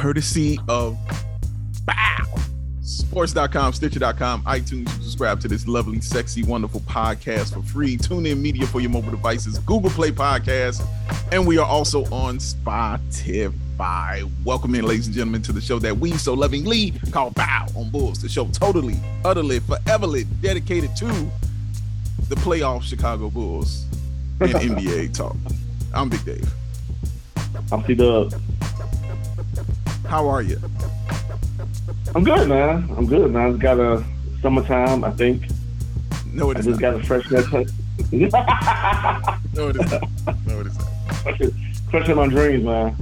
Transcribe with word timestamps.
courtesy 0.00 0.58
of 0.66 0.96
Ball. 1.84 2.40
Sports.com, 2.80 3.74
Stitcher.com, 3.74 4.42
iTunes. 4.44 4.88
Subscribe 5.02 5.40
to 5.40 5.48
this 5.48 5.68
lovely, 5.68 6.00
sexy, 6.00 6.42
wonderful 6.42 6.80
podcast 6.80 7.52
for 7.52 7.60
free. 7.62 7.98
Tune 7.98 8.24
in 8.24 8.40
media 8.40 8.66
for 8.66 8.80
your 8.80 8.88
mobile 8.88 9.10
devices, 9.10 9.58
Google 9.58 9.90
Play 9.90 10.10
Podcast, 10.10 10.82
and 11.32 11.46
we 11.46 11.58
are 11.58 11.66
also 11.66 12.04
on 12.06 12.38
Spotify. 12.38 14.30
Welcome 14.42 14.74
in, 14.74 14.86
ladies 14.86 15.06
and 15.06 15.14
gentlemen, 15.14 15.42
to 15.42 15.52
the 15.52 15.60
show 15.60 15.78
that 15.80 15.94
we 15.94 16.12
so 16.12 16.32
lovingly 16.32 16.92
call 17.10 17.30
Ball 17.32 17.68
on 17.76 17.90
Bulls. 17.90 18.22
The 18.22 18.28
show 18.30 18.46
totally, 18.46 18.96
utterly, 19.22 19.60
foreverly 19.60 20.24
dedicated 20.40 20.96
to 20.96 21.08
the 22.30 22.36
playoff 22.36 22.84
Chicago 22.84 23.28
Bulls 23.28 23.84
and 24.40 24.50
NBA 24.54 25.12
talk. 25.12 25.36
I'm 25.92 26.08
Big 26.08 26.24
Dave. 26.24 26.50
I'm 27.70 27.84
C 27.84 27.94
Dub. 27.94 28.32
How 30.10 30.26
are 30.28 30.42
you? 30.42 30.58
I'm 32.16 32.24
good, 32.24 32.48
man. 32.48 32.92
I'm 32.98 33.06
good, 33.06 33.30
man. 33.30 33.50
It's 33.50 33.62
got 33.62 33.78
a 33.78 34.04
summertime, 34.42 35.04
I 35.04 35.12
think. 35.12 35.44
No, 36.26 36.50
it 36.50 36.56
I 36.56 36.62
just 36.62 36.80
not. 36.80 36.80
got 36.80 36.94
a 37.00 37.04
fresh 37.04 37.30
haircut. 37.30 37.68
No, 39.54 39.68
it 39.68 39.76
is 39.76 39.90
not. 39.92 40.46
No, 40.46 40.60
it 40.60 40.66
is 40.66 40.78
not. 40.78 41.90
Crushing 41.90 42.16
my 42.16 42.26
dreams, 42.26 42.64
man. 42.64 42.96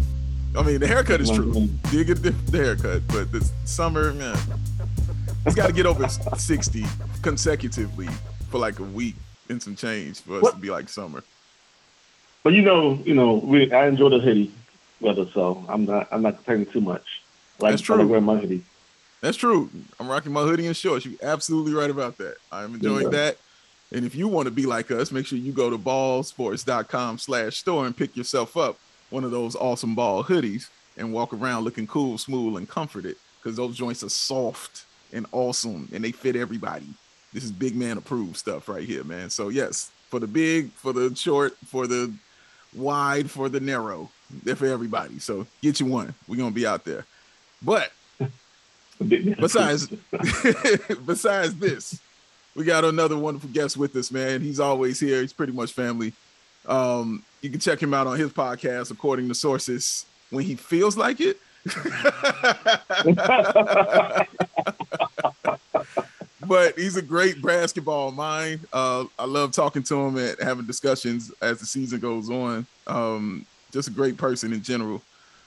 I 0.55 0.63
mean, 0.63 0.81
the 0.81 0.87
haircut 0.87 1.23
is 1.23 1.31
true. 1.31 1.55
Did 1.91 2.09
get 2.09 2.23
the, 2.23 2.31
the 2.51 2.59
haircut, 2.59 3.03
but 3.09 3.33
the 3.33 3.41
summer, 3.65 4.13
man, 4.13 4.37
it's 5.47 5.55
got 5.55 5.69
to 5.69 5.73
get 5.73 5.87
over 5.87 6.07
60 6.09 6.85
consecutively 7.23 8.09
for 8.51 8.59
like 8.59 8.81
a 8.81 8.85
week 8.85 9.15
and 9.49 9.63
some 9.63 9.77
change 9.77 10.21
for 10.21 10.37
us 10.37 10.43
What? 10.43 10.55
to 10.57 10.61
be 10.61 10.69
like 10.71 10.91
summer. 10.91 11.25
But 12.43 12.53
you 12.53 12.61
know, 12.61 12.99
you 13.03 13.15
know, 13.15 13.35
we 13.37 13.73
I 13.73 13.87
enjoy 13.89 14.11
the 14.11 14.19
hoodie 14.19 14.53
weather, 15.01 15.27
so 15.33 15.65
I'm 15.69 15.85
not 15.85 16.09
I'm 16.11 16.23
not 16.23 16.37
complaining 16.37 16.67
too 16.67 16.81
much. 16.81 17.23
Like 17.61 17.73
That's 17.73 17.89
I 17.91 17.95
like 17.95 18.01
true. 18.01 18.09
wearing 18.09 18.25
my 18.25 18.37
hoodie. 18.39 18.63
That's 19.21 19.37
true. 19.37 19.69
I'm 19.99 20.09
rocking 20.09 20.33
my 20.33 20.43
hoodie 20.43 20.67
and 20.67 20.77
shorts. 20.77 21.05
You're 21.05 21.19
absolutely 21.23 21.73
right 21.75 21.91
about 21.91 22.19
that. 22.19 22.37
I'm 22.53 22.75
enjoying 22.75 23.05
Yeah. 23.05 23.11
that. 23.11 23.37
And 23.91 24.05
if 24.05 24.15
you 24.15 24.29
want 24.29 24.47
to 24.47 24.53
be 24.53 24.67
like 24.67 24.91
us, 24.91 25.11
make 25.11 25.27
sure 25.27 25.39
you 25.39 25.51
go 25.51 25.71
to 25.71 25.79
ballsports.com 25.79 27.19
slash 27.19 27.57
store 27.57 27.87
and 27.87 27.97
pick 27.97 28.17
yourself 28.17 28.57
up 28.57 28.79
one 29.11 29.25
of 29.25 29.31
those 29.31 29.57
awesome 29.57 29.95
ball 29.95 30.23
hoodies 30.23 30.69
and 30.97 31.13
walk 31.13 31.33
around 31.33 31.65
looking 31.65 31.87
cool, 31.87 32.19
smooth, 32.19 32.57
and 32.59 32.69
comforted 32.69 33.17
because 33.43 33.57
those 33.57 33.77
joints 33.77 34.03
are 34.05 34.09
soft 34.11 34.85
and 35.13 35.27
awesome 35.33 35.89
and 35.93 36.05
they 36.05 36.13
fit 36.13 36.37
everybody. 36.37 36.87
This 37.33 37.45
is 37.45 37.51
big 37.51 37.75
man 37.75 37.99
approved 37.99 38.37
stuff 38.37 38.69
right 38.69 38.87
here, 38.87 39.05
man. 39.05 39.31
So, 39.31 39.49
yes, 39.49 39.91
for 40.11 40.21
the 40.21 40.27
big, 40.27 40.71
for 40.73 40.93
the 40.93 41.15
short, 41.17 41.57
for 41.67 41.87
the 41.87 42.13
wide, 42.75 43.31
for 43.31 43.49
the 43.49 43.61
narrow, 43.61 44.11
they're 44.43 44.57
for 44.57 44.67
everybody. 44.67 45.19
So, 45.19 45.47
get 45.63 45.81
you 45.81 45.87
one. 45.87 46.15
We're 46.27 46.37
going 46.37 46.51
to 46.51 46.55
be 46.55 46.67
out 46.67 46.85
there. 46.85 47.05
But 47.63 47.93
besides 49.39 49.87
besides 51.07 51.55
this 51.57 52.01
we 52.55 52.65
got 52.65 52.85
another 52.85 53.17
wonderful 53.17 53.49
guest 53.51 53.77
with 53.77 53.95
us 53.95 54.11
man 54.11 54.41
he's 54.41 54.59
always 54.59 54.99
here 54.99 55.21
he's 55.21 55.33
pretty 55.33 55.53
much 55.53 55.73
family 55.73 56.13
um 56.67 57.23
you 57.41 57.49
can 57.49 57.61
check 57.61 57.81
him 57.81 57.95
out 57.95 58.09
on 58.09 58.19
his 58.19 58.33
podcast 58.33 58.91
according 58.91 59.29
to 59.29 59.35
sources 59.35 60.05
when 60.31 60.45
he 60.45 60.57
feels 60.57 60.97
like 60.97 61.19
it 61.21 61.39
but 66.47 66.77
he's 66.77 66.97
a 66.97 67.03
great 67.03 67.41
basketball 67.41 68.11
mind 68.11 68.59
uh 68.73 69.05
i 69.19 69.25
love 69.25 69.53
talking 69.53 69.83
to 69.83 69.95
him 69.95 70.17
and 70.17 70.37
having 70.43 70.67
discussions 70.67 71.31
as 71.41 71.61
the 71.61 71.67
season 71.67 72.01
goes 72.01 72.29
on 72.31 72.67
um 72.89 73.47
just 73.73 73.89
a 73.89 73.91
great 73.93 74.17
person 74.17 74.53
in 74.53 74.63
general 74.63 75.03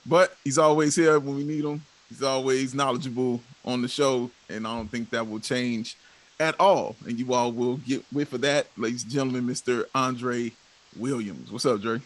but 0.05 0.35
he's 0.43 0.57
always 0.57 0.95
here 0.95 1.19
when 1.19 1.35
we 1.35 1.43
need 1.43 1.63
him 1.63 1.81
He's 2.11 2.23
always 2.23 2.75
knowledgeable 2.75 3.39
on 3.63 3.81
the 3.81 3.87
show, 3.87 4.29
and 4.49 4.67
I 4.67 4.75
don't 4.75 4.89
think 4.89 5.11
that 5.11 5.29
will 5.29 5.39
change 5.39 5.95
at 6.41 6.59
all. 6.59 6.97
And 7.07 7.17
you 7.17 7.33
all 7.33 7.53
will 7.53 7.77
get 7.77 8.03
with 8.11 8.27
for 8.27 8.37
that, 8.39 8.67
ladies 8.75 9.03
and 9.03 9.11
gentlemen, 9.13 9.47
Mr. 9.47 9.85
Andre 9.95 10.51
Williams. 10.97 11.49
What's 11.53 11.65
up, 11.65 11.79
Dre? 11.79 12.01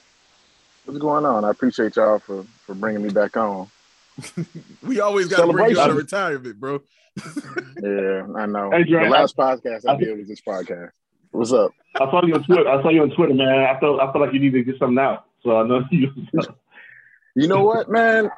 What's 0.86 1.00
going 1.00 1.26
on? 1.26 1.44
I 1.44 1.50
appreciate 1.50 1.96
y'all 1.96 2.20
for 2.20 2.46
for 2.68 2.76
bringing 2.76 3.02
me 3.02 3.10
back 3.10 3.36
on. 3.36 3.68
We 4.84 5.00
always 5.00 5.28
got 5.28 5.44
to 5.44 5.52
bring 5.52 5.72
you 5.72 5.80
out 5.80 5.90
of 5.90 5.98
retirement, 5.98 6.60
bro. 6.60 6.82
Yeah, 7.82 8.28
I 8.36 8.46
know. 8.46 8.70
Hey, 8.70 8.84
Dre, 8.84 9.06
the 9.06 9.10
last 9.10 9.36
podcast 9.36 9.88
I 9.88 9.94
I- 9.94 9.98
did 9.98 10.20
was 10.20 10.28
this 10.28 10.42
podcast. 10.42 10.92
What's 11.32 11.52
up? 11.52 11.72
I 11.96 12.12
saw 12.12 12.24
you 12.24 12.36
on 12.36 12.44
Twitter. 12.44 12.70
I 12.70 12.80
saw 12.84 12.90
you 12.90 13.02
on 13.02 13.10
Twitter, 13.10 13.34
man. 13.34 13.64
I 13.76 13.80
felt 13.80 14.00
I 14.00 14.06
felt 14.12 14.20
like 14.20 14.34
you 14.34 14.40
needed 14.40 14.66
to 14.66 14.72
get 14.72 14.78
something 14.80 15.00
out. 15.00 15.26
So 15.46 15.58
I 15.58 15.68
know 15.68 15.84
you. 15.92 16.12
You 17.38 17.50
know 17.50 17.66
what, 17.66 17.90
man? 17.90 18.32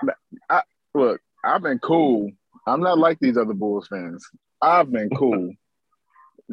I 0.50 0.64
look. 0.96 1.22
I've 1.46 1.62
been 1.62 1.78
cool. 1.78 2.32
I'm 2.66 2.82
not 2.82 2.98
like 2.98 3.20
these 3.20 3.38
other 3.38 3.54
Bulls 3.54 3.88
fans. 3.88 4.28
I've 4.60 4.92
been 4.92 5.10
cool. 5.12 5.54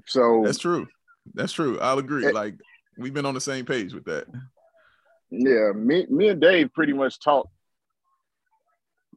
So 0.06 0.42
That's 0.44 0.58
true. 0.58 0.88
That's 1.34 1.52
true. 1.52 1.78
I'll 1.78 2.00
agree. 2.00 2.26
Eh. 2.26 2.32
Like 2.32 2.56
we've 2.98 3.14
been 3.14 3.26
on 3.26 3.34
the 3.34 3.40
same 3.40 3.64
page 3.64 3.94
with 3.94 4.04
that. 4.06 4.26
yeah, 5.30 5.70
me 5.72 6.04
me 6.10 6.28
and 6.28 6.40
Dave 6.40 6.74
pretty 6.74 6.92
much 6.92 7.20
talk 7.20 7.48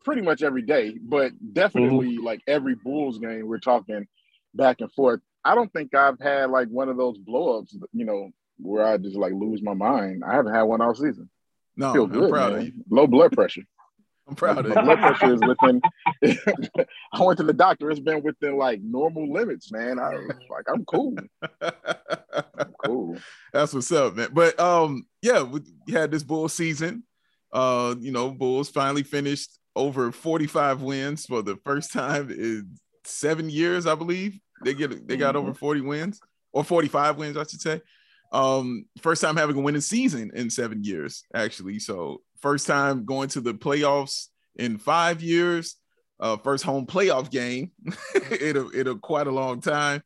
pretty 0.06 0.22
much 0.22 0.44
every 0.44 0.62
day, 0.62 0.98
but 1.02 1.32
definitely 1.54 2.20
like 2.20 2.42
every 2.48 2.76
Bulls 2.76 3.18
game 3.18 3.48
we're 3.48 3.58
talking 3.58 4.08
back 4.54 4.82
and 4.82 4.92
forth. 4.94 5.20
I 5.44 5.56
don't 5.56 5.74
think 5.74 5.96
I've 5.96 6.20
had 6.20 6.52
like 6.52 6.70
one 6.70 6.90
of 6.90 6.98
those 6.98 7.18
blowups, 7.18 7.74
you 7.92 8.06
know, 8.06 8.30
where 8.58 8.86
I 8.86 8.98
just 8.98 9.16
like 9.16 9.34
lose 9.34 9.62
my 9.62 9.74
mind. 9.74 10.24
I 10.26 10.36
haven't 10.36 10.54
had 10.54 10.64
one 10.64 10.82
all 10.82 10.96
season. 10.96 11.30
No, 11.76 11.94
feel 11.94 12.04
I'm 12.06 12.12
good, 12.12 12.30
proud 12.32 12.54
man. 12.54 12.62
of 12.62 12.68
you. 12.68 12.74
Low 12.90 13.08
blood 13.08 13.32
pressure. 13.32 13.64
I'm 14.28 14.36
proud 14.36 14.66
of 14.66 14.76
My 14.76 14.82
blood 14.84 15.00
pressure 15.00 15.34
is 15.36 15.42
within. 15.42 15.82
I 17.14 17.24
went 17.24 17.38
to 17.38 17.44
the 17.44 17.54
doctor. 17.54 17.90
It's 17.90 18.00
been 18.00 18.22
within 18.24 18.58
like 18.58 18.82
normal 18.82 19.32
limits, 19.32 19.72
man. 19.72 20.00
I 20.00 20.10
was 20.16 20.32
like, 20.50 20.66
I'm 20.68 20.84
cool. 20.86 21.16
I'm 21.62 22.74
cool. 22.84 23.18
That's 23.54 23.74
what's 23.74 23.92
up, 23.92 24.16
man. 24.16 24.30
But 24.34 24.60
um, 24.60 25.06
yeah, 25.22 25.44
we 25.44 25.62
we 25.86 25.94
had 25.94 26.12
this 26.12 26.24
bull 26.24 26.50
season. 26.50 27.04
Uh, 27.54 27.96
you 28.00 28.12
know, 28.12 28.30
Bulls 28.32 28.70
finally 28.70 29.04
finished 29.04 29.58
over 29.76 30.12
45 30.12 30.82
wins 30.82 31.26
for 31.26 31.42
the 31.42 31.56
first 31.64 31.94
time 31.94 32.30
in 32.30 32.78
seven 33.06 33.50
years, 33.50 33.86
I 33.86 33.96
believe. 33.96 34.40
They 34.64 34.74
get 34.74 35.08
they 35.08 35.18
got 35.18 35.36
over 35.36 35.54
40 35.54 35.82
wins 35.82 36.20
or 36.52 36.64
45 36.64 37.18
wins, 37.18 37.38
I 37.38 37.44
should 37.44 37.62
say. 37.62 37.82
Um, 38.32 38.86
first 39.02 39.22
time 39.22 39.38
having 39.38 39.58
a 39.58 39.62
winning 39.62 39.82
season 39.82 40.32
in 40.34 40.50
seven 40.50 40.84
years, 40.84 41.24
actually. 41.34 41.80
So 41.80 42.22
first 42.40 42.68
time 42.68 43.06
going 43.06 43.30
to 43.30 43.42
the 43.42 43.54
playoffs 43.54 44.28
in 44.56 44.78
five 44.78 45.22
years. 45.22 45.76
Uh, 46.20 46.36
first 46.36 46.64
home 46.64 46.88
playoff 46.88 47.30
game 47.30 47.72
in 48.42 48.58
a 48.58 48.90
a 48.90 48.98
quite 48.98 49.28
a 49.28 49.32
long 49.32 49.62
time. 49.62 50.02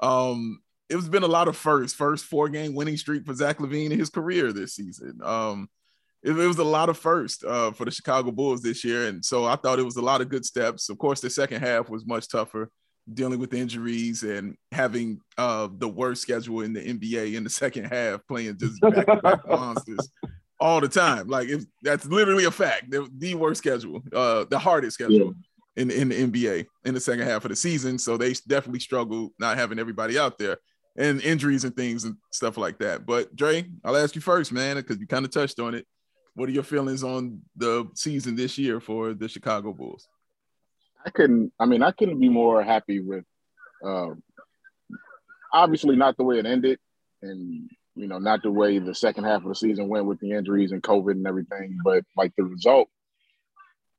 Um, 0.00 0.60
it's 0.88 1.08
been 1.08 1.24
a 1.24 1.28
lot 1.28 1.48
of 1.48 1.56
first, 1.56 1.96
first 1.96 2.24
four 2.24 2.48
game 2.48 2.74
winning 2.74 2.96
streak 2.96 3.26
for 3.26 3.34
Zach 3.34 3.58
LaVine 3.58 3.90
in 3.90 3.98
his 3.98 4.10
career 4.10 4.52
this 4.52 4.74
season. 4.74 5.18
Um, 5.22 5.68
it, 6.22 6.30
it 6.30 6.46
was 6.46 6.58
a 6.58 6.64
lot 6.64 6.88
of 6.88 6.98
first 6.98 7.44
uh, 7.44 7.72
for 7.72 7.84
the 7.84 7.90
Chicago 7.90 8.30
Bulls 8.30 8.62
this 8.62 8.84
year, 8.84 9.06
and 9.06 9.24
so 9.24 9.44
I 9.44 9.56
thought 9.56 9.78
it 9.78 9.84
was 9.84 9.96
a 9.96 10.02
lot 10.02 10.20
of 10.20 10.28
good 10.28 10.44
steps. 10.44 10.88
Of 10.88 10.98
course, 10.98 11.20
the 11.20 11.30
second 11.30 11.60
half 11.60 11.88
was 11.88 12.06
much 12.06 12.28
tougher, 12.28 12.70
dealing 13.14 13.38
with 13.38 13.54
injuries 13.54 14.22
and 14.22 14.56
having 14.72 15.20
uh, 15.36 15.68
the 15.78 15.88
worst 15.88 16.22
schedule 16.22 16.60
in 16.60 16.72
the 16.72 16.80
NBA 16.80 17.34
in 17.34 17.44
the 17.44 17.50
second 17.50 17.84
half, 17.84 18.20
playing 18.26 18.58
just 18.58 18.80
back-to-back 18.82 19.46
monsters 19.48 20.10
all 20.60 20.80
the 20.80 20.88
time. 20.88 21.28
Like 21.28 21.48
if 21.48 21.64
that's 21.82 22.06
literally 22.06 22.44
a 22.44 22.50
fact. 22.50 22.90
The, 22.90 23.08
the 23.18 23.34
worst 23.34 23.58
schedule, 23.58 24.02
uh, 24.12 24.44
the 24.50 24.58
hardest 24.58 24.94
schedule 24.94 25.34
in, 25.76 25.90
in 25.90 26.08
the 26.08 26.26
NBA 26.26 26.66
in 26.84 26.94
the 26.94 27.00
second 27.00 27.26
half 27.26 27.44
of 27.44 27.50
the 27.50 27.56
season. 27.56 27.98
So 27.98 28.16
they 28.16 28.34
definitely 28.46 28.80
struggled 28.80 29.32
not 29.38 29.56
having 29.56 29.78
everybody 29.78 30.18
out 30.18 30.38
there 30.38 30.58
and 30.96 31.22
injuries 31.22 31.64
and 31.64 31.74
things 31.74 32.04
and 32.04 32.16
stuff 32.32 32.56
like 32.56 32.78
that. 32.78 33.06
But 33.06 33.34
Dre, 33.36 33.64
I'll 33.84 33.96
ask 33.96 34.14
you 34.14 34.20
first, 34.20 34.52
man, 34.52 34.76
because 34.76 34.98
you 34.98 35.06
kind 35.06 35.24
of 35.24 35.30
touched 35.30 35.60
on 35.60 35.74
it. 35.74 35.86
What 36.34 36.48
are 36.48 36.52
your 36.52 36.64
feelings 36.64 37.02
on 37.02 37.40
the 37.56 37.88
season 37.94 38.36
this 38.36 38.58
year 38.58 38.80
for 38.80 39.14
the 39.14 39.28
Chicago 39.28 39.72
Bulls? 39.72 40.06
I 41.04 41.10
couldn't. 41.10 41.52
I 41.58 41.66
mean, 41.66 41.82
I 41.82 41.92
couldn't 41.92 42.20
be 42.20 42.28
more 42.28 42.62
happy 42.62 43.00
with. 43.00 43.24
Uh, 43.84 44.10
obviously, 45.52 45.96
not 45.96 46.16
the 46.16 46.24
way 46.24 46.38
it 46.38 46.46
ended, 46.46 46.78
and 47.22 47.70
you 47.94 48.06
know, 48.06 48.18
not 48.18 48.42
the 48.42 48.50
way 48.50 48.78
the 48.78 48.94
second 48.94 49.24
half 49.24 49.42
of 49.42 49.48
the 49.48 49.54
season 49.54 49.88
went 49.88 50.06
with 50.06 50.20
the 50.20 50.32
injuries 50.32 50.72
and 50.72 50.82
COVID 50.82 51.12
and 51.12 51.26
everything. 51.26 51.78
But 51.84 52.04
like 52.16 52.32
the 52.36 52.44
result, 52.44 52.88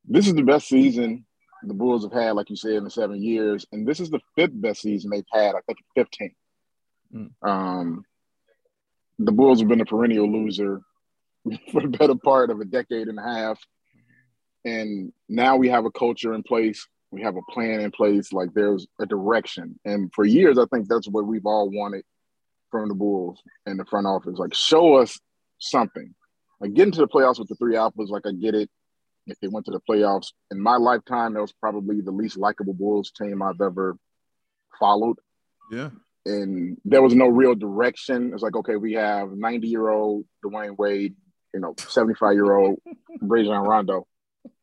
this 0.07 0.28
is 0.28 0.34
the 0.34 0.44
best 0.44 0.68
season 0.68 1.25
the 1.63 1.74
Bulls 1.74 2.04
have 2.04 2.13
had, 2.13 2.31
like 2.31 2.50
you 2.50 2.56
said, 2.56 2.74
in 2.74 2.84
the 2.84 2.90
seven 2.90 3.22
years, 3.22 3.66
and 3.72 3.88
this 3.88 4.00
is 4.00 4.10
the 4.10 4.22
fifth 4.36 4.52
best 4.54 4.81
season 4.81 5.10
they've 5.10 5.24
had. 5.31 5.56
I 5.56 5.62
think 5.66 5.80
fifteen. 5.95 6.36
Mm. 7.13 7.31
Um, 7.42 8.06
the 9.18 9.31
Bulls 9.31 9.60
have 9.60 9.68
been 9.68 9.81
a 9.81 9.86
perennial 9.86 10.31
loser 10.31 10.81
for 11.72 11.81
the 11.81 11.88
better 11.88 12.16
part 12.16 12.50
of 12.50 12.60
a 12.60 12.66
decade 12.66 13.07
and 13.07 13.19
a 13.19 13.24
half. 13.24 13.60
And 14.66 15.14
now 15.28 15.56
we 15.58 15.70
have 15.70 15.86
a 15.86 15.92
culture 15.92 16.34
in 16.34 16.44
place. 16.44 16.88
We 17.12 17.22
have 17.22 17.38
a 17.38 17.52
plan 17.52 17.80
in 17.80 17.92
place. 17.92 18.32
Like 18.34 18.54
there's 18.54 18.88
a 19.00 19.06
direction. 19.06 19.80
And 19.86 20.12
for 20.14 20.26
years, 20.26 20.58
I 20.58 20.66
think 20.72 20.88
that's 20.88 21.08
what 21.08 21.26
we've 21.26 21.46
all 21.46 21.70
wanted 21.70 22.04
from 22.72 22.90
the 22.90 22.96
Bulls 22.96 23.42
and 23.66 23.80
the 23.80 23.86
front 23.86 24.06
office. 24.06 24.38
Like 24.38 24.54
show 24.54 24.96
us 24.96 25.20
something. 25.60 26.14
Like 26.60 26.74
getting 26.74 26.92
to 26.94 27.02
the 27.02 27.08
playoffs 27.08 27.40
with 27.40 27.48
the 27.48 27.56
three 27.56 27.76
alphas, 27.76 28.10
like 28.10 28.26
I 28.26 28.32
get 28.32 28.54
it. 28.54 28.70
if 29.28 29.40
they 29.40 29.48
went 29.48 29.66
to 29.68 29.72
the 29.72 29.82
playoffs. 29.90 30.28
In 30.52 30.60
my 30.60 30.76
lifetime, 30.76 31.34
that 31.34 31.42
was 31.42 31.54
probably 31.54 32.02
the 32.02 32.12
least 32.12 32.38
likable 32.38 32.74
Bulls 32.74 33.12
team 33.12 33.42
I've 33.42 33.62
ever 33.62 33.98
followed. 34.80 35.18
Yeah. 35.72 35.90
And 36.26 36.78
there 36.86 37.02
was 37.02 37.16
no 37.16 37.28
real 37.28 37.56
direction. 37.56 38.34
It's 38.34 38.44
like, 38.44 38.56
okay, 38.56 38.76
we 38.76 38.94
have 38.94 39.32
90 39.32 39.68
year 39.68 39.90
old 39.90 40.26
Dwyane 40.46 40.78
Wade, 40.78 41.16
you 41.54 41.60
know, 41.60 41.74
75 41.78 42.34
year 42.34 42.56
old 42.56 42.80
Rajon 43.22 43.66
Rondo, 43.66 44.06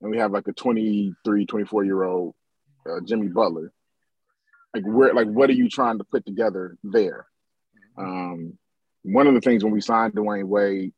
and 0.01 0.11
we 0.11 0.19
have 0.19 0.33
like 0.33 0.49
a 0.49 0.53
23, 0.53 1.47
24 1.47 1.85
year 1.85 2.03
old 2.03 2.35
uh, 2.87 3.01
Jimmy 3.05 3.29
Butler. 3.29 3.73
Like, 4.75 4.85
where, 4.85 5.15
like, 5.15 5.29
what 5.29 5.49
are 5.49 5.55
you 5.55 5.69
trying 5.69 5.99
to 5.99 6.05
put 6.05 6.27
together 6.27 6.77
there? 6.85 7.27
Um, 7.97 8.59
one 9.03 9.27
of 9.27 9.35
the 9.35 9.41
things 9.41 9.65
when 9.65 9.73
we 9.73 9.81
signed 9.81 10.15
Dwyane 10.15 10.45
Wade, 10.45 10.93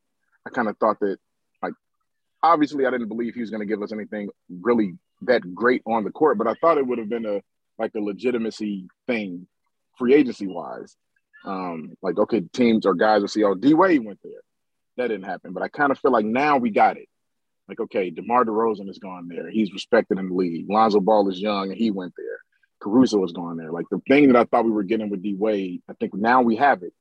I 0.45 0.49
kind 0.49 0.67
of 0.67 0.77
thought 0.77 0.99
that, 0.99 1.17
like, 1.61 1.73
obviously, 2.43 2.85
I 2.85 2.91
didn't 2.91 3.07
believe 3.07 3.35
he 3.35 3.41
was 3.41 3.51
going 3.51 3.61
to 3.61 3.65
give 3.65 3.81
us 3.81 3.93
anything 3.93 4.29
really 4.49 4.97
that 5.21 5.53
great 5.53 5.81
on 5.85 6.03
the 6.03 6.11
court, 6.11 6.37
but 6.37 6.47
I 6.47 6.55
thought 6.55 6.77
it 6.77 6.85
would 6.85 6.97
have 6.97 7.09
been 7.09 7.25
a 7.25 7.41
like 7.77 7.95
a 7.95 7.99
legitimacy 7.99 8.87
thing, 9.07 9.47
free 9.97 10.13
agency 10.13 10.47
wise. 10.47 10.95
Um, 11.45 11.95
like, 12.01 12.17
okay, 12.17 12.41
teams 12.41 12.85
or 12.85 12.93
guys 12.93 13.21
will 13.21 13.29
see, 13.29 13.43
oh, 13.43 13.55
D 13.55 13.73
Wade 13.73 14.03
went 14.03 14.19
there. 14.23 14.41
That 14.97 15.07
didn't 15.07 15.23
happen, 15.23 15.53
but 15.53 15.63
I 15.63 15.69
kind 15.69 15.91
of 15.91 15.99
feel 15.99 16.11
like 16.11 16.25
now 16.25 16.57
we 16.57 16.71
got 16.71 16.97
it. 16.97 17.07
Like, 17.69 17.79
okay, 17.79 18.09
DeMar 18.09 18.45
DeRozan 18.45 18.87
has 18.87 18.97
gone 18.97 19.27
there. 19.27 19.49
He's 19.49 19.71
respected 19.71 20.17
in 20.17 20.29
the 20.29 20.35
league. 20.35 20.65
Lonzo 20.69 20.99
Ball 20.99 21.29
is 21.29 21.39
young 21.39 21.69
and 21.69 21.77
he 21.77 21.91
went 21.91 22.13
there. 22.17 22.39
Caruso 22.81 23.21
has 23.21 23.31
gone 23.31 23.57
there. 23.57 23.71
Like 23.71 23.85
the 23.91 24.01
thing 24.07 24.27
that 24.27 24.35
I 24.35 24.45
thought 24.45 24.65
we 24.65 24.71
were 24.71 24.83
getting 24.83 25.09
with 25.09 25.21
D 25.21 25.35
Wade, 25.35 25.83
I 25.87 25.93
think 25.93 26.13
now 26.13 26.41
we 26.41 26.55
have 26.55 26.81
it. 26.81 26.93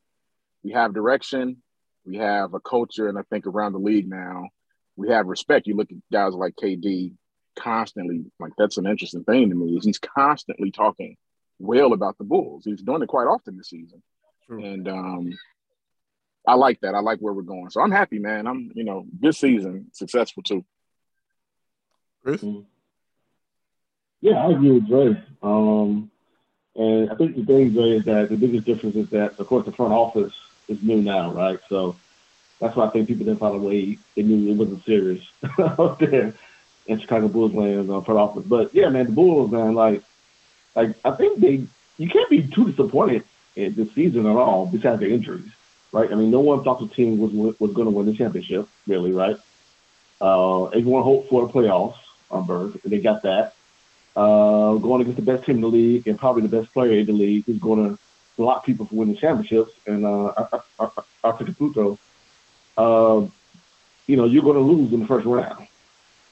We 0.62 0.72
have 0.72 0.92
direction, 0.92 1.62
we 2.04 2.16
have 2.16 2.52
a 2.52 2.60
culture, 2.60 3.08
and 3.08 3.18
I 3.18 3.22
think 3.30 3.46
around 3.46 3.72
the 3.72 3.78
league 3.78 4.08
now, 4.08 4.48
we 4.96 5.08
have 5.08 5.26
respect. 5.26 5.66
You 5.66 5.76
look 5.76 5.90
at 5.90 5.96
guys 6.12 6.34
like 6.34 6.56
KD 6.56 7.14
constantly, 7.56 8.24
like 8.40 8.52
that's 8.58 8.76
an 8.76 8.86
interesting 8.86 9.24
thing 9.24 9.50
to 9.50 9.54
me, 9.54 9.76
is 9.76 9.84
he's 9.84 9.98
constantly 9.98 10.70
talking 10.70 11.16
well 11.58 11.92
about 11.92 12.18
the 12.18 12.24
Bulls. 12.24 12.64
He's 12.64 12.82
doing 12.82 13.02
it 13.02 13.08
quite 13.08 13.26
often 13.26 13.56
this 13.56 13.70
season. 13.70 14.02
True. 14.46 14.64
And 14.64 14.88
um 14.88 15.32
I 16.48 16.54
like 16.54 16.80
that. 16.80 16.94
I 16.94 17.00
like 17.00 17.18
where 17.18 17.34
we're 17.34 17.42
going. 17.42 17.70
So 17.70 17.80
I'm 17.82 17.90
happy, 17.90 18.18
man. 18.18 18.46
I'm, 18.46 18.72
you 18.74 18.84
know, 18.84 19.06
this 19.20 19.38
season 19.38 19.90
successful 19.92 20.42
too. 20.42 20.64
Chris? 22.22 22.42
Mm-hmm. 22.42 22.60
Yeah, 24.20 24.46
I 24.46 24.50
agree 24.50 24.72
with 24.72 24.88
Dre. 24.88 25.22
Um, 25.42 26.10
and 26.74 27.10
I 27.10 27.14
think 27.16 27.36
the 27.36 27.44
thing, 27.44 27.72
Dre, 27.72 27.90
is 27.90 28.04
that 28.06 28.30
the 28.30 28.36
biggest 28.36 28.64
difference 28.64 28.96
is 28.96 29.10
that, 29.10 29.38
of 29.38 29.46
course, 29.46 29.66
the 29.66 29.72
front 29.72 29.92
office 29.92 30.34
is 30.68 30.82
new 30.82 31.02
now, 31.02 31.32
right? 31.32 31.58
So 31.68 31.96
that's 32.60 32.74
why 32.74 32.86
I 32.86 32.90
think 32.90 33.08
people 33.08 33.26
didn't 33.26 33.40
find 33.40 33.54
a 33.54 33.58
way. 33.58 33.98
They 34.16 34.22
knew 34.22 34.50
it 34.50 34.56
wasn't 34.56 34.84
serious 34.84 35.24
out 35.58 35.98
there 35.98 36.32
in 36.86 36.98
Chicago 36.98 37.28
Bulls 37.28 37.52
land 37.52 37.90
uh, 37.90 38.00
front 38.00 38.18
office. 38.18 38.44
But 38.46 38.74
yeah, 38.74 38.88
man, 38.88 39.06
the 39.06 39.12
Bulls, 39.12 39.52
man, 39.52 39.74
like, 39.74 40.02
like 40.74 40.96
I 41.04 41.10
think 41.12 41.40
they 41.40 41.66
you 41.98 42.08
can't 42.08 42.30
be 42.30 42.42
too 42.42 42.70
disappointed 42.70 43.24
in 43.54 43.74
this 43.74 43.92
season 43.94 44.26
at 44.26 44.36
all 44.36 44.66
besides 44.66 45.00
the 45.00 45.12
injuries, 45.12 45.50
right? 45.92 46.10
I 46.10 46.14
mean, 46.14 46.30
no 46.30 46.40
one 46.40 46.62
thought 46.64 46.80
the 46.80 46.88
team 46.88 47.18
was 47.18 47.32
was 47.58 47.72
going 47.72 47.86
to 47.86 47.90
win 47.90 48.06
the 48.06 48.14
championship, 48.14 48.68
really, 48.86 49.12
right? 49.12 49.36
Uh, 50.20 50.66
everyone 50.66 51.02
hoped 51.02 51.28
for 51.28 51.46
the 51.46 51.52
playoffs 51.52 51.98
on 52.30 52.46
Berg, 52.46 52.80
and 52.82 52.92
they 52.92 53.00
got 53.00 53.22
that. 53.22 53.54
Uh, 54.16 54.74
going 54.74 55.00
against 55.00 55.16
the 55.16 55.22
best 55.22 55.44
team 55.44 55.56
in 55.56 55.60
the 55.60 55.68
league 55.68 56.08
and 56.08 56.18
probably 56.18 56.42
the 56.42 56.60
best 56.60 56.72
player 56.72 56.98
in 56.98 57.06
the 57.06 57.12
league 57.12 57.44
who's 57.44 57.58
going 57.58 57.88
to 57.88 57.98
block 58.36 58.66
people 58.66 58.86
from 58.86 58.98
winning 58.98 59.16
championships, 59.16 59.72
and 59.86 60.04
uh, 60.04 60.32
Arthur 61.22 61.44
Caputo, 61.44 61.98
uh, 62.76 63.26
you 64.06 64.16
know, 64.16 64.24
you're 64.24 64.42
going 64.42 64.56
to 64.56 64.62
lose 64.62 64.92
in 64.92 65.00
the 65.00 65.06
first 65.06 65.26
round. 65.26 65.68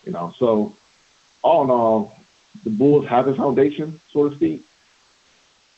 You 0.05 0.13
know, 0.13 0.35
so 0.39 0.75
all 1.43 1.65
in 1.65 1.71
all, 1.71 2.17
the 2.65 2.71
Bulls 2.71 3.07
have 3.07 3.29
a 3.29 3.35
foundation, 3.35 4.01
so 4.13 4.29
to 4.29 4.35
speak. 4.35 4.63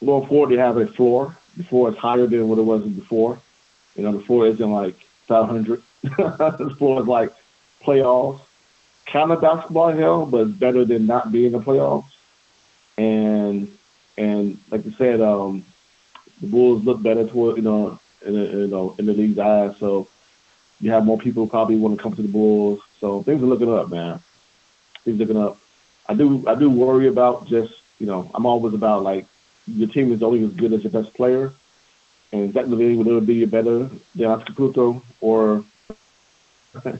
Going 0.04 0.26
forward, 0.28 0.50
they 0.50 0.56
have 0.56 0.76
a 0.76 0.86
floor. 0.86 1.36
The 1.56 1.64
floor 1.64 1.90
is 1.90 1.96
higher 1.96 2.26
than 2.26 2.48
what 2.48 2.58
it 2.58 2.62
was 2.62 2.82
before. 2.84 3.40
You 3.98 4.04
know, 4.04 4.12
the 4.12 4.24
floor 4.24 4.46
isn't 4.46 4.70
like 4.70 4.96
500. 5.26 5.82
the 6.02 6.74
floor 6.78 7.02
is 7.02 7.08
like 7.08 7.32
playoffs, 7.82 8.40
kind 9.06 9.32
of 9.32 9.40
basketball 9.40 9.90
hell, 9.90 10.24
but 10.24 10.58
better 10.58 10.84
than 10.84 11.06
not 11.06 11.32
being 11.32 11.46
in 11.46 11.52
the 11.52 11.58
playoffs. 11.58 12.06
And 12.96 13.76
and 14.16 14.58
like 14.70 14.86
I 14.86 14.92
said, 14.92 15.20
um, 15.20 15.64
the 16.40 16.46
Bulls 16.46 16.84
look 16.84 17.02
better 17.02 17.26
toward 17.26 17.56
you 17.56 17.62
know 17.62 17.98
in 18.24 18.34
the, 18.34 18.44
you 18.46 18.66
know 18.68 18.94
in 18.98 19.06
the 19.06 19.12
league's 19.12 19.38
eyes. 19.38 19.76
So 19.78 20.06
you 20.80 20.92
have 20.92 21.04
more 21.04 21.18
people 21.18 21.48
probably 21.48 21.76
want 21.76 21.96
to 21.96 22.02
come 22.02 22.14
to 22.14 22.22
the 22.22 22.28
Bulls. 22.28 22.80
So 23.00 23.24
things 23.24 23.42
are 23.42 23.46
looking 23.46 23.72
up, 23.72 23.90
man. 23.90 24.20
Things 25.04 25.18
looking 25.18 25.36
up. 25.36 25.58
I 26.08 26.14
do 26.14 26.44
I 26.46 26.54
do 26.54 26.70
worry 26.70 27.08
about 27.08 27.48
just 27.48 27.74
you 27.98 28.06
know 28.06 28.30
I'm 28.32 28.46
always 28.46 28.74
about 28.74 29.02
like 29.02 29.26
your 29.66 29.88
team 29.88 30.12
is 30.12 30.22
only 30.22 30.44
as 30.44 30.52
good 30.52 30.72
as 30.72 30.84
your 30.84 30.92
best 30.92 31.12
player, 31.14 31.52
and 32.32 32.52
technically 32.52 32.96
would 32.96 33.06
it 33.06 33.26
be 33.26 33.44
better 33.44 33.90
than 34.14 34.26
Oscar 34.26 34.52
Caputo 34.52 35.02
or 35.20 35.64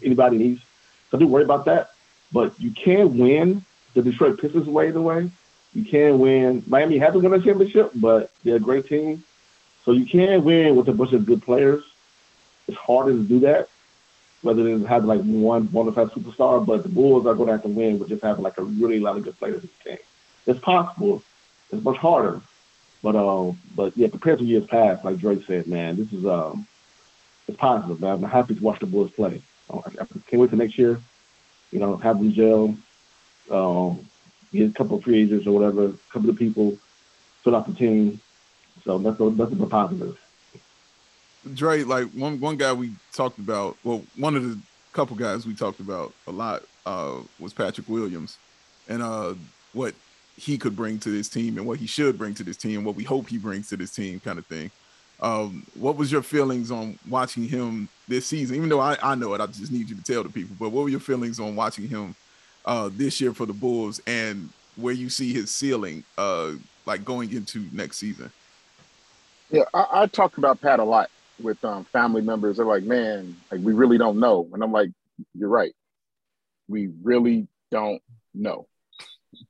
anybody 0.03 0.39
needs. 0.39 0.63
So 1.11 1.17
I 1.17 1.21
do 1.21 1.27
worry 1.27 1.45
about 1.45 1.65
that, 1.67 1.91
but 2.33 2.59
you 2.61 2.71
can 2.71 3.19
win 3.19 3.65
the 3.95 4.03
Detroit 4.03 4.41
Pistons 4.41 4.67
way 4.67 4.91
the 4.91 5.03
way. 5.03 5.31
You 5.75 5.85
can 5.85 6.19
win. 6.19 6.63
Miami 6.67 6.99
hasn't 6.99 7.23
won 7.23 7.35
a 7.35 7.43
championship, 7.43 7.93
but 7.95 8.31
they're 8.43 8.57
a 8.57 8.61
great 8.61 8.89
team. 8.89 9.23
So 9.85 9.93
you 9.93 10.07
can 10.07 10.45
win 10.45 10.77
with 10.77 10.89
a 10.89 10.93
bunch 10.93 11.13
of 11.13 11.25
good 11.27 11.43
players. 11.43 11.85
It's 12.67 12.77
harder 12.77 13.13
to 13.13 13.23
do 13.23 13.41
that 13.41 13.69
whether 14.43 14.63
they 14.63 14.87
have 14.87 15.05
like 15.05 15.21
one 15.23 15.65
bona 15.65 15.93
fide 15.93 16.09
superstar, 16.09 16.65
but 16.65 16.83
the 16.83 16.89
Bulls 16.89 17.27
are 17.27 17.35
going 17.35 17.49
to 17.49 17.53
have 17.53 17.63
to 17.63 17.69
win 17.69 17.99
with 17.99 18.09
just 18.09 18.23
having 18.23 18.43
like 18.43 18.59
a 18.59 18.63
really 18.63 19.01
lot 19.01 19.17
of 19.17 19.25
good 19.25 19.39
players 19.39 19.63
in 19.63 19.69
the 19.83 19.91
game. 19.91 19.99
It's 20.47 20.61
possible. 20.61 21.23
It's 21.71 21.83
much 21.83 21.97
harder, 21.97 22.41
but 23.03 23.17
um, 23.17 23.59
but 23.75 23.97
yeah, 23.97 24.09
compared 24.09 24.39
to 24.41 24.45
years 24.45 24.67
past, 24.67 25.05
like 25.05 25.19
Drake 25.19 25.45
said, 25.47 25.67
man, 25.67 25.97
this 25.97 26.13
is 26.13 26.27
um, 26.27 26.67
it's 27.47 27.57
positive. 27.57 28.01
Man. 28.01 28.25
I'm 28.25 28.31
happy 28.31 28.55
to 28.55 28.63
watch 28.63 28.81
the 28.81 28.87
Bulls 28.87 29.11
play. 29.11 29.43
I 29.71 29.91
can't 29.91 30.41
wait 30.41 30.51
for 30.51 30.57
next 30.57 30.79
year. 30.79 31.01
You 31.71 31.79
know, 31.79 31.97
have 31.97 32.19
them 32.19 32.33
gel, 32.33 32.77
um, 33.51 34.09
get 34.53 34.71
a 34.71 34.73
couple 34.73 34.97
of 34.97 35.05
free 35.05 35.23
agents 35.23 35.47
or 35.47 35.53
whatever, 35.53 35.87
a 35.87 36.13
couple 36.13 36.31
of 36.31 36.37
people 36.37 36.79
fill 37.43 37.57
out 37.57 37.67
the 37.67 37.75
team. 37.75 38.21
So 38.85 38.99
that's 38.99 39.21
a, 39.21 39.31
that's 39.31 39.53
a 39.53 39.67
positive. 39.67 40.19
Dre, 41.55 41.83
like 41.83 42.09
one 42.13 42.41
one 42.41 42.57
guy 42.57 42.73
we 42.73 42.93
talked 43.13 43.39
about, 43.39 43.77
well, 43.85 44.03
one 44.17 44.35
of 44.37 44.43
the 44.43 44.59
couple 44.93 45.17
guys 45.17 45.47
we 45.47 45.55
talked 45.55 45.81
about 45.81 46.13
a 46.27 46.33
lot 46.33 46.63
uh, 46.87 47.17
was 47.39 47.53
Patrick 47.53 47.89
Williams, 47.89 48.39
and 48.89 49.03
uh, 49.03 49.35
what 49.73 49.95
he 50.39 50.57
could 50.57 50.77
bring 50.77 50.99
to 51.01 51.11
this 51.11 51.29
team 51.29 51.59
and 51.59 51.67
what 51.67 51.79
he 51.79 51.87
should 51.87 52.17
bring 52.17 52.33
to 52.35 52.45
this 52.45 52.57
team, 52.57 52.85
what 52.85 52.95
we 52.95 53.05
hope 53.05 53.29
he 53.29 53.39
brings 53.39 53.69
to 53.69 53.77
this 53.77 53.91
team, 53.91 54.21
kind 54.21 54.39
of 54.39 54.47
thing. 54.47 54.71
Um, 55.21 55.67
what 55.75 55.97
was 55.97 56.13
your 56.13 56.23
feelings 56.23 56.71
on 56.71 56.97
watching 57.09 57.49
him 57.49 57.89
this 58.07 58.27
season? 58.27 58.55
Even 58.55 58.69
though 58.69 58.81
I, 58.81 58.97
I 59.03 59.15
know 59.17 59.35
it, 59.35 59.41
I 59.41 59.47
just 59.47 59.73
need 59.73 59.91
you 59.91 59.97
to 59.97 60.03
tell 60.05 60.23
the 60.23 60.29
people. 60.29 60.55
But 60.59 60.71
what 60.71 60.85
were 60.85 60.89
your 60.89 61.01
feelings 61.01 61.41
on 61.41 61.57
watching 61.57 61.89
him 61.89 62.15
uh, 62.65 62.89
this 62.93 63.21
year 63.21 63.35
for 63.35 63.47
the 63.47 63.53
Bulls 63.53 64.01
and 64.07 64.49
where 64.77 64.95
you 64.95 65.11
see 65.11 65.33
his 65.33 65.51
ceiling, 65.51 66.05
uh, 66.17 66.53
like 66.87 67.05
going 67.05 67.33
into 67.33 67.67
next 67.73 67.97
season? 67.97 68.31
Yeah, 69.51 69.65
I, 69.75 69.87
I 69.91 70.07
talked 70.07 70.39
about 70.39 70.61
Pat 70.61 70.79
a 70.79 70.85
lot 70.85 71.11
with 71.43 71.65
um, 71.65 71.85
family 71.87 72.23
members. 72.23 72.59
They're 72.59 72.67
like, 72.67 72.85
man, 72.85 73.37
like 73.51 73.61
we 73.61 73.73
really 73.73 73.99
don't 73.99 74.21
know. 74.21 74.49
And 74.53 74.63
I'm 74.63 74.71
like, 74.71 74.91
you're 75.35 75.49
right. 75.49 75.75
We 76.69 76.91
really 77.03 77.49
don't 77.73 78.01
know. 78.35 78.68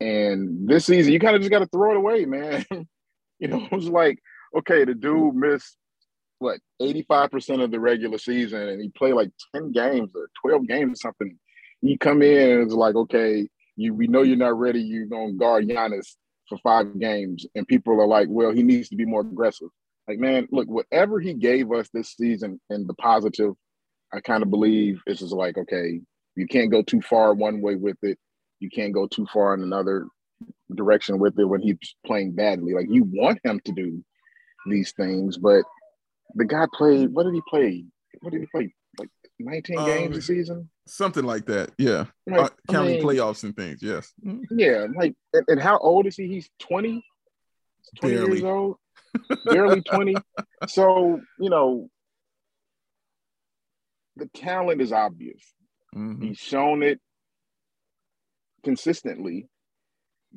And 0.01 0.69
this 0.69 0.87
season, 0.87 1.13
you 1.13 1.21
kind 1.21 1.37
of 1.37 1.43
just 1.43 1.51
got 1.51 1.61
to 1.61 1.67
throw 1.67 1.93
it 1.93 1.97
away, 1.97 2.25
man. 2.25 2.65
you 3.39 3.49
know, 3.49 3.65
it 3.65 3.73
was 3.73 3.89
like, 3.89 4.19
okay, 4.57 4.85
the 4.85 4.95
dude 4.95 5.35
missed 5.35 5.77
what 6.41 6.61
85% 6.81 7.65
of 7.65 7.71
the 7.71 7.81
regular 7.81 8.19
season 8.19 8.69
and 8.69 8.81
he 8.81 8.91
played 8.91 9.15
like 9.15 9.31
10 9.55 9.73
games 9.73 10.11
or 10.15 10.29
12 10.43 10.69
games 10.69 10.93
or 10.93 11.01
something. 11.01 11.37
You 11.83 11.99
come 11.99 12.23
in 12.23 12.51
and 12.51 12.63
it's 12.63 12.75
like, 12.75 12.95
okay, 12.95 13.49
you 13.79 13.95
we 13.95 14.09
know 14.09 14.23
you're 14.23 14.37
not 14.37 14.59
ready. 14.59 14.81
You're 14.81 15.07
gonna 15.07 15.33
guard 15.33 15.69
Giannis 15.69 16.17
for 16.49 16.59
five 16.59 16.99
games, 16.99 17.47
and 17.55 17.69
people 17.69 18.01
are 18.01 18.07
like, 18.07 18.27
well, 18.31 18.51
he 18.51 18.63
needs 18.63 18.89
to 18.89 18.97
be 18.97 19.05
more 19.05 19.21
aggressive. 19.21 19.69
Like, 20.09 20.19
man, 20.19 20.49
look, 20.51 20.69
whatever 20.69 21.21
he 21.21 21.35
gave 21.35 21.71
us 21.73 21.89
this 21.93 22.15
season 22.17 22.61
in 22.71 22.87
the 22.87 22.95
positive, 22.95 23.53
I 24.13 24.21
kind 24.21 24.43
of 24.43 24.51
believe 24.51 25.01
this 25.07 25.23
is 25.23 25.33
like, 25.33 25.59
okay, 25.59 26.01
you 26.35 26.47
can't 26.47 26.71
go 26.71 26.83
too 26.83 27.03
far 27.03 27.35
one 27.35 27.61
way 27.61 27.77
with 27.77 27.99
it. 28.03 28.19
You 28.61 28.71
can't 28.71 28.93
go 28.93 29.07
too 29.07 29.27
far 29.33 29.55
in 29.55 29.63
another 29.63 30.07
direction 30.75 31.19
with 31.19 31.39
it 31.39 31.45
when 31.45 31.61
he's 31.61 31.77
playing 32.07 32.33
badly. 32.33 32.75
Like 32.75 32.87
you 32.91 33.05
want 33.05 33.41
him 33.45 33.61
to 33.65 33.73
do 33.73 34.05
these 34.67 34.93
things, 34.93 35.39
but 35.39 35.63
the 36.35 36.45
guy 36.45 36.67
played. 36.73 37.13
What 37.13 37.25
did 37.25 37.35
he 37.35 37.43
play? 37.49 37.85
What 38.21 38.33
did 38.33 38.41
he 38.41 38.47
play? 38.47 38.75
Like 38.99 39.11
19 39.39 39.79
um, 39.79 39.87
games 39.87 40.17
a 40.17 40.23
season, 40.23 40.69
something 40.87 41.25
like 41.25 41.47
that. 41.47 41.71
Yeah, 41.79 42.07
like, 42.27 42.41
uh, 42.41 42.49
counting 42.71 42.95
I 42.95 42.99
mean, 42.99 43.05
playoffs 43.05 43.45
and 43.45 43.55
things. 43.55 43.81
Yes. 43.83 44.13
Yeah, 44.51 44.87
like 44.95 45.15
and, 45.33 45.45
and, 45.49 45.61
how 45.61 45.79
old 45.79 46.07
is 46.07 46.17
he? 46.17 46.27
He's 46.27 46.51
20. 46.59 47.05
20 48.01 48.15
Barely. 48.15 48.33
years 48.33 48.45
old 48.45 48.77
barely 49.45 49.83
20. 49.83 50.15
So, 50.67 51.21
you 51.39 51.51
know, 51.51 51.89
the 54.17 54.27
talent 54.27 54.81
is 54.81 54.93
obvious. 54.93 55.43
Mm-hmm. 55.95 56.23
He's 56.23 56.39
shown 56.39 56.83
it. 56.83 57.01
Consistently 58.65 59.49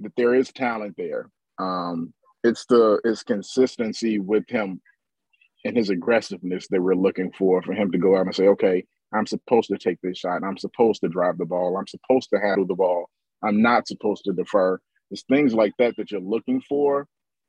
that 0.01 0.13
there 0.15 0.35
is 0.35 0.51
talent 0.51 0.95
there. 0.97 1.29
Um, 1.59 2.13
it's 2.43 2.65
the 2.65 2.99
it's 3.03 3.23
consistency 3.23 4.19
with 4.19 4.49
him 4.49 4.81
and 5.63 5.77
his 5.77 5.89
aggressiveness 5.89 6.67
that 6.69 6.81
we're 6.81 6.95
looking 6.95 7.31
for 7.37 7.61
for 7.61 7.73
him 7.73 7.91
to 7.91 7.97
go 7.97 8.15
out 8.15 8.25
and 8.25 8.35
say, 8.35 8.47
okay, 8.47 8.83
I'm 9.13 9.27
supposed 9.27 9.69
to 9.69 9.77
take 9.77 9.99
this 10.01 10.17
shot. 10.17 10.43
I'm 10.43 10.57
supposed 10.57 11.01
to 11.01 11.09
drive 11.09 11.37
the 11.37 11.45
ball. 11.45 11.77
I'm 11.77 11.87
supposed 11.87 12.29
to 12.33 12.39
handle 12.39 12.65
the 12.65 12.75
ball. 12.75 13.09
I'm 13.43 13.61
not 13.61 13.87
supposed 13.87 14.23
to 14.25 14.33
defer. 14.33 14.79
It's 15.11 15.23
things 15.23 15.53
like 15.53 15.73
that 15.77 15.95
that 15.97 16.11
you're 16.11 16.21
looking 16.21 16.61
for, 16.61 17.05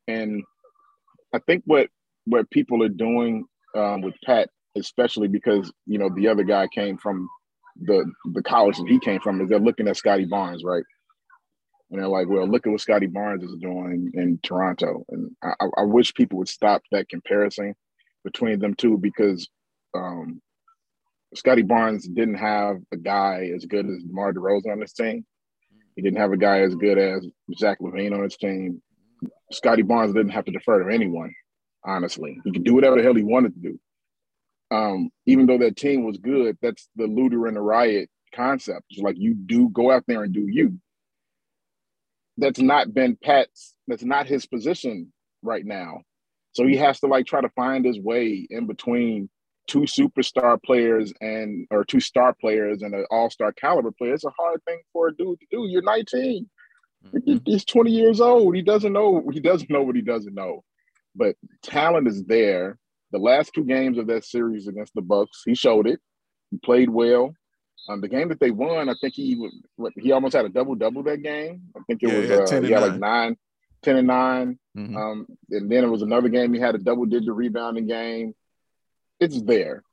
and 0.07 0.43
I 1.33 1.39
think 1.39 1.63
what 1.65 1.87
what 2.25 2.49
people 2.51 2.83
are 2.83 2.89
doing 2.89 3.45
um, 3.75 4.01
with 4.01 4.15
Pat, 4.25 4.49
especially 4.77 5.27
because 5.27 5.71
you 5.85 5.97
know 5.97 6.09
the 6.13 6.27
other 6.27 6.43
guy 6.43 6.67
came 6.67 6.97
from 6.97 7.29
the 7.81 8.11
the 8.33 8.43
college 8.43 8.77
that 8.77 8.87
he 8.87 8.99
came 8.99 9.19
from, 9.19 9.41
is 9.41 9.49
they're 9.49 9.59
looking 9.59 9.87
at 9.87 9.97
Scottie 9.97 10.25
Barnes, 10.25 10.63
right? 10.63 10.83
And 11.89 12.01
they're 12.01 12.07
like, 12.07 12.27
well, 12.27 12.47
look 12.47 12.65
at 12.65 12.71
what 12.71 12.81
Scottie 12.81 13.07
Barnes 13.07 13.43
is 13.43 13.55
doing 13.61 14.11
in 14.15 14.39
Toronto. 14.41 15.05
And 15.09 15.29
I, 15.43 15.53
I 15.77 15.83
wish 15.83 16.13
people 16.13 16.39
would 16.39 16.49
stop 16.49 16.81
that 16.91 17.07
comparison 17.07 17.75
between 18.23 18.59
them 18.59 18.73
two 18.73 18.97
because 18.97 19.47
um, 19.93 20.41
Scottie 21.35 21.61
Barnes 21.61 22.07
didn't 22.07 22.35
have 22.35 22.77
a 22.91 22.97
guy 22.97 23.51
as 23.55 23.65
good 23.65 23.85
as 23.85 24.03
DeMar 24.03 24.33
DeRozan 24.33 24.71
on 24.71 24.81
his 24.81 24.93
team. 24.93 25.25
He 25.95 26.01
didn't 26.01 26.19
have 26.19 26.31
a 26.31 26.37
guy 26.37 26.61
as 26.61 26.73
good 26.75 26.97
as 26.97 27.27
Zach 27.57 27.79
LaVine 27.79 28.13
on 28.13 28.23
his 28.23 28.37
team. 28.37 28.81
Scottie 29.51 29.83
Barnes 29.83 30.13
didn't 30.13 30.31
have 30.31 30.45
to 30.45 30.51
defer 30.51 30.83
to 30.83 30.93
anyone, 30.93 31.33
honestly. 31.85 32.39
He 32.43 32.51
could 32.51 32.63
do 32.63 32.73
whatever 32.73 32.97
the 32.97 33.03
hell 33.03 33.13
he 33.13 33.23
wanted 33.23 33.53
to 33.53 33.59
do. 33.59 33.79
Um, 34.73 35.09
even 35.25 35.45
though 35.45 35.59
that 35.59 35.77
team 35.77 36.03
was 36.03 36.17
good, 36.17 36.57
that's 36.61 36.87
the 36.95 37.05
looter 37.05 37.45
and 37.45 37.55
the 37.55 37.61
riot 37.61 38.09
concept. 38.33 38.85
It's 38.89 39.01
like 39.01 39.17
you 39.17 39.35
do 39.35 39.69
go 39.69 39.91
out 39.91 40.03
there 40.07 40.23
and 40.23 40.33
do 40.33 40.47
you 40.47 40.79
that's 42.37 42.59
not 42.59 42.93
been 42.93 43.17
Pat's, 43.21 43.73
that's 43.87 44.03
not 44.03 44.27
his 44.27 44.45
position 44.45 45.11
right 45.41 45.65
now. 45.65 46.01
So 46.53 46.65
he 46.65 46.75
has 46.77 46.99
to 46.99 47.07
like 47.07 47.25
try 47.25 47.41
to 47.41 47.49
find 47.49 47.85
his 47.85 47.99
way 47.99 48.47
in 48.49 48.67
between 48.67 49.29
two 49.67 49.81
superstar 49.81 50.61
players 50.61 51.13
and 51.21 51.67
or 51.71 51.83
two 51.83 51.99
star 51.99 52.33
players 52.33 52.81
and 52.81 52.93
an 52.93 53.05
all-star 53.09 53.53
caliber 53.53 53.91
player. 53.91 54.13
It's 54.13 54.25
a 54.25 54.33
hard 54.37 54.63
thing 54.65 54.79
for 54.91 55.07
a 55.07 55.15
dude 55.15 55.39
to 55.39 55.45
do. 55.51 55.67
You're 55.67 55.81
19. 55.81 56.49
Mm-hmm. 57.05 57.37
He's 57.45 57.65
20 57.65 57.91
years 57.91 58.21
old. 58.21 58.55
He 58.55 58.61
doesn't 58.61 58.93
know, 58.93 59.23
he 59.31 59.39
doesn't 59.39 59.69
know 59.69 59.83
what 59.83 59.95
he 59.95 60.01
doesn't 60.01 60.33
know. 60.33 60.63
But 61.15 61.35
talent 61.61 62.07
is 62.07 62.23
there. 62.25 62.77
The 63.13 63.19
last 63.19 63.53
two 63.53 63.63
games 63.63 63.99
of 63.99 64.07
that 64.07 64.25
series 64.25 64.67
against 64.67 64.93
the 64.95 65.01
Bucks, 65.01 65.43
he 65.45 65.53
showed 65.53 65.87
it. 65.87 66.01
He 66.49 66.57
played 66.57 66.89
well. 66.89 67.33
Um, 67.87 68.01
the 68.01 68.07
game 68.07 68.29
that 68.29 68.39
they 68.39 68.49
won, 68.49 68.89
I 68.89 68.95
think 68.99 69.13
he 69.13 69.49
he 69.97 70.11
almost 70.11 70.35
had 70.35 70.45
a 70.45 70.49
double 70.49 70.73
double 70.73 71.03
that 71.03 71.21
game. 71.21 71.61
I 71.77 71.81
think 71.85 72.01
it 72.01 72.09
yeah, 72.09 72.17
was 72.17 72.29
yeah, 72.29 72.35
uh, 72.37 72.45
10 72.47 72.63
he 72.63 72.71
had 72.71 72.81
like 72.81 72.99
nine, 72.99 73.37
10 73.83 73.97
and 73.97 74.07
9 74.07 74.59
mm-hmm. 74.77 74.97
Um, 74.97 75.27
and 75.51 75.71
then 75.71 75.83
it 75.83 75.89
was 75.89 76.01
another 76.01 76.29
game 76.29 76.53
he 76.53 76.59
had 76.59 76.75
a 76.75 76.79
double 76.79 77.05
digit 77.05 77.33
rebounding 77.33 77.87
game. 77.87 78.33
It's 79.19 79.41
there. 79.43 79.83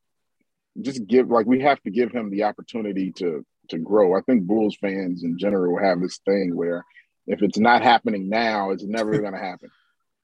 Just 0.80 1.06
give 1.06 1.28
like 1.28 1.46
we 1.46 1.60
have 1.60 1.82
to 1.82 1.90
give 1.90 2.12
him 2.12 2.30
the 2.30 2.44
opportunity 2.44 3.12
to 3.16 3.44
to 3.68 3.78
grow. 3.78 4.16
I 4.16 4.22
think 4.22 4.44
Bulls 4.44 4.76
fans 4.80 5.24
in 5.24 5.36
general 5.36 5.78
have 5.78 6.00
this 6.00 6.18
thing 6.24 6.56
where 6.56 6.84
if 7.26 7.42
it's 7.42 7.58
not 7.58 7.82
happening 7.82 8.30
now, 8.30 8.70
it's 8.70 8.84
never 8.84 9.18
going 9.20 9.34
to 9.34 9.38
happen. 9.38 9.70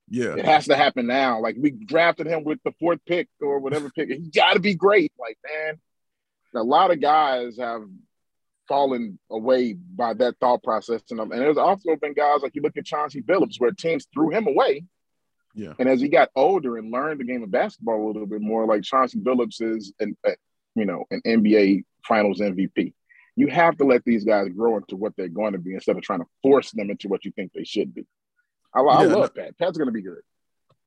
Yeah, 0.08 0.34
it 0.36 0.44
has 0.44 0.66
to 0.66 0.76
happen 0.76 1.06
now. 1.06 1.40
Like 1.40 1.56
we 1.58 1.72
drafted 1.72 2.26
him 2.26 2.44
with 2.44 2.58
the 2.64 2.72
fourth 2.78 3.00
pick 3.06 3.28
or 3.40 3.58
whatever 3.58 3.90
pick. 3.90 4.08
He 4.08 4.30
got 4.30 4.54
to 4.54 4.60
be 4.60 4.74
great. 4.74 5.12
Like 5.18 5.38
man, 5.44 5.80
a 6.54 6.62
lot 6.62 6.90
of 6.90 7.00
guys 7.00 7.58
have 7.58 7.82
fallen 8.68 9.18
away 9.30 9.74
by 9.74 10.14
that 10.14 10.36
thought 10.40 10.62
process. 10.62 11.02
And, 11.10 11.20
um, 11.20 11.32
and 11.32 11.40
there's 11.40 11.56
also 11.56 11.96
been 11.96 12.14
guys 12.14 12.42
like 12.42 12.54
you 12.54 12.62
look 12.62 12.76
at 12.76 12.84
Chauncey 12.84 13.22
Billups, 13.22 13.58
where 13.58 13.70
teams 13.70 14.06
threw 14.12 14.30
him 14.30 14.46
away. 14.46 14.84
Yeah. 15.54 15.72
And 15.78 15.88
as 15.88 16.00
he 16.00 16.08
got 16.08 16.30
older 16.36 16.76
and 16.76 16.92
learned 16.92 17.20
the 17.20 17.24
game 17.24 17.42
of 17.42 17.50
basketball 17.50 18.04
a 18.04 18.08
little 18.08 18.26
bit 18.26 18.40
more, 18.40 18.66
like 18.66 18.82
Chauncey 18.82 19.18
Billups 19.18 19.62
is, 19.62 19.92
an, 20.00 20.16
you 20.74 20.84
know, 20.84 21.04
an 21.10 21.22
NBA 21.26 21.84
Finals 22.06 22.40
MVP. 22.40 22.92
You 23.36 23.48
have 23.48 23.76
to 23.78 23.84
let 23.84 24.04
these 24.04 24.24
guys 24.24 24.48
grow 24.48 24.76
into 24.76 24.96
what 24.96 25.14
they're 25.16 25.28
going 25.28 25.52
to 25.52 25.58
be 25.58 25.74
instead 25.74 25.96
of 25.96 26.02
trying 26.02 26.20
to 26.20 26.26
force 26.42 26.70
them 26.72 26.90
into 26.90 27.08
what 27.08 27.24
you 27.24 27.32
think 27.32 27.52
they 27.52 27.64
should 27.64 27.94
be. 27.94 28.06
I, 28.76 28.80
I 28.80 29.04
love 29.04 29.36
no, 29.36 29.42
Pat. 29.42 29.58
Pat's 29.58 29.78
going 29.78 29.88
to 29.88 29.92
be 29.92 30.02
good. 30.02 30.20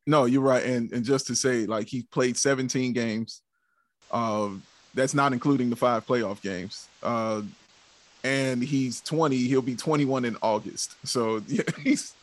No, 0.05 0.25
you're 0.25 0.41
right. 0.41 0.63
And 0.63 0.91
and 0.91 1.03
just 1.03 1.27
to 1.27 1.36
say, 1.36 1.65
like 1.65 1.88
he 1.88 2.03
played 2.03 2.38
17 2.38 2.93
games. 2.93 3.41
Um, 4.12 4.63
that's 4.93 5.13
not 5.13 5.34
including 5.34 5.69
the 5.69 5.75
five 5.75 6.05
playoff 6.05 6.41
games. 6.41 6.88
Uh, 7.03 7.43
and 8.24 8.62
he's 8.62 9.01
20. 9.01 9.38
He'll 9.38 9.62
be 9.62 9.75
21 9.75 10.25
in 10.25 10.36
August. 10.41 10.96
So 11.08 11.41
yeah, 11.48 11.63
he's 11.84 12.13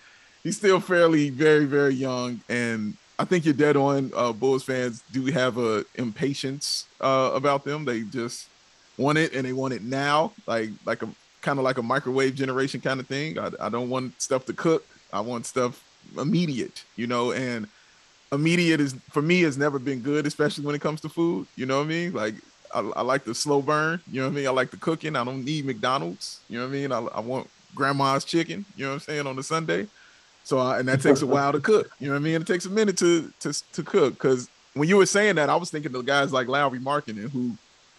he's 0.42 0.56
still 0.56 0.80
fairly 0.80 1.30
very 1.30 1.64
very 1.64 1.94
young. 1.94 2.40
And 2.48 2.96
I 3.18 3.24
think 3.24 3.44
you're 3.44 3.54
dead 3.54 3.76
on. 3.76 4.12
Uh, 4.14 4.32
Bulls 4.32 4.64
fans 4.64 5.02
do 5.12 5.24
have 5.26 5.58
a 5.58 5.84
impatience 5.94 6.86
uh, 7.00 7.30
about 7.34 7.64
them. 7.64 7.84
They 7.84 8.02
just 8.02 8.48
want 8.98 9.18
it 9.18 9.34
and 9.34 9.46
they 9.46 9.52
want 9.52 9.74
it 9.74 9.82
now, 9.82 10.32
like 10.46 10.70
like 10.84 11.02
a 11.02 11.08
kind 11.40 11.58
of 11.58 11.64
like 11.64 11.78
a 11.78 11.82
microwave 11.82 12.34
generation 12.34 12.80
kind 12.80 13.00
of 13.00 13.06
thing. 13.06 13.38
I, 13.38 13.50
I 13.60 13.68
don't 13.68 13.88
want 13.88 14.20
stuff 14.20 14.44
to 14.46 14.52
cook. 14.52 14.84
I 15.12 15.20
want 15.20 15.46
stuff 15.46 15.82
immediate, 16.18 16.84
you 16.96 17.06
know. 17.06 17.32
And 17.32 17.68
immediate 18.32 18.80
is 18.80 18.94
for 19.10 19.22
me 19.22 19.42
has 19.42 19.56
never 19.56 19.78
been 19.78 20.00
good, 20.00 20.26
especially 20.26 20.64
when 20.64 20.74
it 20.74 20.80
comes 20.80 21.00
to 21.02 21.08
food. 21.08 21.46
You 21.56 21.66
know 21.66 21.78
what 21.78 21.86
I 21.86 21.88
mean? 21.88 22.12
Like 22.12 22.34
I, 22.74 22.80
I, 22.80 23.02
like 23.02 23.24
the 23.24 23.34
slow 23.34 23.62
burn. 23.62 24.00
You 24.10 24.20
know 24.20 24.28
what 24.28 24.32
I 24.32 24.36
mean? 24.36 24.46
I 24.46 24.50
like 24.50 24.70
the 24.70 24.76
cooking. 24.76 25.16
I 25.16 25.24
don't 25.24 25.44
need 25.44 25.64
McDonald's. 25.64 26.40
You 26.48 26.58
know 26.58 26.64
what 26.64 26.70
I 26.70 26.72
mean? 26.72 26.92
I, 26.92 26.98
I 26.98 27.20
want 27.20 27.48
grandma's 27.74 28.24
chicken. 28.24 28.64
You 28.76 28.84
know 28.84 28.90
what 28.90 28.94
I'm 28.94 29.00
saying 29.00 29.26
on 29.26 29.38
a 29.38 29.42
Sunday. 29.42 29.86
So 30.44 30.58
I, 30.58 30.78
and 30.78 30.88
that 30.88 31.00
takes 31.00 31.22
a 31.22 31.26
while 31.26 31.52
to 31.52 31.60
cook. 31.60 31.90
You 31.98 32.06
know 32.06 32.14
what 32.14 32.20
I 32.20 32.22
mean? 32.22 32.40
It 32.40 32.46
takes 32.46 32.66
a 32.66 32.70
minute 32.70 32.96
to 32.98 33.32
to 33.40 33.52
to 33.72 33.82
cook 33.82 34.14
because 34.14 34.48
when 34.74 34.88
you 34.88 34.96
were 34.96 35.06
saying 35.06 35.36
that, 35.36 35.50
I 35.50 35.56
was 35.56 35.70
thinking 35.70 35.94
of 35.94 36.06
guys 36.06 36.32
like 36.32 36.48
Lauri 36.48 36.78
Markkanen 36.78 37.30
who 37.30 37.56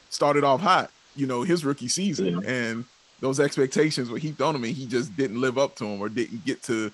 started 0.10 0.44
off 0.44 0.62
hot. 0.62 0.92
You 1.16 1.26
know 1.26 1.42
his 1.42 1.66
rookie 1.66 1.88
season 1.88 2.42
yeah. 2.42 2.50
and 2.50 2.86
those 3.20 3.40
expectations 3.40 4.10
were 4.10 4.18
heaped 4.18 4.42
on 4.42 4.56
him 4.56 4.64
and 4.64 4.76
he 4.76 4.86
just 4.86 5.16
didn't 5.18 5.42
live 5.42 5.58
up 5.58 5.76
to 5.76 5.84
them 5.86 6.02
or 6.02 6.10
didn't 6.10 6.46
get 6.46 6.64
to 6.64 6.92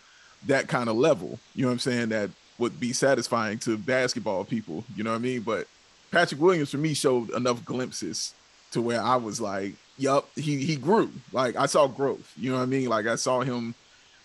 that 0.47 0.67
kind 0.67 0.89
of 0.89 0.95
level. 0.95 1.39
You 1.55 1.63
know 1.63 1.69
what 1.69 1.73
I'm 1.73 1.79
saying? 1.79 2.09
That 2.09 2.29
would 2.57 2.79
be 2.79 2.93
satisfying 2.93 3.59
to 3.59 3.77
basketball 3.77 4.43
people. 4.45 4.83
You 4.95 5.03
know 5.03 5.11
what 5.11 5.17
I 5.17 5.19
mean? 5.19 5.41
But 5.41 5.67
Patrick 6.11 6.39
Williams 6.39 6.71
for 6.71 6.77
me 6.77 6.93
showed 6.93 7.29
enough 7.31 7.63
glimpses 7.65 8.33
to 8.71 8.81
where 8.81 9.01
I 9.01 9.15
was 9.15 9.41
like, 9.41 9.73
yup, 9.97 10.29
he 10.35 10.63
he 10.63 10.75
grew. 10.75 11.11
Like 11.31 11.55
I 11.55 11.65
saw 11.65 11.87
growth. 11.87 12.31
You 12.37 12.51
know 12.51 12.57
what 12.57 12.63
I 12.63 12.67
mean? 12.67 12.89
Like 12.89 13.07
I 13.07 13.15
saw 13.15 13.41
him 13.41 13.75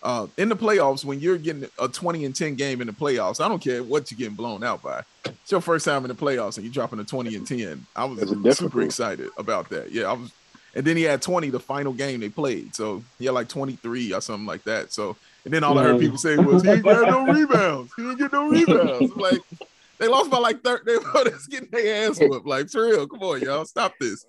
uh, 0.03 0.27
in 0.37 0.49
the 0.49 0.57
playoffs 0.57 1.05
when 1.05 1.21
you're 1.21 1.39
getting 1.39 1.69
a 1.79 1.89
20 1.89 2.25
and 2.25 2.35
10 2.35 2.55
game 2.55 2.81
in 2.81 2.87
the 2.87 2.93
playoffs. 2.93 3.45
I 3.45 3.49
don't 3.49 3.63
care 3.63 3.83
what 3.83 4.11
you're 4.11 4.19
getting 4.19 4.35
blown 4.35 4.63
out 4.63 4.83
by. 4.83 5.03
It's 5.25 5.51
your 5.51 5.61
first 5.61 5.85
time 5.85 6.05
in 6.05 6.09
the 6.09 6.15
playoffs 6.15 6.57
and 6.57 6.65
you're 6.65 6.73
dropping 6.73 7.01
a 7.01 7.05
20 7.05 7.35
and 7.35 7.47
10. 7.47 7.87
I 7.97 8.05
was 8.05 8.57
super 8.57 8.83
excited 8.83 9.31
about 9.37 9.69
that. 9.71 9.93
Yeah, 9.93 10.11
I 10.11 10.13
was. 10.13 10.33
And 10.75 10.85
then 10.85 10.97
he 10.97 11.03
had 11.03 11.23
20 11.23 11.51
the 11.51 11.61
final 11.61 11.93
game 11.93 12.21
they 12.21 12.29
played. 12.29 12.75
So 12.75 13.03
he 13.19 13.27
had 13.27 13.35
like 13.35 13.49
23 13.49 14.13
or 14.13 14.21
something 14.21 14.47
like 14.47 14.65
that. 14.65 14.93
So 14.93 15.17
and 15.45 15.55
then 15.55 15.65
all 15.65 15.79
I 15.79 15.85
heard 15.85 16.01
people 16.01 16.19
say 16.19 16.37
was 16.37 16.63
he 16.63 16.71
ain't 16.71 16.83
got 16.83 17.09
no 17.09 17.25
rebounds. 17.33 17.93
He 17.97 18.03
didn't 18.03 18.19
get 18.19 18.33
no 18.33 18.49
rebounds. 18.49 19.17
like 19.17 19.41
they 19.99 20.07
lost 20.07 20.31
by 20.31 20.39
like 20.39 20.63
30. 20.63 20.85
They 20.85 20.97
were 21.15 21.25
just 21.25 21.51
getting 21.51 21.69
their 21.71 22.09
ass 22.09 22.19
whooped. 22.21 22.47
Like, 22.47 22.71
for 22.71 22.87
real, 22.87 23.07
come 23.07 23.21
on, 23.21 23.41
y'all, 23.41 23.65
stop 23.65 23.95
this. 24.01 24.25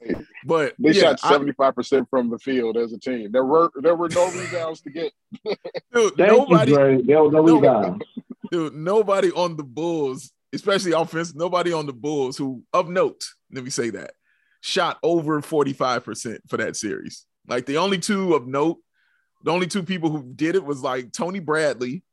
But 0.46 0.76
they 0.80 0.92
yeah, 0.92 1.16
shot 1.16 1.42
75% 1.42 2.10
from 2.10 2.30
the 2.30 2.40
field 2.40 2.78
as 2.78 2.92
a 2.94 3.00
team. 3.00 3.32
There 3.32 3.46
were 3.46 3.70
there 3.76 3.96
were 3.96 4.10
no 4.10 4.32
rebounds 4.32 4.82
to 4.82 4.90
get. 4.90 5.12
Dude, 5.94 6.18
nobody, 6.18 6.72
you, 6.72 7.04
there 7.04 7.24
was 7.24 7.32
no 7.32 7.42
rebounds. 7.42 8.04
Dude, 8.52 8.74
nobody 8.74 9.32
on 9.32 9.56
the 9.58 9.64
Bulls, 9.64 10.32
especially 10.54 10.94
offense, 10.94 11.36
nobody 11.36 11.72
on 11.72 11.86
the 11.86 11.94
Bulls 11.94 12.38
who, 12.38 12.64
of 12.74 12.90
note, 12.90 13.24
let 13.52 13.64
me 13.64 13.70
say 13.70 13.92
that, 13.92 14.12
shot 14.62 14.98
over 15.04 15.42
45% 15.42 16.40
for 16.48 16.58
that 16.58 16.76
series. 16.76 17.26
Like 17.48 17.66
the 17.66 17.78
only 17.78 17.98
two 17.98 18.36
of 18.36 18.48
note, 18.48 18.78
the 19.44 19.52
only 19.52 19.68
two 19.68 19.84
people 19.84 20.10
who 20.10 20.24
did 20.36 20.56
it 20.56 20.64
was 20.64 20.82
like 20.82 21.12
Tony 21.12 21.40
Bradley 21.40 22.04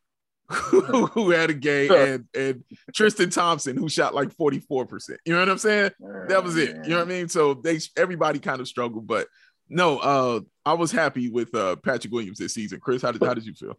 who 0.48 1.30
had 1.30 1.50
a 1.50 1.54
game 1.54 1.90
and 1.90 2.24
and 2.32 2.62
Tristan 2.94 3.30
Thompson 3.30 3.76
who 3.76 3.88
shot 3.88 4.14
like 4.14 4.28
44%. 4.36 5.16
You 5.24 5.32
know 5.32 5.40
what 5.40 5.48
I'm 5.48 5.58
saying? 5.58 5.90
That 6.28 6.44
was 6.44 6.56
it. 6.56 6.76
You 6.84 6.90
know 6.90 6.98
what 6.98 7.08
I 7.08 7.10
mean? 7.10 7.28
So 7.28 7.54
they 7.54 7.80
everybody 7.96 8.38
kind 8.38 8.60
of 8.60 8.68
struggled, 8.68 9.08
but 9.08 9.26
no, 9.68 9.98
uh 9.98 10.40
I 10.64 10.74
was 10.74 10.92
happy 10.92 11.30
with 11.30 11.52
uh 11.52 11.76
Patrick 11.76 12.12
Williams 12.12 12.38
this 12.38 12.54
season. 12.54 12.78
Chris, 12.78 13.02
how 13.02 13.10
did 13.10 13.24
how 13.24 13.34
did 13.34 13.44
you 13.44 13.54
feel? 13.54 13.76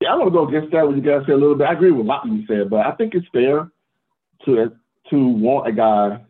Yeah, 0.00 0.12
I 0.12 0.16
want 0.16 0.26
to 0.26 0.30
go 0.32 0.46
against 0.46 0.72
that 0.72 0.86
what 0.86 0.96
you 0.96 1.02
guys 1.02 1.22
said 1.24 1.34
a 1.34 1.38
little 1.38 1.54
bit. 1.54 1.68
I 1.68 1.72
agree 1.72 1.90
with 1.90 2.04
a 2.04 2.08
what 2.08 2.26
you 2.26 2.44
said, 2.46 2.68
but 2.68 2.84
I 2.84 2.92
think 2.92 3.14
it's 3.14 3.26
fair 3.32 3.70
to 4.44 4.72
to 5.08 5.28
want 5.28 5.68
a 5.68 5.72
guy 5.72 6.20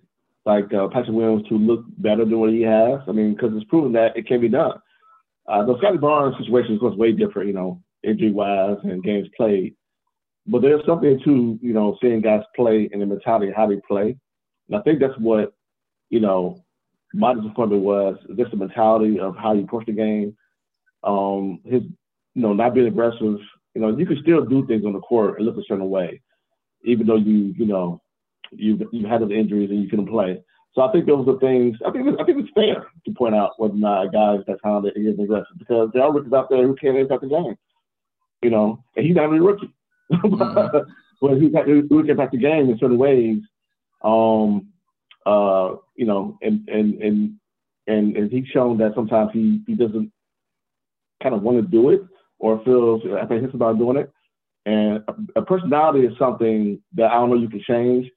like 0.45 0.73
uh, 0.75 0.89
Patrick 0.89 1.17
Williams 1.17 1.49
to 1.49 1.57
look 1.57 1.85
better 1.99 2.25
than 2.25 2.39
what 2.39 2.51
he 2.51 2.63
has. 2.63 3.01
I 3.09 3.13
mean, 3.13 3.35
because 3.35 3.53
it's 3.55 3.65
proven 3.67 3.93
that 3.93 4.17
it 4.17 4.27
can 4.27 4.41
be 4.41 4.49
done. 4.49 4.79
Uh, 5.47 5.65
the 5.65 5.77
Scottie 5.79 5.99
Barnes 5.99 6.37
situation 6.39 6.79
was 6.83 6.97
way 6.97 7.13
different, 7.13 7.49
you 7.49 7.55
know 7.55 7.83
injury 8.05 8.33
wise 8.33 8.79
and 8.85 9.03
games 9.03 9.29
played. 9.37 9.75
But 10.47 10.63
there's 10.63 10.85
something 10.87 11.21
to, 11.25 11.59
you 11.63 11.73
know, 11.73 11.97
seeing 12.03 12.21
guys 12.21 12.43
play 12.57 12.89
and 12.93 13.01
the 13.01 13.07
mentality 13.07 13.53
how 13.55 13.69
they 13.69 13.81
play. 13.87 14.17
And 14.69 14.77
I 14.77 14.83
think 14.83 15.01
that's 15.01 15.19
what, 15.19 15.55
you 16.11 16.21
know, 16.21 16.65
my 17.15 17.35
disappointment 17.35 17.83
was 17.83 18.17
just 18.37 18.51
the 18.51 18.57
mentality 18.57 19.21
of 19.21 19.37
how 19.37 19.53
you 19.53 19.65
approach 19.65 19.87
the 19.87 19.93
game. 19.93 20.37
um, 21.05 21.61
his 21.65 21.83
you 22.35 22.43
know 22.43 22.53
not 22.53 22.75
being 22.75 22.87
aggressive. 22.87 23.39
You 23.75 23.81
know, 23.81 23.97
you 23.97 24.07
can 24.07 24.19
still 24.23 24.45
do 24.45 24.67
things 24.67 24.85
on 24.85 24.93
the 24.93 25.01
court 25.01 25.39
and 25.39 25.47
look 25.47 25.57
a 25.57 25.63
certain 25.67 25.89
way, 25.91 26.21
even 26.85 27.07
though 27.07 27.17
you 27.17 27.55
you 27.57 27.67
know 27.67 28.02
you 28.53 28.89
you 28.93 29.07
had 29.07 29.23
those 29.23 29.31
injuries 29.31 29.71
and 29.71 29.83
you 29.83 29.89
couldn't 29.89 30.09
play. 30.09 30.43
So 30.75 30.83
I 30.83 30.91
think 30.91 31.07
those 31.07 31.29
are 31.29 31.39
things. 31.39 31.77
I 31.87 31.91
think 31.91 32.09
I 32.21 32.25
think 32.25 32.39
it's 32.41 32.53
fair 32.55 32.87
to 33.05 33.15
point 33.15 33.35
out 33.35 33.53
whether 33.59 33.75
or 33.75 33.79
not 33.79 34.07
a 34.07 34.11
guy 34.11 34.35
is 34.37 34.45
that 34.47 34.59
talented 34.63 34.95
is 34.97 35.19
aggressive 35.19 35.59
because 35.59 35.91
there 35.93 36.03
are 36.03 36.13
rookies 36.13 36.33
out 36.33 36.49
there 36.49 36.67
who 36.67 36.75
can't 36.77 36.97
impact 36.97 37.23
the 37.23 37.29
game. 37.29 37.57
You 38.43 38.51
know, 38.51 38.83
and 38.97 39.07
he's 39.07 39.15
not 39.15 39.27
even 39.27 39.39
a 39.39 39.43
rookie. 39.43 39.73
Mm-hmm. 40.13 40.79
but 41.21 41.39
he 41.41 41.51
can 41.51 42.11
impact 42.11 42.33
the 42.33 42.39
game 42.39 42.71
in 42.71 42.79
certain 42.79 42.99
ways. 42.99 43.39
Um, 44.03 44.69
uh, 45.27 45.77
you 45.97 46.07
know, 46.07 46.39
and 46.43 46.69
and 46.69 47.01
and 47.03 47.35
and, 47.87 48.17
and 48.17 48.31
he's 48.31 48.47
shown 48.49 48.79
that 48.79 48.95
sometimes 48.95 49.31
he 49.33 49.61
he 49.67 49.75
doesn't 49.75 50.11
kind 51.23 51.35
of 51.35 51.43
want 51.43 51.59
to 51.59 51.71
do 51.71 51.91
it 51.91 52.03
or 52.39 52.63
feels 52.65 53.03
apprehensive 53.21 53.55
about 53.55 53.79
doing 53.79 53.97
it. 53.99 54.11
And 54.67 55.03
a, 55.09 55.41
a, 55.41 55.43
personality 55.43 56.01
is 56.01 56.13
something 56.19 56.81
that 56.95 57.11
I 57.11 57.15
don't 57.15 57.31
know 57.31 57.37
you 57.37 57.49
can 57.49 57.63
change. 57.67 58.11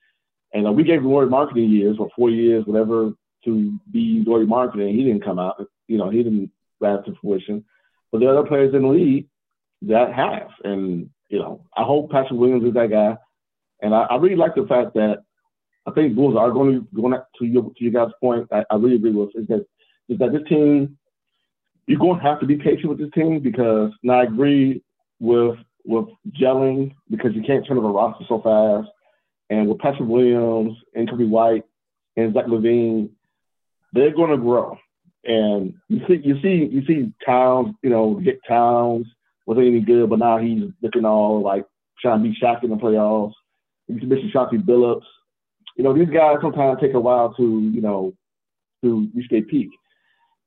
And 0.56 0.66
uh, 0.66 0.72
we 0.72 0.84
gave 0.84 1.04
Lauri 1.04 1.28
Markkanen 1.28 1.70
years 1.70 1.98
or 2.00 2.10
four 2.16 2.30
years, 2.30 2.66
whatever, 2.66 3.12
to 3.44 3.80
be 3.92 4.24
Lauri 4.26 4.48
Markkanen. 4.48 4.96
He 4.96 5.04
didn't 5.04 5.24
come 5.24 5.38
out. 5.38 5.62
You 5.88 5.98
know, 5.98 6.10
he 6.10 6.24
didn't 6.24 6.50
rise 6.80 7.04
to 7.06 7.14
fruition. 7.22 7.66
But 8.12 8.24
are 8.24 8.38
other 8.38 8.48
players 8.48 8.74
in 8.74 8.84
the 8.84 8.88
league 8.88 9.28
that 9.82 10.14
have. 10.14 10.50
And, 10.64 11.10
you 11.30 11.40
know, 11.40 11.66
I 11.76 11.84
hope 11.84 12.10
Patrick 12.10 12.40
Williams 12.40 12.64
is 12.64 12.74
that 12.74 12.90
guy. 12.90 13.18
And 13.82 13.94
I, 13.94 14.04
I 14.04 14.16
really 14.16 14.38
like 14.38 14.56
the 14.56 14.66
fact 14.66 14.94
that 14.94 15.24
I 15.86 15.92
think 15.92 16.16
Bulls 16.16 16.38
are 16.38 16.50
going 16.52 16.74
to 16.74 16.88
going 16.96 17.14
to 17.14 17.46
your 17.46 17.64
to 17.64 17.84
your 17.84 17.92
guys' 17.92 18.14
point. 18.22 18.48
I, 18.52 18.64
I 18.72 18.76
really 18.76 18.96
agree 18.96 19.12
with 19.12 19.36
is 19.36 19.48
that 19.48 19.66
is 20.08 20.18
that 20.20 20.32
this 20.32 20.48
team 20.48 20.98
you're 21.88 22.00
going 22.00 22.18
to 22.18 22.24
have 22.24 22.40
to 22.40 22.48
be 22.48 22.56
patient 22.56 22.88
with 22.88 22.98
this 22.98 23.12
team 23.14 23.40
because 23.42 23.92
now 24.02 24.22
I 24.22 24.24
agree 24.24 24.82
with 25.20 25.58
with 25.84 26.08
gelling 26.32 26.96
because 27.12 27.36
you 27.36 27.44
can't 27.44 27.68
turn 27.68 27.78
over 27.78 27.90
a 27.90 27.92
roster 27.92 28.26
so 28.28 28.42
fast. 28.42 28.90
And 29.50 29.68
with 29.68 29.80
Patrick 29.80 30.10
Williams 30.10 30.78
and 30.94 31.10
Coby 31.10 31.28
White 31.28 31.64
and 32.18 32.34
Zach 32.34 32.46
LaVine, 32.46 33.10
they're 33.94 34.16
going 34.16 34.32
to 34.32 34.38
grow. 34.38 34.78
And 35.24 35.76
you 35.88 36.02
see, 36.08 36.22
you 36.24 36.42
see, 36.42 36.70
you 36.72 36.86
see 36.86 37.14
Towns, 37.26 37.76
you 37.82 37.90
know, 37.90 38.16
get 38.16 38.40
Towns 38.48 39.08
wasn't 39.46 39.68
any 39.68 39.82
good, 39.82 40.10
but 40.10 40.20
now 40.20 40.38
he's 40.38 40.72
looking 40.82 41.06
all 41.06 41.42
like 41.42 41.66
trying 42.02 42.24
to 42.24 42.30
be 42.30 42.38
Shaq 42.42 42.64
in 42.64 42.70
the 42.70 42.76
playoffs. 42.76 43.34
You 43.88 44.00
see 44.00 44.06
Mr. 44.06 44.32
Chauncey 44.32 44.58
Billups. 44.58 45.06
You 45.78 45.84
know, 45.84 45.94
these 45.94 46.10
guys 46.10 46.38
sometimes 46.42 46.80
take 46.80 46.94
a 46.94 47.00
while 47.00 47.34
to, 47.36 47.44
you 47.44 47.82
know, 47.82 48.14
to 48.84 49.10
reach 49.14 49.30
their 49.30 49.44
peak. 49.44 49.70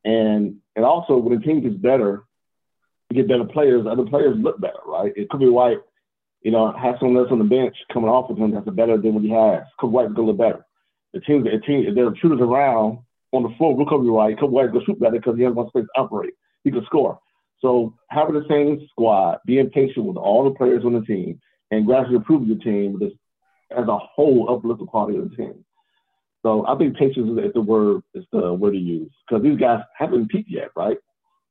And 0.05 0.57
and 0.75 0.85
also 0.85 1.17
when 1.17 1.37
a 1.37 1.41
team 1.41 1.61
gets 1.61 1.77
better, 1.77 2.25
you 3.11 3.17
get 3.17 3.29
better 3.29 3.45
players, 3.45 3.87
other 3.87 4.05
players 4.05 4.37
look 4.39 4.61
better, 4.61 4.79
right? 4.87 5.13
It 5.17 5.29
could 5.29 5.41
be 5.41 5.49
White, 5.49 5.79
you 6.43 6.51
know, 6.51 6.73
has 6.73 6.95
someone 7.01 7.17
else 7.17 7.33
on 7.33 7.39
the 7.39 7.45
bench 7.45 7.77
coming 7.93 8.09
off 8.09 8.31
of 8.31 8.39
him 8.39 8.53
that's 8.53 8.69
better 8.71 8.97
than 8.97 9.15
what 9.15 9.25
he 9.25 9.31
has. 9.31 9.63
Could 9.79 9.89
White 9.89 10.15
go 10.15 10.23
look 10.23 10.39
better. 10.39 10.65
The 11.13 11.21
team, 11.21 11.43
the 11.43 11.59
team, 11.67 11.85
if 11.87 11.95
there 11.95 12.07
are 12.07 12.17
shooters 12.17 12.41
around 12.41 12.99
on 13.33 13.43
the 13.43 13.55
floor, 13.57 13.75
will 13.75 13.87
Coby 13.87 14.13
White, 14.13 14.39
Coby 14.39 14.51
White 14.51 14.73
go 14.73 14.81
shoot 14.85 15.01
better 15.01 15.19
because 15.19 15.37
he 15.37 15.43
has 15.43 15.55
one 15.55 15.69
space 15.69 15.85
to 15.85 16.01
operate. 16.01 16.35
He 16.65 16.71
can 16.71 16.85
score. 16.87 17.19
So 17.61 17.95
having 18.11 18.35
the 18.35 18.47
same 18.49 18.87
squad, 18.91 19.39
being 19.47 19.71
patient 19.71 20.07
with 20.07 20.17
all 20.17 20.45
the 20.45 20.55
players 20.55 20.85
on 20.85 20.93
the 20.93 21.01
team, 21.01 21.41
and 21.71 21.87
gradually 21.87 22.17
improving 22.17 22.49
the 22.49 22.63
team 22.63 23.01
as 23.77 23.89
a 23.89 23.99
whole 23.99 24.49
uplift 24.51 24.81
the 24.81 24.87
quality 24.87 25.19
of 25.19 25.31
the 25.31 25.37
team. 25.37 25.65
So 26.43 26.67
I 26.67 26.77
think 26.77 26.97
patience 26.97 27.29
is 27.29 27.53
the 27.53 27.61
word 27.61 28.03
is 28.15 28.25
the 28.33 28.55
word 28.55 28.73
to 28.73 28.79
use 28.79 29.11
because 29.27 29.43
these 29.43 29.59
guys 29.59 29.81
haven't 29.97 30.31
peaked 30.31 30.51
yet, 30.51 30.71
right? 30.77 30.97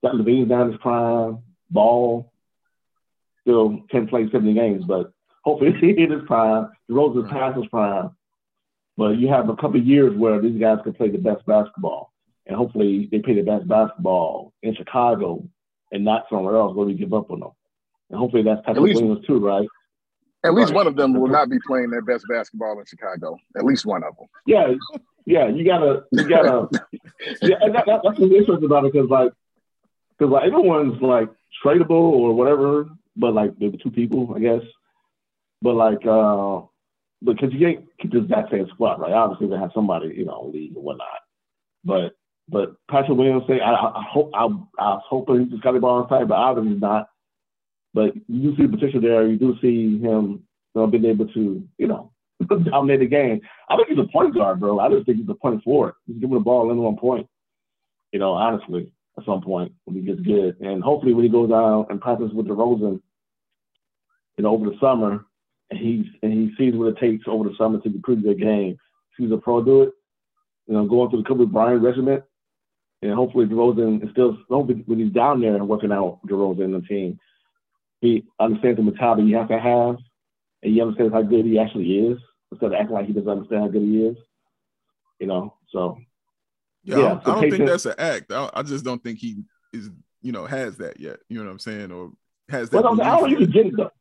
Got 0.02 0.16
LaVine 0.16 0.48
down 0.48 0.72
his 0.72 0.80
prime, 0.80 1.40
Ball 1.70 2.32
still 3.48 3.82
can 3.90 4.08
play 4.08 4.30
70 4.30 4.54
games, 4.54 4.84
but 4.86 5.12
hopefully 5.44 5.74
he 5.82 5.96
hit 5.96 6.26
prime. 6.26 6.70
DeRozan 6.92 7.26
is 7.26 7.32
past 7.32 7.58
his 7.58 7.68
prime, 7.68 8.12
but 8.98 9.18
you 9.18 9.30
have 9.30 9.50
a 9.50 9.56
couple 9.56 9.82
years 9.82 10.16
where 10.18 10.42
these 10.42 10.60
guys 10.60 10.80
can 10.84 10.94
play 10.94 11.10
the 11.10 11.18
best 11.18 11.46
basketball, 11.46 12.12
and 12.46 12.58
hopefully 12.58 13.08
they 13.12 13.20
play 13.20 13.36
the 13.36 13.44
best 13.44 13.68
basketball 13.68 14.54
in 14.62 14.76
Chicago 14.76 15.44
and 15.92 16.04
not 16.04 16.26
somewhere 16.30 16.58
else 16.58 16.76
where 16.76 16.86
we 16.86 16.94
give 16.94 17.14
up 17.14 17.32
on 17.32 17.40
them. 17.40 17.52
And 18.10 18.20
hopefully 18.20 18.44
that's 18.44 18.62
Patrick 18.66 18.84
Williams 18.84 19.26
too, 19.26 19.40
right? 19.40 19.68
At 20.44 20.54
least 20.54 20.74
one 20.74 20.88
of 20.88 20.96
them 20.96 21.14
will 21.14 21.28
not 21.28 21.50
be 21.50 21.58
playing 21.66 21.90
their 21.90 22.02
best 22.02 22.26
basketball 22.30 22.80
in 22.80 22.86
Chicago. 22.86 23.38
At 23.58 23.66
least 23.66 23.86
one 23.86 24.04
of 24.04 24.16
them. 24.18 24.28
Yeah, 24.46 24.74
yeah. 25.26 25.48
You 25.48 25.66
gotta, 25.66 26.04
you 26.12 26.30
gotta. 26.30 26.70
yeah, 27.42 27.56
and 27.62 27.76
that, 27.76 27.86
that, 27.86 28.02
that's 28.04 28.20
what's 28.20 28.20
interesting 28.20 28.64
about 28.64 28.86
it 28.86 28.94
because 28.94 29.10
like, 29.10 29.32
because 30.18 30.32
like 30.32 30.44
everyone's 30.46 31.02
like 31.02 31.30
tradable 31.64 31.92
or 31.92 32.34
whatever, 32.34 32.88
but 33.18 33.34
like 33.34 33.58
the 33.60 33.78
two 33.84 33.92
people, 33.92 34.34
I 34.36 34.40
guess. 34.40 34.62
But 35.62 35.76
like, 35.76 36.06
uh 36.06 36.62
because 37.24 37.52
you 37.52 37.60
can't 37.60 37.86
keep 38.00 38.12
this 38.12 38.24
exact 38.24 38.52
same 38.52 38.68
squad, 38.74 39.00
right? 39.00 39.12
Obviously, 39.12 39.48
they 39.48 39.58
have 39.58 39.72
somebody, 39.74 40.14
you 40.16 40.26
know, 40.26 40.52
leave 40.54 40.76
or 40.78 40.84
whatnot. 40.84 41.08
But 41.84 42.14
but 42.50 42.76
Patrick 42.90 43.18
Williams 43.18 43.44
say, 43.48 43.60
I, 43.60 43.72
I 43.74 44.04
hope 44.10 44.32
I, 44.34 44.44
I 44.44 44.90
was 44.96 45.04
hoping 45.10 45.40
he 45.40 45.46
just 45.46 45.64
got 45.64 45.74
the 45.74 45.80
ball 45.80 46.02
on 46.02 46.10
side, 46.10 46.28
but 46.28 46.36
obviously 46.36 46.74
he's 46.74 46.82
not. 46.82 47.10
But 47.94 48.16
you 48.28 48.52
do 48.52 48.56
see 48.56 48.64
the 48.64 48.78
potential 48.78 49.02
there. 49.02 49.28
You 49.28 49.38
do 49.38 49.56
see 49.62 50.00
him 50.00 50.44
you 50.76 50.82
know, 50.82 50.88
being 50.88 51.06
able 51.06 51.28
to, 51.28 51.68
you 51.78 51.88
know, 51.88 52.12
dominate 52.66 53.00
the 53.00 53.08
game. 53.08 53.42
I 53.70 53.76
think 53.76 53.90
he's 53.90 53.98
a 53.98 54.12
point 54.12 54.34
guard, 54.34 54.60
bro. 54.60 54.80
I 54.80 54.90
just 54.90 55.06
think 55.06 55.18
he's 55.18 55.30
a 55.30 55.34
point 55.34 55.64
forward. 55.64 55.96
He's 56.06 56.18
giving 56.18 56.36
the 56.36 56.40
ball 56.40 56.72
in 56.72 56.78
one 56.78 56.98
point. 56.98 57.28
You 58.12 58.20
know, 58.20 58.34
honestly, 58.34 58.92
at 59.18 59.26
some 59.26 59.42
point 59.42 59.74
when 59.86 59.98
he 59.98 60.04
gets 60.04 60.22
good, 60.22 60.60
and 60.62 60.82
hopefully 60.82 61.14
when 61.14 61.26
he 61.26 61.30
goes 61.30 61.52
out 61.52 61.88
and 61.90 62.00
practices 62.00 62.34
with 62.34 62.48
DeRozan, 62.48 63.02
you 64.38 64.44
know, 64.44 64.50
over 64.50 64.70
the 64.70 64.78
summer, 64.80 65.26
and 65.70 65.80
he's 65.80 66.06
and 66.22 66.32
he 66.32 66.54
sees 66.58 66.76
what 66.76 66.90
it 66.90 66.98
takes 66.98 67.26
over 67.28 67.50
the 67.50 67.56
summer 67.58 67.80
to 67.80 67.88
improve 67.88 68.24
their 68.24 68.34
game. 68.34 68.78
Sees 69.20 69.32
a 69.32 69.38
pro 69.38 69.64
do 69.64 69.84
it, 69.84 69.94
you 70.68 70.74
know, 70.74 70.86
going 70.86 71.10
through 71.10 71.24
the 71.24 71.28
Kobe 71.28 71.46
Bryant 71.46 71.82
regiment, 71.82 72.24
and 73.02 73.14
hopefully 73.14 73.46
DeRozan 73.46 74.04
is 74.04 74.12
still 74.12 74.38
when 74.50 75.00
he's 75.00 75.12
down 75.12 75.42
there 75.42 75.56
and 75.56 75.68
working 75.68 75.92
out 75.92 76.20
DeRozan 76.28 76.66
and 76.66 76.76
the 76.76 76.88
team, 76.88 77.20
he 78.02 78.26
understands 78.40 78.78
the 78.78 78.84
mentality 78.84 79.24
you 79.24 79.38
have 79.38 79.50
to 79.50 79.60
have, 79.60 79.98
and 80.64 80.74
he 80.74 80.82
understands 80.82 81.14
how 81.14 81.22
good 81.22 81.46
he 81.46 81.60
actually 81.60 81.98
is 81.98 82.20
instead 82.52 82.68
of 82.68 82.74
acting 82.74 82.94
like 82.94 83.06
he 83.06 83.14
doesn't 83.14 83.30
understand 83.30 83.62
how 83.62 83.68
good 83.70 83.82
he 83.82 84.06
is. 84.06 84.18
You 85.20 85.28
know, 85.28 85.56
so 85.72 85.98
yeah, 86.84 86.98
yeah 86.98 87.06
I, 87.06 87.08
don't, 87.08 87.28
I 87.28 87.42
don't 87.42 87.52
think 87.52 87.68
that's 87.68 87.86
an 87.86 87.96
act. 87.98 88.32
I, 88.32 88.50
I, 88.54 88.64
just 88.64 88.86
don't 88.86 89.04
think 89.04 89.20
he 89.20 89.44
is, 89.74 89.90
you 90.22 90.32
know, 90.32 90.46
has 90.46 90.78
that 90.78 91.00
yet. 91.00 91.18
You 91.28 91.40
know 91.40 91.46
what 91.46 91.52
I'm 91.52 91.60
saying, 91.60 91.92
or 91.92 92.12
has 92.50 92.70
that. 92.70 92.84
Well, 92.84 93.02
I 93.02 93.20
don't 93.20 93.30
you 93.32 93.38
can 93.38 93.52
get 93.52 93.66
it 93.68 93.78
though. 93.78 93.92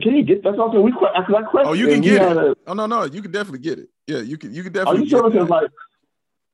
Can 0.00 0.16
you 0.16 0.24
get 0.24 0.42
that's 0.42 0.58
also 0.58 0.80
we 0.80 0.90
ask 1.14 1.30
that 1.30 1.46
question? 1.50 1.68
Oh, 1.68 1.74
you 1.74 1.88
can 1.88 2.00
get 2.00 2.22
it. 2.22 2.36
A, 2.36 2.56
oh 2.66 2.72
no, 2.72 2.86
no, 2.86 3.04
you 3.04 3.20
can 3.20 3.30
definitely 3.30 3.58
get 3.58 3.78
it. 3.78 3.88
Yeah, 4.06 4.20
you 4.20 4.38
can. 4.38 4.54
You 4.54 4.62
can 4.62 4.72
definitely. 4.72 5.00
Are 5.00 5.04
you 5.04 5.08
sure? 5.10 5.30
Because 5.30 5.50
like, 5.50 5.70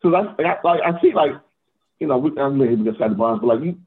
so 0.02 0.10
that's 0.10 0.64
like 0.64 0.80
I 0.82 1.00
see 1.00 1.12
like, 1.12 1.32
you 2.00 2.08
know, 2.08 2.18
we, 2.18 2.36
I 2.38 2.48
mean, 2.48 2.84
just 2.84 2.98
got 2.98 3.10
the 3.10 3.14
bonds, 3.14 3.40
but 3.40 3.46
like 3.46 3.64
you, 3.64 3.78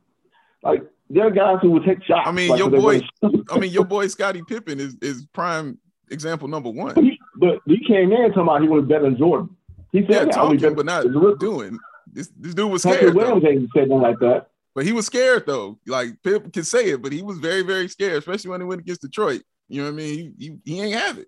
like 0.63 0.83
there 1.09 1.27
are 1.27 1.31
guys 1.31 1.57
who 1.61 1.71
would 1.71 1.83
take 1.83 2.01
shots. 2.03 2.27
I 2.27 2.31
mean, 2.31 2.49
like, 2.49 2.59
your 2.59 2.69
boy. 2.69 3.01
I 3.49 3.59
mean, 3.59 3.71
your 3.73 3.83
boy 3.83 4.07
Scottie 4.07 4.41
Pippen 4.47 4.79
is 4.79 4.95
is 5.01 5.25
prime 5.33 5.77
example 6.09 6.47
number 6.47 6.69
one. 6.69 6.93
But 6.95 7.03
he, 7.03 7.19
but 7.35 7.59
he 7.65 7.83
came 7.85 8.13
in 8.13 8.29
talking 8.29 8.43
about 8.43 8.61
he 8.61 8.69
was 8.69 8.85
better 8.85 9.03
than 9.03 9.17
Jordan. 9.17 9.49
He 9.91 10.05
said 10.09 10.27
yeah, 10.27 10.31
talking, 10.31 10.75
but 10.75 10.85
not 10.85 11.03
doing. 11.39 11.77
This 12.07 12.31
this 12.37 12.53
dude 12.53 12.71
was 12.71 12.83
scared. 12.83 13.13
Williams 13.13 13.43
ain't 13.45 13.69
said 13.75 13.89
nothing 13.89 14.01
like 14.01 14.19
that. 14.19 14.47
But 14.73 14.85
he 14.85 14.93
was 14.93 15.05
scared 15.05 15.45
though. 15.45 15.79
Like 15.85 16.21
Pip 16.23 16.51
can 16.53 16.63
say 16.63 16.91
it, 16.91 17.01
but 17.01 17.11
he 17.11 17.21
was 17.21 17.37
very 17.39 17.61
very 17.61 17.87
scared, 17.87 18.17
especially 18.17 18.51
when 18.51 18.61
he 18.61 18.67
went 18.67 18.81
against 18.81 19.01
Detroit. 19.01 19.43
You 19.67 19.81
know 19.81 19.91
what 19.91 19.93
I 19.93 19.97
mean? 19.97 20.35
He 20.37 20.45
he, 20.45 20.57
he 20.73 20.81
ain't 20.81 20.95
have 20.95 21.17
it. 21.17 21.27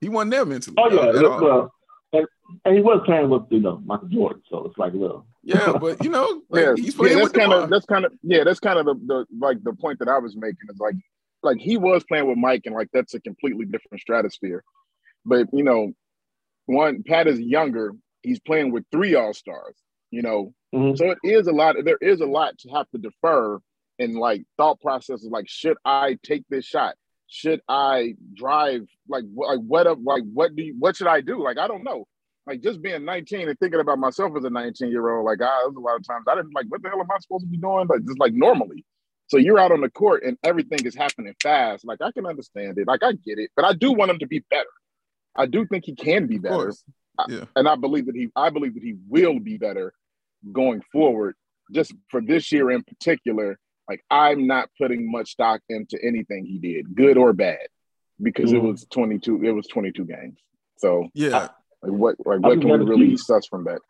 He 0.00 0.08
wasn't 0.08 0.32
there 0.32 0.44
mentally. 0.44 0.76
Oh 0.78 0.90
yeah, 0.90 1.20
well, 1.22 1.72
and, 2.12 2.26
and, 2.64 2.76
he 2.76 2.82
was 2.82 3.02
playing 3.04 3.30
with 3.30 3.42
you 3.50 3.60
know 3.60 3.80
Michael 3.84 4.08
Jordan, 4.08 4.42
so 4.48 4.66
it's 4.66 4.78
like 4.78 4.92
a 4.92 4.96
little. 4.96 5.26
yeah, 5.42 5.72
but 5.78 6.02
you 6.04 6.10
know, 6.10 6.42
like, 6.48 6.62
yeah, 6.64 6.74
he's 6.76 6.94
playing 6.94 7.18
yeah, 7.18 7.24
that's 7.24 7.32
kind 7.32 7.52
of 7.52 7.70
that's 7.70 7.86
kind 7.86 8.04
of 8.04 8.12
yeah, 8.22 8.44
that's 8.44 8.60
kind 8.60 8.78
of 8.78 8.86
the, 8.86 8.94
the 9.06 9.26
like 9.38 9.62
the 9.64 9.72
point 9.72 9.98
that 10.00 10.08
I 10.08 10.18
was 10.18 10.36
making 10.36 10.68
is 10.68 10.78
like 10.78 10.96
like 11.42 11.58
he 11.58 11.76
was 11.76 12.04
playing 12.04 12.28
with 12.28 12.38
Mike, 12.38 12.62
and 12.66 12.74
like 12.74 12.88
that's 12.92 13.14
a 13.14 13.20
completely 13.20 13.64
different 13.64 14.00
stratosphere. 14.00 14.62
But 15.24 15.48
you 15.52 15.64
know, 15.64 15.92
one 16.66 17.02
Pat 17.02 17.26
is 17.26 17.40
younger. 17.40 17.92
He's 18.22 18.40
playing 18.40 18.72
with 18.72 18.84
three 18.90 19.14
All 19.14 19.34
Stars. 19.34 19.76
You 20.10 20.22
know, 20.22 20.54
mm-hmm. 20.74 20.96
so 20.96 21.10
it 21.10 21.18
is 21.22 21.46
a 21.46 21.52
lot. 21.52 21.76
There 21.84 21.98
is 22.00 22.20
a 22.20 22.26
lot 22.26 22.58
to 22.58 22.70
have 22.70 22.88
to 22.90 22.98
defer 22.98 23.58
and 23.98 24.16
like 24.16 24.42
thought 24.56 24.80
processes. 24.80 25.28
Like, 25.30 25.48
should 25.48 25.76
I 25.84 26.18
take 26.22 26.44
this 26.48 26.64
shot? 26.64 26.94
Should 27.28 27.60
I 27.68 28.16
drive? 28.34 28.86
Like, 29.08 29.24
like 29.34 29.60
what? 29.60 29.86
Like, 30.02 30.24
what 30.32 30.54
do? 30.56 30.62
You, 30.62 30.76
what 30.78 30.96
should 30.96 31.06
I 31.06 31.20
do? 31.20 31.42
Like, 31.42 31.58
I 31.58 31.68
don't 31.68 31.84
know. 31.84 32.06
Like, 32.46 32.60
just 32.60 32.82
being 32.82 33.04
19 33.06 33.48
and 33.48 33.58
thinking 33.58 33.80
about 33.80 33.98
myself 33.98 34.32
as 34.36 34.44
a 34.44 34.50
19 34.50 34.90
year 34.90 35.08
old. 35.08 35.24
Like, 35.24 35.40
I 35.40 35.66
a 35.66 35.78
lot 35.78 35.96
of 35.96 36.06
times 36.06 36.24
I 36.28 36.34
didn't 36.34 36.54
like. 36.54 36.66
What 36.68 36.82
the 36.82 36.88
hell 36.88 37.00
am 37.00 37.10
I 37.10 37.18
supposed 37.20 37.44
to 37.44 37.50
be 37.50 37.56
doing? 37.56 37.86
Like, 37.88 38.04
just 38.04 38.18
like 38.18 38.34
normally. 38.34 38.84
So 39.28 39.38
you're 39.38 39.58
out 39.58 39.72
on 39.72 39.80
the 39.80 39.90
court 39.90 40.22
and 40.22 40.36
everything 40.44 40.84
is 40.84 40.94
happening 40.94 41.34
fast. 41.42 41.84
Like 41.84 42.02
I 42.02 42.12
can 42.12 42.26
understand 42.26 42.78
it. 42.78 42.86
Like 42.86 43.02
I 43.02 43.12
get 43.12 43.38
it, 43.38 43.50
but 43.56 43.64
I 43.64 43.72
do 43.72 43.92
want 43.92 44.10
him 44.10 44.18
to 44.18 44.26
be 44.26 44.40
better. 44.50 44.68
I 45.34 45.46
do 45.46 45.66
think 45.66 45.84
he 45.84 45.94
can 45.94 46.26
be 46.26 46.38
better. 46.38 46.72
Yeah. 47.28 47.44
And 47.56 47.66
I 47.66 47.76
believe 47.76 48.06
that 48.06 48.14
he 48.14 48.28
I 48.36 48.50
believe 48.50 48.74
that 48.74 48.82
he 48.82 48.96
will 49.08 49.40
be 49.40 49.56
better 49.56 49.94
going 50.52 50.82
forward. 50.92 51.34
just 51.72 51.92
for 52.10 52.20
this 52.20 52.52
year 52.52 52.70
in 52.70 52.82
particular, 52.82 53.58
like 53.88 54.04
I'm 54.10 54.46
not 54.46 54.68
putting 54.78 55.10
much 55.10 55.30
stock 55.30 55.60
into 55.68 55.98
anything 56.02 56.44
he 56.46 56.58
did, 56.58 56.94
good 56.94 57.16
or 57.16 57.32
bad, 57.32 57.66
because 58.20 58.50
mm-hmm. 58.50 58.66
it 58.66 58.70
was 58.70 58.86
22. 58.90 59.44
It 59.44 59.52
was 59.52 59.66
22 59.68 60.04
games. 60.04 60.38
So 60.78 61.08
yeah, 61.14 61.48
like 61.82 61.92
what 61.92 62.16
like 62.24 62.40
what 62.40 62.60
can 62.60 62.70
we 62.70 62.86
really 62.86 63.16
suss 63.16 63.46
from 63.46 63.64
that? 63.64 63.80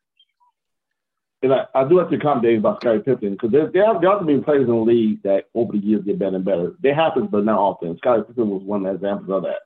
And 1.42 1.52
I, 1.52 1.66
I 1.74 1.84
do 1.86 1.98
have 1.98 2.08
to 2.08 2.18
comment 2.18 2.42
Dave 2.42 2.58
about 2.60 2.80
Scottie 2.80 3.00
Pippen 3.00 3.32
because 3.32 3.50
there, 3.50 3.70
there, 3.70 3.84
have, 3.86 4.00
there 4.00 4.10
have 4.10 4.26
been 4.26 4.42
players 4.42 4.62
in 4.62 4.68
the 4.68 4.74
league 4.76 5.22
that 5.24 5.44
over 5.54 5.72
the 5.72 5.78
years 5.78 6.02
get 6.02 6.18
better 6.18 6.36
and 6.36 6.44
better. 6.44 6.72
They 6.80 6.94
happen, 6.94 7.26
but 7.26 7.44
not 7.44 7.58
often. 7.58 7.98
Scottie 7.98 8.22
Pippen 8.22 8.48
was 8.48 8.62
one 8.62 8.86
of 8.86 8.92
the 8.92 9.06
examples 9.06 9.30
of 9.30 9.42
that. 9.42 9.58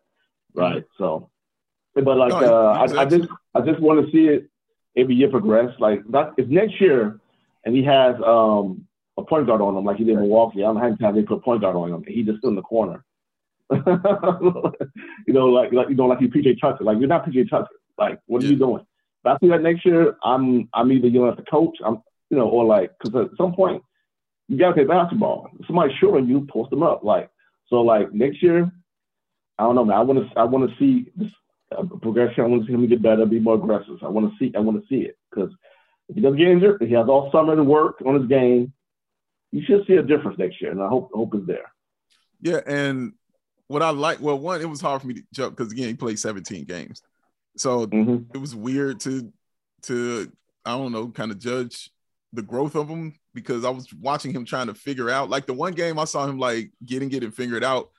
Right. 0.55 0.79
Mm-hmm. 0.79 1.03
So, 1.03 1.31
but 1.95 2.17
like, 2.17 2.31
no, 2.31 2.73
uh, 2.73 2.83
exactly. 2.83 2.99
I, 2.99 3.03
I 3.03 3.05
just 3.05 3.33
I 3.55 3.61
just 3.61 3.81
want 3.81 4.05
to 4.05 4.11
see 4.11 4.27
it 4.27 4.51
every 4.99 5.15
year 5.15 5.31
progress. 5.31 5.73
Like, 5.79 6.03
that, 6.11 6.33
if 6.37 6.49
next 6.49 6.81
year 6.81 7.21
and 7.65 7.75
he 7.75 7.83
has 7.85 8.17
um, 8.27 8.87
a 9.17 9.23
point 9.23 9.47
guard 9.47 9.61
on 9.61 9.77
him 9.77 9.85
like 9.85 9.97
he 9.97 10.05
did 10.05 10.15
in 10.15 10.21
Milwaukee, 10.21 10.61
I 10.61 10.67
don't 10.67 10.75
know 10.75 10.81
how 10.81 10.87
many 10.87 10.99
times 10.99 11.17
they 11.17 11.23
put 11.23 11.39
a 11.39 11.41
point 11.41 11.61
guard 11.61 11.77
on 11.77 11.89
him, 11.89 12.03
and 12.05 12.15
he 12.15 12.23
just 12.23 12.39
stood 12.39 12.49
in 12.49 12.57
the 12.57 12.63
corner. 12.63 13.05
you 13.71 15.35
know, 15.35 15.47
like, 15.47 15.73
like 15.73 15.89
you 15.91 15.95
know, 15.95 16.07
like 16.07 16.21
you 16.21 16.29
PJ 16.29 16.61
Tucker. 16.61 16.85
Like 16.85 16.99
you're 16.99 17.09
not 17.09 17.27
PJ 17.27 17.51
Tucker. 17.51 17.69
Like, 17.99 18.19
what 18.27 18.43
yeah. 18.43 18.49
are 18.49 18.53
you 18.53 18.59
doing? 18.59 18.87
If 19.25 19.27
I 19.27 19.39
see 19.41 19.49
that 19.49 19.63
next 19.63 19.85
year, 19.85 20.17
I'm 20.23 20.69
I'm 20.73 20.91
either 20.93 21.09
you 21.09 21.21
know 21.21 21.33
as 21.33 21.39
a 21.39 21.51
coach, 21.51 21.77
I'm 21.85 22.03
you 22.31 22.37
know, 22.37 22.49
or 22.49 22.65
like 22.65 22.93
because 22.99 23.27
at 23.27 23.37
some 23.37 23.55
point 23.55 23.83
you 24.49 24.59
gotta 24.59 24.75
play 24.75 24.85
basketball. 24.85 25.51
If 25.59 25.67
somebody's 25.67 25.97
short 25.99 26.15
on 26.15 26.29
you, 26.29 26.47
post 26.51 26.71
them 26.71 26.83
up. 26.83 27.05
Like 27.05 27.31
so, 27.67 27.83
like 27.83 28.13
next 28.13 28.43
year, 28.43 28.71
I 29.59 29.65
don't 29.65 29.75
know, 29.75 29.85
man. 29.85 29.99
I 29.99 30.03
want 30.03 30.31
to 30.31 30.39
I 30.39 30.45
want 30.45 30.71
to 30.71 30.77
see 30.79 31.11
this 31.17 31.31
uh, 31.77 31.83
progression. 32.01 32.45
I 32.45 32.47
want 32.47 32.63
to 32.63 32.67
see 32.67 32.75
him 32.75 32.87
get 32.89 33.03
better, 33.03 33.27
be 33.27 33.41
more 33.41 33.55
aggressive. 33.55 33.99
I 34.03 34.09
want 34.09 34.31
to 34.31 34.39
see 34.39 34.53
I 34.57 34.61
want 34.61 34.81
to 34.81 34.89
see 34.89 35.03
it 35.03 35.19
because 35.31 35.51
if 36.09 36.17
he 36.17 36.23
doesn't 36.23 36.39
get 36.39 36.49
injured, 36.49 36.81
if 36.81 36.89
he 36.89 36.95
has 36.95 37.09
all 37.09 37.31
summer 37.31 37.57
to 37.57 37.65
work 37.65 38.03
on 38.07 38.21
his 38.21 38.29
game, 38.29 38.73
you 39.53 39.63
should 39.65 39.87
see 39.87 39.95
a 39.95 40.03
difference 40.03 40.39
next 40.39 40.61
year, 40.61 40.71
and 40.71 40.83
I 40.83 40.89
hope 40.89 41.11
hope 41.13 41.35
is 41.35 41.47
there. 41.47 41.73
Yeah, 42.41 42.61
and 42.67 43.13
what 43.67 43.83
I 43.83 43.91
like, 43.91 44.21
well, 44.21 44.39
one, 44.39 44.61
it 44.61 44.69
was 44.69 44.81
hard 44.81 45.01
for 45.01 45.09
me 45.09 45.15
to 45.15 45.23
jump 45.33 45.57
because 45.57 45.73
again, 45.73 45.89
he 45.89 45.95
played 45.95 46.19
17 46.19 46.65
games. 46.65 47.03
So 47.57 47.87
mm-hmm. 47.87 48.35
it 48.35 48.39
was 48.39 48.55
weird 48.55 49.01
to 49.01 49.33
to 49.83 50.33
I 50.65 50.77
don't 50.77 50.93
know, 50.93 51.09
kind 51.09 51.31
of 51.31 51.39
judge 51.39 51.91
the 52.33 52.43
growth 52.43 52.75
of 52.77 52.89
him 52.89 53.15
because 53.35 53.65
I 53.65 53.71
was 53.71 53.93
watching 53.95 54.33
him 54.33 54.45
trying 54.45 54.67
to 54.67 54.75
figure 54.75 55.09
out 55.09 55.31
like 55.31 55.47
the 55.47 55.55
one 55.55 55.73
game 55.73 55.99
I 55.99 56.05
saw 56.05 56.27
him 56.27 56.39
like 56.39 56.71
getting 56.85 57.11
it 57.13 57.25
and 57.25 57.35
figured 57.35 57.65
out 57.65 57.91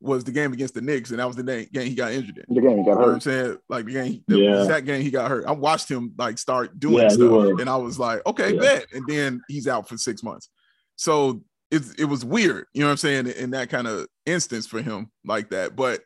was 0.00 0.24
the 0.24 0.32
game 0.32 0.52
against 0.52 0.74
the 0.74 0.80
Knicks, 0.80 1.10
and 1.10 1.18
that 1.18 1.26
was 1.26 1.36
the 1.36 1.68
game 1.72 1.86
he 1.86 1.94
got 1.94 2.12
injured 2.12 2.38
in. 2.38 2.54
The 2.54 2.60
game 2.60 2.78
he 2.78 2.84
got 2.84 2.98
hurt. 2.98 3.14
I'm 3.14 3.20
saying 3.20 3.58
like 3.68 3.86
the 3.86 3.92
game, 3.92 4.24
the 4.28 4.38
yeah. 4.38 4.64
that 4.64 4.84
game 4.84 5.02
he 5.02 5.10
got 5.10 5.30
hurt. 5.30 5.46
I 5.46 5.52
watched 5.52 5.88
him 5.88 6.12
like 6.18 6.38
start 6.38 6.78
doing 6.78 7.02
yeah, 7.02 7.08
stuff, 7.08 7.60
and 7.60 7.68
I 7.68 7.76
was 7.76 7.98
like, 7.98 8.24
okay, 8.26 8.54
yeah. 8.54 8.60
bet. 8.60 8.86
And 8.92 9.04
then 9.08 9.40
he's 9.48 9.66
out 9.66 9.88
for 9.88 9.96
six 9.96 10.22
months. 10.22 10.50
So 10.96 11.42
it 11.70 11.82
it 11.98 12.04
was 12.04 12.24
weird, 12.24 12.66
you 12.74 12.80
know 12.80 12.88
what 12.88 12.92
I'm 12.92 12.96
saying, 12.98 13.26
in 13.28 13.50
that 13.50 13.70
kind 13.70 13.86
of 13.86 14.06
instance 14.24 14.66
for 14.66 14.82
him 14.82 15.10
like 15.24 15.50
that. 15.50 15.76
But 15.76 16.02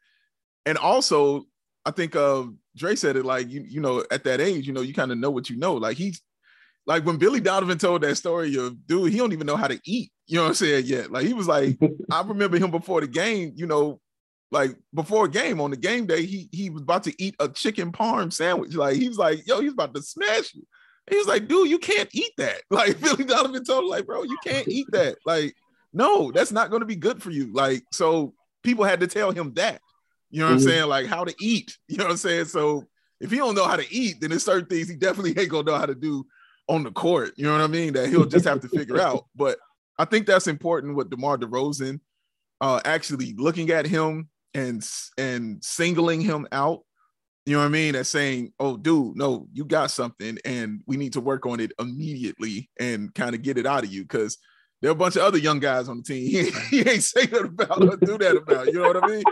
and 0.67 0.79
also 0.79 1.45
I 1.85 1.91
think 1.91 2.17
uh 2.17 2.45
Dre 2.77 2.95
said 2.95 3.17
it 3.17 3.25
like 3.25 3.51
you 3.51 3.65
you 3.67 3.81
know 3.81 4.05
at 4.11 4.25
that 4.25 4.41
age 4.41 4.67
you 4.67 4.73
know 4.73 4.81
you 4.81 4.95
kind 4.95 5.13
of 5.13 5.19
know 5.19 5.31
what 5.31 5.51
you 5.51 5.57
know 5.57 5.75
like 5.75 5.97
he's 5.97 6.23
like 6.87 7.05
when 7.05 7.17
Billy 7.17 7.41
Donovan 7.41 7.79
told 7.79 8.03
that 8.03 8.17
story 8.17 8.57
of 8.57 8.87
dude 8.87 9.13
he 9.13 9.19
don't 9.19 9.33
even 9.33 9.47
know 9.47 9.57
how 9.57 9.69
to 9.69 9.81
eat 9.85 10.11
you 10.31 10.37
know 10.37 10.43
what 10.43 10.49
I'm 10.49 10.55
saying 10.55 10.87
yet 10.87 11.11
like 11.11 11.27
he 11.27 11.33
was 11.33 11.49
like 11.49 11.79
I 12.11 12.23
remember 12.23 12.59
him 12.59 12.71
before 12.71 13.01
the 13.01 13.07
game 13.07 13.53
you 13.57 13.67
know 13.67 14.01
like 14.51 14.77
before 14.95 15.27
a 15.27 15.31
game 15.31 15.61
on 15.61 15.71
the 15.71 15.77
game 15.77 16.07
day 16.07 16.25
he 16.25 16.49
he 16.53 16.71
was 16.71 16.83
about 16.83 17.05
to 17.05 17.23
eat 17.23 17.37
a 17.39 17.49
chicken 17.49 17.93
parm 17.93 18.33
sandwich 18.33 18.75
like 18.75 18.97
he 18.97 19.09
was 19.09 19.19
like 19.19 19.47
yo 19.47 19.61
he's 19.61 19.73
about 19.73 19.95
to 19.95 20.03
smash 20.03 20.55
you 20.55 20.67
he 21.09 21.17
was 21.17 21.27
like 21.27 21.49
dude 21.49 21.71
you 21.71 21.79
can't 21.79 22.09
eat 22.13 22.33
that 22.37 22.63
like 22.71 23.01
Billy 23.01 23.25
Donovan 23.25 23.65
told 23.65 23.85
him 23.85 23.91
like 23.91 24.07
bro 24.07 24.23
you 24.23 24.39
can't 24.45 24.69
eat 24.69 24.87
that 24.93 25.17
like 25.25 25.55
no 25.93 26.31
that's 26.33 26.53
not 26.53 26.71
going 26.71 26.81
to 26.81 26.87
be 26.87 26.97
good 26.97 27.23
for 27.23 27.31
you 27.31 27.53
like 27.53 27.85
so 27.93 28.33
people 28.63 28.85
had 28.85 29.01
to 29.01 29.07
tell 29.07 29.31
him 29.31 29.53
that 29.55 29.81
you 30.31 30.41
know 30.41 30.47
what 30.47 30.59
mm-hmm. 30.59 30.69
I'm 30.69 30.73
saying? 30.73 30.89
Like 30.89 31.07
how 31.07 31.25
to 31.25 31.35
eat. 31.41 31.77
You 31.89 31.99
know 31.99 32.05
what 32.05 32.13
I'm 32.13 32.17
saying? 32.17 32.47
So 32.47 32.87
if 33.21 33.31
he 33.31 33.37
don't 33.37 33.55
know 33.55 33.67
how 33.67 33.77
to 33.77 33.95
eat, 33.95 34.21
then 34.21 34.31
there's 34.31 34.45
certain 34.45 34.67
things 34.67 34.89
he 34.89 34.97
definitely 34.97 35.31
ain't 35.39 35.51
gonna 35.51 35.65
know 35.65 35.77
how 35.77 35.87
to 35.87 35.95
do 35.95 36.25
on 36.69 36.85
the 36.85 36.93
court. 36.93 37.33
You 37.37 37.47
know 37.47 37.53
what 37.53 37.63
I 37.63 37.67
mean? 37.67 37.93
That 37.95 38.09
he'll 38.09 38.27
just 38.27 38.47
have 38.47 38.61
to 38.61 38.69
figure 38.69 39.01
out. 39.01 39.27
But 39.35 39.59
I 40.01 40.07
think 40.07 40.27
that's 40.27 40.47
important 40.47 40.97
with 40.97 41.11
DeMar 41.11 41.37
DeRozan, 41.37 42.01
uh, 42.63 42.81
actually 42.87 43.35
looking 43.37 43.71
at 43.71 43.87
him 43.87 44.31
and 44.55 44.83
and 45.19 45.63
singling 45.63 46.23
him 46.23 46.49
out. 46.53 46.81
You 47.45 47.57
know 47.57 47.61
what 47.61 47.67
I 47.67 47.69
mean? 47.69 47.95
And 47.95 48.07
saying, 48.07 48.55
"Oh, 48.59 48.79
dude, 48.79 49.17
no, 49.17 49.47
you 49.53 49.67
got 49.67 49.91
something, 49.91 50.39
and 50.47 50.81
we 50.87 50.97
need 50.97 51.13
to 51.15 51.21
work 51.21 51.45
on 51.45 51.61
it 51.61 51.73
immediately 51.79 52.71
and 52.81 53.15
kind 53.15 53.35
of 53.35 53.43
get 53.43 53.59
it 53.59 53.67
out 53.67 53.85
of 53.85 53.93
you." 53.93 54.01
Because 54.01 54.39
there 54.81 54.91
are 54.91 54.93
a 54.93 54.97
bunch 54.97 55.17
of 55.17 55.23
other 55.23 55.37
young 55.37 55.61
guys 55.61 55.87
on 55.87 55.99
the 55.99 56.03
team. 56.03 56.51
He, 56.71 56.79
ain't 56.81 57.03
saying 57.03 57.31
that 57.33 57.45
about 57.45 57.83
or 57.83 57.97
do 57.99 58.17
that 58.17 58.37
about. 58.39 58.69
You 58.69 58.81
know 58.81 58.89
what 58.89 59.05
I 59.05 59.07
mean? 59.07 59.25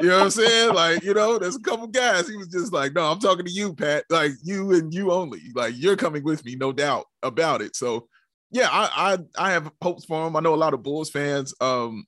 You 0.00 0.08
know 0.08 0.16
what 0.16 0.24
I'm 0.24 0.30
saying? 0.30 0.74
Like, 0.74 1.02
you 1.02 1.12
know, 1.12 1.38
there's 1.38 1.56
a 1.56 1.60
couple 1.60 1.86
guys. 1.88 2.28
He 2.28 2.36
was 2.36 2.48
just 2.48 2.72
like, 2.72 2.94
no, 2.94 3.12
I'm 3.12 3.20
talking 3.20 3.44
to 3.44 3.50
you, 3.50 3.74
Pat. 3.74 4.04
Like 4.08 4.32
you 4.42 4.72
and 4.72 4.92
you 4.94 5.12
only. 5.12 5.42
Like 5.54 5.74
you're 5.76 5.96
coming 5.96 6.24
with 6.24 6.46
me, 6.46 6.56
no 6.56 6.72
doubt 6.72 7.04
about 7.22 7.60
it. 7.60 7.76
So 7.76 8.08
yeah, 8.54 8.68
I 8.70 9.18
I, 9.36 9.48
I 9.48 9.52
have 9.52 9.70
hopes 9.82 10.04
for 10.04 10.26
him. 10.26 10.36
I 10.36 10.40
know 10.40 10.54
a 10.54 10.56
lot 10.56 10.74
of 10.74 10.82
Bulls 10.82 11.10
fans 11.10 11.52
um 11.60 12.06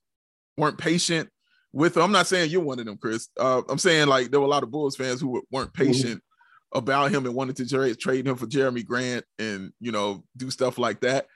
weren't 0.56 0.78
patient 0.78 1.28
with 1.72 1.96
him. 1.96 2.04
I'm 2.04 2.12
not 2.12 2.28
saying 2.28 2.50
you're 2.50 2.62
one 2.62 2.78
of 2.78 2.87
them, 2.87 2.98
Chris. 2.98 3.28
Uh, 3.38 3.62
I'm 3.68 3.78
saying 3.78 4.06
like 4.06 4.30
there 4.30 4.38
were 4.38 4.46
a 4.46 4.50
lot 4.50 4.62
of 4.62 4.70
Bulls 4.70 4.94
fans 4.94 5.20
who 5.20 5.42
weren't 5.50 5.72
mm-hmm. 5.72 5.87
patient 5.87 6.20
mm-hmm. 6.20 6.78
about 6.78 7.11
him 7.11 7.26
and 7.26 7.35
wanted 7.35 7.56
to 7.56 7.68
trade, 7.68 7.98
trade 7.98 8.28
him 8.28 8.37
for 8.37 8.46
Jerami 8.46 8.85
Grant 8.87 9.24
and 9.40 9.72
you 9.80 9.90
know 9.90 10.22
do 10.37 10.48
stuff 10.52 10.78
like 10.78 11.00
that. 11.00 11.26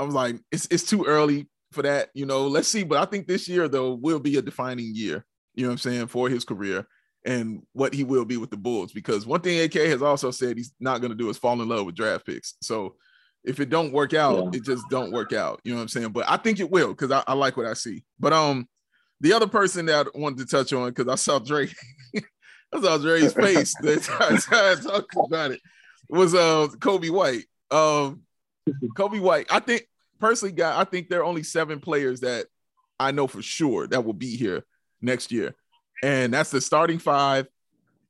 I 0.00 0.02
was 0.04 0.14
like, 0.14 0.40
it's 0.50 0.66
it's 0.68 0.82
too 0.84 1.04
early 1.04 1.48
for 1.70 1.82
that, 1.82 2.10
you 2.12 2.26
know. 2.26 2.48
Let's 2.48 2.66
see. 2.66 2.82
But 2.82 2.98
I 2.98 3.04
think 3.04 3.28
this 3.28 3.48
year 3.48 3.68
though 3.68 3.94
will 3.94 4.18
be 4.18 4.36
a 4.36 4.42
defining 4.42 4.90
year, 4.92 5.24
you 5.54 5.62
know 5.62 5.68
what 5.68 5.74
I'm 5.74 5.78
saying, 5.78 6.08
for 6.08 6.28
his 6.28 6.44
career 6.44 6.88
and 7.24 7.62
what 7.72 7.94
he 7.94 8.02
will 8.02 8.24
be 8.24 8.36
with 8.36 8.50
the 8.50 8.56
Bulls. 8.56 8.92
Because 8.92 9.26
one 9.26 9.42
thing 9.42 9.60
AK 9.60 9.74
has 9.74 10.02
also 10.02 10.32
said 10.32 10.56
he's 10.56 10.74
not 10.80 11.00
gonna 11.00 11.14
do 11.14 11.30
is 11.30 11.38
fall 11.38 11.62
in 11.62 11.68
love 11.68 11.86
with 11.86 11.94
draft 11.94 12.26
picks. 12.26 12.54
So 12.60 12.96
if 13.44 13.60
it 13.60 13.68
don't 13.68 13.92
work 13.92 14.14
out, 14.14 14.52
yeah. 14.52 14.58
it 14.58 14.64
just 14.64 14.88
don't 14.90 15.12
work 15.12 15.32
out. 15.32 15.60
You 15.64 15.72
know 15.72 15.76
what 15.76 15.82
I'm 15.82 15.88
saying? 15.88 16.08
But 16.08 16.28
I 16.28 16.36
think 16.36 16.60
it 16.60 16.70
will 16.70 16.88
because 16.88 17.10
I, 17.10 17.22
I, 17.26 17.34
like 17.34 17.56
what 17.56 17.66
I 17.66 17.74
see. 17.74 18.02
But 18.18 18.32
um, 18.32 18.66
the 19.20 19.32
other 19.32 19.46
person 19.46 19.86
that 19.86 20.06
I 20.14 20.18
wanted 20.18 20.38
to 20.38 20.46
touch 20.46 20.72
on 20.72 20.88
because 20.88 21.08
I 21.08 21.16
saw 21.16 21.38
Drake, 21.38 21.74
I 22.72 22.80
saw 22.80 22.98
Dre's 22.98 23.32
face 23.34 23.74
the 23.82 23.96
time 23.96 24.38
talking 24.78 25.24
about 25.26 25.50
it 25.52 25.60
was 26.08 26.34
uh 26.34 26.68
Coby 26.78 27.10
White. 27.10 27.44
Um, 27.70 28.22
Coby 28.96 29.20
White. 29.20 29.46
I 29.50 29.60
think 29.60 29.86
personally, 30.18 30.52
guy, 30.52 30.78
I 30.78 30.84
think 30.84 31.08
there 31.08 31.20
are 31.20 31.24
only 31.24 31.42
seven 31.42 31.80
players 31.80 32.20
that 32.20 32.46
I 32.98 33.10
know 33.10 33.26
for 33.26 33.42
sure 33.42 33.86
that 33.88 34.04
will 34.04 34.14
be 34.14 34.36
here 34.36 34.64
next 35.02 35.30
year, 35.30 35.54
and 36.02 36.32
that's 36.32 36.50
the 36.50 36.60
starting 36.60 36.98
five, 36.98 37.46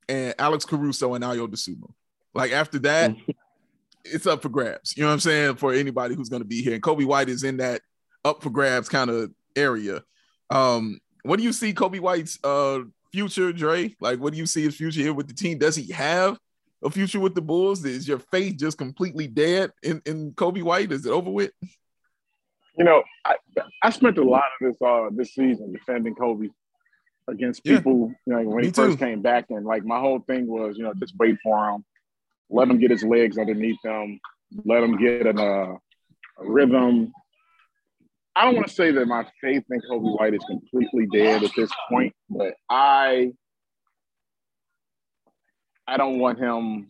and 0.07 0.33
Alex 0.39 0.63
Caruso 0.63 1.13
and 1.13 1.23
Ayo 1.23 1.47
Dosunmu. 1.47 1.91
Like 2.33 2.51
after 2.51 2.79
that, 2.79 3.15
it's 4.05 4.27
up 4.27 4.41
for 4.41 4.49
grabs. 4.49 4.95
You 4.95 5.03
know 5.03 5.09
what 5.09 5.13
I'm 5.13 5.19
saying 5.19 5.55
for 5.55 5.73
anybody 5.73 6.15
who's 6.15 6.29
going 6.29 6.41
to 6.41 6.47
be 6.47 6.61
here, 6.61 6.73
and 6.73 6.83
Coby 6.83 7.05
White 7.05 7.29
is 7.29 7.43
in 7.43 7.57
that 7.57 7.81
up 8.23 8.41
for 8.41 8.49
grabs 8.49 8.89
kind 8.89 9.09
of 9.09 9.31
area. 9.55 10.01
Um, 10.49 10.99
what 11.23 11.37
do 11.37 11.43
you 11.43 11.53
see 11.53 11.73
Coby 11.73 11.99
White's 11.99 12.37
uh 12.43 12.81
future, 13.11 13.51
Dre? 13.51 13.95
Like, 13.99 14.19
what 14.19 14.33
do 14.33 14.37
you 14.37 14.45
see 14.45 14.63
his 14.63 14.75
future 14.75 15.01
here 15.01 15.13
with 15.13 15.27
the 15.27 15.33
team? 15.33 15.57
Does 15.57 15.75
he 15.75 15.91
have 15.93 16.37
a 16.83 16.89
future 16.89 17.19
with 17.19 17.33
the 17.33 17.41
Bulls? 17.41 17.83
Is 17.85 18.07
your 18.07 18.19
faith 18.19 18.57
just 18.57 18.77
completely 18.77 19.27
dead 19.27 19.71
in, 19.81 20.01
in 20.05 20.33
Coby 20.33 20.61
White? 20.61 20.91
Is 20.91 21.05
it 21.05 21.11
over 21.11 21.31
with? 21.31 21.51
You 22.77 22.83
know, 22.83 23.03
I, 23.23 23.35
I 23.81 23.89
spent 23.89 24.17
a 24.17 24.23
lot 24.23 24.43
of 24.61 24.67
this 24.67 24.81
uh 24.85 25.09
this 25.11 25.33
season 25.33 25.71
defending 25.71 26.15
Coby 26.15 26.49
against 27.27 27.63
people, 27.63 28.13
yeah. 28.27 28.39
you 28.39 28.43
know, 28.43 28.49
when 28.51 28.63
he 28.63 28.71
first 28.71 28.99
came 28.99 29.21
back. 29.21 29.45
And 29.49 29.65
like 29.65 29.83
my 29.83 29.99
whole 29.99 30.19
thing 30.19 30.45
was, 30.47 30.77
you 30.77 30.83
know, 30.83 30.93
just 30.93 31.15
wait 31.17 31.37
for 31.41 31.69
him, 31.69 31.85
let 32.49 32.67
him 32.67 32.79
get 32.79 32.91
his 32.91 33.03
legs 33.03 33.37
underneath 33.37 33.83
him, 33.83 34.19
let 34.65 34.83
him 34.83 34.97
get 34.97 35.25
an, 35.25 35.39
uh, 35.39 35.73
a 35.73 35.79
rhythm. 36.39 37.11
I 38.35 38.43
don't 38.45 38.55
want 38.55 38.67
to 38.67 38.73
say 38.73 38.91
that 38.91 39.07
my 39.07 39.25
faith 39.41 39.63
in 39.69 39.81
Coby 39.89 40.19
White 40.19 40.33
is 40.33 40.43
completely 40.43 41.07
dead 41.07 41.43
at 41.43 41.51
this 41.55 41.71
point, 41.89 42.13
but 42.29 42.55
I 42.69 43.31
I 45.87 45.97
don't 45.97 46.19
want 46.19 46.39
him. 46.39 46.87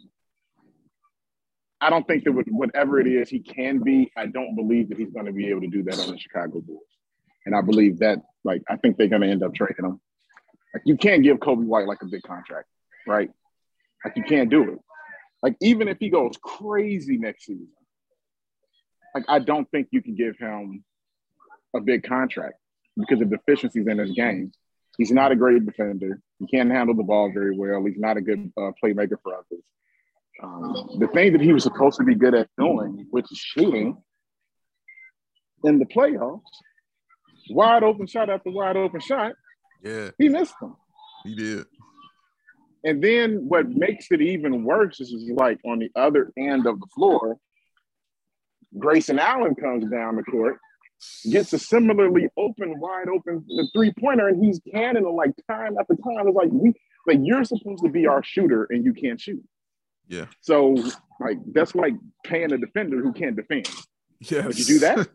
I 1.82 1.90
don't 1.90 2.08
think 2.08 2.24
that 2.24 2.32
whatever 2.32 3.00
it 3.00 3.08
is 3.08 3.30
he 3.30 3.40
can 3.40 3.80
be, 3.80 4.12
I 4.18 4.26
don't 4.26 4.56
believe 4.56 4.90
that 4.90 4.98
he's 4.98 5.12
going 5.12 5.26
to 5.26 5.34
be 5.34 5.50
able 5.50 5.62
to 5.62 5.68
do 5.68 5.84
that 5.84 6.00
on 6.00 6.10
the 6.10 6.18
Chicago 6.18 6.62
Bulls. 6.62 6.82
And 7.46 7.56
I 7.56 7.62
believe 7.62 8.00
that, 8.00 8.20
like, 8.44 8.64
I 8.70 8.78
think 8.78 8.98
they're 8.98 9.08
going 9.08 9.22
to 9.22 9.28
end 9.28 9.44
up 9.44 9.54
trading 9.54 9.86
him. 9.86 10.00
Like, 10.74 10.84
you 10.86 10.98
can't 10.98 11.22
give 11.22 11.38
Coby 11.38 11.66
White 11.66 11.86
like 11.86 12.02
a 12.02 12.06
big 12.06 12.24
contract, 12.24 12.68
right? 13.06 13.30
Like, 14.04 14.16
you 14.18 14.24
can't 14.24 14.50
do 14.50 14.64
it. 14.72 14.80
Like, 15.46 15.58
even 15.62 15.88
if 15.88 16.00
he 16.00 16.10
goes 16.10 16.40
crazy 16.42 17.20
next 17.20 17.46
season, 17.46 17.70
like, 19.14 19.26
I 19.28 19.38
don't 19.38 19.70
think 19.70 19.90
you 19.92 20.02
can 20.02 20.16
give 20.16 20.36
him 20.40 20.84
a 21.76 21.80
big 21.80 22.02
contract 22.02 22.56
because 22.98 23.22
of 23.22 23.30
deficiencies 23.30 23.86
in 23.86 24.00
his 24.00 24.10
game. 24.14 24.52
He's 24.98 25.12
not 25.12 25.32
a 25.32 25.36
great 25.36 25.64
defender. 25.64 26.20
He 26.40 26.48
can't 26.48 26.72
handle 26.72 26.96
the 26.96 27.04
ball 27.04 27.32
very 27.32 27.56
well. 27.56 27.86
He's 27.86 28.00
not 28.00 28.18
a 28.18 28.22
good 28.22 28.52
uh, 28.58 28.72
playmaker 28.84 29.18
for 29.22 29.36
others. 29.36 29.64
Um, 30.42 30.98
the 30.98 31.10
thing 31.14 31.34
that 31.34 31.42
he 31.42 31.54
was 31.54 31.62
supposed 31.62 31.98
to 32.00 32.04
be 32.04 32.16
good 32.16 32.34
at 32.34 32.50
doing, 32.58 33.06
which 33.12 33.32
is 33.32 33.38
shooting, 33.38 34.02
in 35.64 35.78
the 35.78 35.86
playoffs, 35.86 36.42
wide 37.52 37.84
open 37.84 38.08
shot 38.08 38.32
after 38.32 38.50
wide 38.50 38.78
open 38.78 39.00
shot. 39.00 39.34
Yeah, 39.84 40.10
he 40.18 40.28
missed 40.28 40.56
them. 40.60 40.76
He 41.24 41.36
did. 41.36 41.68
And 42.86 43.04
then 43.04 43.50
what 43.50 43.68
makes 43.68 44.12
it 44.12 44.22
even 44.22 44.64
worse 44.64 45.02
is, 45.02 45.10
is 45.10 45.30
like 45.32 45.60
on 45.66 45.80
the 45.80 45.90
other 45.96 46.32
end 46.38 46.68
of 46.68 46.80
the 46.80 46.86
floor, 46.94 47.36
Grayson 48.78 49.18
Allen 49.18 49.56
comes 49.56 49.90
down 49.90 50.18
the 50.18 50.24
court, 50.24 50.60
gets 51.32 51.52
a 51.54 51.60
similarly 51.60 52.28
open, 52.38 52.80
wide 52.80 53.08
open 53.10 53.44
three 53.74 53.92
pointer, 54.00 54.28
and 54.28 54.46
he's 54.46 54.62
canning 54.72 55.04
like 55.04 55.32
time 55.50 55.76
after 55.80 55.96
time. 55.96 56.28
It's 56.28 56.36
like 56.36 56.50
we 56.52 56.74
like 57.08 57.20
you're 57.24 57.44
supposed 57.44 57.84
to 57.84 57.90
be 57.90 58.06
our 58.06 58.24
shooter 58.24 58.68
and 58.70 58.86
you 58.86 58.94
can't 58.94 59.20
shoot. 59.20 59.44
Yeah. 60.08 60.26
So 60.42 60.76
like 61.20 61.38
that's 61.54 61.74
like 61.74 61.94
paying 62.24 62.54
a 62.54 62.58
defender 62.60 63.02
who 63.02 63.14
can't 63.14 63.36
defend. 63.36 63.68
Yeah. 64.20 64.46
Would 64.46 64.60
you 64.60 64.66
do 64.66 64.80
that? 64.80 65.08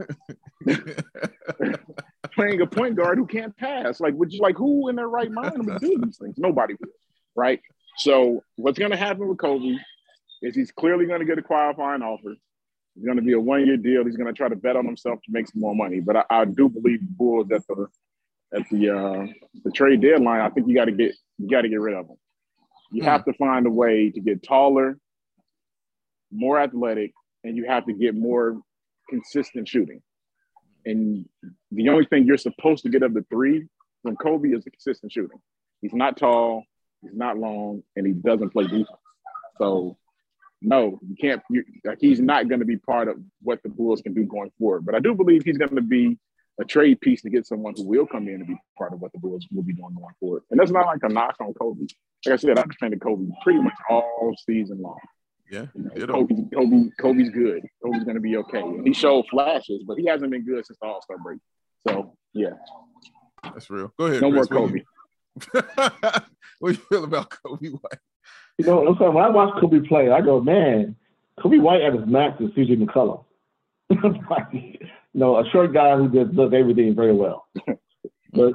Playing 2.35 2.61
a 2.61 2.67
point 2.67 2.97
guard 2.97 3.19
who 3.19 3.27
can't 3.27 3.57
pass. 3.57 4.01
Like, 4.01 4.15
would 4.15 4.33
you 4.33 4.41
like 4.41 4.57
who 4.57 4.89
in 4.89 4.97
their 4.97 5.09
right 5.09 5.31
mind 5.31 5.67
would 5.67 5.81
do 5.81 5.99
these 6.05 6.19
things? 6.19 6.35
Nobody 6.37 6.75
would, 6.79 6.91
right? 7.37 7.61
So 7.99 8.43
what's 8.57 8.79
gonna 8.79 8.97
happen 8.97 9.29
with 9.29 9.39
Coby 9.39 9.77
is 10.43 10.55
he's 10.55 10.73
clearly 10.73 11.07
gonna 11.07 11.25
get 11.25 11.39
a 11.39 11.43
qualifying 11.43 12.03
offer. 12.03 12.35
He's 12.95 13.05
gonna 13.05 13.23
be 13.23 13.33
a 13.33 13.41
one-year 13.41 13.77
deal. 13.77 14.05
He's 14.05 14.17
gonna 14.17 14.33
try 14.33 14.49
to 14.49 14.57
bet 14.57 14.77
on 14.77 14.85
himself 14.85 15.21
to 15.23 15.33
make 15.33 15.49
some 15.49 15.61
more 15.61 15.75
money. 15.75 16.01
But 16.01 16.17
I, 16.17 16.25
I 16.31 16.45
do 16.45 16.69
believe 16.69 17.01
the 17.01 17.13
Bulls 17.13 17.51
at 17.53 17.67
the 17.67 17.89
at 18.55 18.69
the 18.71 18.91
uh 18.91 19.27
the 19.65 19.71
trade 19.71 20.01
deadline, 20.01 20.41
I 20.41 20.51
think 20.51 20.69
you 20.69 20.75
gotta 20.75 20.93
get 20.93 21.15
you 21.39 21.49
gotta 21.49 21.69
get 21.69 21.81
rid 21.81 21.95
of 21.95 22.07
him. 22.07 22.17
You 22.93 23.05
have 23.05 23.25
to 23.27 23.33
find 23.35 23.67
a 23.67 23.71
way 23.71 24.11
to 24.11 24.21
get 24.21 24.43
taller, 24.43 24.99
more 26.33 26.59
athletic, 26.61 27.13
and 27.45 27.57
you 27.57 27.67
have 27.67 27.87
to 27.87 27.93
get 27.93 28.17
more 28.17 28.61
consistent 29.09 29.69
shooting. 29.69 30.03
And 30.85 31.29
the 31.71 31.89
only 31.89 32.07
thing 32.07 32.25
you're 32.25 32.39
supposed 32.39 32.83
to 32.85 32.89
get 32.89 33.03
of 33.03 33.15
the 33.15 33.25
three 33.31 33.69
from 34.03 34.17
Coby 34.17 34.57
is 34.57 34.65
the 34.65 34.71
consistent 34.71 35.13
shooting. 35.13 35.39
He's 35.83 35.93
not 35.93 36.17
tall, 36.17 36.65
he's 37.03 37.15
not 37.15 37.39
long, 37.39 37.83
and 37.97 38.07
he 38.07 38.13
doesn't 38.13 38.51
play 38.51 38.65
defense. 38.65 38.89
So 39.59 39.97
no, 40.63 41.01
you 41.09 41.17
can't. 41.21 41.43
You, 41.51 41.65
like, 41.85 41.99
he's 42.01 42.21
not 42.21 42.49
going 42.49 42.61
to 42.61 42.67
be 42.67 42.77
part 42.77 43.09
of 43.09 43.17
what 43.43 43.63
the 43.63 43.69
Bulls 43.69 44.03
can 44.03 44.13
do 44.15 44.25
going 44.25 44.51
forward. 44.59 44.85
But 44.85 44.95
I 44.95 45.01
do 45.01 45.15
believe 45.15 45.45
he's 45.45 45.59
going 45.59 45.75
to 45.75 45.83
be 45.83 46.19
a 46.61 46.65
trade 46.65 47.01
piece 47.01 47.23
to 47.23 47.31
get 47.31 47.47
someone 47.47 47.73
who 47.77 47.85
will 47.87 48.07
come 48.07 48.29
in 48.29 48.35
and 48.35 48.47
be 48.47 48.57
part 48.77 48.93
of 48.93 49.01
what 49.01 49.13
the 49.13 49.19
Bulls 49.19 49.47
will 49.51 49.63
be 49.63 49.73
doing 49.73 49.95
going 49.95 50.15
forward. 50.21 50.43
And 50.51 50.61
that's 50.61 50.71
not 50.71 50.87
like 50.87 51.01
a 51.03 51.09
knock 51.09 51.37
on 51.41 51.55
Coby. 51.55 51.89
Like 52.27 52.35
I 52.35 52.37
said, 52.37 52.59
I've 52.59 52.69
defended 52.69 53.01
Coby 53.01 53.31
pretty 53.43 53.61
much 53.61 53.73
all 53.89 54.35
season 54.47 54.83
long. 54.83 54.99
Yeah, 55.51 55.67
you 55.75 56.07
know, 56.07 56.15
Coby, 56.15 56.49
Coby, 56.51 56.91
Coby's 57.01 57.31
good. 57.31 57.67
Coby's 57.85 58.05
going 58.05 58.15
to 58.15 58.21
be 58.21 58.37
okay. 58.37 58.61
And 58.61 58.87
he 58.87 58.93
showed 58.93 59.27
flashes, 59.29 59.83
but 59.85 59.99
he 59.99 60.07
hasn't 60.07 60.31
been 60.31 60.45
good 60.45 60.65
since 60.65 60.79
the 60.81 60.87
All 60.87 61.03
Star 61.03 61.19
break. 61.19 61.41
So 61.89 62.15
yeah, 62.35 62.51
that's 63.43 63.69
real. 63.69 63.93
Go 63.99 64.07
ahead. 64.07 64.23
No 64.23 64.31
Chris. 64.31 64.51
more 64.51 64.69
Coby. 64.69 64.85
what 66.59 66.73
do 66.73 66.79
you 66.79 66.85
feel 66.89 67.05
about 67.05 67.31
Coby 67.31 67.71
White? 67.73 67.99
You 68.59 68.67
know, 68.67 68.87
I'm 68.87 68.97
saying 68.99 69.15
when 69.15 69.25
I 69.25 69.31
watch 69.31 69.55
Coby 69.63 69.87
play, 69.87 70.11
I 70.11 70.21
go, 70.21 70.41
man, 70.41 70.97
Coby 71.39 71.61
White 71.61 71.83
at 71.83 71.95
his 71.95 72.07
max 72.07 72.41
is 72.41 72.51
CJ 72.51 72.83
McCollum. 72.83 73.25
you 74.53 74.79
know, 75.15 75.37
a 75.39 75.49
short 75.51 75.73
guy 75.73 75.97
who 75.97 76.09
just 76.09 76.37
does 76.37 76.53
everything 76.55 76.95
very 76.95 77.15
well. 77.15 77.47
but 78.33 78.53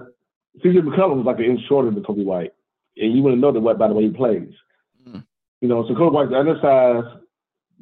CJ 0.64 0.82
McCollum 0.82 1.18
was 1.18 1.26
like 1.26 1.40
an 1.40 1.46
inch 1.46 1.62
shorter 1.68 1.92
than 1.92 2.04
Coby 2.04 2.24
White. 2.24 2.54
And 2.98 3.16
you 3.16 3.24
wouldn't 3.24 3.42
know 3.42 3.52
that 3.52 3.78
by 3.78 3.88
the 3.88 3.94
way 3.94 4.04
he 4.04 4.10
plays. 4.10 4.54
Mm. 5.08 5.26
You 5.62 5.68
know, 5.68 5.86
so 5.88 5.96
Coby 5.96 6.12
White's 6.12 6.32
an 6.32 6.48
undersized 6.48 7.24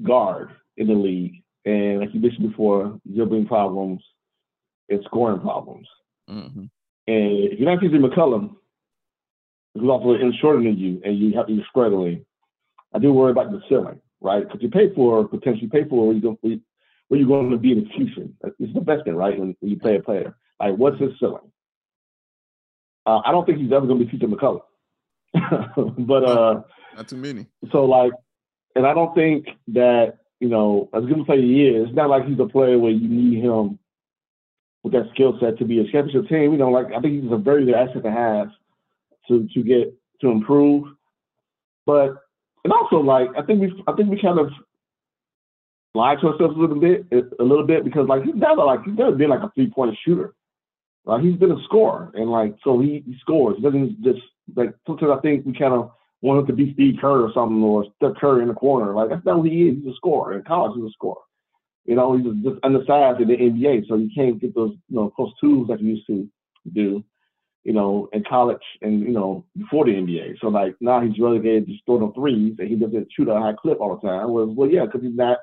guard 0.02 0.50
in 0.78 0.88
the 0.88 0.94
league. 0.94 1.44
And 1.66 2.00
like 2.00 2.14
you 2.14 2.20
mentioned 2.20 2.50
before, 2.50 3.00
dribbling 3.14 3.48
problems 3.48 4.02
and 4.90 5.04
scoring 5.06 5.40
problems. 5.40 5.88
Mm-hmm. 6.30 6.66
And 7.08 7.32
if 7.52 7.60
you're 7.60 7.70
not 7.70 7.84
CJ 7.84 8.00
McCollum, 8.00 8.56
who's 9.74 9.90
also 9.90 10.14
in 10.14 10.34
shorter 10.40 10.62
than 10.62 10.78
you, 10.78 11.02
and 11.04 11.18
you 11.18 11.34
have 11.36 11.48
to 11.48 11.56
be 11.56 11.66
struggling, 11.70 12.26
I 12.94 13.00
do 13.00 13.14
worry 13.14 13.32
about 13.32 13.52
the 13.52 13.62
ceiling, 13.68 14.00
right? 14.22 14.44
Because 14.44 14.62
you 14.62 14.70
pay 14.70 14.94
for 14.94 15.28
potentially 15.28 15.68
pay 15.68 15.84
for 15.88 16.08
where 16.08 16.16
you 16.16 16.22
go, 16.22 16.38
where 16.42 17.20
you're 17.20 17.28
going 17.28 17.50
to 17.50 17.58
be 17.58 17.72
in 17.72 17.84
the 17.84 17.90
future. 17.90 18.30
It's 18.44 18.72
an 18.72 18.78
investment, 18.78 19.18
right? 19.18 19.38
When, 19.38 19.56
when 19.60 19.72
you 19.72 19.80
play 19.80 19.96
a 19.96 20.02
player, 20.02 20.36
like 20.60 20.76
what's 20.76 21.00
his 21.00 21.12
ceiling? 21.20 21.52
Uh, 23.06 23.20
I 23.26 23.32
don't 23.32 23.46
think 23.46 23.60
he's 23.60 23.72
ever 23.72 23.86
going 23.86 24.00
to 24.00 24.06
be 24.06 24.18
CJ 24.18 24.34
McCollum. 24.34 24.62
but 26.08 26.24
uh, 26.24 26.62
not 26.96 27.08
too 27.08 27.18
many. 27.18 27.48
So 27.72 27.86
like, 27.86 28.12
and 28.76 28.86
I 28.86 28.94
don't 28.94 29.14
think 29.16 29.48
that 29.70 30.20
you 30.40 30.50
know 30.50 30.90
as 30.94 31.06
good 31.06 31.20
a 31.20 31.24
player 31.24 31.42
he 31.42 31.68
is, 31.68 31.88
it's 31.88 31.96
not 31.96 32.10
like 32.10 32.26
he's 32.26 32.40
a 32.40 32.46
player 32.46 32.78
where 32.78 32.92
you 32.92 33.08
need 33.08 33.44
him 33.44 33.80
with 34.84 34.94
that 34.94 35.10
skill 35.14 35.38
set 35.40 35.58
to 35.58 35.66
be 35.66 35.80
a 35.80 35.92
championship 35.92 36.30
team. 36.30 36.52
You 36.52 36.58
know, 36.58 36.70
like 36.70 36.88
I 36.88 37.00
think 37.00 37.24
he's 37.24 37.32
a 37.32 37.38
very 37.38 37.66
good 37.66 37.76
asset 37.76 38.04
to 38.04 38.12
have 38.12 38.50
to 39.28 39.48
to 39.54 39.64
get 39.64 39.94
to 40.22 40.30
improve. 40.30 40.88
But 41.86 42.16
and 42.64 42.74
also 42.74 42.98
like 42.98 43.30
I 43.38 43.42
think 43.44 43.62
we 43.62 43.84
I 43.88 43.94
think 43.94 44.10
we 44.10 44.22
kind 44.22 44.40
of 44.40 44.50
lied 45.96 46.20
to 46.22 46.28
ourselves 46.28 46.56
a 46.56 46.60
little 46.60 46.80
bit 46.80 47.06
a 47.40 47.44
little 47.44 47.66
bit 47.66 47.84
because 47.84 48.08
like 48.08 48.24
he's 48.24 48.36
never 48.36 48.64
like 48.64 48.84
he's 48.84 48.98
never 48.98 49.12
been 49.12 49.30
like 49.30 49.44
a 49.44 49.52
three 49.56 49.70
point 49.70 49.98
shooter. 50.06 50.34
Like 51.06 51.22
he's 51.22 51.36
been 51.36 51.52
a 51.52 51.64
scorer 51.66 52.12
and 52.14 52.32
like 52.32 52.56
so 52.64 52.80
he, 52.80 53.04
he 53.06 53.16
scores. 53.20 53.58
He 53.58 53.64
doesn't 53.64 54.04
just 54.04 54.22
like 54.56 54.74
sometimes 54.88 55.12
I 55.18 55.22
think 55.22 55.46
we 55.46 55.54
kind 55.54 55.74
of 55.74 55.92
want 56.22 56.40
him 56.40 56.48
to 56.48 56.54
be 56.54 56.74
Steve 56.74 56.96
Kerr 57.02 57.26
or 57.26 57.32
something 57.34 57.62
or 57.62 57.86
Steph 57.98 58.16
Curry 58.16 58.42
in 58.42 58.48
the 58.48 58.54
corner. 58.54 58.94
Like 58.94 59.10
that's 59.10 59.26
not 59.26 59.40
what 59.40 59.50
he 59.50 59.68
is. 59.68 59.78
He's 59.84 59.94
a 59.94 59.96
scorer. 59.96 60.38
In 60.38 60.44
college, 60.44 60.74
he's 60.76 60.86
a 60.86 60.94
scorer. 60.94 61.22
You 61.86 61.96
know, 61.96 62.16
he's 62.16 62.26
just 62.44 62.64
undersized 62.64 63.20
in 63.20 63.28
the 63.28 63.36
NBA, 63.36 63.88
so 63.90 63.96
you 63.96 64.10
can't 64.16 64.40
get 64.40 64.56
those 64.56 64.72
you 64.88 64.96
know 64.96 65.10
close 65.10 65.34
tools 65.42 65.68
like 65.68 65.82
you 65.82 65.96
used 65.96 66.08
to 66.08 66.28
do. 66.74 67.04
You 67.64 67.74
know, 67.74 68.10
in 68.12 68.24
college 68.24 68.62
and 68.82 69.00
you 69.02 69.12
know 69.12 69.46
before 69.58 69.86
the 69.86 69.92
NBA. 69.92 70.40
So 70.42 70.48
like 70.48 70.76
now 70.82 71.00
he's 71.02 71.20
relegated 71.20 71.68
to 71.68 71.74
throw 71.86 72.00
the 72.00 72.14
threes 72.14 72.56
and 72.60 72.68
he 72.68 72.76
doesn't 72.76 73.08
shoot 73.16 73.30
a 73.30 73.40
high 73.40 73.54
clip 73.54 73.80
all 73.80 73.96
the 73.96 74.08
time. 74.08 74.32
Well, 74.32 74.48
well, 74.48 74.70
yeah, 74.70 74.86
because 74.86 75.02
he's 75.02 75.16
not 75.16 75.38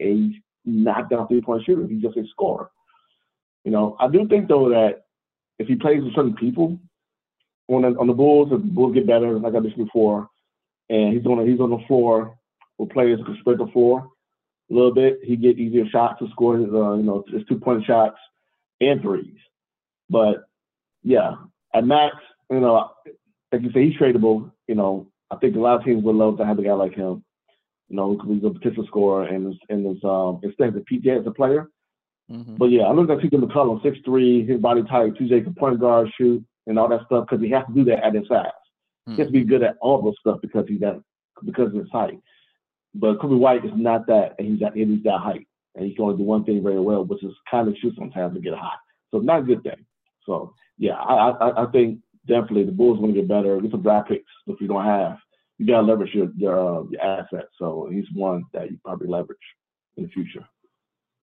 a 0.00 0.30
knockdown 0.64 1.28
three 1.28 1.40
point 1.40 1.64
shooter. 1.64 1.86
He's 1.86 2.02
just 2.02 2.16
a 2.16 2.24
scorer. 2.30 2.70
You 3.64 3.70
know, 3.70 3.96
I 4.00 4.08
do 4.08 4.28
think 4.28 4.48
though 4.48 4.68
that 4.68 5.04
if 5.58 5.66
he 5.66 5.76
plays 5.76 6.02
with 6.02 6.14
certain 6.14 6.34
people, 6.34 6.78
on 7.68 7.82
the, 7.82 7.98
on 7.98 8.06
the 8.06 8.12
Bulls. 8.12 8.50
The 8.50 8.58
Bulls 8.58 8.94
get 8.94 9.06
better, 9.06 9.38
like 9.38 9.54
I 9.54 9.60
mentioned 9.60 9.86
before, 9.86 10.28
and 10.88 11.14
he's 11.14 11.26
on 11.26 11.38
the, 11.38 11.50
he's 11.50 11.60
on 11.60 11.70
the 11.70 11.82
floor 11.86 12.36
with 12.78 12.90
players 12.90 13.18
who 13.18 13.26
can 13.26 13.38
spread 13.40 13.58
the 13.58 13.70
floor 13.72 14.10
a 14.70 14.74
little 14.74 14.94
bit. 14.94 15.20
He 15.22 15.36
get 15.36 15.58
easier 15.58 15.84
shots 15.88 16.18
to 16.20 16.28
score 16.30 16.58
his 16.58 16.68
uh, 16.68 16.94
you 16.94 17.02
know 17.02 17.24
his 17.32 17.42
two 17.48 17.58
point 17.58 17.84
shots 17.84 18.16
and 18.80 19.00
threes. 19.00 19.36
But 20.10 20.44
yeah, 21.02 21.34
at 21.74 21.86
max, 21.86 22.16
you 22.50 22.60
know, 22.60 22.90
like 23.52 23.62
you 23.62 23.72
say, 23.72 23.86
he's 23.88 23.98
tradable. 23.98 24.50
You 24.68 24.74
know, 24.74 25.08
I 25.30 25.36
think 25.36 25.56
a 25.56 25.60
lot 25.60 25.78
of 25.78 25.84
teams 25.84 26.04
would 26.04 26.16
love 26.16 26.38
to 26.38 26.46
have 26.46 26.58
a 26.58 26.62
guy 26.62 26.72
like 26.72 26.94
him. 26.94 27.24
You 27.88 27.96
know, 27.96 28.14
because 28.14 28.30
he's 28.30 28.44
a 28.44 28.50
potential 28.50 28.86
scorer 28.86 29.24
and 29.24 29.54
and 29.68 29.86
his 29.86 30.02
um 30.04 30.40
instead 30.42 30.74
of 30.74 30.84
PJ 30.90 31.20
as 31.20 31.26
a 31.26 31.30
player. 31.30 31.68
Mm-hmm. 32.30 32.56
But 32.56 32.66
yeah, 32.66 32.82
I 32.82 32.92
look 32.92 33.10
at 33.10 33.18
CJ 33.18 33.42
McCollum, 33.42 33.82
six 33.82 33.98
three, 34.04 34.46
his 34.46 34.60
body 34.60 34.82
type, 34.82 35.14
CJ 35.14 35.44
can 35.44 35.54
point 35.54 35.80
guard, 35.80 36.08
shoot, 36.16 36.42
and 36.66 36.78
all 36.78 36.88
that 36.88 37.04
stuff 37.06 37.26
because 37.28 37.44
he 37.44 37.50
has 37.50 37.66
to 37.66 37.74
do 37.74 37.84
that 37.84 38.04
at 38.04 38.14
his 38.14 38.26
size. 38.28 38.46
Hmm. 39.06 39.14
He 39.14 39.18
has 39.18 39.28
to 39.28 39.32
be 39.32 39.44
good 39.44 39.62
at 39.62 39.76
all 39.80 40.00
those 40.00 40.14
stuff 40.20 40.40
because 40.40 40.66
he's 40.68 40.80
that 40.80 41.02
because 41.44 41.68
of 41.68 41.74
his 41.74 41.90
height. 41.90 42.18
But 42.94 43.18
Coby 43.18 43.38
White 43.38 43.64
is 43.64 43.72
not 43.74 44.06
that, 44.06 44.34
and 44.38 44.48
he's 44.48 44.60
that 44.60 44.74
he's 44.74 45.02
that 45.04 45.18
height, 45.18 45.46
and 45.74 45.84
he 45.84 45.94
can 45.94 46.04
only 46.04 46.16
do 46.18 46.24
one 46.24 46.44
thing 46.44 46.62
very 46.62 46.80
well, 46.80 47.04
which 47.04 47.22
is 47.22 47.32
kind 47.50 47.68
of 47.68 47.74
shoot 47.80 47.94
sometimes 47.98 48.34
to 48.34 48.40
get 48.40 48.54
hot. 48.54 48.78
So 49.10 49.18
not 49.18 49.40
a 49.40 49.42
good 49.42 49.62
thing. 49.62 49.84
So 50.26 50.54
yeah, 50.78 50.94
I 50.94 51.30
I, 51.30 51.64
I 51.64 51.70
think 51.70 52.00
definitely 52.26 52.64
the 52.64 52.72
Bulls 52.72 52.98
want 52.98 53.14
to 53.14 53.20
get 53.20 53.28
better. 53.28 53.60
Get 53.60 53.70
some 53.70 53.82
draft 53.82 54.08
picks 54.08 54.24
if 54.46 54.60
you 54.60 54.68
don't 54.68 54.84
have. 54.84 55.18
You 55.58 55.66
gotta 55.66 55.86
leverage 55.86 56.14
your 56.14 56.30
your, 56.36 56.58
uh, 56.58 56.84
your 56.90 57.02
assets. 57.02 57.48
So 57.58 57.88
he's 57.92 58.06
one 58.14 58.44
that 58.52 58.70
you 58.70 58.78
probably 58.84 59.08
leverage 59.08 59.38
in 59.96 60.04
the 60.04 60.10
future. 60.10 60.46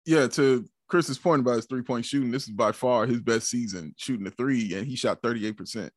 Yeah, 0.05 0.27
to 0.29 0.65
Chris's 0.89 1.19
point 1.19 1.41
about 1.41 1.57
his 1.57 1.67
three 1.67 1.83
point 1.83 2.05
shooting, 2.05 2.31
this 2.31 2.45
is 2.45 2.51
by 2.51 2.73
far 2.73 3.07
his 3.07 3.21
best 3.21 3.49
season 3.49 3.95
shooting 3.97 4.27
a 4.27 4.31
three, 4.31 4.75
and 4.75 4.87
he 4.87 4.97
shot 4.97 5.23
38% 5.23 5.91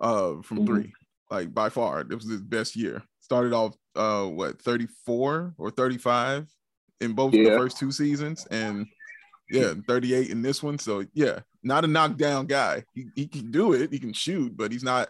uh, 0.00 0.42
from 0.42 0.58
mm-hmm. 0.58 0.66
three, 0.66 0.92
like 1.30 1.54
by 1.54 1.68
far. 1.68 2.00
It 2.00 2.12
was 2.12 2.28
his 2.28 2.42
best 2.42 2.74
year. 2.74 3.02
Started 3.20 3.52
off, 3.52 3.76
uh, 3.94 4.24
what, 4.24 4.60
34 4.60 5.54
or 5.56 5.70
35 5.70 6.48
in 7.00 7.12
both 7.12 7.32
yeah. 7.32 7.50
the 7.50 7.58
first 7.58 7.78
two 7.78 7.92
seasons, 7.92 8.46
and 8.50 8.86
yeah, 9.50 9.74
38 9.86 10.30
in 10.30 10.42
this 10.42 10.62
one. 10.62 10.78
So, 10.78 11.04
yeah, 11.12 11.40
not 11.62 11.84
a 11.84 11.88
knockdown 11.88 12.46
guy. 12.46 12.84
He, 12.94 13.06
he 13.14 13.26
can 13.26 13.50
do 13.50 13.72
it, 13.72 13.92
he 13.92 13.98
can 13.98 14.12
shoot, 14.12 14.56
but 14.56 14.72
he's 14.72 14.84
not 14.84 15.08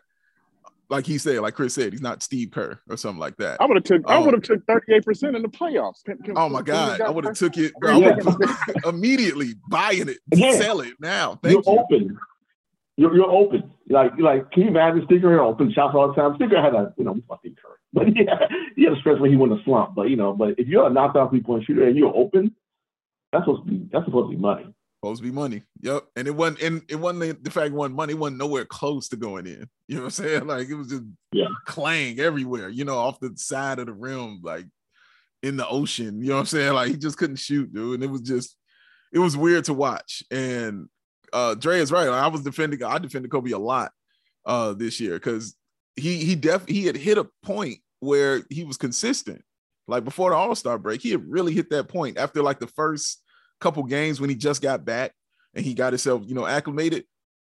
like 0.91 1.07
he 1.07 1.19
said, 1.19 1.41
like 1.41 1.55
Chris 1.55 1.75
said, 1.75 1.93
he's 1.93 2.03
not 2.03 2.23
Steve 2.23 2.51
Kerr 2.51 2.79
or 2.89 2.97
something 2.97 3.19
like 3.19 3.37
that. 3.39 3.61
I 3.61 3.67
would 3.67 3.77
have 3.77 3.85
took. 3.85 4.09
Um, 4.09 4.17
I 4.17 4.19
would 4.19 4.35
have 4.35 4.43
took 4.43 4.67
thirty 4.67 4.95
eight 4.95 5.05
percent 5.05 5.37
in 5.37 5.43
the 5.43 5.49
playoffs. 5.49 6.05
Can, 6.05 6.19
can, 6.19 6.37
oh 6.37 6.49
my 6.49 6.63
god, 6.63 7.01
I 7.01 7.11
would 7.11 7.25
have 7.25 7.37
took 7.37 7.57
it 7.57 7.73
bro, 7.81 7.99
yeah. 7.99 8.17
immediately, 8.87 9.55
buying 9.69 10.09
it, 10.09 10.19
yeah. 10.33 10.53
sell 10.53 10.81
it 10.81 10.95
now. 11.01 11.39
Thank 11.43 11.65
you're 11.67 11.75
you. 11.75 11.81
open. 11.81 12.19
You're, 12.97 13.17
you're 13.17 13.31
open. 13.31 13.73
Like 13.89 14.13
like, 14.19 14.51
can 14.53 14.65
you 14.65 14.69
imagine 14.69 15.03
Steve 15.07 15.25
open 15.25 15.73
shots 15.73 15.95
all 15.95 16.09
the 16.09 16.15
time? 16.15 16.35
Steve 16.37 16.51
had 16.51 16.75
a 16.75 16.95
you 16.97 17.05
know 17.05 17.17
fucking 17.29 17.57
Kerr, 17.61 17.79
but 17.93 18.15
yeah, 18.15 18.47
he 18.77 18.85
had 18.85 18.93
a 18.93 19.01
stretch 19.01 19.19
where 19.21 19.31
he 19.31 19.37
went 19.37 19.53
a 19.53 19.63
slump. 19.65 19.95
But 19.95 20.11
you 20.11 20.17
know, 20.17 20.33
but 20.33 20.59
if 20.59 20.69
you're 20.69 20.87
a 20.87 20.91
knockdown 20.91 21.31
three 21.31 21.43
point 21.43 21.65
shooter 21.65 21.87
and 21.87 21.97
you're 21.97 22.15
open, 22.15 22.55
that's 23.35 23.47
supposed 23.47 23.67
to 23.67 23.71
be 23.71 23.89
that's 23.93 24.05
supposed 24.05 24.31
to 24.31 24.37
be 24.37 24.41
money. 24.41 24.73
Supposed 25.03 25.23
to 25.23 25.29
be 25.29 25.35
money. 25.35 25.63
Yep. 25.81 26.05
And 26.15 26.29
it 26.29 26.31
wasn't 26.31 26.63
and 26.63 26.83
it 26.89 26.97
wasn't 26.97 27.43
the 27.43 27.51
fact 27.51 27.67
it 27.67 27.73
wasn't 27.73 27.97
money, 27.97 28.13
it 28.13 28.19
wasn't 28.19 28.39
nowhere 28.39 28.65
close 28.65 29.09
to 29.09 29.17
going 29.17 29.47
in. 29.47 29.69
You 29.87 29.97
know 29.97 30.05
what 30.05 30.19
I'm 30.19 30.25
saying? 30.25 30.47
Like 30.47 30.69
it 30.71 30.75
was 30.77 30.89
just 30.89 31.03
yeah. 31.33 31.45
clang 31.67 32.19
everywhere, 32.19 32.71
you 32.71 32.87
know, 32.87 32.97
off 32.97 33.21
the 33.21 33.35
side 33.37 33.79
of 33.79 33.85
the 33.85 33.93
rim, 33.93 34.41
like 34.43 34.65
in 35.43 35.59
the 35.59 35.69
ocean. 35.69 36.23
You 36.23 36.29
know 36.29 36.37
what 36.37 36.41
I'm 36.41 36.47
saying? 36.47 36.73
Like 36.73 36.89
he 36.89 36.97
just 36.97 37.19
couldn't 37.19 37.37
shoot, 37.37 37.71
dude. 37.75 37.97
And 37.97 38.03
it 38.03 38.11
was 38.11 38.23
just 38.23 38.57
it 39.13 39.19
was 39.19 39.37
weird 39.37 39.65
to 39.65 39.75
watch. 39.75 40.23
And 40.31 40.89
uh 41.35 41.55
Dre 41.55 41.81
is 41.81 41.93
right. 41.93 42.09
I 42.09 42.29
was 42.29 42.45
defending 42.45 42.83
I 42.83 42.99
defended 42.99 43.31
Coby 43.31 43.53
a 43.53 43.59
lot 43.59 43.93
uh 44.47 44.73
this 44.73 45.01
year 45.01 45.15
because 45.15 45.55
he 45.97 46.25
he 46.25 46.35
def 46.35 46.67
he 46.67 46.87
had 46.87 46.97
hit 46.97 47.19
a 47.19 47.29
point 47.43 47.81
where 48.01 48.43
he 48.49 48.65
was 48.65 48.79
consistent. 48.79 49.43
Like 49.87 50.05
before 50.05 50.31
the 50.31 50.37
All-Star 50.37 50.79
break, 50.79 51.03
he 51.03 51.11
had 51.11 51.29
really 51.29 51.53
hit 51.53 51.69
that 51.71 51.89
point 51.89 52.17
after 52.17 52.43
like 52.43 52.59
the 52.59 52.69
first 52.69 53.23
couple 53.65 53.83
games 53.85 54.21
when 54.21 54.31
he 54.31 54.37
just 54.37 54.63
got 54.63 54.85
back 54.85 55.13
and 55.55 55.65
he 55.65 55.75
got 55.75 55.93
himself, 55.93 56.23
you 56.27 56.35
know, 56.35 56.47
acclimated. 56.47 57.05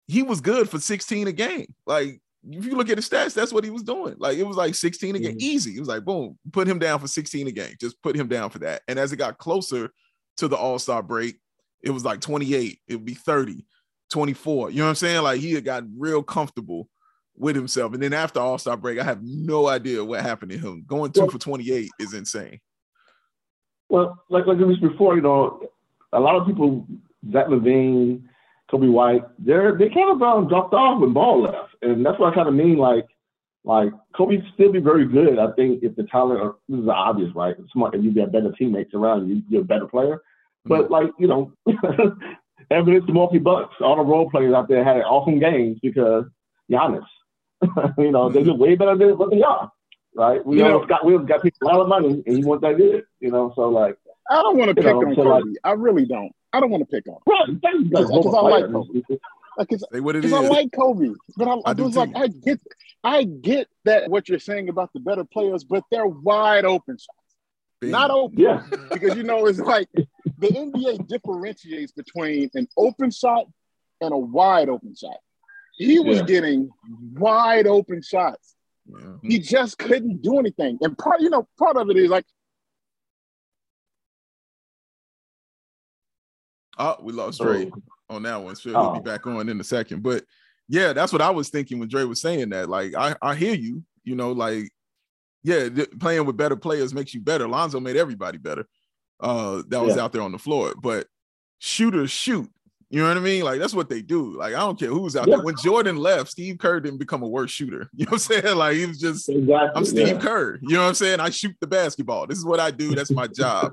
He 0.06 0.22
was 0.22 0.40
good 0.40 0.68
for 0.68 0.78
16 0.78 1.26
a 1.26 1.32
game. 1.32 1.74
Like 1.86 2.20
if 2.48 2.66
you 2.66 2.76
look 2.76 2.90
at 2.90 2.96
the 2.96 3.02
stats, 3.02 3.34
that's 3.34 3.52
what 3.52 3.64
he 3.64 3.70
was 3.70 3.82
doing. 3.82 4.14
Like 4.18 4.36
it 4.36 4.42
was 4.42 4.56
like 4.56 4.74
16 4.74 5.16
a 5.16 5.18
game, 5.18 5.30
mm-hmm. 5.30 5.38
easy. 5.40 5.76
It 5.76 5.80
was 5.80 5.88
like 5.88 6.04
boom, 6.04 6.38
put 6.52 6.68
him 6.68 6.78
down 6.78 7.00
for 7.00 7.08
16 7.08 7.48
a 7.48 7.50
game. 7.50 7.74
Just 7.80 8.00
put 8.02 8.14
him 8.14 8.28
down 8.28 8.50
for 8.50 8.58
that. 8.60 8.82
And 8.86 8.98
as 8.98 9.12
it 9.12 9.16
got 9.16 9.38
closer 9.38 9.90
to 10.36 10.48
the 10.48 10.56
All-Star 10.56 11.02
break, 11.02 11.36
it 11.82 11.90
was 11.90 12.04
like 12.04 12.20
28, 12.20 12.78
it 12.86 12.96
would 12.96 13.04
be 13.04 13.14
30, 13.14 13.64
24. 14.10 14.70
You 14.70 14.78
know 14.78 14.84
what 14.84 14.88
I'm 14.90 14.94
saying? 14.96 15.22
Like 15.22 15.40
he 15.40 15.54
had 15.54 15.64
gotten 15.64 15.94
real 15.96 16.22
comfortable 16.22 16.88
with 17.36 17.56
himself. 17.56 17.94
And 17.94 18.02
then 18.02 18.12
after 18.12 18.40
All 18.40 18.58
Star 18.58 18.76
break, 18.76 18.98
I 18.98 19.04
have 19.04 19.22
no 19.22 19.68
idea 19.68 20.04
what 20.04 20.20
happened 20.20 20.52
to 20.52 20.58
him. 20.58 20.84
Going 20.86 21.12
two 21.12 21.22
well, 21.22 21.30
for 21.30 21.38
28 21.38 21.90
is 21.98 22.12
insane. 22.12 22.60
Well, 23.88 24.22
like 24.28 24.46
like 24.46 24.58
I 24.58 24.64
was 24.64 24.78
before, 24.78 25.16
you 25.16 25.22
know, 25.22 25.60
a 26.12 26.20
lot 26.20 26.36
of 26.36 26.46
people, 26.46 26.86
Zach 27.32 27.46
LaVine, 27.46 28.22
Coby 28.70 28.90
White, 28.90 29.22
they're 29.38 29.76
they 29.76 29.88
kind 29.88 30.10
of 30.10 30.22
um, 30.22 30.48
dropped 30.48 30.74
off 30.74 31.00
when 31.00 31.12
Ball 31.12 31.42
left, 31.42 31.74
and 31.82 32.04
that's 32.04 32.18
what 32.18 32.32
I 32.32 32.34
kind 32.34 32.48
of 32.48 32.54
mean. 32.54 32.78
Like, 32.78 33.06
like 33.64 33.90
Coby 34.14 34.42
still 34.54 34.72
be 34.72 34.80
very 34.80 35.06
good. 35.06 35.38
I 35.38 35.52
think 35.52 35.82
if 35.82 35.94
the 35.96 36.04
talent, 36.04 36.40
are, 36.40 36.54
this 36.68 36.80
is 36.80 36.88
obvious, 36.88 37.30
right? 37.34 37.56
Smart, 37.72 37.94
if 37.94 38.02
you 38.02 38.14
got 38.14 38.32
better 38.32 38.52
teammates 38.52 38.94
around 38.94 39.28
you, 39.28 39.42
you're 39.48 39.62
a 39.62 39.64
better 39.64 39.86
player. 39.86 40.22
But 40.64 40.84
mm-hmm. 40.84 40.92
like 40.92 41.10
you 41.18 41.28
know, 41.28 41.52
evidence 42.70 43.06
to 43.06 43.12
Milwaukee 43.12 43.38
Bucks, 43.38 43.74
all 43.80 43.96
the 43.96 44.02
role 44.02 44.30
players 44.30 44.54
out 44.54 44.68
there 44.68 44.84
had 44.84 45.02
awesome 45.02 45.38
games 45.38 45.78
because 45.82 46.24
Giannis. 46.70 47.04
you 47.98 48.10
know, 48.10 48.28
they're 48.28 48.44
just 48.44 48.58
way 48.58 48.74
better 48.74 48.96
than 48.96 49.16
what 49.16 49.30
they 49.30 49.42
are, 49.42 49.70
right? 50.16 50.44
We 50.44 50.62
all 50.62 50.84
got 50.84 51.04
we 51.04 51.16
got 51.18 51.42
people 51.42 51.68
a 51.68 51.70
lot 51.70 51.80
of 51.80 51.88
money, 51.88 52.22
and 52.26 52.36
he 52.36 52.44
wants 52.44 52.62
that 52.62 52.76
good, 52.76 53.04
you 53.20 53.30
know. 53.30 53.52
So 53.54 53.68
like, 53.68 53.96
I 54.30 54.42
don't 54.42 54.56
want 54.56 54.68
to 54.68 54.74
pick 54.74 54.86
on 54.86 55.14
so 55.14 55.22
Coby. 55.22 55.44
Like, 55.44 55.58
I 55.64 55.72
really 55.72 56.06
don't. 56.06 56.32
I 56.52 56.60
don't 56.60 56.70
want 56.70 56.82
to 56.82 56.86
pick 56.86 57.06
on. 57.08 57.18
Right, 57.26 57.60
because 57.82 58.10
I 58.10 58.40
like 58.40 58.64
Coby. 58.66 59.02
Cause, 59.68 59.84
Say 59.92 60.00
what 60.00 60.16
it 60.16 60.24
is. 60.24 60.32
I 60.32 60.40
like 60.40 60.70
Coby, 60.70 61.14
but 61.36 61.46
I, 61.46 61.52
I, 61.52 61.60
I 61.66 61.72
was 61.72 61.96
like, 61.96 62.10
I 62.16 62.28
get, 62.28 62.60
I 63.04 63.24
get 63.24 63.68
that 63.84 64.10
what 64.10 64.28
you're 64.28 64.38
saying 64.38 64.70
about 64.70 64.92
the 64.94 65.00
better 65.00 65.24
players, 65.24 65.62
but 65.62 65.84
they're 65.90 66.06
wide 66.06 66.64
open 66.64 66.96
shots, 66.96 67.36
Bing. 67.80 67.90
not 67.90 68.10
open. 68.10 68.38
Yeah, 68.38 68.62
because 68.90 69.14
you 69.16 69.24
know 69.24 69.46
it's 69.46 69.58
like 69.58 69.88
the 69.94 70.48
NBA 70.48 71.06
differentiates 71.06 71.92
between 71.92 72.50
an 72.54 72.66
open 72.78 73.10
shot 73.10 73.44
and 74.00 74.12
a 74.14 74.18
wide 74.18 74.70
open 74.70 74.94
shot. 74.94 75.18
He 75.76 75.98
was 76.00 76.18
yeah. 76.18 76.24
getting 76.24 76.70
wide 77.12 77.66
open 77.66 78.02
shots. 78.02 78.54
Yeah. 78.86 79.12
He 79.22 79.38
just 79.38 79.78
couldn't 79.78 80.22
do 80.22 80.38
anything. 80.38 80.78
And 80.80 80.96
part, 80.96 81.20
you 81.20 81.30
know, 81.30 81.46
part 81.58 81.76
of 81.76 81.90
it 81.90 81.96
is 81.96 82.10
like. 82.10 82.24
Oh, 86.78 86.96
we 87.02 87.12
lost 87.12 87.40
Dre 87.40 87.70
oh. 87.70 88.14
on 88.14 88.22
that 88.22 88.42
one. 88.42 88.56
So 88.56 88.70
he'll 88.70 88.78
oh. 88.78 88.94
be 88.94 89.00
back 89.00 89.26
on 89.26 89.48
in 89.48 89.60
a 89.60 89.64
second. 89.64 90.02
But 90.02 90.24
yeah, 90.68 90.92
that's 90.92 91.12
what 91.12 91.22
I 91.22 91.30
was 91.30 91.48
thinking 91.48 91.78
when 91.78 91.88
Dre 91.88 92.04
was 92.04 92.20
saying 92.20 92.50
that. 92.50 92.68
Like, 92.68 92.94
I, 92.94 93.14
I 93.20 93.34
hear 93.34 93.54
you, 93.54 93.82
you 94.04 94.14
know, 94.14 94.32
like, 94.32 94.70
yeah, 95.42 95.68
th- 95.68 95.90
playing 95.98 96.24
with 96.24 96.36
better 96.36 96.56
players 96.56 96.94
makes 96.94 97.12
you 97.14 97.20
better. 97.20 97.48
Lonzo 97.48 97.80
made 97.80 97.96
everybody 97.96 98.38
better. 98.38 98.66
Uh, 99.20 99.62
that 99.68 99.82
was 99.82 99.96
yeah. 99.96 100.02
out 100.02 100.12
there 100.12 100.22
on 100.22 100.32
the 100.32 100.38
floor. 100.38 100.74
But 100.80 101.06
shooters 101.58 102.10
shoot. 102.10 102.48
You 102.92 103.00
know 103.00 103.08
what 103.08 103.16
I 103.16 103.20
mean? 103.20 103.42
Like 103.42 103.58
that's 103.58 103.72
what 103.72 103.88
they 103.88 104.02
do. 104.02 104.36
Like 104.36 104.54
I 104.54 104.58
don't 104.58 104.78
care 104.78 104.90
who's 104.90 105.16
out 105.16 105.26
yeah. 105.26 105.36
there. 105.36 105.44
When 105.44 105.54
Jordan 105.56 105.96
left, 105.96 106.30
Steve 106.30 106.58
Kerr 106.58 106.78
didn't 106.78 106.98
become 106.98 107.22
a 107.22 107.26
worse 107.26 107.50
shooter. 107.50 107.88
You 107.96 108.04
know 108.04 108.10
what 108.10 108.28
I'm 108.30 108.42
saying? 108.42 108.56
Like 108.56 108.76
he 108.76 108.84
was 108.84 108.98
just 108.98 109.30
exactly, 109.30 109.70
I'm 109.74 109.84
Steve 109.86 110.08
yeah. 110.08 110.18
Kerr. 110.18 110.58
You 110.60 110.74
know 110.74 110.82
what 110.82 110.88
I'm 110.88 110.94
saying? 110.94 111.18
I 111.18 111.30
shoot 111.30 111.56
the 111.58 111.66
basketball. 111.66 112.26
This 112.26 112.36
is 112.36 112.44
what 112.44 112.60
I 112.60 112.70
do. 112.70 112.94
That's 112.94 113.10
my 113.10 113.26
job. 113.28 113.72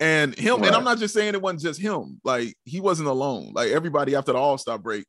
And 0.00 0.38
him, 0.38 0.60
right. 0.60 0.66
and 0.68 0.76
I'm 0.76 0.84
not 0.84 0.98
just 0.98 1.14
saying 1.14 1.34
it 1.34 1.42
wasn't 1.42 1.62
just 1.62 1.80
him. 1.80 2.20
Like 2.24 2.54
he 2.64 2.80
wasn't 2.80 3.08
alone. 3.08 3.52
Like 3.54 3.70
everybody 3.70 4.14
after 4.14 4.32
the 4.32 4.38
All 4.38 4.58
Star 4.58 4.78
break, 4.78 5.04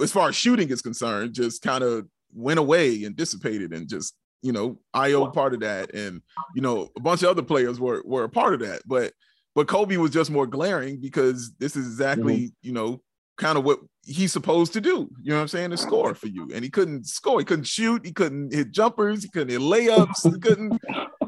as 0.00 0.12
far 0.12 0.28
as 0.28 0.36
shooting 0.36 0.70
is 0.70 0.82
concerned, 0.82 1.34
just 1.34 1.62
kind 1.62 1.82
of 1.82 2.06
went 2.32 2.60
away 2.60 3.04
and 3.04 3.16
dissipated, 3.16 3.72
and 3.72 3.88
just 3.88 4.14
you 4.42 4.52
know, 4.52 4.78
Ayo 4.94 5.32
part 5.32 5.54
of 5.54 5.60
that, 5.60 5.94
and 5.94 6.22
you 6.54 6.62
know, 6.62 6.90
a 6.96 7.00
bunch 7.00 7.22
of 7.22 7.30
other 7.30 7.42
players 7.42 7.80
were 7.80 8.02
were 8.04 8.24
a 8.24 8.28
part 8.28 8.54
of 8.54 8.60
that. 8.60 8.82
But 8.86 9.12
but 9.54 9.66
Coby 9.66 9.96
was 9.96 10.10
just 10.10 10.30
more 10.30 10.46
glaring 10.46 11.00
because 11.00 11.52
this 11.58 11.76
is 11.76 11.86
exactly, 11.86 12.36
mm-hmm. 12.36 12.66
you 12.66 12.72
know, 12.72 13.00
kind 13.36 13.56
of 13.56 13.64
what 13.64 13.80
he's 14.04 14.32
supposed 14.32 14.72
to 14.74 14.80
do. 14.80 15.08
You 15.22 15.30
know 15.30 15.36
what 15.36 15.42
I'm 15.42 15.48
saying? 15.48 15.70
To 15.70 15.76
score 15.76 16.14
for 16.14 16.26
you. 16.26 16.50
And 16.52 16.64
he 16.64 16.70
couldn't 16.70 17.06
score. 17.06 17.38
He 17.38 17.44
couldn't 17.44 17.66
shoot. 17.66 18.04
He 18.04 18.12
couldn't 18.12 18.52
hit 18.52 18.70
jumpers. 18.70 19.22
He 19.22 19.28
couldn't 19.28 19.50
hit 19.50 19.60
layups. 19.60 20.32
He 20.32 20.38
couldn't, 20.40 20.80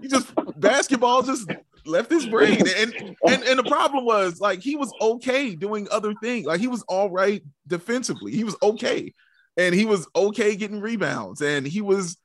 he 0.02 0.08
just 0.08 0.32
basketball 0.58 1.22
just 1.22 1.50
left 1.86 2.10
his 2.10 2.26
brain. 2.26 2.62
And, 2.76 2.94
and 3.26 3.42
and 3.44 3.58
the 3.58 3.64
problem 3.64 4.04
was 4.04 4.40
like 4.40 4.60
he 4.60 4.76
was 4.76 4.92
okay 5.00 5.54
doing 5.54 5.88
other 5.90 6.14
things. 6.22 6.46
Like 6.46 6.60
he 6.60 6.68
was 6.68 6.82
all 6.82 7.10
right 7.10 7.42
defensively. 7.66 8.32
He 8.32 8.44
was 8.44 8.56
okay. 8.62 9.14
And 9.56 9.74
he 9.74 9.86
was 9.86 10.06
okay 10.14 10.56
getting 10.56 10.80
rebounds. 10.80 11.40
And 11.40 11.66
he 11.66 11.80
was 11.80 12.16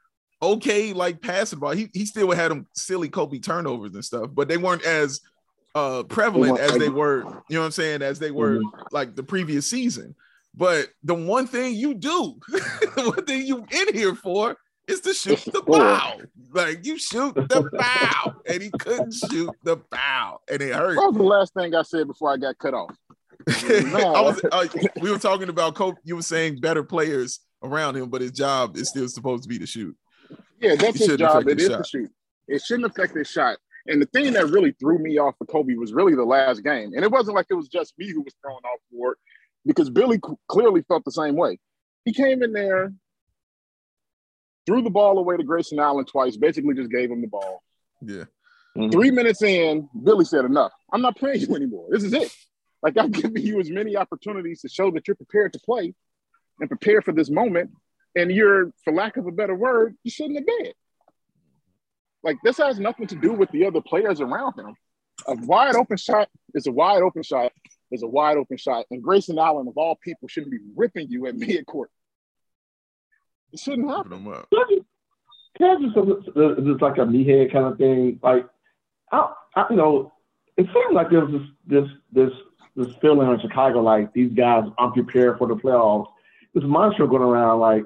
okay 0.41 0.93
like 0.93 1.21
passing 1.21 1.59
ball. 1.59 1.71
He 1.71 1.89
he 1.93 2.05
still 2.05 2.31
had 2.31 2.51
them 2.51 2.67
silly 2.73 3.09
Coby 3.09 3.41
turnovers 3.41 3.93
and 3.93 4.03
stuff, 4.03 4.29
but 4.33 4.47
they 4.47 4.57
weren't 4.57 4.83
as 4.83 5.21
uh 5.75 6.03
prevalent 6.03 6.59
as 6.59 6.77
they 6.77 6.89
were, 6.89 7.19
you 7.49 7.55
know 7.55 7.61
what 7.61 7.65
I'm 7.67 7.71
saying, 7.71 8.01
as 8.01 8.19
they 8.19 8.31
were 8.31 8.57
mm-hmm. 8.57 8.81
like 8.91 9.15
the 9.15 9.23
previous 9.23 9.69
season. 9.69 10.15
But 10.53 10.89
the 11.03 11.15
one 11.15 11.47
thing 11.47 11.75
you 11.75 11.93
do, 11.93 12.39
the 12.49 13.13
one 13.15 13.25
thing 13.25 13.45
you 13.45 13.65
in 13.71 13.93
here 13.93 14.15
for 14.15 14.57
is 14.87 15.01
to 15.01 15.13
shoot 15.13 15.39
the 15.51 15.61
bow. 15.67 16.19
Like 16.53 16.85
you 16.85 16.97
shoot 16.97 17.35
the 17.35 17.69
bow, 17.71 18.35
and 18.45 18.61
he 18.61 18.69
couldn't 18.71 19.13
shoot 19.13 19.49
the 19.63 19.77
bow, 19.77 20.39
and 20.49 20.61
it 20.61 20.73
hurt. 20.73 20.97
What 20.97 21.13
was 21.13 21.17
the 21.17 21.23
last 21.23 21.53
thing 21.53 21.75
I 21.75 21.81
said 21.83 22.07
before 22.07 22.31
I 22.31 22.37
got 22.37 22.57
cut 22.57 22.73
off? 22.73 22.95
I 23.47 24.21
was, 24.21 24.41
uh, 24.51 24.67
we 25.01 25.11
were 25.11 25.17
talking 25.17 25.49
about 25.49 25.75
Coby. 25.75 25.95
You 26.03 26.15
were 26.15 26.21
saying 26.21 26.59
better 26.59 26.83
players 26.83 27.39
around 27.63 27.95
him, 27.95 28.09
but 28.09 28.21
his 28.21 28.31
job 28.31 28.77
is 28.77 28.89
still 28.89 29.07
supposed 29.07 29.43
to 29.43 29.49
be 29.49 29.57
to 29.59 29.65
shoot. 29.65 29.95
Yeah, 30.59 30.75
that's 30.75 30.99
his 30.99 31.17
job. 31.17 31.47
It 31.47 31.59
is 31.59 31.67
shot. 31.67 31.83
to 31.83 31.89
shoot. 31.89 32.11
It 32.47 32.61
shouldn't 32.61 32.85
affect 32.85 33.15
his 33.15 33.27
shot. 33.27 33.57
And 33.87 34.01
the 34.01 34.05
thing 34.07 34.33
that 34.33 34.47
really 34.47 34.75
threw 34.79 34.99
me 34.99 35.17
off 35.17 35.35
for 35.37 35.45
Coby 35.45 35.75
was 35.75 35.93
really 35.93 36.13
the 36.13 36.23
last 36.23 36.63
game. 36.63 36.91
And 36.93 37.03
it 37.03 37.11
wasn't 37.11 37.35
like 37.35 37.47
it 37.49 37.55
was 37.55 37.67
just 37.67 37.97
me 37.97 38.11
who 38.11 38.21
was 38.21 38.33
thrown 38.41 38.57
off 38.57 38.79
for 38.91 39.13
it 39.13 39.17
because 39.65 39.89
Billy 39.89 40.19
clearly 40.47 40.83
felt 40.87 41.03
the 41.03 41.11
same 41.11 41.35
way. 41.35 41.57
He 42.05 42.13
came 42.13 42.43
in 42.43 42.53
there, 42.53 42.93
threw 44.65 44.81
the 44.81 44.89
ball 44.89 45.17
away 45.17 45.37
to 45.37 45.43
Grayson 45.43 45.79
Allen 45.79 46.05
twice, 46.05 46.37
basically 46.37 46.75
just 46.75 46.91
gave 46.91 47.11
him 47.11 47.21
the 47.21 47.27
ball. 47.27 47.63
Yeah. 48.01 48.25
Mm-hmm. 48.77 48.91
Three 48.91 49.11
minutes 49.11 49.41
in, 49.41 49.89
Billy 50.03 50.25
said, 50.25 50.45
Enough. 50.45 50.71
I'm 50.93 51.01
not 51.01 51.17
playing 51.17 51.41
you 51.41 51.55
anymore. 51.55 51.87
This 51.89 52.03
is 52.03 52.13
it. 52.13 52.33
Like, 52.81 52.97
I've 52.97 53.11
given 53.11 53.41
you 53.41 53.59
as 53.59 53.69
many 53.69 53.95
opportunities 53.95 54.61
to 54.61 54.69
show 54.69 54.91
that 54.91 55.07
you're 55.07 55.15
prepared 55.15 55.53
to 55.53 55.59
play 55.59 55.93
and 56.59 56.69
prepare 56.69 57.01
for 57.01 57.11
this 57.11 57.29
moment. 57.29 57.71
And 58.15 58.31
you're, 58.31 58.71
for 58.83 58.93
lack 58.93 59.17
of 59.17 59.27
a 59.27 59.31
better 59.31 59.55
word, 59.55 59.95
you 60.03 60.11
shouldn't 60.11 60.37
have 60.37 60.45
been. 60.45 60.73
Like 62.23 62.37
this 62.43 62.57
has 62.57 62.79
nothing 62.79 63.07
to 63.07 63.15
do 63.15 63.33
with 63.33 63.49
the 63.51 63.65
other 63.65 63.81
players 63.81 64.21
around 64.21 64.59
him. 64.59 64.75
A 65.27 65.35
wide 65.35 65.75
open 65.75 65.97
shot 65.97 66.29
is 66.53 66.67
a 66.67 66.71
wide 66.71 67.01
open 67.01 67.23
shot 67.23 67.51
is 67.91 68.03
a 68.03 68.07
wide 68.07 68.37
open 68.37 68.57
shot, 68.57 68.85
and 68.89 69.03
Grayson 69.03 69.37
Allen 69.37 69.67
of 69.67 69.77
all 69.77 69.97
people 70.01 70.27
shouldn't 70.27 70.51
be 70.51 70.59
ripping 70.75 71.09
you 71.09 71.27
at 71.27 71.35
mid 71.35 71.65
court. 71.65 71.91
It 73.51 73.59
shouldn't 73.59 73.89
happen. 73.89 74.11
Can 75.57 75.81
just 75.81 75.95
just 75.95 76.81
like 76.81 76.97
a 76.97 77.01
meathead 77.01 77.51
kind 77.51 77.65
of 77.65 77.77
thing? 77.77 78.19
Like, 78.23 78.47
I, 79.11 79.33
I, 79.55 79.65
you 79.69 79.75
know, 79.75 80.13
it 80.57 80.65
seemed 80.73 80.93
like 80.93 81.09
there 81.09 81.25
was 81.25 81.41
this 81.41 81.49
this 81.67 81.89
this 82.11 82.33
this 82.75 82.95
feeling 83.01 83.29
in 83.29 83.39
Chicago, 83.41 83.81
like 83.81 84.13
these 84.13 84.31
guys 84.31 84.63
aren't 84.77 84.93
prepared 84.93 85.37
for 85.37 85.47
the 85.47 85.55
playoffs. 85.55 86.07
This 86.53 86.63
mantra 86.65 87.07
going 87.07 87.21
around, 87.21 87.59
like 87.59 87.83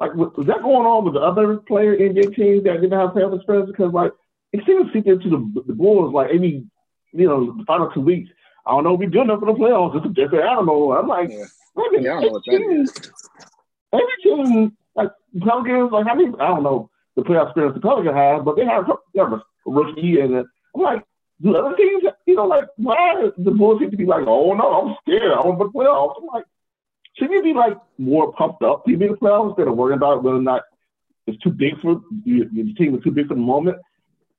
like, 0.00 0.14
was 0.14 0.46
that 0.46 0.62
going 0.62 0.86
on 0.86 1.04
with 1.04 1.14
the 1.14 1.20
other 1.20 1.58
player 1.58 1.94
NBA 1.94 2.34
teams 2.34 2.64
that 2.64 2.80
didn't 2.80 2.98
have 2.98 3.10
playoff 3.10 3.36
experience? 3.36 3.70
Because 3.70 3.92
like 3.92 4.12
it 4.52 4.62
seems 4.66 4.86
to 4.86 4.92
seep 4.92 5.06
into 5.06 5.28
the, 5.28 5.62
the 5.66 5.74
Bulls 5.74 6.14
like 6.14 6.30
any, 6.32 6.64
you 7.12 7.28
know, 7.28 7.54
the 7.56 7.64
final 7.66 7.90
two 7.90 8.00
weeks. 8.00 8.30
I 8.66 8.70
don't 8.72 8.84
know 8.84 8.94
if 8.94 9.00
we're 9.00 9.10
good 9.10 9.22
enough 9.22 9.40
for 9.40 9.52
the 9.52 9.58
playoffs. 9.58 9.96
It's 9.96 10.06
a 10.06 10.08
different 10.08 10.44
animal. 10.44 10.92
I'm 10.92 11.06
like, 11.06 11.30
yeah. 11.30 11.44
wait 11.74 11.88
a 11.88 12.00
minute, 12.00 12.24
every, 12.24 12.40
team, 12.42 12.86
every 13.92 14.16
team, 14.22 14.76
like 15.02 15.10
Pelicans, 15.40 15.92
like 15.92 16.06
I 16.06 16.14
mean, 16.14 16.34
I 16.40 16.48
don't 16.48 16.62
know 16.62 16.90
the 17.16 17.22
playoff 17.22 17.48
experience 17.48 17.74
the 17.74 17.80
Pelicans 17.80 18.14
have, 18.14 18.44
but 18.44 18.56
they 18.56 18.64
have, 18.64 18.86
they 19.14 19.20
have 19.20 19.32
a 19.32 19.42
rookie 19.66 20.20
and 20.20 20.36
I'm 20.74 20.82
like, 20.82 21.02
do 21.42 21.56
other 21.56 21.76
teams 21.76 22.04
you 22.26 22.36
know, 22.36 22.46
like 22.46 22.64
why 22.76 23.30
the 23.36 23.50
Bulls 23.50 23.80
seem 23.80 23.90
to 23.90 23.96
be 23.96 24.06
like, 24.06 24.24
oh 24.26 24.52
no, 24.54 24.66
I'm 24.72 24.96
scared. 25.02 25.32
I 25.32 25.46
want 25.46 25.58
to 25.58 25.66
playoffs. 25.66 26.14
I'm 26.18 26.26
like, 26.26 26.44
shouldn't 27.16 27.34
you 27.34 27.42
be 27.42 27.58
like 27.58 27.76
more 27.98 28.32
pumped 28.32 28.62
up 28.62 28.84
to 28.84 28.96
be 28.96 29.04
in 29.04 29.12
the 29.12 29.16
playoffs 29.16 29.50
instead 29.50 29.68
of 29.68 29.76
worrying 29.76 29.96
about 29.96 30.22
whether 30.22 30.36
or 30.36 30.42
not 30.42 30.62
it's 31.26 31.42
too 31.42 31.50
big 31.50 31.80
for 31.80 32.00
your, 32.24 32.46
your 32.52 32.74
team 32.76 32.94
is 32.94 33.02
too 33.02 33.10
big 33.10 33.28
for 33.28 33.34
the 33.34 33.40
moment? 33.40 33.78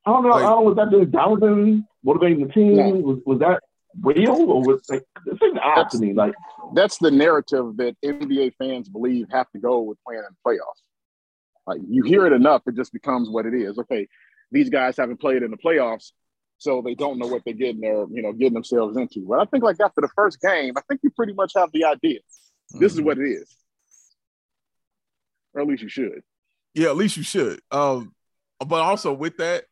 I 0.05 0.11
don't 0.11 0.23
know. 0.23 0.29
Like, 0.29 0.43
I 0.43 0.49
don't 0.49 0.63
know. 0.63 0.69
Was 0.69 0.75
that 0.77 0.91
doing 0.91 1.09
Donovan 1.09 1.87
motivating 2.03 2.47
the 2.47 2.53
team? 2.53 2.75
No. 2.77 2.89
Was 2.89 3.19
was 3.25 3.39
that 3.39 3.61
real 3.99 4.31
or 4.31 4.61
was 4.61 4.83
like 4.89 5.03
this 5.25 5.35
is 5.35 5.57
odd 5.61 5.89
to 5.89 5.97
me? 5.97 6.13
Like 6.13 6.33
that's 6.73 6.97
the 6.97 7.11
narrative 7.11 7.77
that 7.77 7.95
NBA 8.03 8.53
fans 8.57 8.89
believe 8.89 9.27
have 9.31 9.49
to 9.51 9.59
go 9.59 9.81
with 9.81 9.97
playing 10.05 10.23
in 10.27 10.35
playoffs. 10.45 10.81
Like 11.67 11.81
you 11.87 12.03
hear 12.03 12.25
it 12.25 12.33
enough, 12.33 12.63
it 12.67 12.75
just 12.75 12.93
becomes 12.93 13.29
what 13.29 13.45
it 13.45 13.53
is. 13.53 13.77
Okay, 13.77 14.07
these 14.51 14.69
guys 14.69 14.97
haven't 14.97 15.19
played 15.19 15.43
in 15.43 15.51
the 15.51 15.57
playoffs, 15.57 16.11
so 16.57 16.81
they 16.81 16.95
don't 16.95 17.17
know 17.17 17.27
what 17.27 17.43
they're 17.45 17.53
getting 17.53 17.81
there, 17.81 18.05
you 18.11 18.21
know, 18.21 18.33
getting 18.33 18.53
themselves 18.53 18.97
into. 18.97 19.25
But 19.27 19.39
I 19.39 19.45
think 19.45 19.63
like 19.63 19.77
after 19.79 20.01
the 20.01 20.09
first 20.15 20.39
game, 20.41 20.73
I 20.77 20.81
think 20.87 21.01
you 21.03 21.09
pretty 21.09 21.33
much 21.33 21.53
have 21.55 21.71
the 21.71 21.85
idea. 21.85 22.19
Mm-hmm. 22.19 22.79
This 22.79 22.91
is 22.93 22.99
mm-hmm. 22.99 23.07
what 23.07 23.17
it 23.17 23.27
is. 23.27 23.55
Or 25.53 25.61
at 25.61 25.67
least 25.67 25.83
you 25.83 25.89
should. 25.89 26.21
Yeah, 26.73 26.89
at 26.89 26.97
least 26.97 27.17
you 27.17 27.23
should. 27.23 27.61
Um, 27.71 28.13
but 28.65 28.81
also 28.81 29.13
with 29.13 29.37
that, 29.37 29.65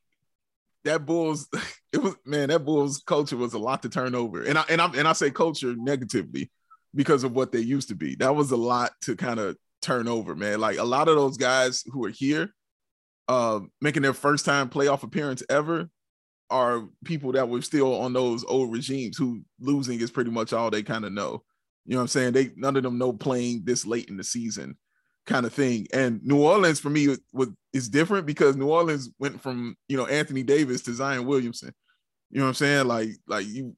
that 0.83 1.05
Bulls, 1.05 1.47
it 1.91 2.01
was 2.01 2.15
man, 2.25 2.49
that 2.49 2.65
Bulls 2.65 3.01
culture 3.05 3.37
was 3.37 3.53
a 3.53 3.59
lot 3.59 3.81
to 3.83 3.89
turn 3.89 4.15
over. 4.15 4.43
And 4.43 4.57
I 4.57 4.63
and 4.69 4.81
I 4.81 4.91
and 4.95 5.07
I 5.07 5.13
say 5.13 5.31
culture 5.31 5.75
negatively 5.77 6.51
because 6.95 7.23
of 7.23 7.33
what 7.33 7.51
they 7.51 7.59
used 7.59 7.89
to 7.89 7.95
be. 7.95 8.15
That 8.15 8.35
was 8.35 8.51
a 8.51 8.57
lot 8.57 8.91
to 9.03 9.15
kind 9.15 9.39
of 9.39 9.57
turn 9.81 10.07
over, 10.07 10.35
man. 10.35 10.59
Like 10.59 10.77
a 10.77 10.83
lot 10.83 11.07
of 11.07 11.15
those 11.15 11.37
guys 11.37 11.83
who 11.87 12.05
are 12.05 12.11
here, 12.11 12.53
uh, 13.27 13.61
making 13.81 14.03
their 14.03 14.13
first 14.13 14.45
time 14.45 14.69
playoff 14.69 15.03
appearance 15.03 15.43
ever, 15.49 15.89
are 16.49 16.87
people 17.05 17.31
that 17.33 17.47
were 17.47 17.61
still 17.61 18.01
on 18.01 18.13
those 18.13 18.43
old 18.45 18.71
regimes 18.71 19.17
who 19.17 19.41
losing 19.59 19.99
is 19.99 20.11
pretty 20.11 20.31
much 20.31 20.53
all 20.53 20.69
they 20.69 20.83
kind 20.83 21.05
of 21.05 21.11
know. 21.11 21.43
You 21.85 21.93
know 21.93 21.97
what 21.97 22.03
I'm 22.03 22.07
saying? 22.09 22.33
They 22.33 22.51
none 22.55 22.75
of 22.75 22.83
them 22.83 22.97
know 22.97 23.13
playing 23.13 23.63
this 23.65 23.85
late 23.85 24.09
in 24.09 24.17
the 24.17 24.23
season 24.23 24.77
kind 25.29 25.45
of 25.45 25.53
thing. 25.53 25.87
And 25.93 26.21
New 26.23 26.41
Orleans 26.41 26.79
for 26.79 26.89
me 26.89 27.07
was, 27.07 27.21
was 27.31 27.49
is 27.71 27.87
different 27.87 28.25
because 28.25 28.55
New 28.55 28.67
Orleans 28.67 29.09
went 29.19 29.41
from 29.41 29.75
you 29.87 29.95
know 29.95 30.07
Anthony 30.07 30.43
Davis 30.43 30.81
to 30.83 30.93
Zion 30.93 31.25
Williamson. 31.25 31.73
You 32.31 32.39
know 32.39 32.45
what 32.45 32.49
I'm 32.49 32.55
saying? 32.55 32.87
Like 32.87 33.09
like 33.27 33.47
you 33.47 33.75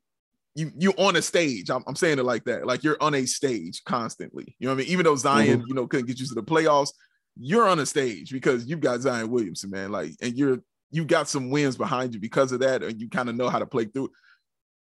you 0.56 0.72
you 0.78 0.92
on 0.98 1.16
a 1.16 1.22
stage. 1.22 1.70
I'm, 1.70 1.84
I'm 1.88 1.96
saying 1.96 2.20
it 2.20 2.26
like 2.26 2.46
that. 2.46 2.66
Like 2.66 2.84
you're 2.84 3.02
on 3.02 3.14
a 3.14 3.26
stage 3.26 3.84
constantly. 3.86 4.56
You 4.60 4.68
know 4.68 4.74
what 4.74 4.82
I 4.82 4.84
mean? 4.84 4.92
Even 4.92 5.06
though 5.06 5.16
Zion, 5.16 5.60
mm-hmm. 5.60 5.68
you 5.68 5.74
know, 5.74 5.88
couldn't 5.88 6.08
get 6.08 6.20
you 6.20 6.26
to 6.28 6.34
the 6.34 6.44
playoffs, 6.44 6.92
you're 7.40 7.68
on 7.68 7.80
a 7.80 7.86
stage 7.86 8.32
because 8.32 8.66
you've 8.66 8.82
got 8.82 9.02
Zion 9.02 9.30
Williamson, 9.30 9.70
man. 9.70 9.92
Like, 9.92 10.12
and 10.22 10.38
you're 10.38 10.60
you've 10.90 11.08
got 11.08 11.30
some 11.30 11.50
wins 11.50 11.78
behind 11.78 12.14
you 12.14 12.20
because 12.20 12.52
of 12.52 12.62
that, 12.62 12.82
and 12.84 13.00
you 13.00 13.10
kind 13.10 13.30
of 13.30 13.36
know 13.36 13.50
how 13.50 13.60
to 13.60 13.66
play 13.66 13.86
through 13.86 14.06
it. 14.06 14.12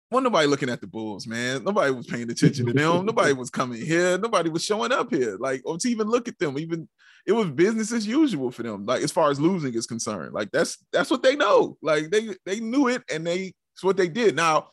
Well, 0.10 0.22
nobody 0.22 0.48
looking 0.48 0.70
at 0.70 0.80
the 0.80 0.88
Bulls, 0.88 1.28
man. 1.28 1.66
Nobody 1.66 1.92
was 1.92 2.08
paying 2.08 2.30
attention 2.32 2.66
to 2.66 2.74
them. 2.74 3.06
nobody 3.06 3.34
was 3.34 3.50
coming 3.50 3.86
here. 3.86 4.18
Nobody 4.18 4.50
was 4.50 4.64
showing 4.64 4.94
up 4.94 5.14
here. 5.14 5.36
Like, 5.38 5.62
or 5.66 5.78
to 5.78 5.90
even 5.90 6.08
look 6.08 6.30
at 6.30 6.40
them. 6.40 6.58
Even 6.58 6.88
it 7.26 7.34
was 7.34 7.50
business 7.50 7.92
as 7.92 8.08
usual 8.08 8.50
for 8.52 8.64
them. 8.64 8.86
Like, 8.86 9.04
as 9.04 9.12
far 9.12 9.30
as 9.30 9.40
losing 9.40 9.74
is 9.74 9.86
concerned, 9.86 10.34
like 10.34 10.50
that's 10.52 10.78
that's 10.94 11.12
what 11.12 11.24
they 11.24 11.36
know. 11.36 11.78
Like 11.82 12.10
they 12.10 12.30
they 12.46 12.62
knew 12.62 12.88
it, 12.88 13.04
and 13.12 13.28
they 13.28 13.54
it's 13.74 13.84
what 13.84 13.98
they 13.98 14.08
did. 14.08 14.36
Now, 14.36 14.70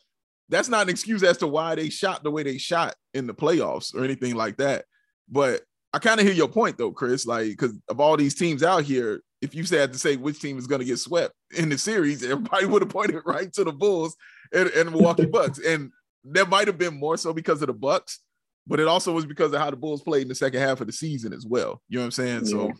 that's 0.47 0.69
not 0.69 0.83
an 0.83 0.89
excuse 0.89 1.21
as 1.21 1.37
to 1.37 1.47
why 1.47 1.75
they 1.75 1.89
shot 1.89 2.23
the 2.23 2.31
way 2.31 2.43
they 2.43 2.57
shot 2.57 2.95
in 3.13 3.27
the 3.27 3.33
playoffs 3.33 3.93
or 3.93 4.03
anything 4.05 4.35
like 4.35 4.57
that. 4.57 4.85
But 5.29 5.61
I 5.91 5.99
kind 5.99 6.19
of 6.19 6.25
hear 6.25 6.35
your 6.35 6.47
point 6.47 6.77
though, 6.77 6.91
Chris. 6.91 7.25
Like, 7.25 7.49
because 7.49 7.73
of 7.89 7.99
all 7.99 8.15
these 8.15 8.35
teams 8.35 8.63
out 8.63 8.83
here, 8.83 9.21
if 9.41 9.53
you 9.53 9.63
had 9.63 9.93
to 9.93 9.99
say 9.99 10.15
which 10.15 10.39
team 10.39 10.57
is 10.57 10.67
going 10.67 10.79
to 10.79 10.85
get 10.85 10.99
swept 10.99 11.33
in 11.55 11.69
the 11.69 11.77
series, 11.77 12.23
everybody 12.23 12.65
would 12.65 12.81
have 12.81 12.89
pointed 12.89 13.21
right 13.25 13.51
to 13.53 13.63
the 13.63 13.71
Bulls 13.71 14.15
and, 14.53 14.69
and 14.69 14.91
Milwaukee 14.91 15.25
Bucks. 15.25 15.59
And 15.59 15.91
that 16.25 16.49
might 16.49 16.67
have 16.67 16.77
been 16.77 16.97
more 16.99 17.17
so 17.17 17.33
because 17.33 17.61
of 17.61 17.67
the 17.67 17.73
Bucks, 17.73 18.19
but 18.65 18.79
it 18.79 18.87
also 18.87 19.11
was 19.11 19.25
because 19.25 19.53
of 19.53 19.59
how 19.59 19.69
the 19.69 19.75
Bulls 19.75 20.01
played 20.01 20.23
in 20.23 20.29
the 20.29 20.35
second 20.35 20.61
half 20.61 20.81
of 20.81 20.87
the 20.87 20.93
season 20.93 21.33
as 21.33 21.45
well. 21.45 21.81
You 21.89 21.97
know 21.97 22.03
what 22.03 22.05
I'm 22.05 22.11
saying? 22.11 22.41
Yeah. 22.45 22.51
So, 22.51 22.71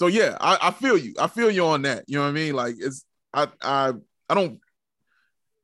so 0.00 0.06
yeah, 0.06 0.36
I, 0.40 0.58
I 0.62 0.70
feel 0.70 0.96
you. 0.96 1.14
I 1.18 1.26
feel 1.26 1.50
you 1.50 1.66
on 1.66 1.82
that. 1.82 2.04
You 2.06 2.18
know 2.18 2.24
what 2.24 2.30
I 2.30 2.32
mean? 2.32 2.54
Like 2.54 2.76
it's 2.78 3.04
I 3.34 3.48
I 3.60 3.92
I 4.28 4.34
don't 4.34 4.60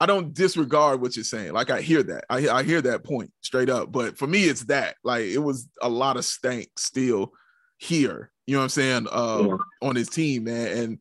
I 0.00 0.06
don't 0.06 0.34
disregard 0.34 1.00
what 1.00 1.16
you're 1.16 1.24
saying. 1.24 1.52
Like 1.52 1.70
I 1.70 1.80
hear 1.80 2.02
that. 2.02 2.24
I 2.28 2.48
I 2.48 2.62
hear 2.62 2.82
that 2.82 3.04
point 3.04 3.32
straight 3.40 3.70
up. 3.70 3.92
But 3.92 4.18
for 4.18 4.26
me, 4.26 4.44
it's 4.44 4.64
that. 4.64 4.96
Like 5.04 5.24
it 5.24 5.38
was 5.38 5.68
a 5.80 5.88
lot 5.88 6.16
of 6.16 6.24
stank 6.24 6.68
still 6.76 7.32
here. 7.78 8.30
You 8.46 8.54
know 8.54 8.60
what 8.60 8.64
I'm 8.64 8.68
saying? 8.70 9.06
Uh, 9.10 9.46
yeah. 9.48 9.56
on 9.88 9.96
his 9.96 10.08
team, 10.08 10.44
man. 10.44 10.78
And 10.78 10.98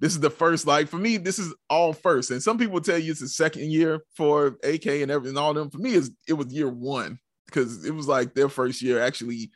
this 0.00 0.12
is 0.12 0.20
the 0.20 0.30
first, 0.30 0.66
like 0.66 0.88
for 0.88 0.96
me, 0.96 1.18
this 1.18 1.38
is 1.38 1.54
all 1.68 1.92
first. 1.92 2.30
And 2.30 2.42
some 2.42 2.58
people 2.58 2.80
tell 2.80 2.98
you 2.98 3.12
it's 3.12 3.20
the 3.20 3.28
second 3.28 3.70
year 3.70 4.00
for 4.16 4.58
AK 4.64 4.86
and 4.86 5.10
everything, 5.10 5.36
all 5.36 5.54
them. 5.54 5.70
For 5.70 5.78
me, 5.78 5.92
is 5.92 6.10
it 6.26 6.32
was 6.32 6.52
year 6.52 6.68
one 6.68 7.18
because 7.46 7.84
it 7.84 7.94
was 7.94 8.08
like 8.08 8.34
their 8.34 8.48
first 8.48 8.80
year 8.82 9.00
actually 9.00 9.50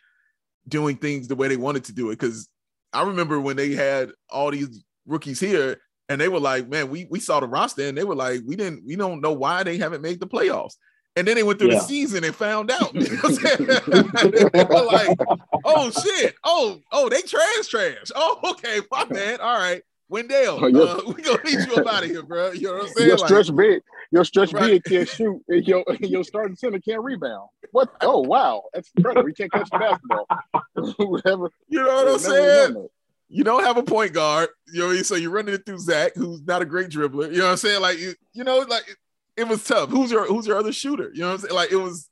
doing 0.69 0.97
things 0.97 1.29
the 1.29 1.35
way 1.35 1.49
they 1.49 1.57
wanted 1.57 1.85
to 1.85 1.93
do 1.93 2.11
it. 2.11 2.19
Because 2.19 2.49
I 2.93 3.03
remember 3.03 3.41
when 3.41 3.57
they 3.57 3.73
had 3.73 4.13
all 4.31 4.51
these 4.51 4.85
rookies 5.07 5.41
here, 5.41 5.81
and 6.09 6.21
they 6.21 6.29
were 6.29 6.41
like, 6.41 6.69
"Man, 6.69 6.91
we 6.91 7.07
we 7.11 7.21
saw 7.21 7.41
the 7.41 7.47
roster, 7.47 7.89
and 7.89 7.97
they 7.97 8.05
were 8.05 8.15
like, 8.15 8.43
we 8.47 8.57
didn't, 8.57 8.85
we 8.85 8.97
don't 8.97 9.23
know 9.23 9.33
why 9.33 9.63
they 9.63 9.79
haven't 9.79 10.03
made 10.03 10.21
the 10.21 10.27
playoffs." 10.27 10.75
And 11.17 11.29
then 11.29 11.37
they 11.37 11.45
went 11.45 11.61
through 11.61 11.71
yeah. 11.71 11.79
the 11.79 11.85
season 11.85 12.25
and 12.25 12.35
found 12.35 12.71
out. 12.71 12.93
You 13.05 13.17
know 13.19 14.85
like, 14.85 15.19
"Oh 15.65 15.91
shit! 15.91 16.35
Oh 16.43 16.81
oh, 16.93 17.09
they 17.09 17.23
trash 17.23 17.69
trash. 17.69 18.11
Oh 18.15 18.39
okay, 18.53 18.81
my 18.91 19.05
bad. 19.05 19.41
All 19.41 19.59
right." 19.59 19.83
Wendell, 20.09 20.59
oh, 20.63 20.67
uh, 20.67 21.13
we 21.17 21.23
gonna 21.23 21.43
need 21.45 21.67
you 21.67 21.75
up 21.77 21.87
out 21.87 22.05
of 22.05 22.11
here, 22.11 22.23
bro. 22.23 22.53
You 22.53 22.69
know 22.69 22.75
what 22.75 22.83
I'm 22.83 22.89
saying? 22.89 23.09
Your 23.09 23.19
stretch 23.19 23.49
like, 23.49 23.57
big, 23.57 23.83
your 24.11 24.25
stretch 24.25 24.53
right. 24.53 24.83
big 24.83 24.85
can't 24.85 25.09
shoot, 25.09 25.43
and 25.49 25.67
your 25.67 25.85
your 26.01 26.25
starting 26.25 26.57
center 26.57 26.79
can't 26.79 27.03
rebound. 27.03 27.49
What? 27.73 27.91
Oh 28.01 28.21
wow, 28.21 28.65
that's 28.73 28.91
incredible. 28.97 29.25
We 29.25 29.33
can't 29.33 29.51
catch 29.51 29.71
the 29.71 29.79
basketball. 29.79 31.09
Whatever. 31.09 31.51
You 31.69 31.83
know 31.83 31.95
what 31.95 32.09
I'm 32.09 32.19
saying? 32.19 32.89
You 33.29 33.43
don't 33.43 33.65
have 33.65 33.79
a 33.79 33.83
point 33.83 34.13
guard. 34.13 34.51
You 34.73 34.81
know, 34.81 35.03
so 35.03 35.15
you're 35.15 35.31
running 35.31 35.55
it 35.55 35.65
through 35.65 35.79
Zach, 35.79 36.13
who's 36.15 36.43
not 36.43 36.63
a 36.63 36.67
great 36.67 36.91
dribbler. 36.91 37.33
You 37.33 37.39
know 37.39 37.45
what 37.45 37.51
I'm 37.53 37.57
saying? 37.57 37.81
Like 37.81 37.99
you, 37.99 38.15
you 38.35 38.45
know, 38.45 38.59
like 38.59 38.85
it, 39.37 39.49
was 39.49 39.65
tough. 39.65 39.91
Who's 39.91 40.11
your 40.11 40.27
Who's 40.27 40.47
your 40.47 40.59
other 40.59 40.73
shooter? 40.73 41.11
You 41.15 41.21
know 41.21 41.29
what 41.29 41.35
I'm 41.35 41.41
saying? 41.41 41.55
Like 41.55 41.73
it 41.73 41.77
was. 41.77 42.09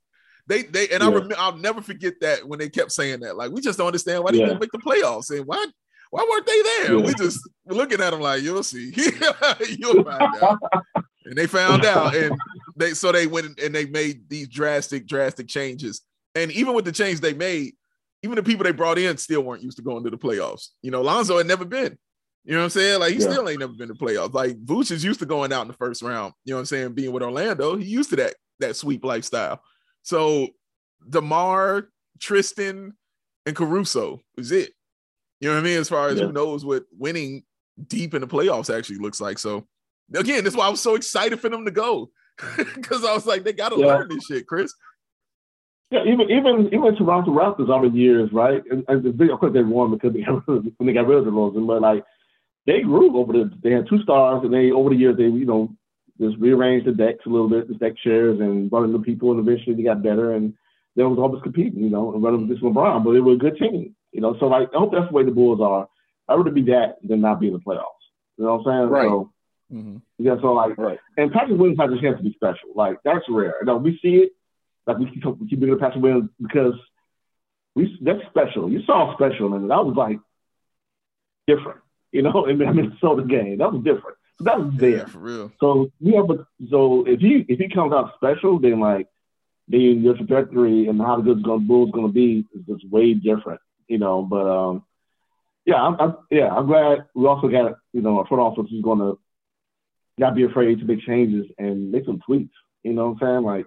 They 0.48 0.64
they 0.64 0.88
and 0.88 1.02
yeah. 1.02 1.08
I 1.08 1.12
remember 1.12 1.34
I'll 1.38 1.56
never 1.56 1.80
forget 1.80 2.14
that 2.20 2.46
when 2.46 2.58
they 2.58 2.68
kept 2.68 2.90
saying 2.90 3.20
that. 3.20 3.36
Like 3.36 3.52
we 3.52 3.60
just 3.60 3.78
don't 3.78 3.86
understand 3.86 4.24
why 4.24 4.32
they 4.32 4.38
didn't 4.38 4.60
make 4.60 4.72
the 4.72 4.78
playoffs. 4.78 5.30
And 5.30 5.46
why 5.46 5.64
why 6.10 6.26
weren't 6.28 6.46
they 6.46 6.62
there? 6.62 6.98
Yeah. 6.98 7.06
We 7.06 7.14
just 7.14 7.48
looking 7.66 8.02
at 8.02 8.10
them 8.10 8.20
like, 8.20 8.42
you'll 8.42 8.62
see. 8.62 8.92
you'll 9.78 10.04
find 10.04 10.42
out. 10.42 10.58
and 11.24 11.36
they 11.36 11.46
found 11.46 11.86
out. 11.86 12.14
And 12.14 12.36
they 12.76 12.90
so 12.92 13.12
they 13.12 13.26
went 13.26 13.58
and 13.58 13.74
they 13.74 13.86
made 13.86 14.28
these 14.28 14.48
drastic, 14.48 15.06
drastic 15.06 15.48
changes. 15.48 16.02
And 16.34 16.52
even 16.52 16.74
with 16.74 16.84
the 16.84 16.92
change 16.92 17.20
they 17.20 17.32
made, 17.32 17.74
even 18.22 18.36
the 18.36 18.42
people 18.42 18.64
they 18.64 18.72
brought 18.72 18.98
in 18.98 19.16
still 19.16 19.42
weren't 19.42 19.62
used 19.62 19.78
to 19.78 19.82
going 19.82 20.04
to 20.04 20.10
the 20.10 20.18
playoffs. 20.18 20.68
You 20.82 20.90
know, 20.90 21.00
Lonzo 21.00 21.38
had 21.38 21.46
never 21.46 21.64
been. 21.64 21.98
You 22.44 22.52
know 22.52 22.58
what 22.58 22.64
I'm 22.64 22.70
saying? 22.70 23.00
Like 23.00 23.12
he 23.12 23.20
yeah. 23.20 23.30
still 23.30 23.48
ain't 23.48 23.60
never 23.60 23.72
been 23.72 23.88
to 23.88 23.94
playoffs. 23.94 24.34
Like 24.34 24.62
Vooch 24.64 24.90
is 24.90 25.04
used 25.04 25.20
to 25.20 25.26
going 25.26 25.52
out 25.52 25.62
in 25.62 25.68
the 25.68 25.74
first 25.74 26.02
round. 26.02 26.34
You 26.44 26.52
know 26.52 26.56
what 26.56 26.60
I'm 26.60 26.66
saying? 26.66 26.94
Being 26.94 27.12
with 27.12 27.22
Orlando, 27.22 27.76
he 27.76 27.86
used 27.86 28.10
to 28.10 28.16
that 28.16 28.34
that 28.58 28.76
sweep 28.76 29.04
lifestyle. 29.04 29.62
So 30.02 30.48
DeMar, 31.08 31.88
Tristan, 32.18 32.94
and 33.46 33.56
Caruso 33.56 34.20
is 34.36 34.50
it. 34.50 34.72
You 35.40 35.48
know 35.48 35.54
what 35.54 35.60
I 35.60 35.64
mean? 35.64 35.78
As 35.78 35.88
far 35.88 36.08
as 36.08 36.18
yeah. 36.18 36.26
who 36.26 36.32
knows 36.32 36.64
what 36.64 36.84
winning 36.96 37.44
deep 37.88 38.14
in 38.14 38.20
the 38.20 38.28
playoffs 38.28 38.76
actually 38.76 38.98
looks 38.98 39.20
like. 39.20 39.38
So 39.38 39.66
again, 40.14 40.44
that's 40.44 40.56
why 40.56 40.66
I 40.66 40.70
was 40.70 40.80
so 40.80 40.94
excited 40.94 41.40
for 41.40 41.48
them 41.48 41.64
to 41.64 41.70
go. 41.70 42.10
Because 42.56 43.04
I 43.04 43.12
was 43.12 43.26
like, 43.26 43.44
they 43.44 43.52
gotta 43.52 43.78
yeah. 43.78 43.86
learn 43.86 44.08
this 44.08 44.24
shit, 44.24 44.46
Chris. 44.46 44.72
Yeah, 45.90 46.04
even 46.04 46.30
even 46.30 46.66
even 46.72 46.96
Toronto 46.96 47.30
Raptors 47.30 47.68
over 47.68 47.88
the 47.88 47.96
years, 47.96 48.32
right? 48.32 48.62
And, 48.70 48.84
and 48.88 49.02
the 49.02 49.10
big, 49.12 49.30
of 49.30 49.38
course 49.38 49.52
they 49.52 49.62
won 49.62 49.92
because 49.92 50.14
they 50.14 50.22
got 50.22 50.48
rid 50.48 50.58
of, 50.58 50.72
when 50.78 50.86
they 50.86 50.92
got 50.94 51.06
rid 51.06 51.18
of 51.18 51.24
DeRozan, 51.26 51.66
but 51.66 51.82
like 51.82 52.02
they 52.66 52.80
grew 52.82 53.16
over 53.18 53.32
the 53.32 53.50
they 53.62 53.70
had 53.70 53.88
two 53.88 54.02
stars 54.02 54.42
and 54.44 54.52
they 54.52 54.70
over 54.70 54.90
the 54.90 54.96
years 54.96 55.16
they 55.16 55.24
you 55.24 55.44
know 55.44 55.74
just 56.20 56.36
rearranged 56.38 56.86
the 56.86 56.92
decks 56.92 57.24
a 57.26 57.28
little 57.28 57.48
bit, 57.48 57.68
the 57.68 57.74
deck 57.74 57.94
chairs 58.02 58.38
and 58.40 58.70
brought 58.70 58.84
in 58.84 58.92
the 58.92 58.98
people 58.98 59.32
and 59.32 59.40
eventually 59.40 59.74
they 59.74 59.82
got 59.82 60.02
better 60.02 60.34
and 60.34 60.54
they 60.94 61.02
was 61.02 61.18
always 61.18 61.42
competing, 61.42 61.82
you 61.82 61.90
know, 61.90 62.12
and 62.12 62.22
running 62.22 62.46
with 62.46 62.50
this 62.50 62.62
LeBron, 62.62 63.04
but 63.04 63.12
they 63.12 63.20
were 63.20 63.32
a 63.32 63.38
good 63.38 63.56
team. 63.56 63.96
You 64.12 64.20
know, 64.20 64.36
so 64.38 64.46
like 64.46 64.68
I 64.74 64.78
hope 64.78 64.92
that's 64.92 65.08
the 65.08 65.14
way 65.14 65.24
the 65.24 65.30
Bulls 65.30 65.60
are. 65.60 65.88
I'd 66.28 66.34
rather 66.34 66.50
be 66.50 66.62
that 66.64 66.96
than 67.02 67.20
not 67.20 67.40
be 67.40 67.48
in 67.48 67.54
the 67.54 67.58
playoffs. 67.58 68.02
You 68.36 68.44
know 68.44 68.56
what 68.56 68.72
I'm 68.72 68.80
saying? 68.80 68.90
Right. 68.90 69.08
So, 69.08 69.32
mm-hmm. 69.72 69.96
yeah, 70.18 70.34
so 70.40 70.52
like 70.52 70.76
right. 70.76 70.98
and 71.16 71.32
Patrick 71.32 71.58
Williams 71.58 71.78
has 71.80 71.90
a 71.90 72.00
chance 72.00 72.18
to 72.18 72.22
be 72.22 72.32
special. 72.34 72.70
Like 72.74 72.98
that's 73.04 73.24
rare. 73.28 73.56
You 73.60 73.66
know, 73.66 73.76
we 73.76 73.98
see 74.02 74.16
it. 74.16 74.32
Like 74.86 74.98
we 74.98 75.06
keep, 75.06 75.24
we 75.24 75.48
keep 75.48 75.60
bringing 75.60 75.78
Patrick 75.78 76.02
Williams 76.02 76.30
because 76.40 76.74
we 77.74 77.98
that's 78.02 78.20
special. 78.28 78.70
You 78.70 78.82
saw 78.84 79.14
special 79.14 79.54
and 79.54 79.70
that 79.70 79.84
was 79.84 79.94
like 79.96 80.18
different, 81.46 81.80
you 82.12 82.22
know, 82.22 82.46
in 82.46 82.58
the 82.58 82.66
Minnesota 82.72 83.24
game. 83.24 83.58
That 83.58 83.72
was 83.72 83.82
different. 83.82 84.16
So 84.38 84.44
that 84.44 84.58
was 84.58 84.72
there. 84.76 84.90
Yeah, 84.90 85.04
for 85.06 85.18
real. 85.18 85.52
So 85.60 85.90
yeah, 86.00 86.22
but 86.22 86.46
so 86.70 87.04
if 87.06 87.20
he 87.20 87.44
if 87.48 87.58
he 87.58 87.68
comes 87.68 87.92
out 87.92 88.14
special, 88.16 88.58
then 88.58 88.80
like 88.80 89.08
then 89.68 90.02
your 90.02 90.16
trajectory 90.16 90.88
and 90.88 91.00
how 91.00 91.16
the 91.16 91.34
good 91.34 91.66
Bulls 91.66 91.90
going 91.92 92.06
to 92.06 92.12
be 92.12 92.46
is 92.54 92.66
just 92.66 92.88
way 92.90 93.14
different 93.14 93.60
you 93.92 93.98
know. 93.98 94.22
But 94.22 94.46
um, 94.48 94.84
yeah, 95.66 95.76
I'm, 95.76 96.00
I'm, 96.00 96.16
yeah, 96.30 96.48
I'm 96.48 96.66
glad 96.66 97.04
we 97.14 97.26
also 97.26 97.48
got 97.48 97.74
you 97.92 98.00
know 98.00 98.20
a 98.20 98.26
front 98.26 98.42
office 98.42 98.66
who's 98.70 98.82
going 98.82 99.00
to 99.00 99.18
not 100.18 100.34
be 100.34 100.44
afraid 100.44 100.78
to 100.80 100.84
make 100.84 101.00
changes 101.00 101.46
and 101.58 101.92
make 101.92 102.06
some 102.06 102.20
tweaks. 102.24 102.54
You 102.82 102.94
know 102.94 103.10
what 103.10 103.22
I'm 103.22 103.28
saying? 103.28 103.44
Like, 103.44 103.66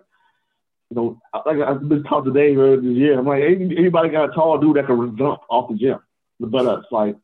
you 0.89 0.96
know, 0.96 1.22
like 1.46 1.60
I've 1.60 1.88
been 1.88 2.04
talking 2.04 2.34
today 2.34 2.56
earlier 2.56 2.82
this 2.82 2.98
year. 2.98 3.20
I'm 3.20 3.26
like, 3.26 3.43
anybody 3.43 4.10
got 4.10 4.30
a 4.30 4.34
tall 4.34 4.58
dude 4.58 4.78
that 4.78 4.88
can 4.88 5.16
jump 5.18 5.41
off 5.50 5.70
the 5.70 5.78
gym, 5.78 6.00
the 6.39 6.48
butt 6.48 6.66
ups, 6.66 6.88
like, 6.91 7.16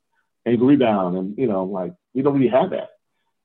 and 0.45 0.61
rebound, 0.61 1.17
and 1.17 1.37
you 1.37 1.47
know, 1.47 1.63
like 1.65 1.93
we 2.13 2.21
don't 2.21 2.33
really 2.33 2.49
have 2.49 2.71
that. 2.71 2.89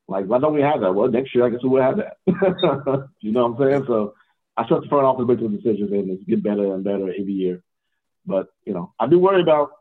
Like, 0.07 0.25
why 0.25 0.39
don't 0.39 0.53
we 0.53 0.61
have 0.61 0.81
that? 0.81 0.93
Well, 0.93 1.09
next 1.09 1.35
year 1.35 1.45
I 1.45 1.49
guess 1.49 1.59
we'll 1.63 1.81
have 1.81 1.97
that. 1.97 2.17
you 3.19 3.31
know 3.31 3.47
what 3.47 3.61
I'm 3.61 3.71
saying? 3.71 3.85
So 3.87 4.13
I 4.55 4.63
trust 4.63 4.83
the 4.83 4.89
front 4.89 5.05
office 5.05 5.27
make 5.27 5.39
the 5.39 5.49
decisions 5.49 5.91
and 5.91 6.09
it's 6.11 6.23
get 6.23 6.41
better 6.41 6.73
and 6.73 6.83
better 6.83 7.09
every 7.09 7.33
year. 7.33 7.61
But 8.25 8.47
you 8.65 8.73
know, 8.73 8.93
I 8.99 9.07
do 9.07 9.19
worry 9.19 9.41
about 9.41 9.71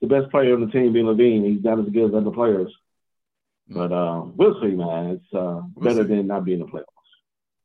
the 0.00 0.06
best 0.06 0.30
player 0.30 0.54
on 0.54 0.60
the 0.60 0.70
team 0.70 0.92
being 0.92 1.06
LaVine. 1.06 1.50
He's 1.50 1.64
not 1.64 1.78
as 1.78 1.86
good 1.86 2.10
as 2.10 2.14
other 2.14 2.30
players. 2.30 2.72
But 3.68 3.92
uh, 3.92 4.24
we'll 4.36 4.60
see, 4.60 4.68
man. 4.68 5.10
It's 5.12 5.34
uh, 5.34 5.62
we'll 5.74 5.94
better 5.94 6.06
see. 6.06 6.16
than 6.16 6.26
not 6.26 6.44
being 6.44 6.60
in 6.60 6.66
the 6.66 6.72
playoffs. 6.72 6.84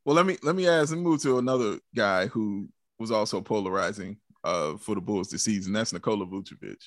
Well, 0.06 0.16
let 0.16 0.26
me 0.26 0.38
let 0.42 0.56
me 0.56 0.68
ask 0.68 0.94
and 0.94 1.02
move 1.02 1.22
to 1.24 1.38
another 1.38 1.80
guy 1.94 2.28
who 2.28 2.70
was 2.98 3.12
also 3.12 3.42
polarizing 3.42 4.18
uh, 4.46 4.78
for 4.78 4.96
the 4.96 5.02
Bulls 5.02 5.30
this 5.30 5.44
season. 5.44 5.74
That's 5.74 5.92
Nikola 5.92 6.26
Vucevic. 6.26 6.82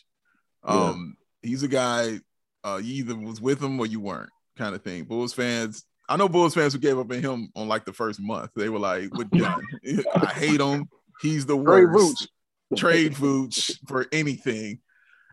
Um. 0.64 1.16
He's 1.42 1.62
a 1.62 1.68
guy 1.68 2.20
uh, 2.64 2.80
you 2.82 3.04
either 3.04 3.16
was 3.16 3.40
with 3.40 3.62
him 3.62 3.78
or 3.78 3.86
you 3.86 4.00
weren't, 4.00 4.30
kind 4.56 4.74
of 4.74 4.82
thing. 4.82 5.04
Bulls 5.04 5.32
fans, 5.32 5.84
I 6.08 6.16
know 6.16 6.28
Bulls 6.28 6.54
fans 6.54 6.72
who 6.72 6.78
gave 6.78 6.98
up 6.98 7.10
on 7.10 7.22
him 7.22 7.48
on 7.56 7.68
like 7.68 7.84
the 7.84 7.92
first 7.92 8.20
month. 8.20 8.50
They 8.56 8.68
were 8.68 8.78
like, 8.78 9.12
"We're 9.12 9.24
done. 9.38 9.62
I 10.14 10.32
hate 10.34 10.60
him. 10.60 10.88
He's 11.20 11.46
the 11.46 11.56
worst." 11.56 12.28
Trade 12.76 13.12
Vooch 13.12 13.76
for 13.86 14.06
anything 14.12 14.80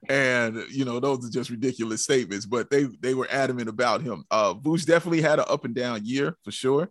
and 0.07 0.64
you 0.70 0.86
know 0.86 0.99
those 0.99 1.26
are 1.26 1.32
just 1.32 1.49
ridiculous 1.49 2.03
statements 2.03 2.45
but 2.45 2.70
they 2.70 2.86
they 3.01 3.14
were 3.14 3.28
adamant 3.30 3.68
about 3.68 4.01
him 4.01 4.24
uh 4.32 4.53
Vooch 4.53 4.86
definitely 4.86 5.22
had 5.22 5.39
an 5.39 5.45
up 5.49 5.66
and 5.66 5.76
down 5.76 6.05
year 6.05 6.38
for 6.43 6.51
sure 6.51 6.89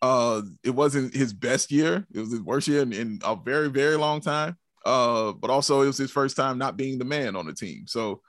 uh 0.00 0.42
it 0.64 0.70
wasn't 0.70 1.14
his 1.14 1.32
best 1.32 1.70
year 1.70 2.04
it 2.12 2.18
was 2.18 2.32
his 2.32 2.40
worst 2.40 2.66
year 2.66 2.82
in, 2.82 2.92
in 2.92 3.20
a 3.24 3.36
very 3.36 3.68
very 3.68 3.96
long 3.96 4.20
time 4.20 4.56
uh 4.84 5.32
but 5.32 5.50
also 5.50 5.82
it 5.82 5.86
was 5.86 5.98
his 5.98 6.10
first 6.10 6.36
time 6.36 6.58
not 6.58 6.76
being 6.76 6.98
the 6.98 7.04
man 7.04 7.36
on 7.36 7.46
the 7.46 7.54
team 7.54 7.84
so 7.86 8.20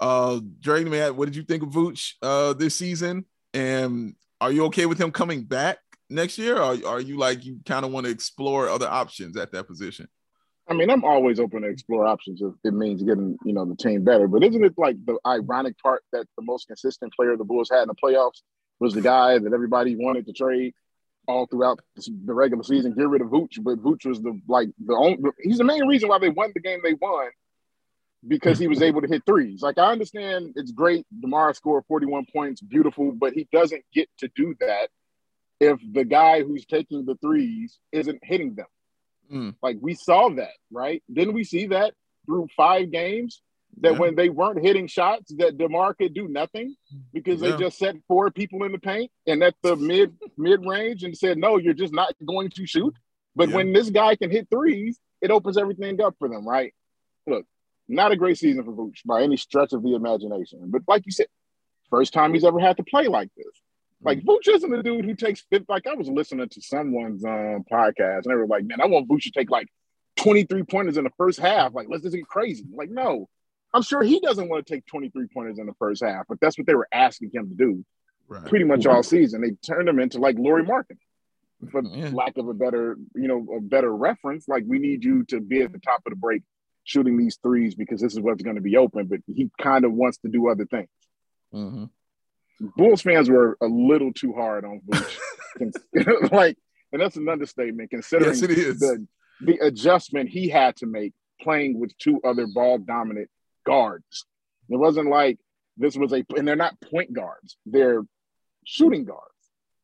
uh 0.00 0.40
Drake 0.60 0.86
man 0.86 1.16
what 1.16 1.26
did 1.26 1.36
you 1.36 1.42
think 1.42 1.62
of 1.62 1.70
Vooch 1.70 2.14
uh 2.22 2.52
this 2.54 2.74
season? 2.74 3.24
And 3.54 4.14
are 4.40 4.50
you 4.50 4.64
okay 4.66 4.86
with 4.86 4.98
him 4.98 5.12
coming 5.12 5.44
back 5.44 5.78
next 6.10 6.38
year? 6.38 6.56
Or 6.56 6.76
are 6.86 7.00
you 7.00 7.16
like 7.18 7.44
you 7.44 7.60
kind 7.66 7.84
of 7.84 7.92
want 7.92 8.06
to 8.06 8.12
explore 8.12 8.68
other 8.68 8.88
options 8.88 9.36
at 9.36 9.52
that 9.52 9.66
position? 9.66 10.08
I 10.68 10.74
mean, 10.74 10.90
I'm 10.90 11.04
always 11.04 11.40
open 11.40 11.62
to 11.62 11.68
explore 11.68 12.06
options 12.06 12.40
if 12.40 12.52
it 12.64 12.72
means 12.72 13.02
getting, 13.02 13.36
you 13.44 13.52
know, 13.52 13.64
the 13.64 13.74
team 13.74 14.04
better. 14.04 14.28
But 14.28 14.44
isn't 14.44 14.64
it 14.64 14.74
like 14.76 14.96
the 15.04 15.18
ironic 15.26 15.76
part 15.78 16.02
that 16.12 16.26
the 16.36 16.42
most 16.42 16.68
consistent 16.68 17.12
player 17.14 17.36
the 17.36 17.44
Bulls 17.44 17.68
had 17.70 17.82
in 17.82 17.88
the 17.88 17.94
playoffs 17.94 18.42
was 18.78 18.94
the 18.94 19.00
guy 19.00 19.38
that 19.38 19.52
everybody 19.52 19.96
wanted 19.96 20.26
to 20.26 20.32
trade 20.32 20.74
all 21.28 21.46
throughout 21.46 21.80
the 21.96 22.34
regular 22.34 22.62
season, 22.62 22.94
get 22.94 23.08
rid 23.08 23.22
of 23.22 23.28
Vooch, 23.28 23.62
but 23.62 23.78
Vooch 23.78 24.06
was 24.06 24.20
the 24.22 24.40
like 24.48 24.70
the 24.84 24.94
only 24.94 25.18
he's 25.40 25.58
the 25.58 25.64
main 25.64 25.86
reason 25.86 26.08
why 26.08 26.18
they 26.18 26.30
won 26.30 26.50
the 26.54 26.60
game 26.60 26.80
they 26.82 26.94
won 26.94 27.28
because 28.26 28.58
he 28.58 28.68
was 28.68 28.82
able 28.82 29.00
to 29.00 29.08
hit 29.08 29.24
threes. 29.26 29.62
Like 29.62 29.78
I 29.78 29.90
understand 29.90 30.52
it's 30.56 30.70
great 30.70 31.06
DeMar 31.20 31.54
scored 31.54 31.84
41 31.88 32.26
points, 32.32 32.60
beautiful, 32.60 33.12
but 33.12 33.32
he 33.32 33.48
doesn't 33.52 33.84
get 33.92 34.08
to 34.18 34.28
do 34.34 34.54
that 34.60 34.90
if 35.60 35.80
the 35.92 36.04
guy 36.04 36.42
who's 36.42 36.64
taking 36.64 37.04
the 37.04 37.16
threes 37.16 37.78
isn't 37.90 38.20
hitting 38.22 38.54
them. 38.54 38.66
Mm. 39.32 39.54
Like 39.62 39.78
we 39.80 39.94
saw 39.94 40.28
that, 40.30 40.52
right? 40.70 41.02
Didn't 41.12 41.34
we 41.34 41.44
see 41.44 41.66
that 41.68 41.94
through 42.26 42.48
five 42.56 42.90
games? 42.90 43.40
That 43.80 43.92
yeah. 43.92 43.98
when 44.00 44.16
they 44.16 44.28
weren't 44.28 44.62
hitting 44.62 44.86
shots, 44.86 45.32
that 45.38 45.56
DeMar 45.56 45.94
could 45.94 46.12
do 46.12 46.28
nothing 46.28 46.76
because 47.14 47.40
yeah. 47.40 47.52
they 47.52 47.56
just 47.56 47.78
set 47.78 47.96
four 48.06 48.30
people 48.30 48.64
in 48.64 48.72
the 48.72 48.78
paint 48.78 49.10
and 49.26 49.42
at 49.42 49.54
the 49.62 49.76
mid 49.76 50.14
mid 50.36 50.66
range 50.66 51.04
and 51.04 51.16
said, 51.16 51.38
"No, 51.38 51.56
you're 51.56 51.72
just 51.72 51.94
not 51.94 52.14
going 52.22 52.50
to 52.50 52.66
shoot." 52.66 52.94
But 53.34 53.48
yeah. 53.48 53.56
when 53.56 53.72
this 53.72 53.88
guy 53.88 54.14
can 54.16 54.30
hit 54.30 54.48
threes, 54.50 54.98
it 55.22 55.30
opens 55.30 55.56
everything 55.56 56.02
up 56.02 56.16
for 56.18 56.28
them, 56.28 56.46
right? 56.46 56.74
Look, 57.26 57.46
not 57.92 58.12
a 58.12 58.16
great 58.16 58.38
season 58.38 58.64
for 58.64 58.72
Vooch 58.72 59.04
by 59.04 59.22
any 59.22 59.36
stretch 59.36 59.72
of 59.72 59.82
the 59.82 59.94
imagination. 59.94 60.60
But 60.66 60.82
like 60.88 61.04
you 61.06 61.12
said, 61.12 61.26
first 61.90 62.12
time 62.12 62.34
he's 62.34 62.44
ever 62.44 62.58
had 62.58 62.76
to 62.78 62.82
play 62.82 63.06
like 63.06 63.30
this. 63.36 63.46
Like 64.04 64.20
Vooch 64.24 64.48
isn't 64.48 64.70
the 64.70 64.82
dude 64.82 65.04
who 65.04 65.14
takes 65.14 65.42
fifth. 65.48 65.66
Like 65.68 65.86
I 65.86 65.94
was 65.94 66.08
listening 66.08 66.48
to 66.48 66.60
someone's 66.60 67.24
um, 67.24 67.64
podcast 67.70 68.24
and 68.24 68.32
they 68.32 68.34
were 68.34 68.46
like, 68.46 68.64
"Man, 68.64 68.80
I 68.80 68.86
want 68.86 69.08
Vooch 69.08 69.22
to 69.24 69.30
take 69.30 69.50
like 69.50 69.68
23 70.16 70.64
pointers 70.64 70.96
in 70.96 71.04
the 71.04 71.12
first 71.16 71.38
half. 71.38 71.72
Like, 71.72 71.86
let's 71.88 72.02
just 72.02 72.16
get 72.16 72.26
crazy." 72.26 72.64
like, 72.72 72.90
no, 72.90 73.28
I'm 73.72 73.82
sure 73.82 74.02
he 74.02 74.20
doesn't 74.20 74.48
want 74.48 74.66
to 74.66 74.74
take 74.74 74.86
23 74.86 75.28
pointers 75.32 75.58
in 75.58 75.66
the 75.66 75.74
first 75.78 76.02
half, 76.02 76.24
but 76.28 76.40
that's 76.40 76.58
what 76.58 76.66
they 76.66 76.74
were 76.74 76.88
asking 76.92 77.30
him 77.32 77.48
to 77.48 77.54
do 77.54 77.84
right. 78.28 78.44
pretty 78.46 78.64
much 78.64 78.86
all 78.86 79.02
season. 79.02 79.40
They 79.40 79.52
turned 79.64 79.88
him 79.88 79.98
into 79.98 80.18
like 80.18 80.36
Lauri 80.38 80.64
Markkanen. 80.64 80.98
For 81.70 81.82
yeah. 81.92 82.10
lack 82.12 82.38
of 82.38 82.48
a 82.48 82.54
better, 82.54 82.96
you 83.14 83.28
know, 83.28 83.46
a 83.56 83.60
better 83.60 83.94
reference, 83.94 84.48
like 84.48 84.64
we 84.66 84.78
need 84.78 85.04
you 85.04 85.24
to 85.26 85.40
be 85.40 85.62
at 85.62 85.72
the 85.72 85.78
top 85.78 86.02
of 86.04 86.10
the 86.10 86.16
break 86.16 86.42
shooting 86.84 87.16
these 87.16 87.38
threes 87.42 87.74
because 87.74 88.00
this 88.00 88.12
is 88.12 88.20
what's 88.20 88.42
going 88.42 88.56
to 88.56 88.62
be 88.62 88.76
open. 88.76 89.06
But 89.06 89.20
he 89.26 89.50
kind 89.60 89.84
of 89.84 89.92
wants 89.92 90.18
to 90.18 90.28
do 90.28 90.48
other 90.48 90.66
things. 90.66 90.88
Mm-hmm. 91.54 91.84
Bulls 92.76 93.02
fans 93.02 93.28
were 93.28 93.56
a 93.60 93.66
little 93.66 94.12
too 94.12 94.32
hard 94.32 94.64
on 94.64 94.80
Vooch. 94.88 96.32
like, 96.32 96.56
and 96.92 97.00
that's 97.00 97.16
an 97.16 97.28
understatement 97.28 97.90
considering 97.90 98.30
yes, 98.30 98.40
the 98.40 99.06
the 99.40 99.58
adjustment 99.58 100.28
he 100.28 100.48
had 100.48 100.76
to 100.76 100.86
make 100.86 101.12
playing 101.40 101.78
with 101.78 101.96
two 101.98 102.20
other 102.24 102.46
ball 102.46 102.78
dominant 102.78 103.28
guards. 103.66 104.26
It 104.68 104.76
wasn't 104.76 105.10
like 105.10 105.38
this 105.76 105.96
was 105.96 106.12
a 106.12 106.24
and 106.36 106.46
they're 106.46 106.56
not 106.56 106.80
point 106.80 107.12
guards, 107.12 107.56
they're 107.66 108.02
shooting 108.64 109.04
guards. 109.04 109.26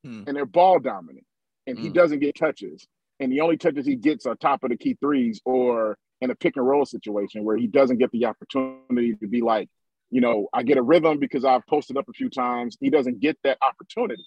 Hmm. 0.05 0.25
And 0.27 0.37
they're 0.37 0.47
ball 0.47 0.79
dominant. 0.79 1.27
And 1.67 1.79
hmm. 1.79 1.85
he 1.85 1.91
doesn't 1.91 2.21
get 2.21 2.37
touches. 2.37 2.87
And 3.21 3.33
the 3.33 3.41
only 3.41 3.57
touches 3.57 3.85
he 3.85 3.97
gets 3.97 4.27
are 4.27 4.37
top 4.37 4.63
of 4.63 4.71
the 4.71 4.77
key 4.77 4.97
threes 5.01 5.41
or 5.45 5.99
in 6.21 6.31
a 6.31 6.35
pick 6.35 6.57
and 6.57 6.67
roll 6.67 6.85
situation 6.85 7.45
where 7.45 7.57
he 7.57 7.67
doesn't 7.67 7.99
get 7.99 8.11
the 8.13 8.27
opportunity 8.27 9.15
to 9.15 9.27
be 9.27 9.41
like 9.41 9.69
you 10.11 10.21
know, 10.21 10.49
I 10.53 10.63
get 10.63 10.79
a 10.79 10.83
rhythm 10.83 11.19
because 11.19 11.45
I've 11.45 11.67
posted 11.67 11.97
up 11.97 12.09
a 12.09 12.13
few 12.13 12.31
times. 12.31 12.77
He 12.81 12.91
doesn't 12.91 13.21
get 13.21 13.37
that 13.45 13.59
opportunity. 13.61 14.25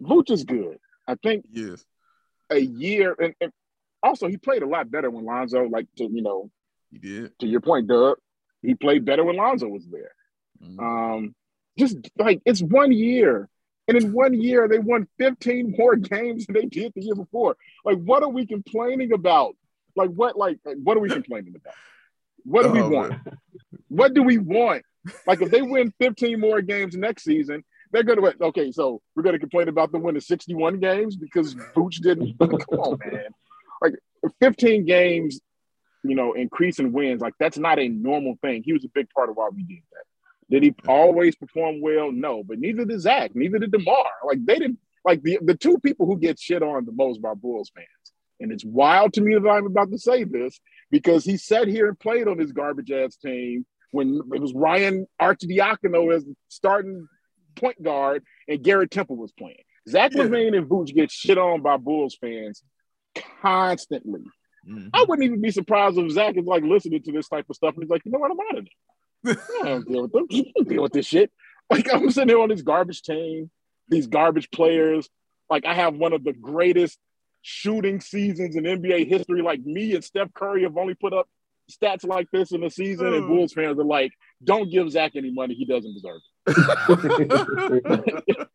Vooch 0.00 0.30
is 0.30 0.44
good. 0.44 0.78
I 1.06 1.16
think 1.16 1.44
yes. 1.52 1.84
a 2.50 2.58
year 2.58 3.14
and, 3.18 3.34
and, 3.40 3.52
also 4.02 4.28
he 4.28 4.36
played 4.36 4.62
a 4.62 4.66
lot 4.66 4.90
better 4.90 5.10
when 5.10 5.24
Lonzo, 5.24 5.64
like 5.64 5.86
to 5.96 6.04
you 6.04 6.22
know, 6.22 6.50
he 6.90 6.98
did. 6.98 7.38
To 7.38 7.46
your 7.46 7.60
point, 7.60 7.86
Doug, 7.86 8.18
he 8.60 8.74
played 8.74 9.04
better 9.04 9.24
when 9.24 9.36
Lonzo 9.36 9.66
was 9.68 9.86
there. 9.90 10.12
Mm-hmm. 10.62 10.80
Um, 10.80 11.34
just 11.78 11.96
like 12.18 12.40
it's 12.44 12.62
one 12.62 12.92
year. 12.92 13.48
And 13.86 13.98
in 13.98 14.12
one 14.12 14.32
year, 14.40 14.66
they 14.66 14.78
won 14.78 15.06
15 15.18 15.74
more 15.76 15.96
games 15.96 16.46
than 16.46 16.54
they 16.54 16.66
did 16.66 16.92
the 16.94 17.02
year 17.02 17.14
before. 17.14 17.56
Like, 17.84 17.98
what 17.98 18.22
are 18.22 18.28
we 18.30 18.46
complaining 18.46 19.12
about? 19.12 19.56
Like, 19.96 20.10
what? 20.10 20.36
Like, 20.36 20.58
what 20.64 20.96
are 20.96 21.00
we 21.00 21.08
complaining 21.08 21.54
about? 21.56 21.74
What 22.44 22.62
do 22.64 22.68
oh, 22.68 22.72
we 22.72 22.82
want? 22.82 23.10
Man. 23.10 23.38
What 23.88 24.14
do 24.14 24.22
we 24.22 24.38
want? 24.38 24.82
Like 25.26 25.42
if 25.42 25.50
they 25.50 25.62
win 25.62 25.92
15 25.98 26.40
more 26.40 26.60
games 26.62 26.96
next 26.96 27.24
season, 27.24 27.64
they're 27.92 28.02
gonna 28.02 28.32
okay. 28.40 28.72
So 28.72 29.00
we're 29.14 29.22
gonna 29.22 29.38
complain 29.38 29.68
about 29.68 29.92
them 29.92 30.02
winning 30.02 30.20
61 30.20 30.80
games 30.80 31.16
because 31.16 31.54
Vooch 31.54 32.00
didn't. 32.00 32.38
Come 32.38 32.54
on, 32.70 32.98
man. 33.04 33.28
Like 33.82 33.94
15 34.40 34.84
games, 34.84 35.40
you 36.02 36.14
know, 36.14 36.32
increase 36.32 36.78
in 36.78 36.92
wins. 36.92 37.20
Like 37.20 37.34
that's 37.38 37.58
not 37.58 37.78
a 37.78 37.88
normal 37.88 38.36
thing. 38.42 38.62
He 38.64 38.72
was 38.72 38.84
a 38.84 38.88
big 38.88 39.08
part 39.10 39.30
of 39.30 39.36
why 39.36 39.48
we 39.54 39.62
did 39.62 39.82
that. 39.92 40.04
Did 40.50 40.62
he 40.62 40.74
always 40.86 41.36
perform 41.36 41.80
well? 41.80 42.12
No, 42.12 42.42
but 42.42 42.58
neither 42.58 42.84
did 42.84 43.00
Zach, 43.00 43.34
neither 43.34 43.58
did 43.58 43.72
DeMar. 43.72 44.06
Like 44.24 44.44
they 44.44 44.58
didn't. 44.58 44.78
Like 45.04 45.22
the 45.22 45.38
the 45.42 45.54
two 45.54 45.78
people 45.78 46.06
who 46.06 46.18
get 46.18 46.40
shit 46.40 46.62
on 46.62 46.86
the 46.86 46.92
most 46.92 47.20
by 47.20 47.34
Bulls 47.34 47.70
fans. 47.74 47.86
And 48.44 48.52
it's 48.52 48.64
wild 48.64 49.14
to 49.14 49.22
me 49.22 49.34
that 49.38 49.48
I'm 49.48 49.64
about 49.64 49.90
to 49.90 49.98
say 49.98 50.24
this 50.24 50.60
because 50.90 51.24
he 51.24 51.38
sat 51.38 51.66
here 51.66 51.88
and 51.88 51.98
played 51.98 52.28
on 52.28 52.38
his 52.38 52.52
garbage 52.52 52.92
ass 52.92 53.16
team 53.16 53.64
when 53.90 54.20
it 54.34 54.40
was 54.40 54.52
Ryan 54.52 55.06
Arcidiacono 55.18 56.14
as 56.14 56.26
the 56.26 56.36
starting 56.48 57.08
point 57.56 57.82
guard 57.82 58.22
and 58.46 58.62
Garrett 58.62 58.90
Temple 58.90 59.16
was 59.16 59.32
playing. 59.32 59.62
Zach 59.88 60.12
yeah. 60.12 60.24
LaVine 60.24 60.54
and 60.54 60.68
Vooch 60.68 60.94
get 60.94 61.10
shit 61.10 61.38
on 61.38 61.62
by 61.62 61.78
Bulls 61.78 62.18
fans 62.20 62.62
constantly. 63.40 64.24
Mm-hmm. 64.68 64.88
I 64.92 65.04
wouldn't 65.08 65.24
even 65.24 65.40
be 65.40 65.50
surprised 65.50 65.96
if 65.96 66.10
Zach 66.10 66.36
is 66.36 66.44
like 66.44 66.64
listening 66.64 67.02
to 67.02 67.12
this 67.12 67.28
type 67.28 67.46
of 67.48 67.56
stuff 67.56 67.74
and 67.74 67.84
he's 67.84 67.90
like, 67.90 68.02
you 68.04 68.12
know 68.12 68.18
what, 68.18 68.30
I'm 68.30 68.40
out 68.40 68.58
of 68.58 68.66
it. 68.66 69.38
I 69.62 69.64
don't 69.64 69.88
deal 69.88 70.02
with 70.02 70.12
them. 70.12 70.26
I 70.32 70.44
don't 70.54 70.68
deal 70.68 70.82
with 70.82 70.92
this 70.92 71.06
shit. 71.06 71.32
Like 71.70 71.90
I'm 71.90 72.10
sitting 72.10 72.28
here 72.28 72.40
on 72.40 72.50
this 72.50 72.60
garbage 72.60 73.00
team, 73.00 73.50
these 73.88 74.06
garbage 74.06 74.50
players. 74.50 75.08
Like 75.48 75.64
I 75.64 75.72
have 75.72 75.94
one 75.94 76.12
of 76.12 76.22
the 76.22 76.34
greatest 76.34 76.98
shooting 77.46 78.00
seasons 78.00 78.56
in 78.56 78.64
NBA 78.64 79.06
history. 79.06 79.42
Like 79.42 79.60
me 79.60 79.94
and 79.94 80.02
Steph 80.02 80.32
Curry 80.32 80.62
have 80.62 80.78
only 80.78 80.94
put 80.94 81.12
up 81.12 81.28
stats 81.70 82.06
like 82.06 82.26
this 82.32 82.52
in 82.52 82.64
a 82.64 82.70
season, 82.70 83.08
and 83.08 83.24
hmm. 83.24 83.28
Bulls 83.28 83.52
fans 83.52 83.78
are 83.78 83.84
like, 83.84 84.12
"Don't 84.42 84.70
give 84.70 84.90
Zach 84.90 85.12
any 85.14 85.30
money; 85.30 85.54
he 85.54 85.66
doesn't 85.66 85.92
deserve 85.94 86.20
it." 86.46 88.48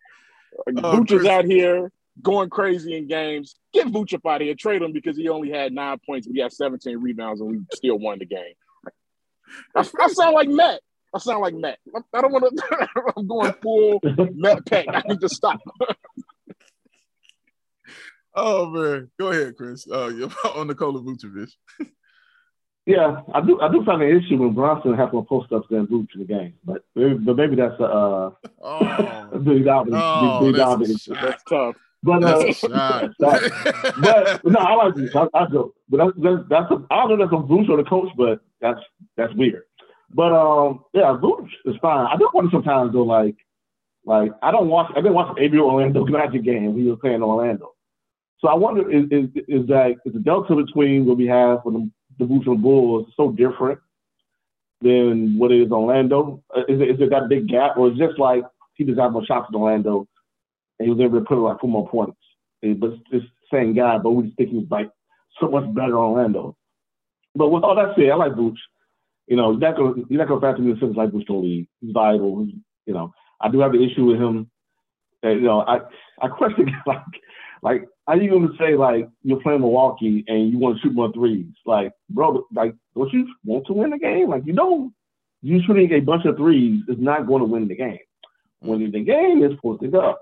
oh, 0.84 1.06
is 1.08 1.26
out 1.26 1.46
here 1.46 1.92
going 2.22 2.50
crazy 2.50 2.98
in 2.98 3.08
games. 3.08 3.56
Get 3.74 3.88
Vooch 3.88 4.14
up 4.14 4.26
out 4.26 4.42
of 4.42 4.48
here. 4.48 4.56
Trade 4.56 4.82
him 4.82 4.92
because 4.92 5.16
he 5.16 5.30
only 5.30 5.52
had 5.52 5.72
nine 5.72 5.98
points, 6.06 6.28
but 6.28 6.36
he 6.36 6.42
had 6.42 6.52
17 6.52 6.98
rebounds, 6.98 7.40
and 7.42 7.52
we 7.52 7.60
still 7.74 7.98
won 7.98 8.20
the 8.20 8.26
game. 8.26 8.54
I, 9.76 9.88
I 10.00 10.08
sound 10.10 10.34
like 10.34 10.50
Matt. 10.50 10.82
I 11.14 11.20
sound 11.20 11.42
like 11.42 11.54
Matt. 11.54 11.78
I 12.14 12.22
don't 12.22 12.32
want 12.32 12.56
to. 12.56 12.88
I'm 13.18 13.28
going 13.28 13.54
full 13.62 14.02
Matt 14.34 14.66
Peck. 14.66 14.88
I 14.90 15.04
need 15.08 15.22
to 15.22 15.30
stop. 15.30 15.60
oh 18.36 18.70
man, 18.70 19.12
go 19.20 19.32
ahead, 19.32 19.56
Chris. 19.56 19.88
Uh, 19.90 20.08
you're 20.16 20.30
on 20.56 20.68
Nikola 20.68 21.02
Vucevic. 21.02 21.52
yeah, 22.86 23.22
I 23.34 23.42
do. 23.42 23.60
I 23.62 23.72
do 23.72 23.84
find 23.84 24.02
an 24.02 24.16
issue 24.16 24.38
when 24.38 24.54
Bronson 24.54 24.96
has 24.96 25.12
more 25.12 25.26
post 25.26 25.52
ups 25.52 25.68
than 25.70 25.88
Vooch 25.88 26.14
in 26.16 26.22
the 26.22 26.26
game, 26.26 26.54
but 26.64 26.84
maybe, 26.96 27.16
but 27.16 27.36
maybe 27.36 27.56
that's 27.56 27.80
a 27.80 27.84
uh, 27.84 28.32
oh. 28.62 29.40
big 29.44 29.68
oh, 29.68 30.40
big, 30.42 30.54
big 30.54 30.56
that's, 30.56 30.90
issue. 30.90 31.14
That's 31.14 31.44
tough. 31.44 31.76
But 32.02 32.24
uh, 32.24 32.40
that's 32.40 32.58
shot. 32.58 33.12
but 33.20 34.46
no, 34.46 34.60
I 34.60 34.76
like 34.76 34.96
this. 34.96 35.14
I, 35.16 35.28
I 35.34 35.46
joke, 35.48 35.76
but 35.90 35.98
that's 35.98 36.12
that's, 36.18 36.50
that's 36.50 36.72
a, 36.72 36.86
I 36.90 37.08
don't 37.08 37.18
know 37.18 37.26
if 37.26 37.32
that's 37.32 37.44
a 37.44 37.46
Vooch 37.46 37.70
or 37.70 37.78
the 37.78 37.84
coach, 37.84 38.10
but 38.16 38.40
that's 38.62 38.80
that's 39.18 39.34
weird. 39.34 39.64
But 40.14 40.34
um, 40.34 40.86
yeah, 40.94 41.18
Vooch 41.22 41.50
is 41.66 41.76
fine. 41.82 42.08
I 42.08 42.16
do 42.18 42.30
wonder 42.34 42.50
sometimes 42.52 42.94
though, 42.94 43.04
like 43.04 43.36
like 44.06 44.32
I 44.42 44.52
don't 44.52 44.70
watch. 44.70 44.92
I've 44.96 45.04
been 45.04 45.14
watching 45.14 45.44
every 45.44 45.60
Orlando 45.60 46.06
Magic 46.06 46.44
game. 46.44 46.76
He 46.78 46.84
was 46.84 47.00
playing 47.02 47.22
Orlando, 47.22 47.74
so 48.42 48.48
I 48.48 48.56
wonder 48.56 48.90
is 48.90 49.06
is, 49.12 49.30
is 49.48 49.68
that 49.68 49.96
is 50.06 50.14
the 50.14 50.20
delta 50.20 50.56
between 50.56 51.06
what 51.06 51.18
we 51.18 51.28
have 51.28 51.64
for 51.64 51.72
the 51.72 51.90
the 52.20 52.26
Vooch 52.26 52.48
and 52.48 52.62
Bulls 52.62 53.08
so 53.16 53.32
different 53.32 53.80
than 54.82 55.38
what 55.38 55.52
it 55.52 55.62
is 55.62 55.72
Orlando? 55.72 56.44
Uh, 56.56 56.62
Is 56.68 56.80
it, 56.82 56.90
is 56.90 57.02
it 57.02 57.10
that 57.10 57.30
big 57.30 57.48
gap, 57.48 57.78
or 57.78 57.88
is 57.90 58.00
it 58.00 58.08
just 58.08 58.20
like 58.20 58.44
he 58.76 58.84
just 58.84 59.00
had 59.00 59.10
more 59.12 59.26
shots 59.26 59.48
in 59.50 59.60
Orlando 59.60 60.08
and 60.78 60.86
he 60.88 60.94
was 60.94 61.02
able 61.02 61.20
to 61.20 61.26
put 61.26 61.38
like 61.38 61.60
four 61.60 61.70
more 61.70 61.88
points? 61.90 62.18
But 62.62 62.92
it's 62.92 63.04
the 63.12 63.22
same 63.52 63.74
guy, 63.74 63.98
but 63.98 64.12
we 64.12 64.26
just 64.26 64.38
think 64.38 64.50
he 64.50 64.58
was 64.58 64.68
like 64.70 64.90
so 65.40 65.50
much 65.50 65.74
better 65.74 65.90
in 65.90 65.94
Orlando. 65.96 66.56
But 67.36 67.50
with 67.50 67.64
all 67.64 67.76
that 67.76 67.96
said, 67.96 68.10
I 68.10 68.16
like 68.16 68.34
Vooch. 68.34 68.58
You 69.28 69.36
know, 69.36 69.52
you're 69.52 69.60
not 69.60 70.28
gonna 70.28 70.42
factor 70.42 70.62
me 70.62 70.72
in 70.72 70.80
sense 70.80 70.96
like 70.98 71.10
Vooch 71.12 71.26
don't 71.28 71.44
lead. 71.44 71.68
He's 71.82 71.94
valuable. 71.94 72.44
He's, 72.46 72.56
you 72.86 72.94
know, 72.94 73.14
I 73.40 73.50
do 73.50 73.60
have 73.60 73.72
the 73.72 73.84
issue 73.84 74.06
with 74.06 74.20
him. 74.20 74.50
And, 75.24 75.42
you 75.42 75.46
know, 75.46 75.62
I 75.62 75.80
I 76.22 76.28
question 76.28 76.72
like 76.86 77.02
like 77.62 77.88
how 78.08 78.16
you 78.16 78.30
gonna 78.30 78.50
say 78.58 78.76
like 78.76 79.08
you're 79.24 79.42
playing 79.42 79.62
Milwaukee 79.62 80.24
and 80.28 80.52
you 80.52 80.58
want 80.58 80.78
to 80.78 80.82
shoot 80.82 80.94
more 80.94 81.12
threes? 81.12 81.54
Like, 81.66 81.92
bro, 82.10 82.46
like 82.54 82.76
don't 82.96 83.12
you 83.14 83.28
want 83.44 83.68
to 83.68 83.74
win 83.74 83.92
the 83.92 84.00
game? 84.00 84.30
Like 84.30 84.46
you 84.46 84.54
know, 84.54 84.92
you 85.42 85.62
shooting 85.66 85.92
a 85.92 86.00
bunch 86.00 86.26
of 86.26 86.38
threes 86.38 86.84
is 86.88 86.98
not 87.00 87.28
going 87.28 87.42
to 87.42 87.48
win 87.48 87.68
the 87.68 87.76
game. 87.76 88.00
Winning 88.62 88.92
the 88.92 89.04
game 89.04 89.44
is 89.44 89.58
posting 89.62 89.96
up, 89.96 90.22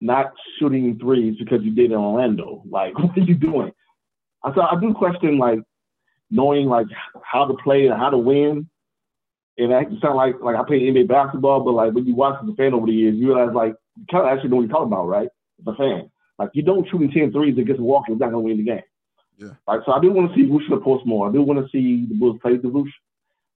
not 0.00 0.32
shooting 0.58 0.98
threes 0.98 1.36
because 1.38 1.62
you 1.62 1.72
did 1.72 1.92
in 1.92 1.98
Orlando. 1.98 2.62
Like, 2.68 2.98
what 2.98 3.16
are 3.16 3.20
you 3.20 3.34
doing? 3.34 3.72
I 4.42 4.54
so 4.54 4.62
I 4.62 4.78
do 4.80 4.94
question 4.94 5.38
like 5.38 5.60
knowing 6.30 6.66
like 6.66 6.86
how 7.22 7.46
to 7.46 7.54
play 7.62 7.86
and 7.86 7.98
how 7.98 8.10
to 8.10 8.18
win. 8.18 8.68
And 9.58 9.72
that 9.72 9.86
sound 10.00 10.16
like 10.16 10.36
like 10.40 10.56
I 10.56 10.64
played 10.64 10.82
NBA 10.82 11.08
basketball, 11.08 11.60
but 11.60 11.72
like 11.72 11.92
when 11.92 12.06
you 12.06 12.14
watch 12.14 12.40
as 12.42 12.48
a 12.48 12.54
fan 12.54 12.72
over 12.72 12.86
the 12.86 12.92
years, 12.92 13.16
you 13.16 13.34
realize 13.34 13.54
like 13.54 13.74
you 13.96 14.06
kind 14.10 14.26
of 14.26 14.32
actually 14.32 14.50
know 14.50 14.56
what 14.56 14.62
you're 14.62 14.70
talking 14.70 14.92
about, 14.92 15.06
right? 15.06 15.28
A 15.66 15.74
fan, 15.74 16.10
like 16.40 16.50
you 16.54 16.62
don't 16.62 16.88
shooting 16.88 17.10
10 17.10 17.32
threes 17.32 17.58
against 17.58 17.80
Milwaukee, 17.80 18.12
it's 18.12 18.20
not 18.20 18.30
gonna 18.30 18.40
win 18.40 18.56
the 18.56 18.62
game. 18.62 18.82
Yeah. 19.36 19.50
Like 19.68 19.80
so, 19.84 19.92
I 19.92 20.00
do 20.00 20.10
want 20.10 20.30
to 20.30 20.34
see 20.34 20.48
Vooch 20.48 20.64
in 20.64 20.70
the 20.70 20.80
post 20.80 21.04
more. 21.04 21.28
I 21.28 21.32
do 21.32 21.42
want 21.42 21.64
to 21.64 21.70
see 21.70 22.06
the 22.06 22.14
Bulls 22.14 22.38
play 22.40 22.56
the 22.56 22.68
Vooch 22.68 22.88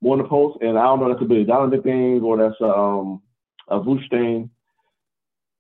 more 0.03 0.17
in 0.17 0.23
the 0.23 0.29
post, 0.29 0.59
and 0.61 0.79
I 0.79 0.83
don't 0.85 1.01
know 1.01 1.11
if 1.11 1.19
that's 1.19 1.31
a 1.31 1.35
of 1.35 1.47
Donovan 1.47 1.83
thing 1.83 2.21
or 2.21 2.37
that's 2.37 2.61
a, 2.61 2.69
um, 2.69 3.23
a 3.69 3.81
Vooch 3.81 4.09
thing. 4.11 4.51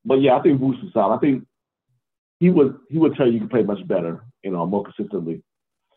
But 0.05 0.21
yeah, 0.21 0.37
I 0.37 0.43
think 0.43 0.61
Vooch 0.61 0.85
is 0.85 0.93
solid. 0.93 1.17
I 1.17 1.19
think 1.19 1.47
he 2.41 2.51
would 2.51 2.77
he 2.91 2.99
would 2.99 3.17
tell 3.17 3.27
you 3.27 3.33
you 3.33 3.39
can 3.39 3.49
play 3.49 3.63
much 3.63 3.87
better, 3.89 4.23
you 4.43 4.51
know, 4.51 4.67
more 4.67 4.85
consistently. 4.85 5.43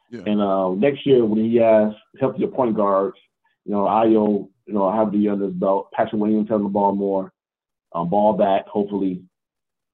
Yeah. 0.10 0.22
And 0.26 0.42
uh, 0.42 0.70
next 0.70 1.06
year 1.06 1.26
when 1.26 1.44
he 1.44 1.58
has 1.58 1.92
healthier 2.22 2.48
point 2.48 2.78
guards, 2.78 3.18
you 3.66 3.74
know, 3.74 3.84
Ayo, 3.84 4.48
you 4.66 4.74
know, 4.74 4.90
have 4.90 5.12
the 5.12 5.28
under 5.28 5.48
belt, 5.48 5.92
Patrick 5.92 6.22
Williams 6.22 6.48
having 6.50 6.64
the 6.64 6.70
ball 6.70 6.94
more, 6.96 7.34
um, 7.94 8.10
Ball 8.10 8.32
back, 8.34 8.66
hopefully. 8.68 9.24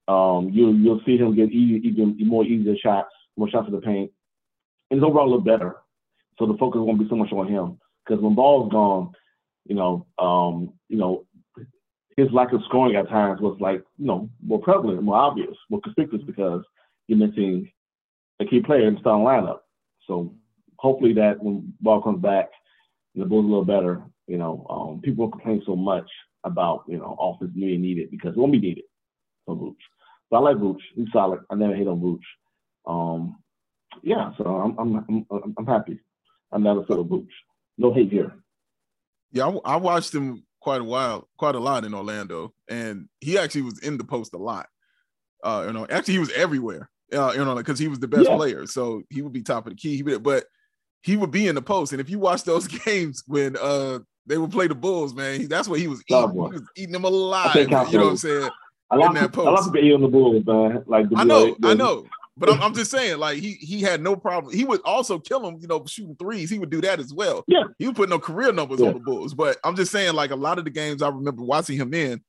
Um, 0.07 0.49
you'll 0.51 0.75
you'll 0.75 1.01
see 1.05 1.17
him 1.17 1.35
get 1.35 1.51
easy, 1.51 1.87
even 1.87 2.17
more 2.19 2.43
easier 2.43 2.75
shots, 2.77 3.13
more 3.37 3.49
shots 3.49 3.67
in 3.67 3.73
the 3.73 3.81
paint, 3.81 4.11
and 4.91 4.99
his 4.99 5.03
overall 5.03 5.29
look 5.29 5.45
better. 5.45 5.77
So 6.37 6.45
the 6.45 6.57
focus 6.57 6.81
won't 6.83 6.99
be 6.99 7.07
so 7.09 7.15
much 7.15 7.31
on 7.31 7.47
him 7.47 7.79
because 8.05 8.21
when 8.21 8.35
Ball's 8.35 8.71
gone, 8.71 9.11
you 9.65 9.75
know, 9.75 10.05
um, 10.19 10.73
you 10.89 10.97
know, 10.97 11.25
his 12.17 12.27
lack 12.31 12.51
of 12.53 12.61
scoring 12.65 12.95
at 12.95 13.09
times 13.09 13.39
was 13.39 13.57
like, 13.61 13.83
you 13.97 14.05
know, 14.05 14.29
more 14.45 14.59
prevalent, 14.59 15.01
more 15.01 15.15
obvious, 15.15 15.55
more 15.69 15.81
conspicuous 15.81 16.23
because 16.25 16.63
you're 17.07 17.17
missing 17.17 17.71
a 18.39 18.45
key 18.45 18.61
player 18.61 18.87
in 18.87 18.95
the 18.95 18.99
starting 18.99 19.25
lineup. 19.25 19.59
So 20.07 20.33
hopefully 20.77 21.13
that 21.13 21.41
when 21.41 21.73
ball 21.79 22.01
comes 22.01 22.21
back, 22.21 22.49
the 23.15 23.25
Bulls 23.25 23.45
a 23.45 23.47
little 23.47 23.63
better, 23.63 24.03
you 24.27 24.37
know, 24.37 24.65
um, 24.69 25.01
people 25.01 25.29
complain 25.29 25.61
so 25.65 25.75
much 25.75 26.09
about, 26.43 26.83
you 26.87 26.97
know, 26.97 27.15
offense 27.19 27.51
being 27.55 27.81
needed 27.81 28.11
because 28.11 28.31
it 28.31 28.37
won't 28.37 28.51
be 28.51 28.59
needed 28.59 28.83
for 29.45 29.55
Vooch. 29.55 29.75
So 30.29 30.37
I 30.37 30.39
like 30.39 30.57
Vooch. 30.57 30.79
He's 30.95 31.07
solid. 31.11 31.41
I 31.49 31.55
never 31.55 31.75
hate 31.75 31.87
on 31.87 31.99
Vooch. 31.99 32.19
Um, 32.85 33.37
yeah, 34.01 34.31
so 34.37 34.45
I'm 34.45 34.77
I'm 34.79 35.25
I'm, 35.31 35.55
I'm 35.57 35.65
happy. 35.65 35.99
I'm 36.51 36.63
never 36.63 36.83
feel 36.85 37.05
Vooch. 37.05 37.27
No 37.77 37.93
hate 37.93 38.11
here. 38.11 38.33
Yeah, 39.31 39.47
I, 39.65 39.73
I 39.73 39.75
watched 39.77 40.13
him 40.13 40.43
quite 40.61 40.81
a 40.81 40.83
while, 40.83 41.27
quite 41.37 41.55
a 41.55 41.59
lot 41.59 41.83
in 41.85 41.93
Orlando, 41.93 42.53
and 42.69 43.07
he 43.19 43.37
actually 43.37 43.63
was 43.63 43.79
in 43.79 43.97
the 43.97 44.03
post 44.03 44.33
a 44.33 44.37
lot. 44.37 44.67
Uh, 45.43 45.65
you 45.67 45.73
know, 45.73 45.85
actually 45.89 46.13
he 46.13 46.19
was 46.19 46.31
everywhere. 46.31 46.89
Uh, 47.11 47.31
you 47.35 47.43
know, 47.43 47.53
because 47.55 47.77
he 47.77 47.87
was 47.87 47.99
the 47.99 48.07
best 48.07 48.29
Yeah. 48.29 48.35
player, 48.35 48.65
so 48.65 49.03
he 49.09 49.21
would 49.21 49.33
be 49.33 49.43
top 49.43 49.67
of 49.67 49.71
the 49.71 49.75
key. 49.77 49.95
He 49.97 50.03
would, 50.03 50.23
but 50.23 50.45
he 51.03 51.15
would 51.17 51.31
be 51.31 51.47
in 51.47 51.53
the 51.55 51.61
post, 51.61 51.91
and 51.91 52.01
if 52.01 52.09
you 52.09 52.17
watch 52.17 52.43
those 52.43 52.67
games 52.85 53.23
when 53.27 53.55
uh 53.57 53.99
they 54.25 54.37
would 54.37 54.51
play 54.51 54.67
the 54.67 54.75
Bulls, 54.75 55.13
man, 55.13 55.41
he, 55.41 55.45
that's 55.47 55.67
what 55.67 55.79
he 55.79 55.87
was 55.87 56.01
eating. 56.07 56.31
boy. 56.31 56.47
He 56.47 56.53
was 56.53 56.69
eating 56.77 56.93
them 56.93 57.03
alive. 57.03 57.55
You 57.57 57.67
know 57.67 57.77
what 57.83 57.97
I'm 58.11 58.17
saying? 58.17 58.49
I 58.93 58.95
like 58.97 59.07
In 59.09 59.13
that 59.15 59.21
I 59.37 59.41
like 59.41 59.55
post. 59.57 59.65
to 59.65 59.71
be 59.71 59.93
on 59.93 60.01
the 60.01 60.07
Bulls, 60.07 60.45
man. 60.45 60.83
Like 60.87 61.09
the 61.09 61.17
I 61.17 61.23
know, 61.23 61.55
I 61.63 61.73
know. 61.73 62.05
But 62.35 62.49
I'm, 62.49 62.61
I'm 62.63 62.73
just 62.73 62.89
saying, 62.89 63.19
like 63.19 63.37
he 63.37 63.53
he 63.53 63.81
had 63.81 64.01
no 64.01 64.15
problem. 64.15 64.53
He 64.55 64.63
would 64.65 64.81
also 64.85 65.19
kill 65.19 65.45
him, 65.47 65.57
you 65.59 65.67
know, 65.67 65.83
shooting 65.85 66.15
threes. 66.15 66.49
He 66.49 66.57
would 66.57 66.71
do 66.71 66.81
that 66.81 66.99
as 66.99 67.13
well. 67.13 67.43
Yeah. 67.47 67.63
He 67.77 67.85
would 67.85 67.95
put 67.95 68.09
no 68.09 68.17
career 68.19 68.51
numbers 68.51 68.79
Yeah. 68.79 68.87
on 68.87 68.93
the 68.95 68.99
Bulls. 68.99 69.33
But 69.35 69.57
I'm 69.63 69.75
just 69.75 69.91
saying, 69.91 70.13
like 70.15 70.31
a 70.31 70.35
lot 70.35 70.57
of 70.57 70.63
the 70.65 70.71
games 70.71 71.01
I 71.03 71.09
remember 71.09 71.43
watching 71.43 71.77
him 71.77 71.93
in, 71.93 72.21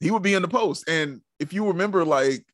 he 0.00 0.10
would 0.12 0.22
be 0.22 0.34
in 0.34 0.42
the 0.42 0.48
post. 0.48 0.88
And 0.88 1.22
if 1.40 1.52
you 1.52 1.66
remember, 1.66 2.04
like 2.04 2.44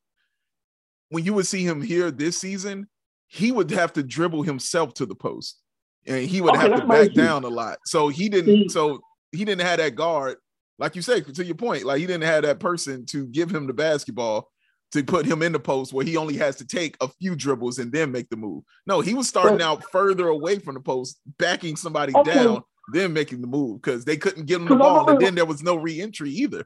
when 1.09 1.23
you 1.23 1.33
would 1.35 1.45
see 1.47 1.63
him 1.63 1.81
here 1.81 2.09
this 2.09 2.37
season, 2.39 2.87
he 3.27 3.51
would 3.51 3.69
have 3.71 3.93
to 3.93 4.03
dribble 4.03 4.41
himself 4.43 4.93
to 4.95 5.05
the 5.05 5.15
post, 5.15 5.59
and 6.07 6.25
he 6.27 6.41
would 6.41 6.55
Okay, 6.55 6.69
have 6.69 6.81
to 6.81 6.87
back 6.87 7.13
down 7.13 7.43
a 7.43 7.47
lot. 7.49 7.77
So 7.85 8.07
he 8.07 8.29
didn't. 8.29 8.69
So 8.69 9.01
he 9.31 9.45
didn't 9.45 9.61
have 9.65 9.77
that 9.77 9.93
guard, 9.95 10.37
like 10.77 10.95
you 10.95 11.01
say, 11.01 11.21
to 11.21 11.45
your 11.45 11.55
point. 11.55 11.83
Like 11.83 11.99
he 11.99 12.07
didn't 12.07 12.23
have 12.23 12.43
that 12.43 12.59
person 12.59 13.05
to 13.07 13.25
give 13.27 13.49
him 13.49 13.67
the 13.67 13.73
basketball 13.73 14.49
to 14.91 15.03
put 15.03 15.25
him 15.25 15.41
in 15.41 15.51
the 15.51 15.59
post 15.59 15.93
where 15.93 16.05
he 16.05 16.15
only 16.15 16.37
has 16.37 16.55
to 16.57 16.65
take 16.65 16.95
a 17.01 17.07
few 17.07 17.35
dribbles 17.35 17.79
and 17.79 17.91
then 17.91 18.11
make 18.11 18.29
the 18.29 18.37
move. 18.37 18.63
No, 18.85 19.01
he 19.01 19.13
was 19.13 19.27
starting 19.27 19.61
out 19.61 19.83
further 19.91 20.27
away 20.27 20.59
from 20.59 20.75
the 20.75 20.81
post, 20.81 21.19
backing 21.37 21.75
somebody 21.75 22.13
Okay. 22.13 22.31
down, 22.31 22.63
then 22.93 23.13
making 23.13 23.41
the 23.41 23.47
move 23.47 23.81
because 23.81 24.05
they 24.05 24.15
couldn't 24.17 24.45
get 24.45 24.61
him 24.61 24.67
the 24.67 24.75
ball, 24.75 25.09
and 25.09 25.19
then 25.19 25.35
there 25.35 25.45
was 25.45 25.63
no 25.63 25.75
re-entry 25.75 26.29
either. 26.29 26.65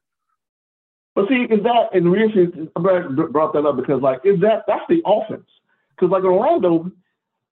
But 1.15 1.27
see, 1.27 1.47
is 1.49 1.63
that 1.63 1.89
and 1.93 2.05
the 2.05 2.09
reason 2.09 2.69
I'm 2.75 2.83
glad 2.83 3.05
you 3.09 3.27
brought 3.27 3.53
that 3.53 3.65
up 3.65 3.77
because 3.77 4.01
like 4.01 4.21
is 4.23 4.39
that 4.41 4.63
that's 4.67 4.85
the 4.89 5.01
offense? 5.05 5.47
Because 5.95 6.11
like 6.11 6.23
Orlando, 6.23 6.91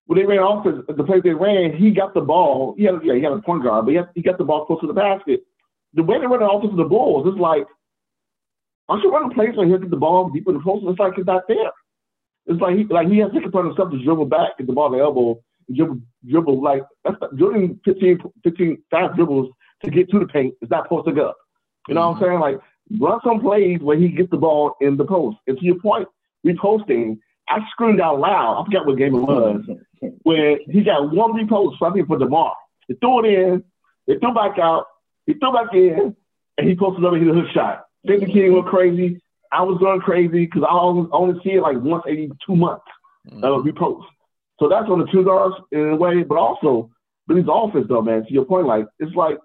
when 0.05 0.19
they 0.19 0.25
ran 0.25 0.39
offense, 0.39 0.85
the 0.87 1.03
play 1.03 1.21
they 1.21 1.33
ran, 1.33 1.75
he 1.75 1.91
got 1.91 2.13
the 2.13 2.21
ball. 2.21 2.75
Had 2.77 3.03
yeah, 3.03 3.15
he 3.15 3.21
had 3.21 3.33
a 3.33 3.41
point 3.41 3.63
guard, 3.63 3.85
but 3.85 3.91
he, 3.91 3.97
had, 3.97 4.09
he 4.13 4.21
got 4.21 4.37
the 4.37 4.43
ball 4.43 4.65
close 4.65 4.79
to 4.81 4.87
the 4.87 4.93
basket. 4.93 5.46
The 5.97 6.03
way 6.03 6.19
they 6.19 6.27
run 6.27 6.39
the 6.39 6.47
offense 6.47 6.71
to 6.71 6.77
the 6.77 6.87
Bulls 6.87 7.27
is 7.27 7.39
like, 7.39 7.65
aren't 8.87 9.03
you 9.03 9.11
running 9.11 9.31
plays 9.31 9.57
where 9.57 9.65
he 9.65 9.73
get 9.73 9.89
the 9.89 9.97
ball 9.97 10.29
deep 10.29 10.47
in 10.47 10.53
the 10.53 10.61
post? 10.61 10.85
It's 10.87 10.99
like 10.99 11.17
it's 11.17 11.27
not 11.27 11.43
there. 11.49 11.71
It's 12.45 12.61
like 12.61 12.77
he 12.77 12.85
like 12.85 13.09
he 13.09 13.17
has 13.17 13.31
to 13.31 13.43
upon 13.43 13.65
himself 13.65 13.91
to 13.91 14.03
dribble 14.03 14.27
back, 14.27 14.57
get 14.57 14.67
the 14.67 14.73
ball 14.73 14.91
the 14.91 14.99
elbow, 14.99 15.41
dribble 15.75 15.99
dribble 16.29 16.63
like 16.63 16.83
that's 17.03 17.17
not, 17.19 17.35
dribbling 17.35 17.79
15, 17.83 18.19
15 18.43 18.77
fast 18.89 19.15
dribbles 19.15 19.51
to 19.83 19.91
get 19.91 20.09
to 20.11 20.19
the 20.19 20.27
paint. 20.27 20.53
It's 20.61 20.71
not 20.71 20.87
posting 20.87 21.19
up. 21.19 21.35
You 21.87 21.95
know 21.95 22.11
what 22.11 22.17
I'm 22.17 22.21
mm-hmm. 22.21 22.25
saying? 22.25 22.39
Like 22.39 22.59
run 22.99 23.19
some 23.25 23.41
plays 23.41 23.79
where 23.81 23.97
he 23.97 24.09
gets 24.09 24.29
the 24.29 24.37
ball 24.37 24.75
in 24.79 24.97
the 24.97 25.05
post. 25.05 25.37
And 25.47 25.57
to 25.57 25.65
your 25.65 25.79
point, 25.79 26.07
reposting, 26.45 27.17
I 27.49 27.59
screamed 27.71 28.01
out 28.01 28.19
loud. 28.19 28.61
I 28.61 28.65
forgot 28.65 28.85
what 28.85 28.97
game 28.97 29.15
it 29.15 29.19
was, 29.19 29.61
where 30.23 30.59
he 30.69 30.83
got 30.83 31.13
one 31.13 31.33
repost, 31.33 31.81
I 31.81 31.91
think 31.91 32.07
for 32.07 32.17
DeMar. 32.17 32.53
They 32.87 32.95
threw 32.95 33.25
it 33.25 33.33
in, 33.33 33.63
they 34.05 34.17
threw 34.19 34.33
back 34.33 34.59
out, 34.59 34.85
he 35.27 35.33
threw 35.35 35.53
back 35.53 35.73
in, 35.73 36.15
and 36.57 36.67
he 36.67 36.75
posted 36.75 37.05
up 37.05 37.13
and 37.13 37.21
hit 37.21 37.35
a 37.35 37.39
hook 37.39 37.51
shot. 37.53 37.85
Then 38.03 38.21
the 38.21 38.25
king 38.25 38.53
went 38.53 38.65
crazy. 38.65 39.21
I 39.51 39.61
was 39.61 39.77
going 39.79 40.01
crazy 40.01 40.45
because 40.45 40.63
I 40.67 40.73
only, 40.73 41.07
only 41.11 41.39
see 41.43 41.51
it 41.51 41.61
like 41.61 41.77
once 41.79 42.03
every 42.07 42.31
two 42.45 42.55
months, 42.55 42.85
Mm-hmm. 43.29 43.43
uh, 43.43 43.61
repost. 43.61 44.05
So 44.59 44.69
that's 44.69 44.89
on 44.89 44.99
the 44.99 45.07
two 45.11 45.25
guards 45.25 45.55
in 45.73 45.89
a 45.89 45.95
way, 45.97 46.23
but 46.23 46.37
also, 46.37 46.89
but 47.27 47.35
his 47.35 47.45
offense 47.51 47.87
though, 47.89 48.01
man, 48.01 48.25
to 48.25 48.31
your 48.33 48.45
point, 48.45 48.67
like, 48.67 48.85
it's 48.99 49.13
like, 49.15 49.37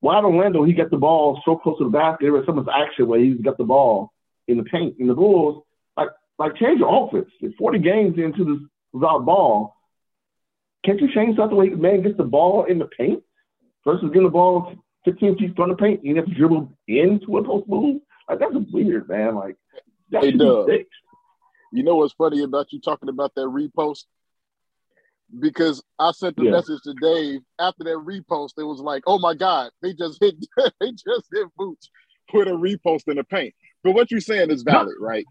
why 0.00 0.18
in 0.18 0.24
Orlando 0.24 0.64
he 0.64 0.72
got 0.72 0.90
the 0.90 0.96
ball 0.96 1.40
so 1.44 1.56
close 1.56 1.76
to 1.78 1.84
the 1.84 1.90
basket? 1.90 2.24
There 2.24 2.32
was 2.32 2.44
so 2.46 2.52
much 2.52 2.66
action 2.72 3.06
where 3.06 3.20
he's 3.20 3.40
got 3.42 3.58
the 3.58 3.64
ball 3.64 4.12
in 4.46 4.56
the 4.56 4.62
paint. 4.62 4.96
In 4.98 5.08
the 5.08 5.14
Bulls, 5.14 5.62
like 5.96 6.08
like 6.38 6.56
change 6.56 6.78
your 6.80 7.06
offense. 7.06 7.28
It's 7.40 7.54
40 7.56 7.80
games 7.80 8.18
into 8.18 8.44
this 8.44 8.68
without 8.92 9.26
Ball. 9.26 9.74
Can't 10.86 11.00
you 11.00 11.12
change 11.12 11.36
something 11.36 11.56
where 11.56 11.76
man 11.76 12.02
gets 12.02 12.16
the 12.16 12.24
ball 12.24 12.64
in 12.64 12.78
the 12.78 12.86
paint 12.86 13.22
versus 13.84 14.08
getting 14.08 14.22
the 14.22 14.30
ball 14.30 14.72
15 15.04 15.38
feet 15.38 15.56
from 15.56 15.70
the 15.70 15.76
paint, 15.76 16.04
you 16.04 16.16
have 16.16 16.26
to 16.26 16.34
dribble 16.34 16.72
into 16.86 17.38
a 17.38 17.44
post 17.44 17.68
move. 17.68 18.00
Like 18.28 18.40
that's 18.40 18.54
weird, 18.72 19.08
man. 19.08 19.34
Like 19.34 19.56
that 20.10 20.22
Hey, 20.22 20.30
should 20.30 20.38
be 20.38 20.44
Dub. 20.44 20.68
You 21.72 21.82
know 21.82 21.96
what's 21.96 22.14
funny 22.14 22.42
about 22.42 22.72
you 22.72 22.80
talking 22.80 23.08
about 23.08 23.34
that 23.34 23.42
repost? 23.42 24.04
Because 25.38 25.82
I 25.98 26.12
sent 26.12 26.36
the 26.36 26.44
Yeah. 26.44 26.52
message 26.52 26.80
to 26.84 26.94
Dave 26.94 27.40
after 27.58 27.84
that 27.84 27.98
repost. 27.98 28.52
It 28.58 28.64
was 28.64 28.80
like, 28.80 29.02
oh 29.06 29.18
my 29.18 29.34
God, 29.34 29.70
they 29.82 29.92
just 29.92 30.18
hit 30.22 30.36
they 30.80 30.92
just 30.92 31.28
hit 31.32 31.48
Vooch 31.58 31.88
with 32.32 32.48
a 32.48 32.52
repost 32.52 33.08
in 33.08 33.16
the 33.16 33.24
paint. 33.24 33.54
But 33.84 33.92
what 33.94 34.10
you're 34.10 34.20
saying 34.20 34.50
is 34.50 34.62
valid, 34.62 34.96
right? 35.00 35.26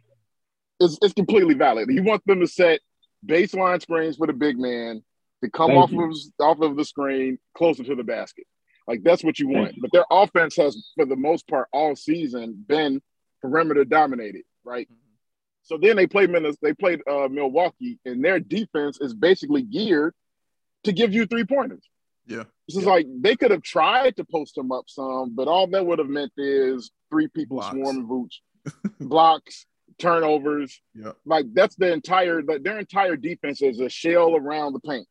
It's, 0.80 0.98
it's 1.02 1.14
completely 1.14 1.56
valid. 1.56 1.90
You 1.90 2.04
want 2.04 2.24
them 2.26 2.40
to 2.40 2.48
set 2.48 2.82
baseline 3.26 3.82
screens 3.82 4.16
for 4.18 4.28
the 4.28 4.34
big 4.34 4.60
man 4.60 5.04
to 5.44 5.50
come 5.50 5.72
Thank 5.72 5.80
off 5.80 5.92
you. 5.92 6.04
of 6.04 6.16
off 6.40 6.62
of 6.62 6.78
the 6.78 6.86
screen 6.86 7.40
closer 7.56 7.84
to 7.84 7.96
the 7.96 8.04
basket. 8.04 8.46
Like 8.88 9.04
that's 9.04 9.24
what 9.24 9.38
you 9.40 9.50
want. 9.50 9.76
But 9.82 9.92
their 9.92 10.06
offense 10.10 10.56
has, 10.56 10.92
for 10.96 11.06
the 11.06 11.16
most 11.16 11.48
part, 11.48 11.68
all 11.74 11.96
season 11.96 12.64
been 12.68 13.02
perimeter 13.42 13.84
dominated, 13.86 14.44
right? 14.64 14.88
So 15.64 15.78
then 15.78 15.98
they 15.98 16.08
played 16.08 16.30
Minnes- 16.30 16.58
they 16.62 16.74
played 16.74 17.02
uh, 17.10 17.28
Milwaukee, 17.30 18.00
and 18.06 18.24
their 18.24 18.40
defense 18.40 19.00
is 19.02 19.14
basically 19.14 19.62
geared 19.64 20.14
to 20.86 20.94
give 20.94 21.14
you 21.14 21.26
three 21.26 21.44
pointers. 21.44 21.84
Yeah. 22.26 22.44
This 22.68 22.78
is 22.78 22.84
Yeah. 22.86 22.92
like 22.92 23.08
they 23.20 23.36
could 23.36 23.52
have 23.52 23.64
tried 23.64 24.16
to 24.18 24.24
post 24.24 24.58
him 24.58 24.72
up 24.72 24.86
some, 24.88 25.36
but 25.36 25.48
all 25.50 25.68
that 25.68 25.86
would 25.86 26.00
have 26.00 26.08
meant 26.10 26.32
is 26.38 26.90
three 27.10 27.28
people 27.28 27.58
Blocks. 27.58 27.74
swarming 27.76 28.08
Vooch, 28.08 28.40
blocks, 29.02 29.66
turnovers. 29.98 30.80
Yeah. 30.96 31.12
Like 31.26 31.54
that's 31.54 31.76
the 31.76 31.92
entire 31.92 32.42
like, 32.42 32.64
their 32.64 32.80
entire 32.80 33.18
defense 33.18 33.62
is 33.62 33.80
a 33.82 33.90
shell 33.90 34.36
around 34.36 34.74
the 34.74 34.80
paint. 34.80 35.08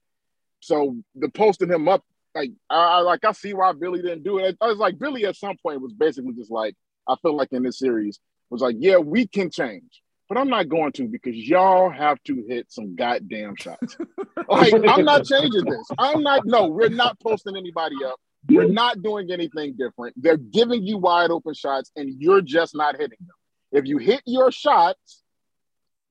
So 0.61 0.97
the 1.15 1.29
posting 1.29 1.69
him 1.71 1.89
up, 1.89 2.03
like 2.37 2.53
I 2.69 3.01
like 3.01 3.25
I 3.25 3.33
see 3.33 3.55
why 3.55 3.73
Billy 3.73 4.03
didn't 4.03 4.23
do 4.23 4.39
it. 4.39 4.57
I 4.61 4.67
was 4.67 4.79
like 4.79 4.99
Billy 4.99 5.25
at 5.25 5.37
some 5.37 5.57
point 5.63 5.81
was 5.81 5.93
basically 5.93 6.35
just 6.35 6.51
like 6.51 6.75
I 7.09 7.17
feel 7.23 7.37
like 7.37 7.53
in 7.53 7.63
this 7.63 7.79
series 7.79 8.21
was 8.51 8.61
like, 8.61 8.77
yeah, 8.79 8.99
we 8.99 9.27
can 9.27 9.51
change, 9.51 10.03
but 10.29 10.39
I'm 10.39 10.49
not 10.49 10.69
going 10.69 10.93
to 10.93 11.09
because 11.09 11.35
y'all 11.35 11.91
have 11.91 12.23
to 12.25 12.45
hit 12.49 12.71
some 12.71 12.95
goddamn 12.95 13.57
shots. 13.57 13.97
like 14.49 14.73
I'm 14.87 15.05
not 15.05 15.25
changing 15.25 15.65
this. 15.65 15.89
I'm 15.99 16.23
not. 16.23 16.43
No, 16.45 16.69
we're 16.69 16.89
not 16.89 17.19
posting 17.21 17.57
anybody 17.57 17.97
up. 18.05 18.21
We're 18.49 18.69
not 18.69 19.03
doing 19.03 19.33
anything 19.33 19.75
different. 19.77 20.15
They're 20.23 20.37
giving 20.37 20.85
you 20.85 20.99
wide 20.99 21.31
open 21.31 21.55
shots, 21.55 21.91
and 21.97 22.21
you're 22.21 22.43
just 22.43 22.77
not 22.77 22.97
hitting 22.97 23.19
them. 23.21 23.37
If 23.73 23.87
you 23.87 23.99
hit 23.99 24.23
your 24.27 24.53
shots, 24.53 25.23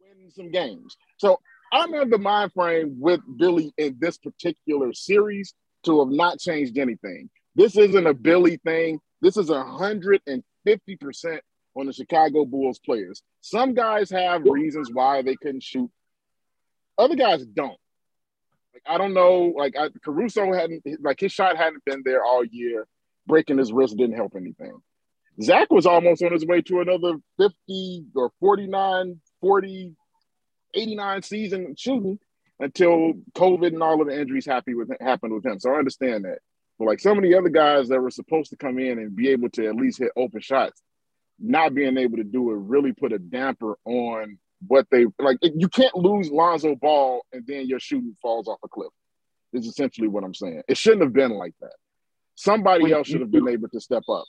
win 0.02 0.32
some 0.32 0.52
games. 0.52 0.98
So 1.18 1.40
I'm 1.72 1.94
in 1.94 2.10
the 2.10 2.18
mind 2.18 2.52
frame 2.54 2.98
with 3.00 3.22
Billy 3.38 3.74
in 3.78 3.98
this 4.00 4.18
particular 4.18 4.94
series 4.94 5.54
to 5.86 6.00
have 6.00 6.10
not 6.10 6.40
changed 6.40 6.78
anything. 6.78 7.30
This 7.56 7.78
isn't 7.78 8.08
a 8.08 8.14
Billy 8.14 8.58
thing. 8.58 9.00
This 9.22 9.38
is 9.38 9.50
a 9.50 9.64
hundred 9.64 10.22
and 10.28 10.44
fifty 10.66 10.96
percent 10.98 11.42
on 11.76 11.86
the 11.86 11.94
Chicago 11.94 12.46
Bulls 12.46 12.80
players. 12.80 13.22
Some 13.42 13.74
guys 13.74 14.10
have 14.10 14.44
reasons 14.44 14.90
why 14.92 15.22
they 15.22 15.36
couldn't 15.36 15.64
shoot. 15.64 15.90
Other 16.98 17.16
guys 17.16 17.46
don't. 17.46 17.78
Like 18.74 18.84
I 18.86 18.98
don't 18.98 19.14
know. 19.14 19.54
Like 19.56 19.76
I, 19.78 19.90
Caruso 20.04 20.52
hadn't 20.54 20.84
like 21.02 21.20
his 21.20 21.32
shot 21.32 21.58
hadn't 21.58 21.86
been 21.86 22.02
there 22.04 22.24
all 22.24 22.44
year. 22.44 22.88
Breaking 23.28 23.58
his 23.58 23.74
wrist 23.74 23.98
didn't 23.98 24.16
help 24.16 24.34
anything. 24.36 24.78
Zach 25.42 25.72
was 25.72 25.86
almost 25.86 26.24
on 26.24 26.32
his 26.32 26.46
way 26.46 26.62
to 26.62 26.80
another 26.80 27.16
50 27.40 28.06
or 28.16 28.32
49, 28.40 29.20
40, 29.42 29.94
89 30.74 31.22
season 31.24 31.76
shooting 31.78 32.20
until 32.60 33.14
COVID 33.34 33.68
and 33.68 33.84
all 33.84 34.02
of 34.02 34.08
the 34.08 34.20
injuries 34.20 34.46
happy 34.46 34.74
with 34.74 34.90
happened 35.02 35.34
with 35.34 35.46
him. 35.46 35.60
So 35.60 35.74
I 35.74 35.78
understand 35.78 36.26
that. 36.26 36.40
But 36.78 36.86
like 36.86 37.00
some 37.00 37.18
of 37.18 37.24
the 37.24 37.36
other 37.36 37.50
guys 37.50 37.88
that 37.90 38.02
were 38.02 38.12
supposed 38.12 38.50
to 38.52 38.58
come 38.58 38.80
in 38.80 39.00
and 39.00 39.16
be 39.16 39.30
able 39.30 39.50
to 39.52 39.68
at 39.68 39.76
least 39.76 40.00
hit 40.00 40.12
open 40.16 40.42
shots, 40.42 40.82
not 41.40 41.74
being 41.74 41.98
able 41.98 42.18
to 42.18 42.24
do 42.24 42.52
it 42.52 42.56
really 42.56 42.94
put 42.94 43.14
a 43.14 43.20
damper 43.20 43.78
on 43.86 44.38
what 44.68 44.88
they 44.90 45.06
like. 45.20 45.38
You 45.42 45.70
can't 45.70 45.96
lose 45.96 46.30
Lonzo 46.30 46.76
Ball 46.76 47.22
and 47.32 47.46
then 47.48 47.68
your 47.68 47.80
shooting 47.80 48.16
falls 48.22 48.48
off 48.48 48.60
a 48.64 48.68
cliff. 48.68 48.92
Is 49.54 49.68
essentially 49.68 50.10
what 50.10 50.26
I'm 50.26 50.34
saying. 50.34 50.64
It 50.68 50.78
shouldn't 50.78 51.04
have 51.04 51.14
been 51.14 51.32
like 51.32 51.54
that. 51.62 51.72
Somebody 52.36 52.86
Wait, 52.86 52.94
else 52.94 53.08
should 53.08 53.22
have 53.22 53.32
been 53.32 53.48
able 53.48 53.70
to 53.70 53.80
step 53.80 54.04
up. 54.10 54.26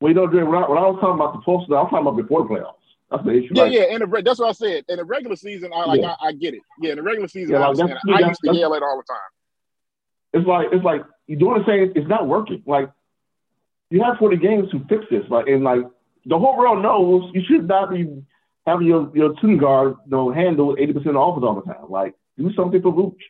Well, 0.00 0.10
you 0.10 0.14
know, 0.14 0.26
Dre, 0.26 0.42
when 0.42 0.62
I, 0.62 0.68
when 0.68 0.76
I 0.76 0.86
was 0.86 0.98
talking 1.00 1.14
about 1.14 1.32
the 1.32 1.40
post, 1.40 1.70
I 1.70 1.80
was 1.80 1.88
talking 1.90 2.06
about 2.06 2.16
before 2.18 2.42
the 2.42 2.48
playoffs. 2.50 2.75
That's 3.10 3.24
the 3.24 3.30
issue. 3.32 3.52
Yeah, 3.52 3.62
like, 3.62 3.72
yeah. 3.72 3.84
In 3.84 4.00
the, 4.00 4.22
that's 4.24 4.40
what 4.40 4.48
I 4.48 4.52
said. 4.52 4.84
In 4.88 4.96
the 4.96 5.04
regular 5.04 5.36
season, 5.36 5.70
I 5.74 5.84
like 5.84 6.00
Yeah. 6.00 6.16
I, 6.20 6.28
I 6.28 6.32
get 6.32 6.54
it. 6.54 6.60
Yeah, 6.80 6.90
in 6.90 6.96
the 6.96 7.02
regular 7.02 7.28
season, 7.28 7.54
Yeah, 7.54 7.60
I 7.62 7.68
like, 7.68 7.76
that's- 7.76 8.02
it. 8.04 8.24
I 8.24 8.28
used 8.28 8.40
to 8.44 8.54
yell 8.54 8.74
it 8.74 8.82
all 8.82 8.96
the 8.96 9.12
time. 9.12 9.30
it's 10.32 10.46
like 10.46 10.68
it's 10.72 10.84
like 10.84 11.02
you're 11.26 11.38
doing 11.38 11.60
the 11.60 11.66
same. 11.66 11.92
It's 11.94 12.08
not 12.08 12.26
working. 12.26 12.62
Like 12.66 12.90
you 13.90 14.02
have 14.02 14.18
40 14.18 14.36
games 14.38 14.70
to 14.72 14.80
fix 14.88 15.04
this. 15.10 15.24
Like 15.30 15.46
and 15.46 15.62
like 15.62 15.84
the 16.24 16.38
whole 16.38 16.56
world 16.56 16.82
knows 16.82 17.30
you 17.32 17.42
should 17.46 17.68
not 17.68 17.90
be 17.90 18.22
having 18.66 18.86
your 18.88 19.10
your 19.14 19.34
shooting 19.40 19.58
guard 19.58 19.94
you 20.04 20.10
know, 20.10 20.32
handle 20.32 20.76
80 20.78 20.92
percent 20.94 21.16
of 21.16 21.28
offense 21.28 21.44
all 21.46 21.62
the 21.64 21.72
time. 21.72 21.88
Like 21.88 22.14
do 22.36 22.52
something 22.54 22.82
for 22.82 22.92
Vooch. 22.92 23.22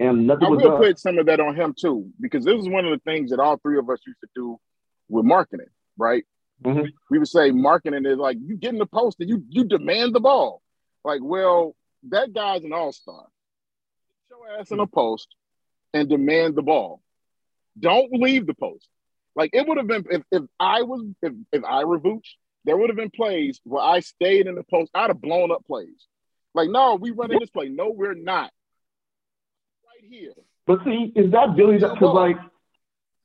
And 0.00 0.28
nothing 0.28 0.46
I 0.46 0.50
will 0.50 0.58
done. 0.60 0.76
put 0.76 0.98
some 1.00 1.18
of 1.18 1.26
that 1.26 1.40
on 1.40 1.56
him 1.56 1.74
too, 1.76 2.08
because 2.20 2.44
this 2.44 2.60
is 2.60 2.68
one 2.68 2.84
of 2.84 2.92
the 2.92 3.02
things 3.10 3.30
that 3.30 3.40
all 3.40 3.56
three 3.56 3.78
of 3.78 3.90
us 3.90 3.98
used 4.06 4.20
to 4.20 4.28
do 4.32 4.60
with 5.08 5.24
marketing, 5.24 5.66
right? 5.96 6.22
Mhm. 6.64 6.92
We 7.10 7.18
would 7.18 7.28
say 7.28 7.50
marketing 7.50 8.04
is 8.04 8.18
like 8.18 8.36
you 8.40 8.56
get 8.56 8.72
in 8.72 8.78
the 8.78 8.86
post 8.86 9.20
and 9.20 9.28
you 9.28 9.44
you 9.48 9.64
demand 9.64 10.14
the 10.14 10.20
ball. 10.20 10.62
Like, 11.04 11.20
well, 11.22 11.76
that 12.08 12.32
guy's 12.32 12.64
an 12.64 12.72
all-star. 12.72 13.26
Get 14.28 14.36
your 14.38 14.60
ass 14.60 14.70
in 14.70 14.80
a 14.80 14.86
post 14.86 15.28
and 15.94 16.08
demand 16.08 16.56
the 16.56 16.62
ball. 16.62 17.00
Don't 17.78 18.12
leave 18.12 18.46
the 18.46 18.54
post. 18.54 18.88
Like 19.36 19.50
it 19.52 19.66
would 19.66 19.78
have 19.78 19.86
been 19.86 20.04
if, 20.10 20.22
if 20.32 20.42
I 20.58 20.82
was 20.82 21.06
if, 21.22 21.32
if 21.52 21.64
I 21.64 21.84
were 21.84 22.00
Vooch, 22.00 22.26
there 22.64 22.76
would 22.76 22.90
have 22.90 22.96
been 22.96 23.10
plays 23.10 23.60
where 23.64 23.82
I 23.82 24.00
stayed 24.00 24.46
in 24.48 24.56
the 24.56 24.64
post. 24.64 24.90
I'd 24.94 25.10
have 25.10 25.20
blown 25.20 25.52
up 25.52 25.64
plays. 25.64 26.06
Like, 26.54 26.70
no, 26.70 26.96
we 26.96 27.12
running 27.12 27.38
this 27.38 27.50
play. 27.50 27.68
No, 27.68 27.90
we're 27.90 28.14
not. 28.14 28.50
Right 29.86 30.10
here. 30.10 30.32
But 30.66 30.82
see, 30.84 31.12
is 31.14 31.30
that 31.30 31.54
Billy? 31.56 31.78
Yeah, 31.78 31.92
Because 31.94 32.14
like, 32.14 32.36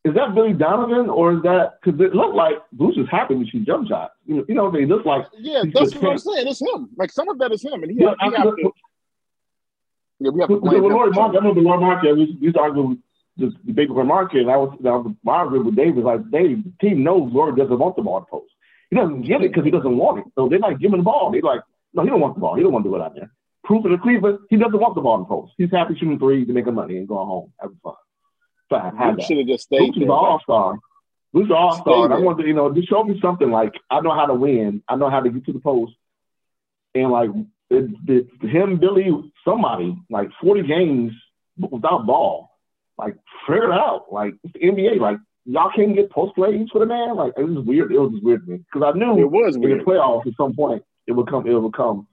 is 0.05 0.13
that 0.15 0.35
Billy 0.35 0.53
Donovan 0.53 1.09
or 1.09 1.33
is 1.33 1.43
that 1.43 1.79
because 1.81 1.99
it 2.01 2.13
looked 2.13 2.35
like 2.35 2.55
Bruce 2.73 2.97
is 2.97 3.07
happy 3.09 3.35
when 3.35 3.47
she 3.47 3.59
jump 3.59 3.87
shots? 3.87 4.13
You 4.25 4.37
know, 4.37 4.45
you 4.49 4.55
know, 4.55 4.69
they 4.69 4.85
look 4.85 5.05
like 5.05 5.25
Yeah, 5.37 5.63
that's 5.73 5.95
what 5.95 6.11
I'm 6.11 6.17
saying. 6.17 6.47
It's 6.47 6.61
him. 6.61 6.89
Like 6.97 7.11
some 7.11 7.29
of 7.29 7.37
that 7.39 7.51
is 7.53 7.63
him, 7.63 7.83
and 7.83 7.91
he, 7.91 8.01
Yeah, 8.01 8.13
he 8.19 8.35
I- 8.35 8.37
have 8.37 8.55
to. 8.55 8.71
Yeah, 10.19 10.29
we 10.31 10.39
have 10.41 10.49
to 10.49 10.55
With. 10.57 10.73
Lauri 10.73 11.11
Markkanen, 11.11 11.35
I 11.35 11.37
remember 11.37 11.61
Lauri 11.61 11.79
Markkanen. 11.79 12.15
We 12.17 12.37
used 12.39 12.55
to 12.55 12.61
argue 12.61 12.83
with 12.83 12.97
the, 13.65 13.73
big 13.73 13.89
Lauri 13.89 14.05
Markkanen, 14.05 14.41
and 14.41 14.51
I 14.51 14.57
was, 14.57 14.77
I 14.85 14.89
was 14.89 15.15
arguing 15.25 15.65
with 15.65 15.75
David. 15.75 16.03
Like, 16.03 16.29
Dave, 16.31 16.63
the 16.63 16.73
team 16.81 17.03
knows 17.03 17.31
Lauri 17.33 17.55
doesn't 17.55 17.77
want 17.77 17.95
the 17.95 18.01
ball 18.01 18.19
to 18.21 18.25
post. 18.25 18.51
He 18.89 18.95
doesn't 18.95 19.23
get 19.23 19.41
it 19.41 19.51
because 19.51 19.65
he 19.65 19.71
doesn't 19.71 19.97
want 19.97 20.19
it. 20.19 20.25
So 20.35 20.47
they're 20.47 20.59
not 20.59 20.79
giving 20.79 20.97
the 20.97 21.03
ball. 21.03 21.31
They're 21.31 21.41
like, 21.41 21.61
no, 21.93 22.03
he 22.03 22.09
don't 22.09 22.21
want 22.21 22.35
the 22.35 22.41
ball. 22.41 22.55
He 22.55 22.61
don't 22.61 22.71
want 22.71 22.85
to 22.85 22.89
do 22.89 22.95
it 22.95 23.01
out 23.01 23.15
there. 23.15 23.31
Proof 23.63 23.85
of 23.85 23.91
the 23.91 23.97
Cleveland, 23.97 24.39
he 24.49 24.57
doesn't 24.57 24.79
want 24.79 24.95
the 24.95 25.01
ball 25.01 25.17
to 25.17 25.25
post. 25.25 25.53
He's 25.57 25.71
happy 25.71 25.95
shooting 25.95 26.19
threes 26.19 26.47
to 26.47 26.53
make 26.53 26.65
making 26.65 26.75
money 26.75 26.97
and 26.97 27.07
going 27.07 27.27
home 27.27 27.53
having 27.59 27.77
fun. 27.81 27.95
So 28.69 28.75
I 28.77 28.91
had 28.97 29.09
He 29.11 29.15
that. 29.17 29.21
should 29.25 29.37
have 29.37 29.47
just 29.47 29.63
stayed 29.65 29.81
Luke's 29.81 29.95
there. 29.97 30.05
an 30.05 30.11
all 30.11 30.39
star. 30.43 30.79
Luke's 31.33 31.49
an 31.49 31.55
all 31.55 31.75
star. 31.81 32.11
I 32.13 32.19
want 32.19 32.39
to, 32.39 32.45
you 32.47 32.53
know, 32.53 32.71
just 32.73 32.89
show 32.89 33.03
me 33.03 33.19
something 33.21 33.49
like 33.51 33.73
I 33.89 33.99
know 34.01 34.13
how 34.13 34.25
to 34.27 34.33
win. 34.33 34.83
I 34.87 34.95
know 34.95 35.09
how 35.09 35.19
to 35.21 35.29
get 35.29 35.45
to 35.45 35.53
the 35.53 35.59
post. 35.59 35.93
And 36.95 37.11
like 37.11 37.29
it, 37.69 37.89
it, 38.07 38.27
him, 38.49 38.77
Billy, 38.77 39.09
somebody 39.45 39.97
like 40.09 40.29
forty 40.41 40.61
games 40.63 41.11
without 41.57 42.05
Ball, 42.05 42.49
like 42.97 43.15
figure 43.47 43.71
it 43.71 43.71
out. 43.73 44.05
Like 44.11 44.35
it's 44.43 44.53
the 44.53 44.59
NBA, 44.59 44.99
like 44.99 45.17
y'all 45.45 45.71
can't 45.75 45.95
get 45.95 46.11
post 46.11 46.35
plays 46.35 46.67
for 46.71 46.79
the 46.79 46.85
man. 46.85 47.15
Like 47.15 47.33
it 47.37 47.43
was 47.43 47.65
weird. 47.65 47.91
It 47.91 47.99
was 47.99 48.11
just 48.11 48.23
weird 48.23 48.45
to 48.45 48.51
me 48.51 48.57
because 48.71 48.93
I 48.93 48.97
knew 48.97 49.19
It 49.19 49.31
was 49.31 49.55
in 49.55 49.61
the 49.61 49.67
weird. 49.69 49.85
playoffs 49.85 50.27
at 50.27 50.33
some 50.37 50.53
point 50.55 50.83
it 51.07 51.13
would 51.13 51.27
come. 51.27 51.47
It 51.47 51.53
would 51.53 51.73
come. 51.73 52.07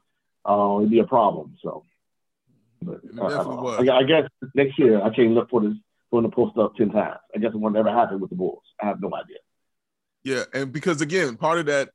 Uh, 0.48 0.78
it'd 0.78 0.90
be 0.90 0.98
a 1.00 1.04
problem. 1.04 1.54
So, 1.62 1.84
but 2.82 3.00
It 3.04 3.10
I- 3.20 3.26
I, 3.26 3.28
definitely 3.28 3.44
don't 3.44 3.56
know. 3.56 3.62
was. 3.62 3.88
I, 3.88 3.96
I 3.98 4.02
guess 4.04 4.28
next 4.54 4.78
year 4.78 5.02
I 5.02 5.10
can't 5.10 5.32
look 5.32 5.50
for 5.50 5.60
this 5.60 5.74
them 6.12 6.22
to 6.30 6.34
post 6.34 6.56
up 6.58 6.74
ten 6.76 6.90
times. 6.90 7.18
I 7.34 7.38
guess 7.38 7.52
it 7.54 7.60
will 7.60 7.70
never 7.70 7.90
happen 7.90 8.20
with 8.20 8.30
the 8.30 8.36
Bulls. 8.36 8.62
I 8.82 8.86
have 8.86 9.00
no 9.00 9.10
idea. 9.14 9.36
Yeah, 10.24 10.44
and 10.52 10.72
because 10.72 11.00
again, 11.00 11.36
part 11.36 11.58
of 11.60 11.66
that, 11.66 11.90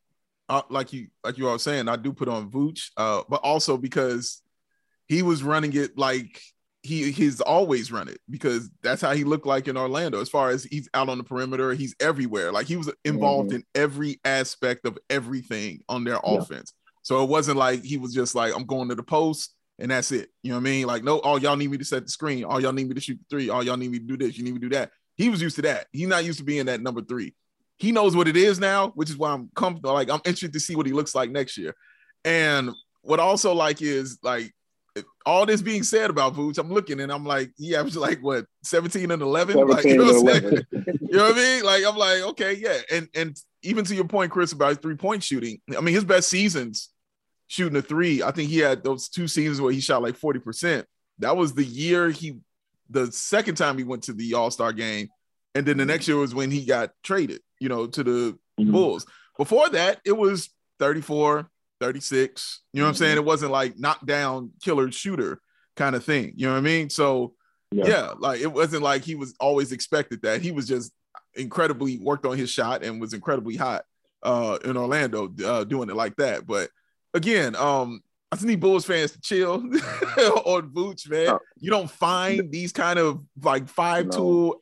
uh, 0.49 0.61
like 0.70 0.93
you 0.93 1.07
like 1.24 1.38
you 1.38 1.47
all 1.47 1.59
saying, 1.59 1.88
I 1.89 1.95
do 1.95 2.13
put 2.13 2.28
on 2.30 2.49
Vooch, 2.49 2.89
uh, 2.97 3.24
but 3.30 3.41
also 3.43 3.78
because 3.78 4.41
he 5.07 5.22
was 5.22 5.43
running 5.43 5.74
it 5.74 5.97
like 5.97 6.41
he 6.82 7.11
he's 7.11 7.41
always 7.41 7.91
run 7.91 8.07
it 8.07 8.20
because 8.30 8.70
that's 8.84 9.01
how 9.01 9.13
he 9.13 9.24
looked 9.24 9.45
like 9.45 9.68
in 9.68 9.78
Orlando. 9.78 10.22
As 10.22 10.30
far 10.30 10.49
as 10.49 10.63
he's 10.63 10.88
out 10.93 11.09
on 11.09 11.18
the 11.18 11.24
perimeter, 11.24 11.74
he's 11.74 11.95
everywhere. 11.99 12.51
Like 12.51 12.68
he 12.68 12.78
was 12.78 12.91
involved 13.03 13.51
in 13.53 13.63
every 13.74 14.20
aspect 14.24 14.86
of 14.86 14.97
everything 15.09 15.82
on 15.89 16.03
their 16.03 16.20
Yeah. 16.24 16.38
offense. 16.39 16.74
So 17.01 17.24
it 17.24 17.30
wasn't 17.30 17.57
like 17.57 17.84
he 17.84 17.97
was 17.97 18.13
just 18.13 18.34
like 18.36 18.55
I'm 18.55 18.66
going 18.66 18.89
to 18.89 18.95
the 18.95 19.03
post 19.03 19.53
and 19.80 19.91
that's 19.91 20.11
it. 20.11 20.30
You 20.41 20.51
know 20.51 20.57
what 20.57 20.61
I 20.61 20.63
mean? 20.63 20.88
Like 20.88 21.03
no, 21.03 21.19
all 21.19 21.39
y'all 21.39 21.57
need 21.57 21.71
me 21.71 21.78
to 21.78 21.86
set 21.86 22.03
the 22.03 22.09
screen. 22.09 22.43
All 22.43 22.61
y'all 22.61 22.73
need 22.73 22.88
me 22.88 22.95
to 22.95 23.01
shoot 23.01 23.19
the 23.19 23.26
three. 23.30 23.49
All 23.49 23.63
y'all 23.63 23.78
need 23.78 23.91
me 23.91 23.99
to 23.99 24.05
do 24.05 24.17
this. 24.17 24.38
You 24.38 24.43
need 24.43 24.53
me 24.53 24.59
to 24.59 24.69
do 24.69 24.76
that. 24.76 24.91
He 25.15 25.30
was 25.30 25.41
used 25.41 25.55
to 25.57 25.61
that. 25.63 25.88
He's 25.91 26.07
not 26.07 26.26
used 26.26 26.39
to 26.39 26.45
being 26.45 26.65
that 26.65 26.82
number 26.82 27.01
three 27.01 27.34
he 27.78 27.91
knows 27.91 28.15
what 28.15 28.28
it 28.28 28.38
is 28.38 28.59
now, 28.59 28.89
which 28.95 29.09
is 29.09 29.17
why 29.17 29.32
I'm 29.32 29.49
comfortable. 29.55 29.93
Like 29.93 30.09
I'm 30.09 30.21
interested 30.26 30.53
to 30.53 30.59
see 30.59 30.76
what 30.76 30.86
he 30.86 30.93
looks 30.93 31.13
like 31.13 31.30
next 31.30 31.57
year. 31.57 31.76
And 32.23 32.71
what 33.01 33.19
I 33.19 33.23
also 33.23 33.53
like 33.53 33.82
is 33.82 34.17
like 34.23 34.53
all 35.26 35.45
this 35.45 35.61
being 35.61 35.84
said 35.84 36.09
about 36.09 36.36
Vooch, 36.36 36.57
I'm 36.57 36.71
looking 36.71 37.01
and 37.01 37.11
I'm 37.11 37.26
like, 37.26 37.51
he 37.57 37.76
averaged 37.76 37.97
like 37.97 38.19
what 38.19 38.45
17 38.63 39.11
and 39.11 39.21
11. 39.21 39.55
17 39.55 39.76
like, 39.76 39.86
you, 39.86 39.97
know 39.97 40.21
what 40.21 40.43
11. 40.43 40.67
you 40.71 41.17
know 41.17 41.23
what 41.23 41.34
I 41.34 41.38
mean? 41.38 41.63
Like, 41.63 41.86
I'm 41.86 41.97
like, 41.97 42.21
okay, 42.21 42.53
yeah. 42.53 42.78
And 42.91 43.09
and 43.13 43.38
even 43.61 43.84
to 43.86 43.95
your 43.95 44.05
point, 44.05 44.32
Chris, 44.32 44.53
about 44.53 44.82
three 44.82 44.95
point 44.95 45.23
shooting. 45.23 45.59
I 45.78 45.82
mean, 45.82 45.93
his 45.93 46.05
best 46.05 46.30
seasons 46.30 46.89
shooting 47.48 47.78
a 47.78 47.82
three. 47.82 48.24
I 48.24 48.32
think 48.32 48.50
he 48.50 48.60
had 48.60 48.84
those 48.84 49.10
two 49.10 49.28
seasons 49.28 49.62
where 49.62 49.72
he 49.72 49.80
shot 49.80 50.02
like 50.02 50.18
40%. 50.18 50.84
That 51.20 51.38
was 51.38 51.54
the 51.54 51.64
year 51.64 52.10
he 52.10 52.39
the 52.89 53.12
second 53.12 53.56
time 53.56 53.78
he 53.78 53.84
went 53.84 54.04
to 54.04 54.14
the 54.14 54.36
All-Star 54.36 54.74
game. 54.74 55.10
And 55.56 55.66
then 55.66 55.78
the 55.78 55.86
next 55.86 56.08
year 56.08 56.18
was 56.18 56.36
when 56.36 56.52
he 56.52 56.66
got 56.66 56.91
traded, 57.04 57.41
you 57.60 57.70
know, 57.70 57.88
to 57.88 58.04
the 58.04 58.38
mm-hmm. 58.60 58.72
Bulls. 58.72 59.06
Before 59.38 59.70
that, 59.70 60.02
it 60.06 60.12
was 60.12 60.50
34, 60.80 61.50
36. 61.80 62.62
You 62.74 62.80
know 62.80 62.86
what 62.86 62.89
I'm 62.89 62.96
saying? 62.96 63.12
Mm-hmm. 63.12 63.20
It 63.20 63.26
wasn't 63.26 63.52
like 63.52 63.80
knockdown 63.80 64.52
killer 64.62 64.91
shooter 64.91 65.41
kind 65.76 65.96
of 65.96 66.04
thing. 66.04 66.34
You 66.36 66.48
know 66.48 66.54
what 66.54 66.60
I 66.60 66.62
mean? 66.62 66.89
So 66.89 67.34
yeah. 67.72 67.88
yeah, 67.88 68.14
like 68.18 68.41
it 68.41 68.52
wasn't 68.52 68.84
like 68.84 69.04
he 69.04 69.16
was 69.16 69.34
always 69.39 69.72
expected 69.72 70.22
that. 70.22 70.41
He 70.41 70.52
was 70.52 70.68
just 70.68 70.91
incredibly 71.34 71.98
worked 71.98 72.26
on 72.26 72.38
his 72.38 72.50
shot 72.50 72.84
and 72.84 73.02
was 73.02 73.14
incredibly 73.14 73.56
hot 73.56 73.84
uh 74.24 74.58
in 74.64 74.78
Orlando 74.78 75.34
uh 75.46 75.64
doing 75.64 75.89
it 75.89 75.96
like 75.96 76.16
that. 76.18 76.48
But 76.48 76.70
again, 77.16 77.55
um 77.55 78.01
I 78.32 78.36
just 78.36 78.47
need 78.47 78.59
Bulls 78.59 78.86
fans 78.86 79.11
to 79.11 79.22
chill 79.22 79.53
on 79.53 80.70
Vooch, 80.72 81.09
man. 81.09 81.38
You 81.57 81.72
don't 81.72 81.89
find 81.89 82.51
these 82.51 82.72
kind 82.72 82.99
of 82.99 83.24
like 83.41 83.68
five 83.68 84.09
tool 84.09 84.59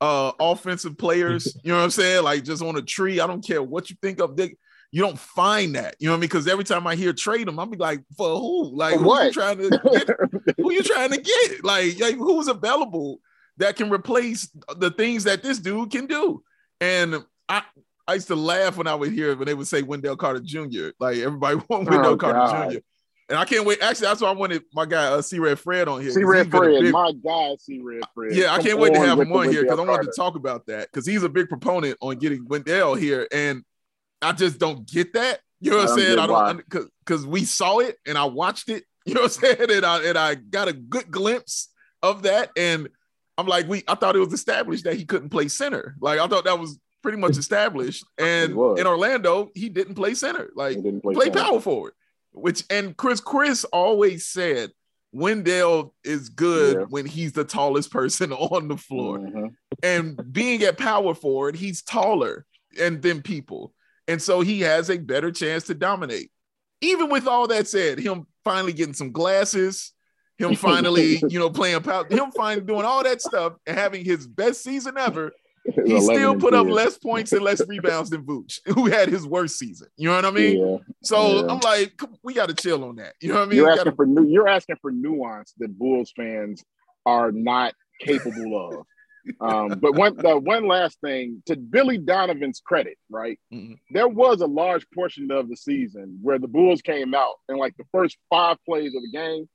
uh 0.00 0.32
offensive 0.38 0.96
players, 0.96 1.56
you 1.64 1.72
know 1.72 1.78
what 1.78 1.84
I'm 1.84 1.90
saying? 1.90 2.24
Like 2.24 2.44
just 2.44 2.62
on 2.62 2.76
a 2.76 2.82
tree. 2.82 3.20
I 3.20 3.26
don't 3.26 3.44
care 3.44 3.62
what 3.62 3.90
you 3.90 3.96
think 4.00 4.20
of. 4.20 4.36
They, 4.36 4.56
you 4.92 5.02
don't 5.02 5.18
find 5.18 5.74
that, 5.74 5.96
you 5.98 6.06
know 6.06 6.12
what 6.12 6.18
I 6.18 6.20
mean? 6.20 6.28
Because 6.28 6.46
every 6.46 6.64
time 6.64 6.86
I 6.86 6.94
hear 6.94 7.12
trade 7.12 7.48
them, 7.48 7.58
I'll 7.58 7.66
be 7.66 7.76
like, 7.76 8.02
for 8.16 8.38
who? 8.38 8.74
Like, 8.74 8.94
for 8.94 9.00
who 9.00 9.06
what? 9.06 9.26
you 9.26 9.32
trying 9.32 9.58
to 9.58 9.70
get? 9.70 10.56
who 10.56 10.72
you 10.72 10.82
trying 10.82 11.10
to 11.10 11.20
get? 11.20 11.64
Like, 11.64 11.98
like, 11.98 12.16
who's 12.16 12.48
available 12.48 13.20
that 13.56 13.76
can 13.76 13.90
replace 13.90 14.48
the 14.76 14.90
things 14.90 15.24
that 15.24 15.42
this 15.42 15.58
dude 15.58 15.90
can 15.90 16.06
do? 16.06 16.42
And 16.80 17.24
I, 17.48 17.62
I 18.08 18.14
used 18.14 18.28
to 18.28 18.36
laugh 18.36 18.76
when 18.76 18.86
I 18.86 18.94
would 18.94 19.12
hear 19.12 19.34
when 19.36 19.46
they 19.46 19.54
would 19.54 19.66
say 19.66 19.82
Wendell 19.82 20.16
Carter 20.16 20.40
Jr. 20.40 20.90
Like 20.98 21.18
everybody 21.18 21.56
want 21.68 21.88
Wendell 21.88 22.12
oh, 22.12 22.16
Carter 22.16 22.38
God. 22.38 22.72
Jr. 22.72 22.78
And 23.28 23.36
I 23.36 23.44
can't 23.44 23.66
wait. 23.66 23.82
Actually, 23.82 24.06
that's 24.06 24.20
why 24.20 24.28
I 24.28 24.34
wanted 24.34 24.62
my 24.72 24.86
guy 24.86 25.06
uh, 25.06 25.20
C 25.20 25.40
Red 25.40 25.58
Fred 25.58 25.88
on 25.88 26.00
here. 26.00 26.12
C 26.12 26.22
Red 26.22 26.48
Fred, 26.48 26.80
big... 26.80 26.92
my 26.92 27.12
guy, 27.24 27.56
C 27.58 27.80
Red 27.82 28.04
Fred. 28.14 28.36
Yeah, 28.36 28.52
I 28.52 28.62
can't 28.62 28.78
wait 28.78 28.94
to 28.94 29.00
have 29.00 29.18
him 29.18 29.32
on 29.32 29.50
here 29.50 29.64
because 29.64 29.80
I 29.80 29.82
wanted 29.82 30.04
to 30.04 30.12
talk 30.16 30.36
about 30.36 30.66
that 30.66 30.88
because 30.92 31.04
he's 31.06 31.24
a 31.24 31.28
big 31.28 31.48
proponent 31.48 31.98
on 32.00 32.16
getting 32.18 32.46
Wendell 32.46 32.94
here, 32.94 33.26
and 33.32 33.64
I 34.22 34.32
just 34.32 34.58
don't 34.60 34.88
get 34.88 35.14
that. 35.14 35.40
You 35.60 35.72
know 35.72 35.78
what 35.78 35.90
I'm 35.90 35.98
saying? 35.98 36.18
I 36.18 36.26
don't 36.26 36.62
because 36.68 37.26
we 37.26 37.44
saw 37.44 37.78
it 37.78 37.96
and 38.06 38.16
I 38.16 38.24
watched 38.24 38.68
it. 38.68 38.84
You 39.06 39.14
know 39.14 39.20
what 39.20 39.38
I'm 39.40 39.56
saying? 39.56 39.70
And 39.70 39.86
I 39.86 40.02
and 40.02 40.18
I 40.18 40.34
got 40.34 40.66
a 40.66 40.72
good 40.72 41.12
glimpse 41.12 41.68
of 42.02 42.22
that. 42.24 42.50
And 42.56 42.88
I'm 43.38 43.46
like, 43.46 43.68
we 43.68 43.84
I 43.86 43.94
thought 43.94 44.16
it 44.16 44.18
was 44.18 44.32
established 44.32 44.82
that 44.82 44.96
he 44.96 45.04
couldn't 45.04 45.28
play 45.28 45.46
center. 45.46 45.94
Like 46.00 46.18
I 46.18 46.26
thought 46.26 46.42
that 46.46 46.58
was 46.58 46.76
pretty 47.06 47.18
much 47.18 47.38
established. 47.38 48.04
And 48.18 48.52
in 48.52 48.86
Orlando, 48.86 49.52
he 49.54 49.68
didn't 49.68 49.94
play 49.94 50.14
center. 50.14 50.50
Like 50.56 50.74
he 50.76 50.82
didn't 50.82 51.02
play, 51.02 51.14
play 51.14 51.30
power 51.30 51.60
forward. 51.60 51.92
Which 52.32 52.64
and 52.68 52.96
Chris 52.96 53.20
Chris 53.20 53.64
always 53.64 54.26
said 54.26 54.72
Wendell 55.12 55.94
is 56.02 56.28
good 56.28 56.76
yeah. 56.80 56.86
when 56.88 57.06
he's 57.06 57.32
the 57.32 57.44
tallest 57.44 57.92
person 57.98 58.32
on 58.32 58.66
the 58.66 58.76
floor. 58.76 59.18
Mm-hmm. 59.18 59.46
And 59.84 60.32
being 60.32 60.64
at 60.64 60.78
power 60.78 61.14
forward, 61.14 61.54
he's 61.54 61.82
taller 61.82 62.44
and 62.80 63.00
than 63.00 63.22
people. 63.22 63.72
And 64.08 64.20
so 64.20 64.40
he 64.40 64.60
has 64.62 64.90
a 64.90 64.98
better 64.98 65.30
chance 65.30 65.64
to 65.64 65.74
dominate. 65.74 66.30
Even 66.80 67.08
with 67.08 67.28
all 67.28 67.46
that 67.48 67.68
said, 67.68 68.00
him 68.00 68.26
finally 68.44 68.72
getting 68.72 68.94
some 68.94 69.12
glasses, 69.12 69.92
him 70.38 70.56
finally, 70.56 71.22
you 71.28 71.38
know, 71.38 71.50
playing 71.50 71.82
power, 71.82 72.06
him 72.10 72.32
finally 72.32 72.66
doing 72.66 72.84
all 72.84 73.04
that 73.04 73.22
stuff 73.22 73.54
and 73.66 73.78
having 73.78 74.04
his 74.04 74.26
best 74.26 74.62
season 74.64 74.98
ever. 74.98 75.32
He 75.84 76.00
still 76.00 76.36
put 76.36 76.54
up 76.54 76.66
less 76.66 76.98
points 76.98 77.32
and 77.32 77.42
less 77.42 77.66
rebounds 77.66 78.10
than 78.10 78.24
Vooch, 78.24 78.60
who 78.74 78.86
had 78.86 79.08
his 79.08 79.26
worst 79.26 79.58
season. 79.58 79.88
You 79.96 80.08
know 80.08 80.16
what 80.16 80.24
I 80.24 80.30
mean? 80.30 80.58
Yeah, 80.58 80.76
so 81.02 81.44
yeah. 81.44 81.52
I'm 81.52 81.60
like, 81.60 82.00
we 82.22 82.34
got 82.34 82.48
to 82.48 82.54
chill 82.54 82.84
on 82.84 82.96
that. 82.96 83.14
You 83.20 83.28
know 83.28 83.36
what 83.36 83.42
I 83.42 83.46
mean? 83.46 83.58
You're 83.58 83.70
asking 83.70 83.84
gotta... 83.84 83.96
for 83.96 84.06
new. 84.06 84.26
You're 84.26 84.48
asking 84.48 84.76
for 84.80 84.90
nuance 84.90 85.54
that 85.58 85.78
Bulls 85.78 86.12
fans 86.16 86.64
are 87.04 87.32
not 87.32 87.74
capable 88.00 88.68
of. 88.68 88.86
Um, 89.40 89.78
but 89.80 89.94
one 89.94 90.16
the 90.16 90.38
one 90.38 90.68
last 90.68 91.00
thing 91.00 91.42
to 91.46 91.56
Billy 91.56 91.98
Donovan's 91.98 92.60
credit, 92.64 92.96
right? 93.10 93.38
Mm-hmm. 93.52 93.74
There 93.90 94.08
was 94.08 94.40
a 94.40 94.46
large 94.46 94.86
portion 94.94 95.30
of 95.30 95.48
the 95.48 95.56
season 95.56 96.18
where 96.22 96.38
the 96.38 96.48
Bulls 96.48 96.82
came 96.82 97.14
out 97.14 97.34
and 97.48 97.58
like 97.58 97.76
the 97.76 97.86
first 97.92 98.16
five 98.30 98.56
plays 98.64 98.94
of 98.94 99.02
the 99.02 99.10
game, 99.10 99.48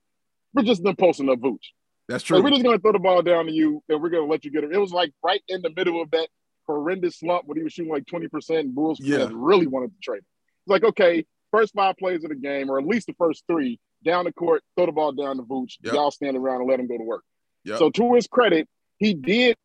we're 0.52 0.64
just 0.64 0.82
them 0.82 0.96
posting 0.96 1.28
a 1.28 1.36
Vooch. 1.36 1.70
That's 2.12 2.24
true. 2.24 2.36
Like, 2.36 2.44
we're 2.44 2.50
just 2.50 2.62
gonna 2.62 2.78
throw 2.78 2.92
the 2.92 2.98
ball 2.98 3.22
down 3.22 3.46
to 3.46 3.52
you 3.52 3.82
and 3.88 4.02
we're 4.02 4.10
gonna 4.10 4.26
let 4.26 4.44
you 4.44 4.50
get 4.50 4.64
it. 4.64 4.72
It 4.72 4.78
was 4.78 4.92
like 4.92 5.12
right 5.24 5.42
in 5.48 5.62
the 5.62 5.70
middle 5.74 6.02
of 6.02 6.10
that 6.10 6.28
horrendous 6.66 7.18
slump 7.18 7.44
when 7.46 7.56
he 7.56 7.64
was 7.64 7.72
shooting 7.72 7.90
like 7.90 8.04
20%. 8.04 8.74
Bulls 8.74 9.00
yeah. 9.00 9.28
really 9.32 9.66
wanted 9.66 9.92
to 9.92 10.00
trade. 10.02 10.18
It's 10.18 10.68
like, 10.68 10.84
okay, 10.84 11.24
first 11.50 11.72
five 11.74 11.96
plays 11.96 12.22
of 12.24 12.30
the 12.30 12.36
game, 12.36 12.70
or 12.70 12.78
at 12.78 12.86
least 12.86 13.06
the 13.06 13.14
first 13.14 13.44
three, 13.46 13.80
down 14.04 14.26
the 14.26 14.32
court, 14.32 14.62
throw 14.76 14.86
the 14.86 14.92
ball 14.92 15.12
down 15.12 15.38
to 15.38 15.42
Vooch. 15.42 15.78
Yep. 15.82 15.94
Y'all 15.94 16.10
stand 16.10 16.36
around 16.36 16.60
and 16.60 16.70
let 16.70 16.78
him 16.78 16.86
go 16.86 16.98
to 16.98 17.04
work. 17.04 17.24
Yep. 17.64 17.78
So 17.78 17.90
to 17.90 18.14
his 18.14 18.26
credit, 18.26 18.68
he 18.98 19.14
did 19.14 19.56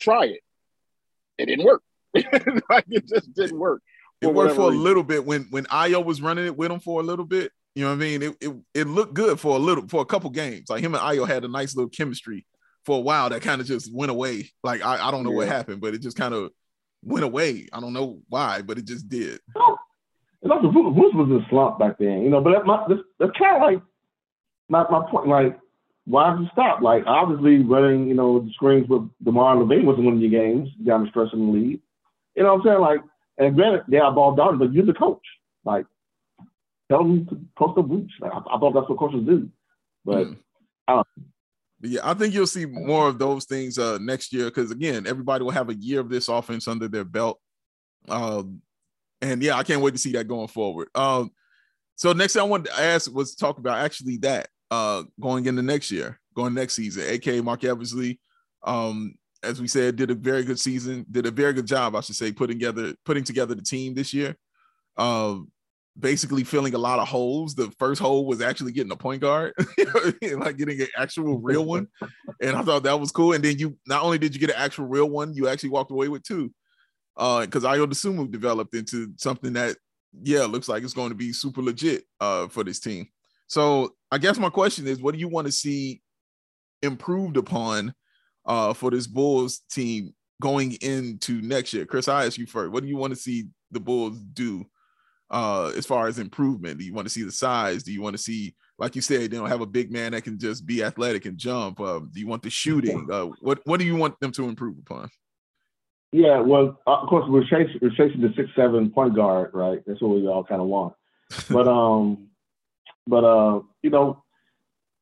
try 0.00 0.24
it. 0.24 0.40
It 1.38 1.46
didn't 1.46 1.64
work. 1.64 1.82
like 2.14 2.84
it 2.88 3.06
just 3.06 3.32
didn't 3.32 3.58
work. 3.58 3.82
It 4.20 4.32
worked 4.32 4.54
for 4.54 4.68
reason. 4.68 4.80
a 4.80 4.82
little 4.82 5.02
bit 5.02 5.24
when 5.24 5.44
when 5.50 5.64
Ayo 5.64 6.04
was 6.04 6.20
running 6.20 6.46
it 6.46 6.56
with 6.56 6.70
him 6.70 6.80
for 6.80 7.00
a 7.00 7.02
little 7.02 7.24
bit. 7.24 7.52
You 7.74 7.84
know 7.84 7.90
what 7.90 7.96
I 7.96 7.98
mean? 7.98 8.22
It, 8.22 8.36
it 8.40 8.52
it 8.74 8.86
looked 8.86 9.14
good 9.14 9.40
for 9.40 9.56
a 9.56 9.58
little 9.58 9.88
for 9.88 10.02
a 10.02 10.06
couple 10.06 10.30
games. 10.30 10.68
Like 10.68 10.82
him 10.82 10.94
and 10.94 11.02
Ayo 11.02 11.26
had 11.26 11.44
a 11.44 11.48
nice 11.48 11.74
little 11.74 11.88
chemistry 11.88 12.46
for 12.84 12.98
a 12.98 13.00
while 13.00 13.30
that 13.30 13.42
kind 13.42 13.60
of 13.60 13.66
just 13.66 13.92
went 13.94 14.10
away. 14.10 14.50
Like 14.62 14.84
I, 14.84 15.08
I 15.08 15.10
don't 15.10 15.24
know 15.24 15.30
yeah. 15.30 15.36
what 15.36 15.48
happened, 15.48 15.80
but 15.80 15.94
it 15.94 16.02
just 16.02 16.16
kind 16.16 16.34
of 16.34 16.50
went 17.02 17.24
away. 17.24 17.68
I 17.72 17.80
don't 17.80 17.92
know 17.92 18.20
why, 18.28 18.62
but 18.62 18.78
it 18.78 18.86
just 18.86 19.08
did. 19.08 19.40
It's 20.42 20.50
also 20.50 20.70
Bruce 20.70 21.14
was 21.14 21.30
in 21.30 21.46
slump 21.48 21.78
back 21.78 21.98
then, 21.98 22.22
you 22.22 22.30
know. 22.30 22.40
But 22.40 22.52
that, 22.52 22.66
my, 22.66 22.84
that's, 22.88 23.00
that's 23.18 23.32
kind 23.38 23.56
of 23.56 23.62
like 23.62 23.82
my, 24.68 24.84
my 24.90 25.08
point. 25.10 25.28
Like 25.28 25.58
why 26.04 26.32
did 26.32 26.40
you 26.40 26.48
stop? 26.52 26.82
Like 26.82 27.04
obviously 27.06 27.58
running, 27.58 28.08
you 28.08 28.14
know, 28.14 28.40
the 28.40 28.50
screens 28.52 28.88
with 28.88 29.08
DeMar 29.24 29.56
LaVine 29.56 29.84
wasn't 29.84 30.06
winning 30.06 30.20
your 30.20 30.30
games 30.30 30.68
down 30.84 31.04
the 31.04 31.10
stretch 31.10 31.32
in 31.32 31.46
the 31.46 31.52
lead. 31.52 31.80
You 32.34 32.42
know 32.42 32.54
what 32.54 32.60
I'm 32.60 32.66
saying? 32.66 32.80
Like, 32.80 33.00
and 33.38 33.54
granted, 33.54 33.84
they 33.88 33.98
are 33.98 34.12
ball 34.12 34.34
down, 34.34 34.58
but 34.58 34.72
you're 34.72 34.86
the 34.86 34.94
coach. 34.94 35.22
Like, 35.64 35.86
tell 36.92 37.04
them 37.04 37.26
to 37.26 37.40
post 37.56 37.76
the 37.76 37.82
Vooch. 37.82 38.10
Like, 38.20 38.32
I, 38.32 38.38
I, 38.38 38.58
thought 38.58 38.74
that's 38.74 38.88
what 38.88 38.98
coaches 38.98 39.24
do. 39.26 39.48
But 40.04 40.26
mm. 40.26 40.36
I 40.86 40.92
don't 40.94 41.06
yeah, 41.84 42.00
I 42.04 42.14
think 42.14 42.32
you'll 42.32 42.46
see 42.46 42.64
more 42.64 43.08
of 43.08 43.18
those 43.18 43.44
things 43.44 43.76
uh, 43.76 43.98
next 44.00 44.32
year 44.32 44.44
because 44.44 44.70
again, 44.70 45.06
everybody 45.06 45.42
will 45.42 45.50
have 45.50 45.68
a 45.68 45.74
year 45.74 45.98
of 45.98 46.08
this 46.08 46.28
offense 46.28 46.68
under 46.68 46.86
their 46.86 47.04
belt. 47.04 47.40
Um, 48.08 48.62
and 49.20 49.42
yeah, 49.42 49.56
I 49.56 49.64
can't 49.64 49.82
wait 49.82 49.92
to 49.92 49.98
see 49.98 50.12
that 50.12 50.28
going 50.28 50.48
forward. 50.48 50.88
Um, 50.94 51.32
so 51.96 52.12
next 52.12 52.34
thing 52.34 52.42
I 52.42 52.46
wanted 52.46 52.70
to 52.70 52.80
ask 52.80 53.12
was 53.12 53.34
talk 53.34 53.58
about 53.58 53.78
actually 53.78 54.18
that 54.18 54.48
uh, 54.70 55.02
going 55.20 55.46
into 55.46 55.62
next 55.62 55.90
year, 55.90 56.20
going 56.36 56.54
next 56.54 56.74
season. 56.74 57.12
AK 57.12 57.44
Marc 57.44 57.64
Eversley, 57.64 58.20
um, 58.62 59.14
as 59.42 59.60
we 59.60 59.66
said, 59.66 59.96
did 59.96 60.10
a 60.12 60.14
very 60.14 60.44
good 60.44 60.60
season, 60.60 61.04
did 61.10 61.26
a 61.26 61.32
very 61.32 61.52
good 61.52 61.66
job, 61.66 61.96
I 61.96 62.00
should 62.00 62.16
say, 62.16 62.30
putting 62.30 62.58
together 62.58 62.94
putting 63.04 63.24
together 63.24 63.56
the 63.56 63.62
team 63.62 63.94
this 63.94 64.14
year. 64.14 64.36
Um, 64.96 65.50
basically 65.98 66.44
filling 66.44 66.74
a 66.74 66.78
lot 66.78 66.98
of 66.98 67.08
holes. 67.08 67.54
The 67.54 67.70
first 67.78 68.00
hole 68.00 68.26
was 68.26 68.40
actually 68.40 68.72
getting 68.72 68.92
a 68.92 68.96
point 68.96 69.20
guard, 69.20 69.52
like 70.22 70.56
getting 70.56 70.80
an 70.80 70.88
actual 70.96 71.38
real 71.38 71.64
one. 71.64 71.88
And 72.40 72.56
I 72.56 72.62
thought 72.62 72.84
that 72.84 72.98
was 72.98 73.12
cool. 73.12 73.32
And 73.32 73.44
then 73.44 73.58
you 73.58 73.76
not 73.86 74.02
only 74.02 74.18
did 74.18 74.34
you 74.34 74.40
get 74.40 74.50
an 74.50 74.56
actual 74.56 74.86
real 74.86 75.10
one, 75.10 75.34
you 75.34 75.48
actually 75.48 75.70
walked 75.70 75.90
away 75.90 76.08
with 76.08 76.22
two. 76.22 76.52
Uh, 77.16 77.42
because 77.42 77.64
Ayo 77.64 77.86
Dosunmu 77.86 78.30
developed 78.30 78.74
into 78.74 79.12
something 79.18 79.52
that 79.52 79.76
yeah, 80.22 80.44
looks 80.44 80.68
like 80.68 80.82
it's 80.82 80.94
going 80.94 81.10
to 81.10 81.14
be 81.14 81.32
super 81.32 81.62
legit 81.62 82.04
uh 82.20 82.48
for 82.48 82.64
this 82.64 82.80
team. 82.80 83.08
So 83.46 83.94
I 84.10 84.18
guess 84.18 84.38
my 84.38 84.50
question 84.50 84.86
is, 84.86 85.00
what 85.00 85.12
do 85.12 85.20
you 85.20 85.28
want 85.28 85.46
to 85.46 85.52
see 85.52 86.00
improved 86.82 87.36
upon 87.36 87.94
uh, 88.46 88.72
for 88.72 88.90
this 88.90 89.06
Bulls 89.06 89.60
team 89.70 90.14
going 90.40 90.72
into 90.80 91.42
next 91.42 91.74
year? 91.74 91.84
Chris, 91.84 92.08
I 92.08 92.24
ask 92.24 92.38
you 92.38 92.46
first. 92.46 92.72
What 92.72 92.82
do 92.82 92.88
you 92.88 92.96
want 92.96 93.12
to 93.12 93.20
see 93.20 93.48
the 93.70 93.80
Bulls 93.80 94.18
do 94.18 94.64
uh, 95.32 95.72
as 95.76 95.86
far 95.86 96.06
as 96.06 96.18
improvement? 96.18 96.78
Do 96.78 96.84
you 96.84 96.92
want 96.92 97.06
to 97.06 97.12
see 97.12 97.22
the 97.22 97.32
size? 97.32 97.82
Do 97.82 97.92
you 97.92 98.02
want 98.02 98.14
to 98.16 98.22
see, 98.22 98.54
like 98.78 98.94
you 98.94 99.02
said, 99.02 99.22
they 99.22 99.28
don't 99.28 99.48
have 99.48 99.62
a 99.62 99.66
big 99.66 99.90
man 99.90 100.12
that 100.12 100.22
can 100.22 100.38
just 100.38 100.66
be 100.66 100.84
athletic 100.84 101.24
and 101.24 101.38
jump? 101.38 101.80
Uh, 101.80 102.00
do 102.00 102.20
you 102.20 102.26
want 102.28 102.42
the 102.42 102.50
shooting? 102.50 103.08
Uh, 103.10 103.26
what 103.40 103.60
What 103.64 103.80
do 103.80 103.86
you 103.86 103.96
want 103.96 104.20
them 104.20 104.30
to 104.32 104.48
improve 104.48 104.78
upon? 104.78 105.08
Yeah, 106.12 106.40
well, 106.40 106.78
of 106.86 107.08
course 107.08 107.24
we're 107.26 107.44
chasing 107.44 107.78
we're 107.80 107.90
chasing 107.90 108.20
the 108.20 108.32
six 108.36 108.50
seven 108.54 108.90
point 108.90 109.16
guard, 109.16 109.50
right? 109.54 109.82
That's 109.86 110.00
what 110.02 110.14
we 110.14 110.28
all 110.28 110.44
kind 110.44 110.60
of 110.60 110.68
want. 110.68 110.94
But 111.48 111.66
um, 111.66 112.28
but 113.06 113.24
uh, 113.24 113.60
you 113.82 113.88
know, 113.90 114.22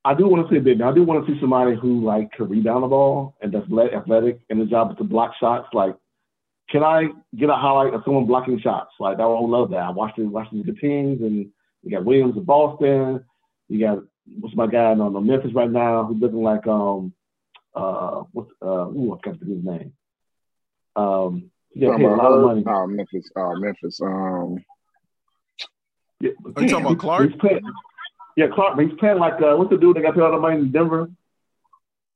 I 0.05 0.15
do 0.15 0.29
want 0.29 0.49
to 0.49 0.55
see. 0.55 0.75
Now, 0.75 0.91
I 0.91 0.95
do 0.95 1.03
want 1.03 1.27
to 1.27 1.33
see 1.33 1.41
somebody 1.41 1.77
who 1.77 2.05
like 2.05 2.33
can 2.33 2.49
rebound 2.49 2.85
the 2.85 2.89
ball 2.89 3.35
and 3.43 3.53
that's 3.53 3.67
athletic 3.93 4.41
and 4.49 4.61
the 4.61 4.67
job 4.67 4.93
is 4.93 4.99
to 4.99 5.05
block 5.05 5.33
shots. 5.39 5.69
Like, 5.75 5.97
can 6.71 6.83
I 6.85 7.09
get 7.37 7.51
a 7.51 7.55
highlight 7.55 7.95
of 7.95 8.03
someone 8.05 8.27
blocking 8.27 8.61
shots? 8.61 8.93
Like, 9.01 9.17
I 9.17 9.23
don't 9.23 9.51
love 9.51 9.71
that. 9.71 9.81
I 9.81 9.91
watched 9.91 10.17
the 10.17 10.25
watched 10.25 10.53
the 10.53 10.73
teams 10.73 11.21
and 11.21 11.51
you 11.83 11.91
got 11.91 12.05
Williams 12.05 12.37
of 12.37 12.47
Boston, 12.47 13.25
you 13.69 13.81
got 13.81 14.03
what's 14.39 14.55
my 14.55 14.67
guy 14.67 14.93
on 14.93 15.13
the 15.13 15.21
Memphis 15.21 15.55
right 15.55 15.71
now 15.71 16.05
who's 16.05 16.21
looking 16.21 16.43
like 16.43 16.67
um 16.67 17.13
uh 17.75 18.23
what's 18.33 18.51
uh 18.63 18.87
ooh, 18.87 19.15
I 19.15 19.25
can't 19.25 19.41
his 19.41 19.65
name. 19.65 19.93
Um 20.97 21.51
he 21.71 21.81
got 21.81 21.97
paid 21.97 22.07
a 22.07 22.09
lot 22.09 22.33
of 22.33 22.43
money. 22.43 22.65
Oh, 22.67 22.87
Memphis, 22.87 23.31
uh, 23.37 23.55
Memphis. 23.55 24.01
Um, 24.03 24.65
yeah, 26.21 26.31
Are 26.57 26.63
you 26.63 26.69
talking 26.69 26.87
about 26.87 26.99
Clarke? 26.99 27.31
He's 27.31 27.41
playing, 27.41 27.61
yeah, 28.37 28.47
Clarke. 28.53 28.77
But 28.77 28.87
he's 28.87 28.99
playing 28.99 29.19
like 29.19 29.35
uh, 29.35 29.55
what's 29.57 29.71
the 29.71 29.79
dude 29.79 29.97
that 29.97 30.03
got 30.03 30.15
paid 30.15 30.23
all 30.23 30.33
the 30.33 30.39
money 30.39 30.57
in 30.57 30.73
Denver? 30.73 31.09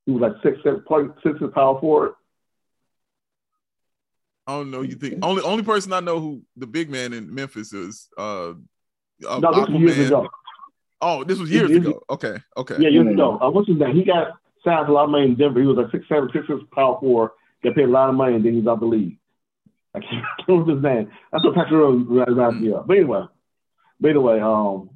He 0.07 0.13
was 0.13 0.23
like 0.23 0.43
six, 0.43 0.59
six, 0.63 0.77
point 0.87 1.13
six, 1.23 1.39
six 1.39 1.53
power 1.55 1.81
forward. 1.81 2.15
I 4.47 4.53
don't 4.53 4.71
know. 4.71 4.83
You 4.83 4.97
think 4.97 5.19
only 5.23 5.43
only 5.43 5.63
person 5.63 5.93
I 5.93 6.01
know 6.01 6.21
who 6.21 6.43
the 6.57 6.67
big 6.67 6.91
man 6.91 7.13
in 7.13 7.35
Memphis 7.35 7.73
is 7.73 8.09
uh, 8.19 8.51
uh 8.51 9.39
No, 9.39 9.53
this 9.55 9.69
was 9.69 9.81
years 9.81 10.07
ago. 10.09 10.29
Oh, 11.01 11.25
this 11.25 11.39
was 11.39 11.51
years 11.51 11.71
Years 11.71 11.87
ago. 11.87 12.03
Okay, 12.11 12.37
okay. 12.57 12.77
Yeah, 12.79 12.89
years 12.89 13.07
ago. 13.07 13.39
Uh, 13.41 13.51
what's 13.51 13.69
his 13.69 13.79
name? 13.79 13.95
He 13.95 14.05
got 14.05 14.29
signed 14.65 14.89
a 14.89 14.93
lot 14.93 15.05
of 15.05 15.11
money 15.11 15.27
in 15.27 15.35
Denver. 15.37 15.61
He 15.61 15.67
was 15.67 15.77
like 15.77 15.91
six, 15.93 16.07
seven, 16.09 16.29
six, 16.33 16.47
six 16.47 16.61
power 16.73 16.99
four. 17.01 17.33
Got 17.63 17.75
paid 17.75 17.85
a 17.85 17.89
lot 17.89 18.09
of 18.09 18.15
money, 18.15 18.37
and 18.37 18.45
then 18.45 18.55
he's 18.55 18.67
out 18.67 18.81
the 18.81 18.87
league. 18.87 19.19
I 19.95 20.01
can't 20.01 20.25
remember 20.49 20.75
his 20.75 20.83
name. 20.83 21.11
That's 21.33 21.45
what 21.45 21.55
Patrick 21.55 21.73
Rose 21.73 22.05
reminds 22.09 22.61
me 22.61 22.73
of. 22.73 22.87
But 22.87 22.97
anyway, 22.97 23.25
but 24.01 24.09
anyway, 24.09 24.41
um, 24.41 24.91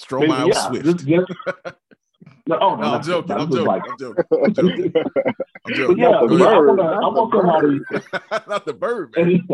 Stromile 0.00 0.52
yeah, 0.52 0.68
Swift. 0.68 0.84
just, 0.84 1.06
just, 1.06 1.32
no, 2.48 2.58
oh, 2.60 2.76
no, 2.76 2.94
I'm 2.94 3.02
joking. 3.02 3.36
I'm 3.36 3.50
joking. 3.50 3.64
like- 3.66 3.82
I'm 3.88 3.98
joking. 3.98 4.24
I'm 4.32 4.54
joking. 4.54 4.92
I'm 5.66 5.74
joking. 5.74 5.98
yeah, 5.98 6.12
Go 6.26 6.36
yeah, 6.36 6.46
I 6.46 7.08
want, 7.08 7.32
somebody. 7.34 7.80
Not 8.48 8.64
the 8.64 8.72
bird, 8.72 9.14
man. 9.14 9.46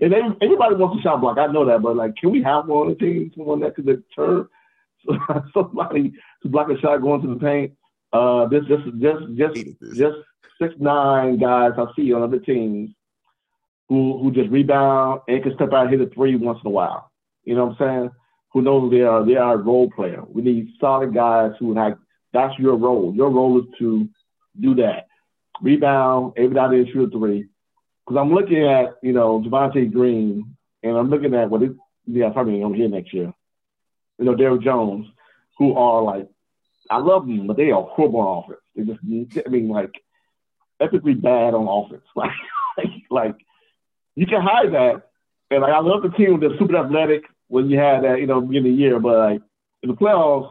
And, 0.00 0.12
everybody 0.42 0.74
wants 0.74 0.98
a 0.98 1.02
shot 1.02 1.20
block. 1.20 1.38
I 1.38 1.46
know 1.46 1.64
that, 1.66 1.80
but 1.80 1.94
like, 1.94 2.16
can 2.16 2.32
we 2.32 2.42
have 2.42 2.66
one 2.66 2.88
on 2.88 2.88
the 2.88 2.94
team, 2.96 3.30
someone 3.36 3.60
that 3.60 3.76
could 3.76 3.86
turn 4.16 4.48
somebody 5.54 6.12
to 6.42 6.48
block 6.48 6.68
a 6.70 6.78
shot 6.80 6.98
going 6.98 7.22
to 7.22 7.34
the 7.34 7.40
paint? 7.40 7.72
Uh, 8.12 8.48
this 8.48 8.64
just 8.64 8.84
just 9.00 9.22
just 9.36 9.54
just 9.96 10.16
six 10.60 10.74
nine 10.80 11.38
guys 11.38 11.72
I 11.78 11.86
see 11.94 12.12
on 12.12 12.22
other 12.22 12.40
teams 12.40 12.90
who 13.88 14.18
who 14.18 14.32
just 14.32 14.50
rebound 14.50 15.20
and 15.28 15.42
can 15.42 15.54
step 15.54 15.72
out 15.72 15.86
and 15.86 15.90
hit 15.90 16.00
a 16.00 16.12
three 16.12 16.34
once 16.34 16.58
in 16.64 16.68
a 16.68 16.70
while. 16.72 17.12
You 17.44 17.54
know 17.54 17.66
what 17.66 17.80
I'm 17.80 18.00
saying? 18.02 18.10
Who 18.52 18.62
knows 18.62 18.90
they 18.90 19.00
are 19.00 19.24
they 19.24 19.36
are 19.36 19.54
a 19.54 19.58
role 19.58 19.90
player. 19.90 20.22
We 20.28 20.42
need 20.42 20.72
solid 20.80 21.14
guys 21.14 21.52
who 21.58 21.74
have 21.74 21.98
that's 22.32 22.58
your 22.58 22.76
role. 22.76 23.12
Your 23.14 23.30
role 23.30 23.58
is 23.60 23.66
to 23.78 24.08
do 24.58 24.74
that. 24.76 25.06
Rebound, 25.60 26.34
every 26.36 26.58
out 26.58 26.70
there 26.70 26.86
shoot 26.86 27.08
a 27.08 27.10
three. 27.10 27.48
Because 28.04 28.20
I'm 28.20 28.34
looking 28.34 28.66
at, 28.66 28.96
you 29.02 29.12
know, 29.12 29.40
Javonte 29.40 29.92
Green 29.92 30.56
and 30.82 30.96
I'm 30.96 31.08
looking 31.08 31.34
at 31.34 31.50
what 31.50 31.62
it 31.62 31.72
yeah, 32.06 32.30
probably 32.30 32.60
I'm 32.62 32.74
here 32.74 32.88
next 32.88 33.14
year. 33.14 33.32
You 34.18 34.24
know, 34.24 34.34
Derrick 34.34 34.62
Jones, 34.62 35.06
who 35.58 35.74
are 35.74 36.02
like 36.02 36.28
I 36.90 36.98
love 36.98 37.26
them, 37.26 37.46
but 37.46 37.56
they 37.56 37.70
are 37.70 37.82
horrible 37.82 38.20
on 38.20 38.44
offense. 38.44 38.60
They 38.76 38.84
just 38.84 39.46
I 39.46 39.48
mean 39.48 39.68
like 39.68 39.92
epically 40.80 41.20
bad 41.20 41.54
on 41.54 41.68
offense. 41.68 42.04
Like, 42.14 42.30
like, 42.76 42.88
like 43.10 43.36
you 44.14 44.26
can 44.26 44.42
hide 44.42 44.72
that. 44.72 45.08
And 45.50 45.62
like 45.62 45.72
I 45.72 45.80
love 45.80 46.02
the 46.02 46.10
team 46.10 46.40
that's 46.40 46.58
super 46.58 46.76
athletic 46.76 47.24
when 47.52 47.68
you 47.68 47.78
had 47.78 48.02
that, 48.02 48.18
you 48.18 48.26
know, 48.26 48.40
beginning 48.40 48.72
of 48.72 48.76
the 48.76 48.82
year, 48.82 48.98
but 48.98 49.18
like 49.18 49.42
in 49.82 49.90
the 49.90 49.94
playoffs, 49.94 50.50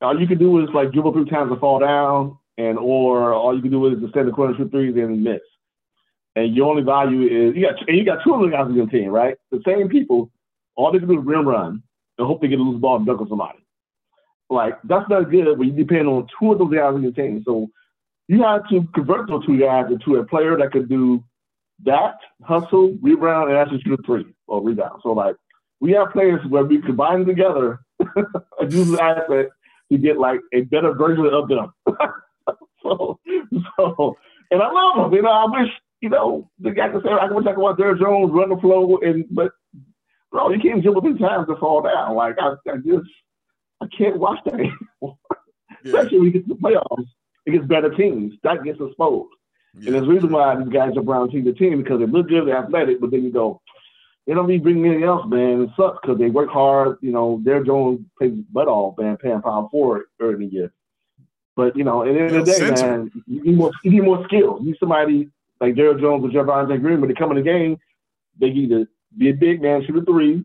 all 0.00 0.20
you 0.20 0.26
can 0.26 0.36
do 0.36 0.60
is 0.60 0.68
like 0.74 0.90
give 0.90 1.06
up 1.06 1.14
three 1.14 1.30
times 1.30 1.52
and 1.52 1.60
fall 1.60 1.78
down, 1.78 2.36
and 2.56 2.76
or 2.76 3.32
all 3.32 3.54
you 3.54 3.62
can 3.62 3.70
do 3.70 3.86
is 3.86 4.02
extend 4.02 4.26
the 4.26 4.32
corner 4.32 4.52
shoot 4.56 4.68
threes 4.72 4.96
and 4.96 5.22
miss. 5.22 5.38
And 6.34 6.56
your 6.56 6.70
only 6.70 6.82
value 6.82 7.22
is 7.22 7.54
you 7.54 7.64
got 7.64 7.88
and 7.88 7.96
you 7.96 8.04
got 8.04 8.24
two 8.24 8.34
other 8.34 8.50
guys 8.50 8.62
on 8.62 8.74
your 8.74 8.88
team, 8.88 9.10
right? 9.10 9.36
The 9.52 9.62
same 9.64 9.88
people, 9.88 10.28
all 10.74 10.90
they 10.90 10.98
can 10.98 11.06
do 11.06 11.20
is 11.20 11.24
rim 11.24 11.46
run 11.46 11.84
and 12.18 12.26
hope 12.26 12.40
they 12.40 12.48
get 12.48 12.58
a 12.58 12.62
loose 12.62 12.80
ball 12.80 12.96
and 12.96 13.06
dunk 13.06 13.20
on 13.20 13.28
somebody. 13.28 13.60
Like 14.50 14.74
that's 14.84 15.08
not 15.08 15.30
good 15.30 15.56
when 15.56 15.68
you 15.68 15.84
depend 15.84 16.08
on 16.08 16.26
two 16.40 16.50
of 16.50 16.58
those 16.58 16.74
guys 16.74 16.94
on 16.94 17.02
your 17.04 17.12
team. 17.12 17.44
So 17.46 17.68
you 18.26 18.42
have 18.42 18.68
to 18.70 18.88
convert 18.92 19.28
those 19.28 19.46
two 19.46 19.60
guys 19.60 19.86
into 19.88 20.16
a 20.16 20.24
player 20.24 20.58
that 20.58 20.72
could 20.72 20.88
do 20.88 21.22
that, 21.84 22.16
hustle, 22.42 22.96
rebound, 23.00 23.50
and 23.50 23.58
actually 23.58 23.82
shoot 23.82 24.00
a 24.00 24.02
three 24.02 24.26
or 24.48 24.60
rebound. 24.64 25.00
So 25.04 25.10
like 25.12 25.36
we 25.80 25.92
have 25.92 26.12
players 26.12 26.40
where 26.48 26.64
we 26.64 26.80
combine 26.82 27.24
together 27.24 27.80
and 28.58 28.72
use 28.72 28.90
the 28.90 29.02
asset 29.02 29.48
to 29.90 29.98
get 29.98 30.18
like 30.18 30.40
a 30.52 30.62
better 30.62 30.92
version 30.92 31.26
of 31.26 31.48
them. 31.48 31.72
so, 32.82 33.18
so, 33.76 34.16
and 34.50 34.62
I 34.62 34.70
love 34.70 35.10
them. 35.10 35.14
You 35.14 35.22
know, 35.22 35.30
I 35.30 35.60
wish 35.60 35.70
you 36.00 36.08
know 36.08 36.50
the 36.58 36.70
guy 36.70 36.88
could 36.88 37.02
say 37.02 37.10
I 37.10 37.30
wish 37.30 37.46
I 37.46 37.52
could 37.52 37.60
watch 37.60 37.78
Derrick 37.78 38.00
Jones 38.00 38.30
run 38.32 38.50
the 38.50 38.56
flow, 38.56 38.98
and 38.98 39.24
but 39.30 39.52
bro, 40.30 40.50
you 40.50 40.60
can't 40.60 40.82
jump 40.82 40.96
up 40.96 41.04
in 41.04 41.18
times 41.18 41.46
to 41.48 41.56
fall 41.56 41.82
down. 41.82 42.14
Like 42.14 42.36
I, 42.40 42.54
I 42.70 42.76
just 42.76 43.08
I 43.80 43.86
can't 43.96 44.18
watch 44.18 44.38
that 44.44 44.54
anymore. 44.54 45.18
Yeah, 45.84 46.00
Especially 46.00 46.18
when 46.18 46.26
we 46.26 46.32
get 46.32 46.48
to 46.48 46.54
the 46.54 46.60
playoffs 46.60 47.06
against 47.46 47.68
better 47.68 47.94
teams. 47.94 48.34
That 48.42 48.64
gets 48.64 48.80
exposed. 48.80 49.30
And 49.74 49.94
there's 49.94 50.08
a 50.08 50.10
reason 50.10 50.30
why 50.30 50.56
these 50.56 50.72
guys 50.72 50.96
are 50.96 51.02
around 51.02 51.30
team 51.30 51.44
to 51.44 51.52
team 51.52 51.80
because 51.80 52.00
they 52.00 52.06
look 52.06 52.28
good, 52.28 52.48
they're 52.48 52.56
athletic, 52.56 53.00
but 53.00 53.12
then 53.12 53.22
you 53.22 53.30
go, 53.30 53.60
they 54.28 54.34
don't 54.34 54.50
even 54.50 54.62
bring 54.62 54.84
anything 54.84 55.04
else, 55.04 55.26
man. 55.26 55.62
It 55.62 55.70
sucks 55.74 56.00
because 56.02 56.18
they 56.18 56.28
work 56.28 56.50
hard. 56.50 56.98
You 57.00 57.12
know, 57.12 57.42
Jones 57.64 58.00
plays 58.18 58.32
his 58.32 58.44
butt 58.52 58.68
off, 58.68 58.98
man, 58.98 59.16
paying 59.16 59.40
power 59.40 59.66
forward 59.70 60.04
early 60.20 60.34
in 60.34 60.40
the 60.40 60.46
year. 60.46 60.72
But, 61.56 61.74
you 61.74 61.82
know, 61.82 62.02
at 62.02 62.12
the 62.12 62.20
end 62.20 62.36
of 62.36 62.44
the 62.44 62.52
day, 62.52 62.70
man, 62.70 63.10
you 63.26 63.42
need 63.42 63.56
more, 63.56 63.72
you 63.82 63.90
need 63.90 64.04
more 64.04 64.22
skills. 64.26 64.60
You 64.60 64.66
need 64.66 64.76
somebody 64.78 65.30
like 65.62 65.76
Derrick 65.76 66.00
Jones 66.00 66.22
or 66.22 66.28
Javonte 66.28 66.78
Green, 66.78 67.00
when 67.00 67.08
they 67.08 67.14
come 67.14 67.30
in 67.30 67.38
the 67.38 67.42
game, 67.42 67.78
they 68.38 68.48
either 68.48 68.86
be 69.16 69.30
a 69.30 69.32
big 69.32 69.62
man, 69.62 69.82
shoot 69.86 69.96
a 69.96 70.04
three, 70.04 70.44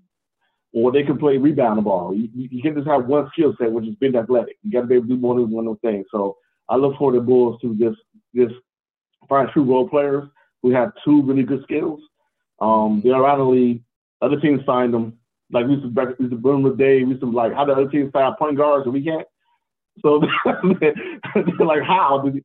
or 0.71 0.93
they 0.93 1.03
can 1.03 1.17
play 1.17 1.37
rebound 1.37 1.77
the 1.77 1.81
ball. 1.81 2.15
You, 2.15 2.29
you, 2.33 2.47
you 2.51 2.61
can't 2.63 2.75
just 2.75 2.87
have 2.87 3.05
one 3.05 3.29
skill 3.33 3.53
set, 3.59 3.69
which 3.69 3.85
is 3.85 3.95
being 3.95 4.15
athletic. 4.15 4.55
You 4.63 4.71
got 4.71 4.81
to 4.81 4.87
be 4.87 4.95
able 4.95 5.07
to 5.07 5.15
do 5.15 5.17
more 5.17 5.35
than 5.35 5.51
one 5.51 5.67
of 5.67 5.73
those 5.73 5.91
things. 5.91 6.05
So 6.09 6.37
I 6.69 6.77
look 6.77 6.97
for 6.97 7.11
the 7.11 7.19
Bulls 7.19 7.59
to 7.61 7.75
just 7.75 7.99
just 8.33 8.55
find 9.27 9.49
true 9.49 9.63
role 9.63 9.89
players 9.89 10.27
who 10.61 10.71
have 10.71 10.93
two 11.03 11.21
really 11.21 11.43
good 11.43 11.61
skills. 11.63 11.99
Um, 12.59 13.01
the 13.03 13.43
league. 13.43 13.83
Other 14.21 14.39
teams 14.39 14.61
signed 14.65 14.93
them. 14.93 15.17
Like 15.51 15.67
we 15.67 15.73
used 15.73 15.83
to, 15.83 16.01
we 16.01 16.25
used 16.25 16.31
to 16.31 16.37
boom 16.37 16.63
the 16.63 16.75
day. 16.75 17.03
We 17.03 17.11
used 17.11 17.21
to 17.21 17.31
like 17.31 17.53
how 17.53 17.65
the 17.65 17.73
other 17.73 17.89
teams 17.89 18.11
find 18.11 18.35
point 18.37 18.57
guards 18.57 18.85
and 18.85 18.93
we 18.93 19.03
can't. 19.03 19.27
So 20.01 20.21
they're 20.79 21.65
like, 21.65 21.83
how? 21.83 22.21
Did 22.23 22.43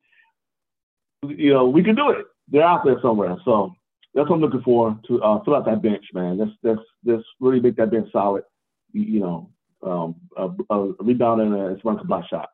you, 1.26 1.52
know, 1.52 1.68
we 1.68 1.82
can 1.82 1.94
do 1.94 2.10
it. 2.10 2.26
They're 2.48 2.62
out 2.62 2.84
there 2.84 3.00
somewhere. 3.00 3.36
So 3.44 3.74
that's 4.14 4.28
what 4.28 4.36
I'm 4.36 4.42
looking 4.42 4.62
for 4.62 4.98
to 5.08 5.22
uh, 5.22 5.42
fill 5.44 5.56
out 5.56 5.64
that 5.66 5.82
bench, 5.82 6.04
man. 6.12 6.38
That's 6.38 6.50
that's 6.62 6.80
that's 7.04 7.22
really 7.40 7.60
make 7.60 7.76
that 7.76 7.90
bench 7.90 8.10
solid. 8.12 8.44
You, 8.92 9.20
know, 9.20 9.50
um, 9.82 10.16
a, 10.36 10.48
a 10.74 10.92
rebound 11.00 11.42
and 11.42 11.54
a 11.54 11.76
run 11.84 11.98
to 11.98 12.04
block 12.04 12.24
shots. 12.28 12.52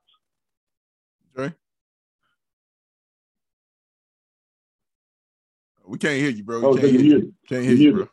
Dre? 1.34 1.54
We 5.86 5.98
can't 5.98 6.18
hear 6.18 6.30
you, 6.30 6.44
bro. 6.44 6.60
We 6.60 6.66
Oh, 6.66 6.74
can't 6.74 6.86
hear 6.90 7.00
you. 7.00 7.16
you. 7.16 7.34
Can't 7.48 7.62
hear 7.64 7.72
you, 7.74 7.78
muted. 7.92 7.94
bro. 7.96 8.08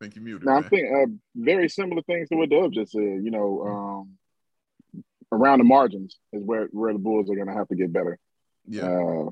think 0.00 0.16
you 0.16 0.22
muted. 0.22 0.44
Now 0.46 0.56
I 0.56 0.60
man. 0.60 0.70
think 0.70 0.86
uh, 0.92 1.06
very 1.34 1.68
similar 1.68 2.02
things 2.02 2.28
to 2.28 2.36
what 2.36 2.50
Dub 2.50 2.72
just 2.72 2.92
said. 2.92 3.00
You 3.00 3.30
know, 3.30 3.62
um, 3.66 5.02
around 5.32 5.58
the 5.58 5.64
margins 5.64 6.18
is 6.32 6.42
where 6.44 6.66
where 6.72 6.92
the 6.92 6.98
Bulls 6.98 7.30
are 7.30 7.34
going 7.34 7.48
to 7.48 7.54
have 7.54 7.68
to 7.68 7.76
get 7.76 7.92
better. 7.92 8.18
yeah, 8.66 8.84
Uh, 8.86 9.30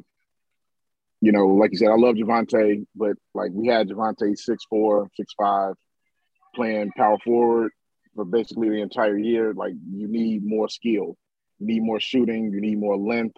you 1.20 1.30
know, 1.32 1.46
like 1.48 1.72
you 1.72 1.78
said, 1.78 1.88
I 1.90 1.94
love 1.96 2.16
Javonte, 2.16 2.86
but 2.96 3.16
like 3.34 3.50
we 3.52 3.68
had 3.68 3.88
Javonte 3.88 4.36
six 4.36 4.64
four, 4.68 5.08
six 5.16 5.32
five, 5.38 5.74
playing 6.54 6.90
power 6.96 7.18
forward 7.24 7.72
for 8.14 8.24
basically 8.24 8.68
the 8.70 8.80
entire 8.82 9.16
year. 9.18 9.52
Like 9.54 9.74
you 9.92 10.08
need 10.08 10.44
more 10.44 10.68
skill, 10.68 11.16
you 11.58 11.66
need 11.66 11.82
more 11.82 12.00
shooting, 12.00 12.52
you 12.52 12.60
need 12.60 12.78
more 12.78 12.96
length. 12.96 13.36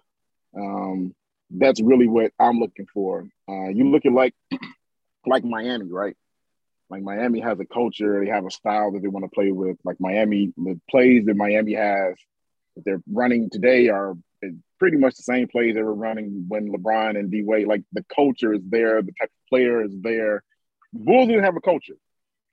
Um, 0.57 1.15
that's 1.51 1.81
really 1.81 2.09
what 2.09 2.33
I'm 2.39 2.59
looking 2.59 2.87
for. 2.93 3.27
Uh, 3.49 3.69
you 3.69 3.91
look 3.91 4.07
at 4.07 4.13
like 4.13 4.35
like 5.27 5.45
Miami, 5.45 5.91
right? 5.91 6.17
Like 6.91 7.03
Miami 7.03 7.41
has 7.41 7.59
a 7.61 7.65
culture, 7.65 8.23
they 8.23 8.31
have 8.31 8.47
a 8.47 8.51
style 8.51 8.93
that 8.93 9.03
they 9.03 9.09
want 9.09 9.25
to 9.25 9.31
play 9.35 9.51
with. 9.53 9.79
Like 9.85 9.97
Miami, 10.01 10.53
the 10.57 10.81
plays 10.91 11.25
that 11.27 11.37
Miami 11.37 11.75
has 11.75 12.15
that 12.77 12.85
they're 12.85 13.03
running 13.11 13.51
today 13.51 13.89
are 13.89 14.15
pretty 14.79 14.97
much 14.97 15.17
the 15.17 15.23
same 15.23 15.49
plays 15.49 15.75
they 15.75 15.83
were 15.83 15.95
running 15.95 16.45
when 16.49 16.71
LeBron 16.71 17.19
and 17.19 17.31
D 17.31 17.43
Wade. 17.43 17.67
Like 17.67 17.83
the 17.93 18.05
culture 18.15 18.53
is 18.53 18.63
there, 18.69 19.01
the 19.03 19.13
type 19.19 19.31
of 19.31 19.49
player 19.49 19.83
is 19.83 19.93
there. 20.01 20.43
Bulls 20.93 21.29
didn't 21.29 21.45
have 21.45 21.57
a 21.57 21.61
culture. 21.61 21.97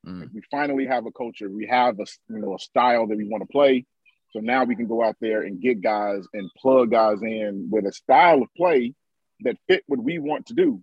Mm. 0.08 0.22
Like 0.22 0.30
we 0.34 0.42
finally 0.50 0.88
have 0.88 1.06
a 1.06 1.12
culture. 1.12 1.50
We 1.50 1.68
have 1.68 2.00
a 2.00 2.06
you 2.30 2.40
know 2.40 2.56
a 2.56 2.60
style 2.60 3.08
that 3.08 3.18
we 3.18 3.28
want 3.28 3.44
to 3.44 3.48
play. 3.48 3.86
So 4.32 4.40
now 4.40 4.64
we 4.64 4.76
can 4.76 4.88
go 4.88 5.04
out 5.04 5.18
there 5.20 5.42
and 5.42 5.62
get 5.62 5.82
guys 5.82 6.26
and 6.34 6.50
plug 6.58 6.92
guys 6.92 7.22
in 7.22 7.68
with 7.70 7.86
a 7.86 7.92
style 7.92 8.42
of 8.42 8.48
play 8.56 8.94
that 9.42 9.58
fit 9.68 9.84
what 9.88 10.02
we 10.02 10.20
want 10.20 10.48
to 10.48 10.54
do. 10.54 10.82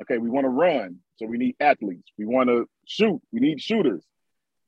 Okay, 0.00 0.18
we 0.18 0.30
want 0.30 0.44
to 0.44 0.50
run, 0.50 0.98
so 1.16 1.26
we 1.26 1.38
need 1.38 1.56
athletes. 1.60 2.08
We 2.16 2.24
want 2.24 2.48
to 2.48 2.68
shoot, 2.86 3.20
we 3.32 3.40
need 3.40 3.60
shooters. 3.60 4.04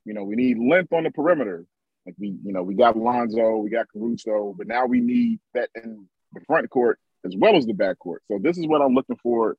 You 0.05 0.13
know, 0.13 0.23
we 0.23 0.35
need 0.35 0.57
length 0.59 0.93
on 0.93 1.03
the 1.03 1.11
perimeter. 1.11 1.65
Like 2.05 2.15
we, 2.19 2.35
you 2.43 2.51
know, 2.51 2.63
we 2.63 2.75
got 2.75 2.97
Lonzo, 2.97 3.57
we 3.57 3.69
got 3.69 3.87
Caruso, 3.91 4.53
but 4.57 4.67
now 4.67 4.85
we 4.85 4.99
need 4.99 5.39
that 5.53 5.69
in 5.75 6.07
the 6.33 6.41
front 6.41 6.69
court 6.69 6.99
as 7.25 7.35
well 7.37 7.55
as 7.55 7.65
the 7.65 7.73
back 7.73 7.99
court. 7.99 8.23
So 8.27 8.39
this 8.41 8.57
is 8.57 8.67
what 8.67 8.81
I'm 8.81 8.93
looking 8.93 9.17
forward 9.17 9.57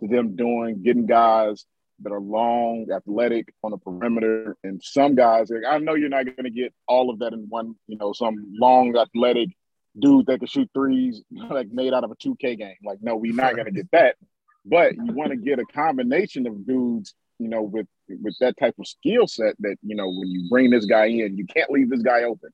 to 0.00 0.08
them 0.08 0.36
doing, 0.36 0.82
getting 0.82 1.06
guys 1.06 1.64
that 2.02 2.12
are 2.12 2.20
long, 2.20 2.86
athletic 2.94 3.52
on 3.62 3.70
the 3.70 3.78
perimeter, 3.78 4.56
and 4.64 4.82
some 4.82 5.14
guys. 5.14 5.50
Like, 5.50 5.62
I 5.68 5.78
know 5.78 5.94
you're 5.94 6.08
not 6.08 6.24
going 6.24 6.44
to 6.44 6.50
get 6.50 6.72
all 6.86 7.10
of 7.10 7.18
that 7.20 7.32
in 7.32 7.46
one. 7.48 7.74
You 7.86 7.98
know, 7.98 8.12
some 8.12 8.52
long, 8.58 8.96
athletic 8.96 9.50
dude 9.98 10.26
that 10.26 10.38
can 10.38 10.48
shoot 10.48 10.70
threes 10.72 11.22
like 11.30 11.68
made 11.70 11.92
out 11.92 12.04
of 12.04 12.10
a 12.10 12.16
2K 12.16 12.58
game. 12.58 12.76
Like, 12.84 12.98
no, 13.02 13.16
we're 13.16 13.34
not 13.34 13.54
going 13.54 13.66
to 13.66 13.72
get 13.72 13.90
that. 13.92 14.16
But 14.64 14.94
you 14.94 15.12
want 15.12 15.30
to 15.30 15.36
get 15.36 15.58
a 15.58 15.64
combination 15.64 16.46
of 16.46 16.66
dudes, 16.66 17.14
you 17.38 17.48
know, 17.48 17.62
with 17.62 17.86
with 18.08 18.36
that 18.40 18.56
type 18.58 18.74
of 18.78 18.86
skill 18.86 19.26
set 19.26 19.54
that 19.60 19.76
you 19.82 19.96
know 19.96 20.08
when 20.08 20.28
you 20.28 20.48
bring 20.50 20.70
this 20.70 20.84
guy 20.84 21.06
in, 21.06 21.36
you 21.36 21.46
can't 21.46 21.70
leave 21.70 21.88
this 21.88 22.02
guy 22.02 22.24
open. 22.24 22.50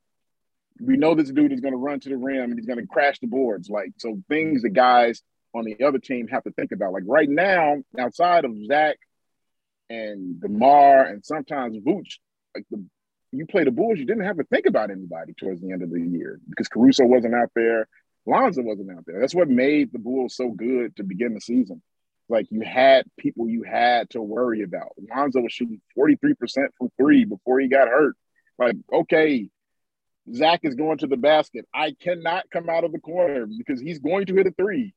We 0.81 0.97
know 0.97 1.15
this 1.15 1.31
dude 1.31 1.53
is 1.53 1.61
going 1.61 1.73
to 1.73 1.79
run 1.79 2.01
to 2.01 2.09
the 2.11 2.17
rim 2.17 2.51
and 2.51 2.59
he's 2.59 2.67
going 2.67 2.79
to 2.79 2.87
crash 2.87 3.19
the 3.19 3.27
boards. 3.27 3.69
Like 3.69 3.91
so, 3.97 4.23
things 4.29 4.63
the 4.63 4.71
guys 4.71 5.23
on 5.55 5.65
the 5.65 5.83
other 5.85 5.99
team 5.99 6.29
have 6.29 6.45
to 6.45 6.51
think 6.53 6.73
about. 6.73 6.93
Like 6.93 7.05
right 7.07 7.29
now, 7.29 7.79
outside 7.99 8.45
of 8.45 8.53
Zach 8.67 8.99
and 9.89 10.41
DeMar 10.41 11.05
and 11.05 11.25
sometimes 11.25 11.77
Vooch, 11.79 12.19
like 12.55 12.65
the 12.71 12.85
you 13.33 13.47
play 13.47 13.65
the 13.65 13.71
Bulls, 13.71 13.99
you 13.99 14.07
didn't 14.07 14.25
have 14.25 14.39
to 14.39 14.45
think 14.45 14.67
about 14.67 14.91
anybody 14.91 15.35
towards 15.35 15.61
the 15.61 15.73
end 15.73 15.83
of 15.83 15.91
the 15.91 16.01
year 16.01 16.41
because 16.49 16.69
Caruso 16.69 17.05
wasn't 17.05 17.35
out 17.35 17.51
there, 17.55 17.89
Lonzo 18.25 18.63
wasn't 18.63 18.91
out 18.91 19.05
there. 19.07 19.21
That's 19.21 19.35
what 19.35 19.49
made 19.49 19.93
the 19.93 19.99
Bulls 19.99 20.35
so 20.35 20.51
good 20.51 20.97
to 20.97 21.03
begin 21.03 21.35
the 21.35 21.41
season. 21.41 21.83
Like 22.29 22.47
you 22.51 22.63
had 22.63 23.07
people 23.19 23.49
you 23.49 23.63
had 23.63 24.11
to 24.11 24.23
worry 24.23 24.63
about. 24.63 24.93
Lonzo 25.15 25.41
was 25.41 25.53
shooting 25.53 25.81
43% 25.97 26.35
from 26.77 26.91
three 26.97 27.25
before 27.25 27.61
he 27.61 27.69
got 27.69 27.89
hurt. 27.89 28.17
Like, 28.59 28.77
okay, 28.93 29.49
Zach 30.35 30.61
is 30.65 30.75
going 30.75 30.99
to 30.99 31.07
the 31.07 31.17
basket. 31.17 31.67
I 31.73 31.95
cannot 32.01 32.51
come 32.51 32.69
out 32.69 32.85
of 32.85 32.93
the 32.93 32.99
corner 32.99 33.47
because 33.47 33.81
he's 33.81 34.01
going 34.01 34.27
to 34.27 34.35
hit 34.35 34.49
a 34.49 34.51
three. 34.51 34.95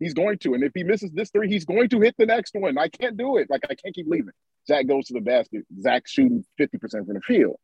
He's 0.00 0.14
going 0.14 0.38
to. 0.38 0.54
And 0.54 0.64
if 0.64 0.72
he 0.74 0.82
misses 0.82 1.12
this 1.12 1.30
three, 1.30 1.48
he's 1.48 1.66
going 1.66 1.90
to 1.90 2.00
hit 2.00 2.16
the 2.18 2.26
next 2.26 2.54
one. 2.54 2.78
I 2.78 2.88
can't 2.88 3.16
do 3.16 3.36
it. 3.36 3.48
Like, 3.50 3.62
I 3.70 3.74
can't 3.74 3.94
keep 3.94 4.08
leaving. 4.08 4.32
Zach 4.66 4.86
goes 4.86 5.06
to 5.06 5.14
the 5.14 5.20
basket. 5.20 5.64
Zach 5.80 6.08
shooting 6.08 6.44
50% 6.58 6.80
from 7.06 7.14
the 7.14 7.20
field. 7.20 7.56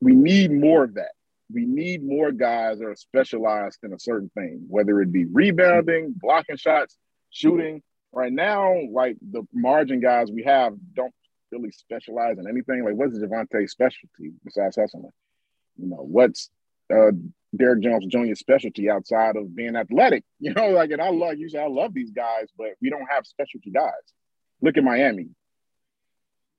We 0.00 0.14
need 0.14 0.50
more 0.50 0.84
of 0.84 0.94
that. 0.94 1.12
We 1.52 1.66
need 1.66 2.02
more 2.02 2.32
guys 2.32 2.78
that 2.78 2.86
are 2.86 2.96
specialized 2.96 3.78
in 3.82 3.92
a 3.92 3.98
certain 3.98 4.30
thing, 4.30 4.64
whether 4.68 5.00
it 5.02 5.12
be 5.12 5.26
rebounding, 5.26 6.14
blocking 6.16 6.56
shots, 6.56 6.96
shooting. 7.30 7.82
Right 8.10 8.32
now, 8.32 8.76
like 8.92 9.16
the 9.20 9.42
margin 9.52 10.00
guys 10.00 10.30
we 10.30 10.44
have 10.44 10.74
don't 10.94 11.12
really 11.50 11.72
specialize 11.72 12.38
in 12.38 12.48
anything. 12.48 12.84
Like, 12.84 12.94
what's 12.94 13.18
Javonte's 13.18 13.72
specialty 13.72 14.32
besides 14.44 14.76
hustling? 14.76 15.10
You 15.76 15.88
know, 15.88 15.96
what's 15.96 16.48
uh, 16.94 17.12
Derrick 17.56 17.82
Jones 17.82 18.06
Jr. 18.06 18.34
specialty 18.34 18.90
outside 18.90 19.36
of 19.36 19.54
being 19.54 19.76
athletic? 19.76 20.24
You 20.40 20.52
know, 20.52 20.68
like, 20.68 20.90
and 20.90 21.00
I 21.00 21.08
love 21.08 21.38
you 21.38 21.48
say 21.48 21.58
I 21.58 21.68
love 21.68 21.94
these 21.94 22.10
guys, 22.10 22.48
but 22.58 22.70
we 22.82 22.90
don't 22.90 23.06
have 23.08 23.26
specialty 23.26 23.70
guys. 23.70 23.92
Look 24.60 24.76
at 24.76 24.84
Miami. 24.84 25.28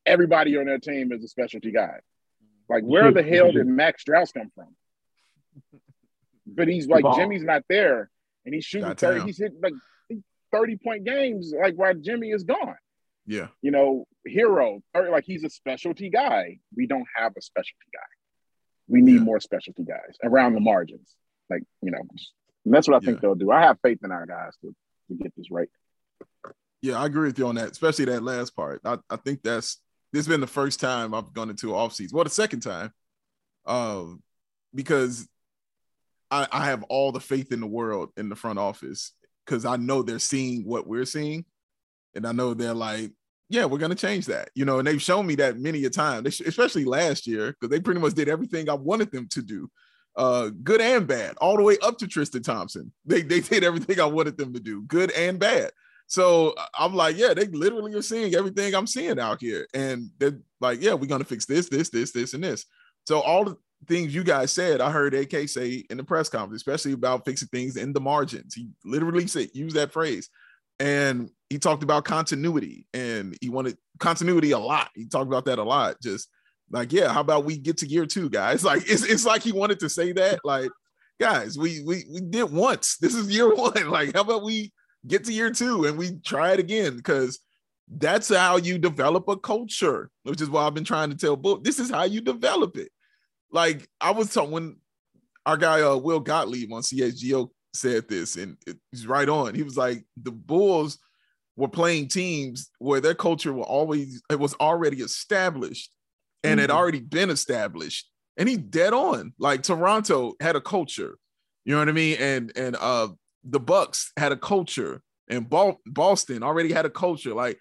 Everybody 0.05 0.57
on 0.57 0.65
their 0.65 0.79
team 0.79 1.11
is 1.11 1.23
a 1.23 1.27
specialty 1.27 1.71
guy. 1.71 1.99
Like, 2.67 2.83
where 2.83 3.11
the 3.11 3.21
hell 3.21 3.51
did 3.51 3.67
Max 3.81 4.03
Strus 4.03 4.33
come 4.33 4.51
from? 4.55 4.75
But 6.47 6.67
he's 6.67 6.87
like 6.87 7.05
Jimmy's 7.15 7.43
not 7.43 7.63
there, 7.69 8.09
and 8.45 8.55
he's 8.55 8.65
shooting 8.65 8.93
30, 8.95 9.21
he's 9.25 9.37
hitting 9.37 9.59
like 9.61 9.73
30 10.51 10.77
point 10.77 11.03
games, 11.03 11.53
like 11.59 11.75
while 11.75 11.93
Jimmy 11.93 12.31
is 12.31 12.43
gone. 12.43 12.75
Yeah. 13.27 13.47
You 13.61 13.71
know, 13.71 14.05
hero, 14.25 14.81
or 14.93 15.09
like 15.09 15.25
he's 15.25 15.43
a 15.43 15.49
specialty 15.49 16.09
guy. 16.09 16.59
We 16.75 16.87
don't 16.87 17.07
have 17.15 17.33
a 17.37 17.41
specialty 17.41 17.87
guy. 17.93 17.99
We 18.87 19.01
need 19.01 19.15
yeah. 19.15 19.21
more 19.21 19.39
specialty 19.39 19.83
guys 19.83 20.15
around 20.23 20.53
the 20.53 20.59
margins. 20.59 21.09
Like, 21.49 21.63
you 21.81 21.91
know, 21.91 22.01
that's 22.65 22.87
what 22.87 22.95
I 22.95 22.99
think 22.99 23.17
yeah. 23.17 23.21
they'll 23.21 23.35
do. 23.35 23.51
I 23.51 23.61
have 23.61 23.77
faith 23.81 23.99
in 24.03 24.11
our 24.11 24.25
guys 24.25 24.53
to, 24.61 24.75
to 25.09 25.23
get 25.23 25.33
this 25.35 25.51
right. 25.51 25.69
Yeah, 26.81 26.99
I 27.01 27.05
agree 27.05 27.27
with 27.27 27.39
you 27.39 27.47
on 27.47 27.55
that, 27.55 27.71
especially 27.71 28.05
that 28.05 28.23
last 28.23 28.55
part. 28.55 28.81
I, 28.85 28.97
I 29.09 29.15
think 29.15 29.41
that's 29.41 29.79
this 30.11 30.19
has 30.19 30.27
been 30.27 30.41
the 30.41 30.47
first 30.47 30.79
time 30.79 31.13
I've 31.13 31.33
gone 31.33 31.49
into 31.49 31.69
an 31.69 31.75
off 31.75 31.93
season. 31.93 32.15
Well, 32.15 32.23
the 32.23 32.29
second 32.29 32.61
time. 32.61 32.93
Um, 33.65 34.21
because 34.73 35.27
I, 36.29 36.47
I 36.51 36.65
have 36.65 36.83
all 36.83 37.11
the 37.11 37.19
faith 37.19 37.51
in 37.51 37.59
the 37.59 37.67
world 37.67 38.11
in 38.17 38.29
the 38.29 38.35
front 38.35 38.59
office 38.59 39.13
because 39.45 39.65
I 39.65 39.77
know 39.77 40.01
they're 40.01 40.19
seeing 40.19 40.63
what 40.63 40.87
we're 40.87 41.05
seeing. 41.05 41.45
And 42.13 42.25
I 42.25 42.31
know 42.31 42.53
they're 42.53 42.73
like, 42.73 43.11
yeah, 43.49 43.65
we're 43.65 43.77
gonna 43.77 43.95
change 43.95 44.25
that, 44.27 44.49
you 44.55 44.65
know. 44.65 44.79
And 44.79 44.87
they've 44.87 45.01
shown 45.01 45.27
me 45.27 45.35
that 45.35 45.57
many 45.57 45.85
a 45.85 45.89
time, 45.89 46.25
especially 46.25 46.85
last 46.85 47.27
year, 47.27 47.51
because 47.51 47.69
they 47.69 47.79
pretty 47.79 47.99
much 47.99 48.13
did 48.13 48.29
everything 48.29 48.69
I 48.69 48.73
wanted 48.73 49.11
them 49.11 49.27
to 49.29 49.41
do, 49.41 49.69
uh, 50.15 50.49
good 50.63 50.81
and 50.81 51.07
bad, 51.07 51.35
all 51.37 51.55
the 51.55 51.63
way 51.63 51.77
up 51.81 51.97
to 51.99 52.07
Tristan 52.07 52.43
Thompson. 52.43 52.91
They 53.05 53.21
they 53.21 53.41
did 53.41 53.63
everything 53.63 53.99
I 53.99 54.05
wanted 54.05 54.37
them 54.37 54.53
to 54.53 54.59
do, 54.59 54.81
good 54.83 55.11
and 55.11 55.39
bad. 55.39 55.71
So 56.07 56.53
I'm 56.77 56.93
like, 56.95 57.17
yeah, 57.17 57.33
they 57.33 57.45
literally 57.47 57.93
are 57.95 58.01
seeing 58.01 58.35
everything 58.35 58.75
I'm 58.75 58.87
seeing 58.87 59.19
out 59.19 59.41
here, 59.41 59.67
and 59.73 60.09
they're 60.17 60.39
like, 60.59 60.81
yeah, 60.81 60.93
we're 60.93 61.07
gonna 61.07 61.23
fix 61.23 61.45
this, 61.45 61.69
this, 61.69 61.89
this, 61.89 62.11
this, 62.11 62.33
and 62.33 62.43
this. 62.43 62.65
So 63.05 63.19
all 63.19 63.45
the 63.45 63.57
things 63.87 64.15
you 64.15 64.23
guys 64.23 64.51
said, 64.51 64.81
I 64.81 64.91
heard 64.91 65.13
AK 65.13 65.47
say 65.47 65.85
in 65.89 65.97
the 65.97 66.03
press 66.03 66.29
conference, 66.29 66.61
especially 66.61 66.93
about 66.93 67.25
fixing 67.25 67.47
things 67.49 67.77
in 67.77 67.93
the 67.93 68.01
margins. 68.01 68.55
He 68.55 68.69
literally 68.83 69.27
said, 69.27 69.49
use 69.53 69.73
that 69.73 69.91
phrase. 69.91 70.29
And 70.79 71.29
he 71.49 71.59
talked 71.59 71.83
about 71.83 72.05
continuity 72.05 72.85
and 72.93 73.37
he 73.41 73.49
wanted 73.49 73.77
continuity 73.99 74.51
a 74.51 74.59
lot. 74.59 74.89
He 74.95 75.07
talked 75.07 75.27
about 75.27 75.45
that 75.45 75.59
a 75.59 75.63
lot. 75.63 76.01
Just 76.01 76.29
like, 76.71 76.91
yeah, 76.91 77.13
how 77.13 77.21
about 77.21 77.45
we 77.45 77.57
get 77.57 77.77
to 77.77 77.87
year 77.87 78.05
two, 78.05 78.29
guys? 78.29 78.63
Like 78.63 78.89
it's, 78.89 79.03
it's 79.03 79.25
like 79.25 79.43
he 79.43 79.51
wanted 79.51 79.79
to 79.81 79.89
say 79.89 80.11
that. 80.13 80.39
Like, 80.43 80.71
guys, 81.19 81.57
we 81.57 81.83
we 81.85 82.05
we 82.11 82.21
did 82.21 82.51
once. 82.51 82.97
This 83.01 83.15
is 83.15 83.29
year 83.33 83.53
one. 83.53 83.89
Like, 83.89 84.13
how 84.15 84.21
about 84.21 84.43
we 84.43 84.73
get 85.07 85.25
to 85.25 85.33
year 85.33 85.51
two 85.51 85.85
and 85.85 85.97
we 85.97 86.19
try 86.25 86.53
it 86.53 86.59
again? 86.59 86.97
Because 86.97 87.39
that's 87.87 88.33
how 88.33 88.57
you 88.57 88.79
develop 88.79 89.27
a 89.27 89.37
culture, 89.37 90.09
which 90.23 90.41
is 90.41 90.49
why 90.49 90.65
I've 90.65 90.73
been 90.73 90.83
trying 90.83 91.11
to 91.11 91.17
tell 91.17 91.35
Book. 91.35 91.63
This 91.63 91.79
is 91.79 91.91
how 91.91 92.03
you 92.03 92.21
develop 92.21 92.77
it. 92.77 92.89
Like 93.51 93.87
I 94.01 94.11
was 94.11 94.33
talking 94.33 94.51
when 94.51 94.77
our 95.45 95.57
guy 95.57 95.81
uh, 95.81 95.95
Will 95.95 96.19
Gottlieb 96.19 96.73
on 96.73 96.81
CHGO 96.81 97.49
said 97.75 98.07
this, 98.07 98.35
and 98.35 98.57
he's 98.91 99.07
right 99.07 99.29
on. 99.29 99.55
He 99.55 99.63
was 99.63 99.77
like, 99.77 100.03
the 100.21 100.31
Bulls 100.31 100.99
were 101.55 101.67
playing 101.67 102.07
teams 102.07 102.69
where 102.79 102.99
their 102.99 103.15
culture 103.15 103.53
was 103.53 103.65
always 103.67 104.21
it 104.29 104.39
was 104.39 104.53
already 104.55 104.97
established 105.01 105.91
and 106.43 106.59
mm 106.59 106.61
had 106.61 106.71
already 106.71 106.99
been 106.99 107.29
established. 107.29 108.09
And 108.37 108.49
he 108.49 108.57
dead 108.57 108.93
on. 108.93 109.33
Like 109.39 109.63
Toronto 109.63 110.33
had 110.41 110.55
a 110.55 110.61
culture, 110.61 111.17
you 111.63 111.73
know 111.73 111.79
what 111.79 111.89
I 111.89 111.93
mean? 111.93 112.17
And 112.19 112.51
and 112.55 112.75
uh 112.79 113.09
the 113.43 113.59
Bucks 113.59 114.11
had 114.17 114.31
a 114.31 114.37
culture, 114.37 115.01
and 115.29 115.49
Boston 115.49 116.43
already 116.43 116.73
had 116.73 116.85
a 116.85 116.89
culture. 116.89 117.33
Like 117.33 117.59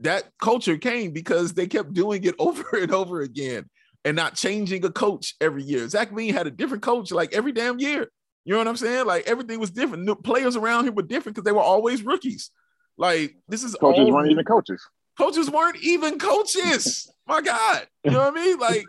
that 0.00 0.30
culture 0.40 0.78
came 0.78 1.12
because 1.12 1.54
they 1.54 1.66
kept 1.66 1.92
doing 1.92 2.24
it 2.24 2.34
over 2.38 2.64
and 2.72 2.92
over 2.92 3.20
again 3.20 3.68
and 4.04 4.16
not 4.16 4.36
changing 4.36 4.84
a 4.84 4.90
coach 4.90 5.34
every 5.40 5.64
year. 5.64 5.88
Zach 5.88 6.10
LaVine 6.10 6.32
had 6.32 6.46
a 6.46 6.50
different 6.50 6.82
coach 6.82 7.10
like 7.10 7.34
every 7.34 7.52
damn 7.52 7.80
year. 7.80 8.08
You 8.46 8.52
know 8.52 8.58
what 8.58 8.68
I'm 8.68 8.76
saying? 8.76 9.06
Like 9.06 9.26
everything 9.26 9.58
was 9.58 9.72
different. 9.72 10.06
The 10.06 10.14
players 10.14 10.54
around 10.54 10.86
him 10.86 10.94
were 10.94 11.02
different 11.02 11.34
because 11.34 11.44
they 11.44 11.52
were 11.52 11.60
always 11.60 12.04
rookies. 12.04 12.52
Like 12.96 13.36
this 13.48 13.64
is 13.64 13.74
coaches 13.74 14.08
weren't 14.08 14.30
even 14.30 14.44
coaches. 14.44 14.80
Coaches 15.18 15.50
weren't 15.50 15.82
even 15.82 16.16
coaches. 16.20 17.10
My 17.26 17.40
God, 17.40 17.88
you 18.04 18.12
know 18.12 18.20
what 18.20 18.38
I 18.38 18.44
mean? 18.44 18.58
Like 18.58 18.86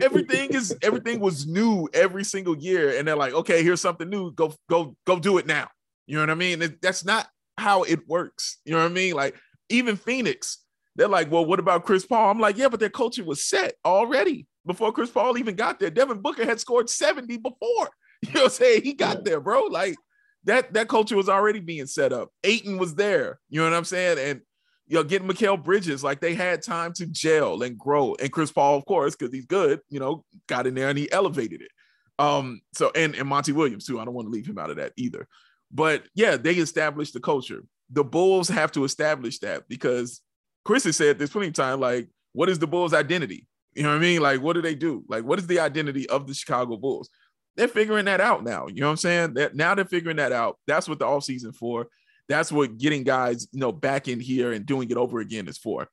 everything 0.00 0.50
is 0.50 0.76
everything 0.80 1.18
was 1.18 1.44
new 1.44 1.88
every 1.92 2.22
single 2.22 2.56
year, 2.56 2.96
and 2.96 3.08
they're 3.08 3.16
like, 3.16 3.32
okay, 3.34 3.64
here's 3.64 3.80
something 3.80 4.08
new. 4.08 4.30
Go 4.30 4.54
go 4.68 4.96
go 5.04 5.18
do 5.18 5.38
it 5.38 5.46
now. 5.46 5.66
You 6.06 6.14
know 6.14 6.22
what 6.22 6.30
I 6.30 6.34
mean? 6.34 6.78
That's 6.80 7.04
not 7.04 7.26
how 7.58 7.82
it 7.82 8.06
works. 8.08 8.58
You 8.64 8.74
know 8.74 8.78
what 8.78 8.92
I 8.92 8.94
mean? 8.94 9.14
Like 9.14 9.34
even 9.70 9.96
Phoenix, 9.96 10.58
they're 10.94 11.08
like, 11.08 11.32
well, 11.32 11.44
what 11.44 11.58
about 11.58 11.84
Chris 11.84 12.06
Paul? 12.06 12.30
I'm 12.30 12.38
like, 12.38 12.56
yeah, 12.56 12.68
but 12.68 12.78
their 12.78 12.90
culture 12.90 13.24
was 13.24 13.44
set 13.44 13.74
already 13.84 14.46
before 14.66 14.92
Chris 14.92 15.10
Paul 15.10 15.36
even 15.36 15.56
got 15.56 15.80
there. 15.80 15.90
Devin 15.90 16.20
Booker 16.20 16.44
had 16.44 16.60
scored 16.60 16.88
70 16.88 17.38
before. 17.38 17.90
You 18.26 18.34
know 18.34 18.40
what 18.40 18.44
I'm 18.44 18.50
saying? 18.50 18.82
He 18.82 18.92
got 18.92 19.24
there, 19.24 19.40
bro. 19.40 19.66
Like 19.66 19.96
that 20.44 20.74
that 20.74 20.88
culture 20.88 21.16
was 21.16 21.28
already 21.28 21.60
being 21.60 21.86
set 21.86 22.12
up. 22.12 22.30
Ayton 22.44 22.78
was 22.78 22.94
there. 22.94 23.40
You 23.48 23.60
know 23.60 23.70
what 23.70 23.76
I'm 23.76 23.84
saying? 23.84 24.18
And 24.18 24.40
you 24.86 24.96
know, 24.96 25.04
getting 25.04 25.28
Mikal 25.28 25.62
Bridges, 25.62 26.02
like 26.02 26.20
they 26.20 26.34
had 26.34 26.62
time 26.62 26.92
to 26.94 27.06
gel 27.06 27.62
and 27.62 27.78
grow. 27.78 28.16
And 28.20 28.32
Chris 28.32 28.50
Paul, 28.50 28.76
of 28.76 28.84
course, 28.86 29.14
because 29.14 29.32
he's 29.32 29.46
good, 29.46 29.80
you 29.88 30.00
know, 30.00 30.24
got 30.48 30.66
in 30.66 30.74
there 30.74 30.88
and 30.88 30.98
he 30.98 31.10
elevated 31.12 31.62
it. 31.62 31.70
Um, 32.18 32.60
so 32.74 32.90
and 32.94 33.14
and 33.14 33.28
Monty 33.28 33.52
Williams 33.52 33.86
too. 33.86 34.00
I 34.00 34.04
don't 34.04 34.14
want 34.14 34.26
to 34.26 34.32
leave 34.32 34.48
him 34.48 34.58
out 34.58 34.70
of 34.70 34.76
that 34.76 34.92
either. 34.96 35.28
But 35.70 36.04
yeah, 36.14 36.36
they 36.36 36.54
established 36.54 37.14
the 37.14 37.20
culture. 37.20 37.62
The 37.90 38.04
Bulls 38.04 38.48
have 38.48 38.72
to 38.72 38.84
establish 38.84 39.38
that 39.38 39.68
because 39.68 40.20
Chris 40.64 40.84
has 40.84 40.96
said 40.96 41.18
this 41.18 41.30
plenty 41.30 41.48
of 41.48 41.54
time. 41.54 41.80
Like, 41.80 42.08
what 42.32 42.48
is 42.48 42.58
the 42.58 42.66
Bulls' 42.66 42.92
identity? 42.92 43.46
You 43.74 43.84
know 43.84 43.90
what 43.90 43.96
I 43.96 44.00
mean? 44.00 44.20
Like, 44.20 44.42
what 44.42 44.54
do 44.54 44.62
they 44.62 44.74
do? 44.74 45.04
Like, 45.08 45.24
what 45.24 45.38
is 45.38 45.46
the 45.46 45.60
identity 45.60 46.08
of 46.08 46.26
the 46.26 46.34
Chicago 46.34 46.76
Bulls? 46.76 47.08
They're 47.56 47.68
figuring 47.68 48.06
that 48.06 48.20
out 48.20 48.44
now. 48.44 48.66
You 48.68 48.80
know 48.80 48.86
what 48.86 48.92
I'm 48.92 48.96
saying? 48.98 49.34
That 49.34 49.54
now 49.54 49.74
they're 49.74 49.84
figuring 49.84 50.16
that 50.16 50.32
out. 50.32 50.58
That's 50.66 50.88
what 50.88 50.98
the 50.98 51.04
offseason 51.04 51.54
for. 51.54 51.88
That's 52.28 52.52
what 52.52 52.78
getting 52.78 53.02
guys, 53.02 53.48
you 53.52 53.60
know, 53.60 53.72
back 53.72 54.06
in 54.06 54.20
here 54.20 54.52
and 54.52 54.64
doing 54.64 54.90
it 54.90 54.96
over 54.96 55.18
again 55.18 55.48
is 55.48 55.58
for. 55.58 55.88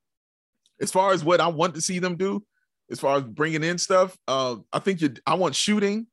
As 0.80 0.92
far 0.92 1.12
as 1.12 1.24
what 1.24 1.42
I 1.42 1.48
want 1.48 1.74
to 1.76 1.82
see 1.82 2.00
them 2.00 2.16
do, 2.16 2.44
as 2.92 3.00
far 3.00 3.18
as 3.18 3.24
bringing 3.24 3.64
in 3.64 3.78
stuff, 3.78 4.16
uh, 4.28 4.58
I 4.72 4.80
think 4.80 5.02
you. 5.02 5.14
I 5.26 5.34
want 5.34 5.56
shooting 5.56 6.08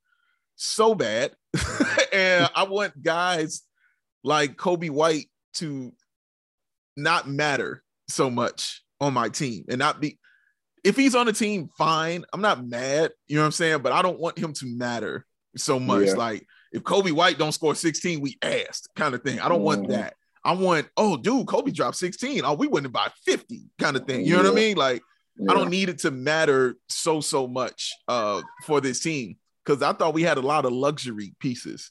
so 0.57 0.95
bad, 0.95 1.33
and 2.13 2.49
I 2.55 2.65
want 2.65 3.01
guys 3.03 3.63
like 4.25 4.57
Coby 4.57 4.91
White 4.91 5.27
to 5.55 5.93
not 6.97 7.29
matter 7.29 7.83
so 8.09 8.31
much 8.31 8.83
on 9.01 9.13
my 9.13 9.29
team 9.29 9.65
and 9.69 9.79
not 9.79 10.01
be 10.01 10.19
if 10.85 10.97
he's 10.97 11.15
on 11.15 11.27
the 11.27 11.33
team, 11.33 11.71
fine. 11.79 12.25
I'm 12.33 12.43
not 12.43 12.67
mad, 12.67 13.13
you 13.27 13.37
know 13.37 13.43
what 13.43 13.47
I'm 13.47 13.53
saying? 13.53 13.81
But 13.81 13.93
I 13.93 14.03
don't 14.03 14.21
want 14.21 14.39
him 14.39 14.53
to 14.55 14.67
matter 14.67 15.25
so 15.57 15.79
much. 15.79 16.09
Yeah. 16.09 16.15
Like 16.15 16.47
if 16.73 16.83
Coby 16.83 17.13
White 17.13 17.39
don't 17.39 17.53
score 17.53 17.75
16, 17.75 18.21
we 18.21 18.37
asked 18.43 18.89
kind 18.97 19.15
of 19.15 19.23
thing. 19.23 19.41
I 19.41 19.49
don't 19.49 19.59
mm-hmm. 19.59 19.65
want 19.65 19.89
that. 19.89 20.15
I 20.45 20.53
want, 20.53 20.89
oh, 20.97 21.17
dude, 21.17 21.47
Coby 21.47 21.73
dropped 21.73 21.97
16. 21.97 22.43
Oh, 22.45 22.55
we 22.55 22.67
wouldn't 22.67 22.93
buy 22.93 23.09
50 23.25 23.71
kind 23.79 23.97
of 23.97 24.05
thing. 24.07 24.27
You 24.27 24.37
know 24.37 24.43
what 24.43 24.53
I 24.53 24.55
mean? 24.55 24.77
Like, 24.77 25.03
yeah. 25.39 25.51
I 25.51 25.55
don't 25.55 25.71
need 25.71 25.89
it 25.89 26.01
to 26.01 26.11
matter 26.11 26.77
so, 26.89 27.21
so 27.21 27.47
much 27.47 27.95
uh, 28.09 28.43
for 28.65 28.81
this 28.81 29.01
team 29.01 29.37
because 29.65 29.83
I 29.83 29.95
thought 29.95 30.13
we 30.13 30.23
had 30.23 30.37
a 30.37 30.43
lot 30.43 30.67
of 30.67 30.73
luxury 30.73 31.35
pieces 31.41 31.91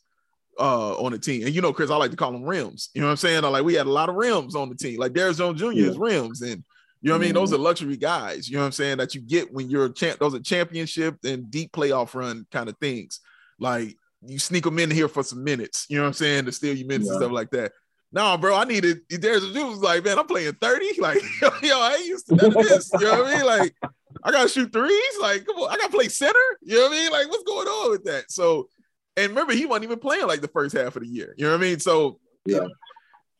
uh, 0.59 0.95
on 0.97 1.13
the 1.13 1.19
team. 1.19 1.45
And 1.45 1.55
you 1.55 1.61
know, 1.61 1.73
Chris, 1.73 1.89
I 1.89 1.95
like 1.95 2.11
to 2.11 2.17
call 2.17 2.31
them 2.31 2.43
rims. 2.43 2.89
You 2.93 3.01
know 3.01 3.07
what 3.07 3.11
I'm 3.11 3.17
saying? 3.17 3.43
like 3.43 3.63
we 3.63 3.73
had 3.73 3.87
a 3.87 3.91
lot 3.91 4.09
of 4.09 4.15
rims 4.15 4.55
on 4.55 4.69
the 4.69 4.75
team. 4.75 4.99
Like 4.99 5.13
Darius 5.13 5.37
Jones 5.37 5.59
Jr. 5.59 5.71
Yeah. 5.71 5.87
is 5.87 5.97
rims. 5.97 6.41
And 6.41 6.63
you 7.01 7.09
know 7.09 7.15
what 7.15 7.23
I 7.23 7.25
mean? 7.25 7.33
Those 7.33 7.51
mm-hmm. 7.51 7.61
are 7.61 7.63
luxury 7.63 7.97
guys, 7.97 8.49
you 8.49 8.55
know 8.55 8.61
what 8.61 8.67
I'm 8.67 8.71
saying, 8.71 8.97
that 8.97 9.13
you 9.13 9.21
get 9.21 9.51
when 9.51 9.69
you're 9.69 9.85
a 9.85 9.93
champ. 9.93 10.19
Those 10.19 10.35
are 10.35 10.39
championship 10.39 11.17
and 11.25 11.49
deep 11.51 11.71
playoff 11.73 12.13
run 12.13 12.45
kind 12.51 12.69
of 12.69 12.77
things. 12.77 13.19
Like 13.59 13.97
you 14.25 14.39
sneak 14.39 14.63
them 14.63 14.79
in 14.79 14.91
here 14.91 15.07
for 15.07 15.23
some 15.23 15.43
minutes, 15.43 15.85
you 15.89 15.97
know 15.97 16.03
what 16.03 16.07
I'm 16.07 16.13
saying, 16.13 16.45
to 16.45 16.51
steal 16.51 16.75
you 16.75 16.85
minutes 16.85 17.07
yeah. 17.07 17.13
and 17.13 17.21
stuff 17.21 17.31
like 17.31 17.49
that. 17.51 17.71
No, 18.11 18.37
bro, 18.37 18.55
I 18.55 18.63
needed 18.65 18.99
there's 19.09 19.43
a 19.43 19.51
dude 19.51 19.67
was 19.67 19.79
like, 19.79 20.05
man, 20.05 20.19
I'm 20.19 20.27
playing 20.27 20.53
30. 20.53 20.85
Like, 20.99 21.21
yo, 21.41 21.49
yo 21.63 21.79
I 21.79 21.95
ain't 21.95 22.05
used 22.05 22.27
to 22.27 22.35
do 22.35 22.49
this. 22.51 22.91
You 22.93 23.05
know 23.05 23.23
what 23.23 23.33
I 23.33 23.37
mean? 23.37 23.45
Like, 23.45 23.75
I 24.23 24.31
gotta 24.31 24.47
shoot 24.47 24.71
threes. 24.71 25.13
Like, 25.19 25.45
come 25.45 25.57
on, 25.57 25.71
I 25.71 25.77
gotta 25.77 25.91
play 25.91 26.07
center. 26.07 26.37
You 26.61 26.75
know 26.75 26.83
what 26.83 26.91
I 26.91 26.95
mean? 26.95 27.11
Like, 27.11 27.29
what's 27.29 27.43
going 27.43 27.67
on 27.67 27.91
with 27.91 28.03
that? 28.05 28.31
So, 28.31 28.69
and 29.17 29.29
remember, 29.29 29.53
he 29.53 29.65
wasn't 29.65 29.85
even 29.85 29.99
playing 29.99 30.27
like 30.27 30.41
the 30.41 30.47
first 30.47 30.75
half 30.77 30.95
of 30.95 31.01
the 31.01 31.07
year. 31.07 31.33
You 31.37 31.45
know 31.45 31.51
what 31.51 31.57
I 31.57 31.61
mean? 31.61 31.79
So 31.79 32.19
yeah. 32.45 32.67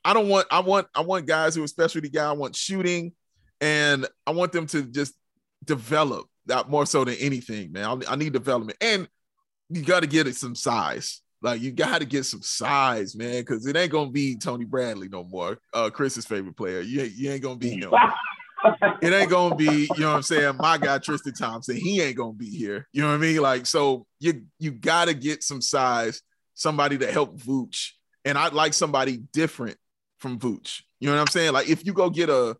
I 0.03 0.13
don't 0.13 0.27
want 0.27 0.47
I 0.51 0.59
want 0.59 0.87
I 0.95 1.01
want 1.01 1.27
guys 1.27 1.55
who 1.55 1.63
are 1.63 1.67
specialty 1.67 2.09
guy. 2.09 2.27
I 2.27 2.33
want 2.33 2.55
shooting, 2.55 3.13
and 3.61 4.07
I 4.25 4.31
want 4.31 4.51
them 4.51 4.65
to 4.67 4.83
just 4.83 5.13
develop 5.63 6.27
that 6.47 6.69
more 6.69 6.85
so 6.85 7.05
than 7.05 7.15
anything, 7.15 7.71
man. 7.71 7.85
I, 7.85 8.13
I 8.13 8.15
need 8.15 8.33
development, 8.33 8.77
and 8.81 9.07
you 9.69 9.81
got 9.81 10.01
to 10.01 10.07
get 10.07 10.27
it 10.27 10.35
some 10.35 10.55
size. 10.55 11.21
Like 11.41 11.61
you 11.61 11.71
got 11.71 11.99
to 11.99 12.05
get 12.05 12.23
some 12.23 12.41
size, 12.41 13.15
man, 13.15 13.41
because 13.41 13.65
it 13.65 13.75
ain't 13.75 13.91
gonna 13.91 14.09
be 14.09 14.37
Tony 14.37 14.63
Bradley 14.63 15.09
no 15.09 15.25
more. 15.25 15.59
Uh, 15.73 15.89
Chris's 15.89 16.25
favorite 16.25 16.55
player. 16.55 16.79
You, 16.79 17.03
you 17.03 17.31
ain't 17.31 17.43
gonna 17.43 17.57
be 17.57 17.71
him. 17.71 17.91
it 19.01 19.13
ain't 19.13 19.29
gonna 19.29 19.55
be, 19.55 19.89
you 19.93 19.99
know 19.99 20.11
what 20.11 20.15
I'm 20.15 20.21
saying? 20.23 20.55
My 20.55 20.77
guy 20.77 20.97
Tristan 20.99 21.33
Thompson, 21.33 21.75
he 21.75 22.01
ain't 22.01 22.15
gonna 22.15 22.31
be 22.31 22.49
here. 22.49 22.87
You 22.93 23.01
know 23.01 23.09
what 23.09 23.15
I 23.15 23.17
mean? 23.17 23.41
Like, 23.41 23.65
so 23.65 24.05
you 24.19 24.43
you 24.57 24.71
gotta 24.71 25.13
get 25.13 25.43
some 25.43 25.61
size, 25.61 26.21
somebody 26.53 26.97
to 26.99 27.11
help 27.11 27.37
Vooch. 27.37 27.89
And 28.23 28.37
I'd 28.37 28.53
like 28.53 28.73
somebody 28.73 29.17
different 29.33 29.75
from 30.19 30.39
Vooch. 30.39 30.83
You 31.01 31.09
know 31.09 31.15
what 31.15 31.21
I'm 31.21 31.27
saying? 31.27 31.51
Like 31.51 31.67
if 31.67 31.85
you 31.85 31.91
go 31.91 32.09
get 32.09 32.29
a 32.29 32.55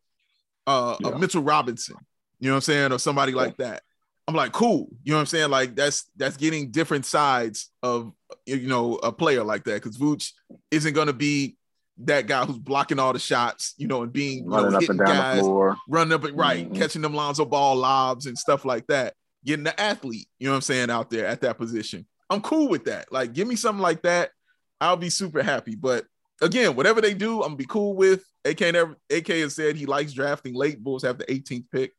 uh, 0.68 0.98
yeah. 1.00 1.10
a 1.10 1.18
Mitchell 1.18 1.44
Robinson, 1.44 1.96
you 2.40 2.50
know 2.50 2.56
what 2.56 2.58
I'm 2.58 2.62
saying, 2.62 2.92
or 2.92 3.00
somebody 3.00 3.32
like 3.32 3.56
that. 3.58 3.84
I'm 4.28 4.36
like, 4.36 4.54
cool. 4.54 4.88
You 5.04 5.12
know 5.12 5.18
what 5.18 5.22
I'm 5.22 5.26
saying? 5.28 5.50
Like 5.50 5.76
that's 5.76 6.10
that's 6.16 6.38
getting 6.38 6.72
different 6.72 7.06
sides 7.06 7.70
of 7.82 8.14
you 8.46 8.68
know 8.68 8.96
a 8.96 9.12
player 9.12 9.44
like 9.44 9.66
that 9.66 9.82
because 9.82 9.98
Vooch 9.98 10.32
isn't 10.72 10.94
going 10.94 11.08
to 11.08 11.14
be 11.14 11.58
that 12.00 12.26
guy 12.28 12.46
who's 12.46 12.58
blocking 12.58 13.00
all 13.00 13.14
the 13.14 13.20
shots, 13.20 13.74
you 13.78 13.88
know, 13.88 14.02
and 14.04 14.12
being 14.12 14.48
running 14.48 14.72
know, 14.72 14.80
hitting 14.80 14.98
guys, 14.98 15.44
running 15.88 16.14
up 16.14 16.24
and 16.24 16.38
right, 16.38 16.66
mm-hmm. 16.66 16.76
catching 16.76 17.02
them 17.02 17.14
Lonzo 17.14 17.46
ball 17.46 17.76
lobs 17.76 18.26
and 18.26 18.38
stuff 18.38 18.66
like 18.66 18.88
that. 18.88 19.14
Getting 19.46 19.66
the 19.66 19.80
athlete, 19.80 20.28
you 20.40 20.48
know 20.48 20.54
what 20.54 20.58
I'm 20.58 20.62
saying, 20.62 20.90
out 20.90 21.10
there 21.10 21.26
at 21.28 21.42
that 21.42 21.58
position. 21.58 22.08
I'm 22.30 22.42
cool 22.42 22.70
with 22.70 22.86
that. 22.86 23.12
Like, 23.12 23.34
give 23.34 23.48
me 23.48 23.58
something 23.58 23.82
like 23.82 24.04
that. 24.04 24.32
I'll 24.80 24.98
be 24.98 25.10
super 25.10 25.44
happy. 25.44 25.76
But 25.76 26.06
again, 26.42 26.76
whatever 26.76 27.02
they 27.02 27.14
do, 27.14 27.42
I'm 27.42 27.50
gonna 27.50 27.56
be 27.58 27.66
cool 27.66 27.96
with. 27.96 28.24
AK 28.46 28.62
never 28.62 28.98
AK 29.12 29.28
has 29.28 29.56
said 29.56 29.76
he 29.76 29.86
likes 29.86 30.14
drafting 30.14 30.56
late. 30.56 30.82
Bulls 30.82 31.04
have 31.04 31.18
the 31.18 31.26
18th 31.26 31.66
pick. 31.72 31.94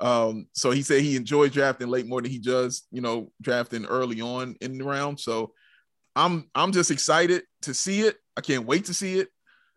Um, 0.00 0.46
so 0.52 0.70
he 0.70 0.82
said 0.82 1.02
he 1.02 1.16
enjoys 1.16 1.52
drafting 1.52 1.88
late 1.88 2.06
more 2.06 2.20
than 2.20 2.30
he 2.30 2.38
does, 2.38 2.86
you 2.90 3.00
know, 3.00 3.30
drafting 3.40 3.84
early 3.86 4.20
on 4.20 4.56
in 4.60 4.78
the 4.78 4.84
round. 4.84 5.20
So 5.20 5.52
I'm 6.16 6.50
I'm 6.54 6.72
just 6.72 6.90
excited 6.90 7.42
to 7.62 7.74
see 7.74 8.00
it. 8.02 8.16
I 8.36 8.40
can't 8.40 8.66
wait 8.66 8.86
to 8.86 8.94
see 8.94 9.18
it. 9.18 9.28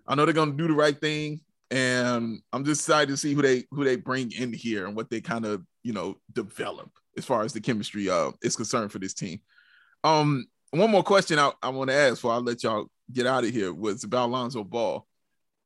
I 0.07 0.15
know 0.15 0.25
they're 0.25 0.33
gonna 0.33 0.53
do 0.53 0.67
the 0.67 0.73
right 0.73 0.99
thing, 0.99 1.41
and 1.71 2.39
I'm 2.53 2.65
just 2.65 2.81
excited 2.81 3.11
to 3.11 3.17
see 3.17 3.33
who 3.33 3.41
they 3.41 3.65
who 3.71 3.83
they 3.83 3.95
bring 3.95 4.31
in 4.31 4.53
here 4.53 4.85
and 4.87 4.95
what 4.95 5.09
they 5.09 5.21
kind 5.21 5.45
of 5.45 5.63
you 5.83 5.93
know 5.93 6.17
develop 6.33 6.91
as 7.17 7.25
far 7.25 7.43
as 7.43 7.53
the 7.53 7.61
chemistry 7.61 8.09
uh 8.09 8.31
is 8.41 8.55
concerned 8.55 8.91
for 8.91 8.99
this 8.99 9.13
team. 9.13 9.39
Um, 10.03 10.45
one 10.71 10.91
more 10.91 11.03
question 11.03 11.39
I, 11.39 11.51
I 11.61 11.69
want 11.69 11.89
to 11.89 11.95
ask 11.95 12.15
before 12.15 12.33
I 12.33 12.37
let 12.37 12.63
y'all 12.63 12.87
get 13.11 13.25
out 13.25 13.43
of 13.43 13.49
here 13.51 13.73
was 13.73 14.03
about 14.03 14.29
Lonzo 14.29 14.63
Ball. 14.63 15.05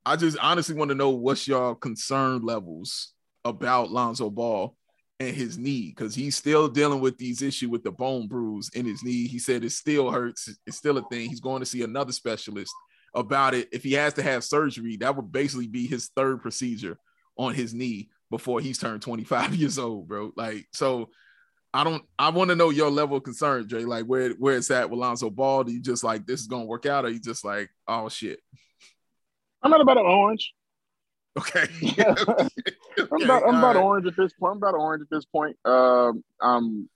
I 0.05 0.15
just 0.15 0.37
honestly 0.39 0.75
want 0.75 0.89
to 0.89 0.95
know 0.95 1.11
what's 1.11 1.47
y'all 1.47 1.75
concern 1.75 2.41
levels 2.41 3.13
about 3.45 3.91
Lonzo 3.91 4.29
Ball 4.29 4.75
and 5.19 5.35
his 5.35 5.57
knee 5.57 5.93
because 5.95 6.15
he's 6.15 6.35
still 6.35 6.67
dealing 6.67 6.99
with 6.99 7.17
these 7.17 7.41
issues 7.41 7.69
with 7.69 7.83
the 7.83 7.91
bone 7.91 8.27
bruise 8.27 8.69
in 8.73 8.85
his 8.85 9.03
knee. 9.03 9.27
He 9.27 9.39
said 9.39 9.63
it 9.63 9.71
still 9.71 10.09
hurts. 10.09 10.49
It's 10.65 10.77
still 10.77 10.97
a 10.97 11.07
thing. 11.09 11.29
He's 11.29 11.39
going 11.39 11.59
to 11.59 11.65
see 11.65 11.83
another 11.83 12.11
specialist 12.11 12.73
about 13.13 13.53
it. 13.53 13.69
If 13.71 13.83
he 13.83 13.93
has 13.93 14.13
to 14.15 14.23
have 14.23 14.43
surgery, 14.43 14.97
that 14.97 15.15
would 15.15 15.31
basically 15.31 15.67
be 15.67 15.85
his 15.85 16.09
third 16.15 16.41
procedure 16.41 16.97
on 17.37 17.53
his 17.53 17.73
knee 17.73 18.09
before 18.29 18.61
he's 18.61 18.77
turned 18.77 19.01
25 19.01 19.55
years 19.55 19.77
old, 19.77 20.07
bro. 20.07 20.31
Like, 20.35 20.65
so 20.73 21.09
I 21.73 21.83
don't 21.83 22.03
I 22.19 22.29
want 22.29 22.49
to 22.49 22.55
know 22.55 22.69
your 22.69 22.89
level 22.89 23.17
of 23.17 23.23
concern, 23.23 23.67
Jay. 23.67 23.85
Like 23.85 24.05
where 24.05 24.31
where 24.31 24.57
it's 24.57 24.71
at 24.71 24.89
with 24.89 24.99
Lonzo 24.99 25.29
Ball. 25.29 25.63
Do 25.63 25.71
you 25.71 25.81
just 25.81 26.03
like 26.03 26.25
this 26.25 26.41
is 26.41 26.47
gonna 26.47 26.65
work 26.65 26.85
out, 26.85 27.05
or 27.05 27.09
you 27.09 27.19
just 27.19 27.45
like, 27.45 27.69
oh 27.87 28.09
shit? 28.09 28.39
I'm 29.61 29.71
not 29.71 29.81
about 29.81 29.97
an 29.97 30.05
orange. 30.05 30.53
Okay. 31.37 31.67
I'm 33.09 33.21
about 33.23 33.43
I'm 33.43 33.55
about 33.55 33.75
right. 33.75 33.83
orange 33.83 34.05
at 34.05 34.17
this 34.17 34.33
point. 34.33 34.51
I'm 34.51 34.57
about 34.57 34.75
orange 34.75 35.01
at 35.01 35.09
this 35.09 35.25
point. 35.25 35.55
Um, 35.63 36.23
I'm 36.41 36.89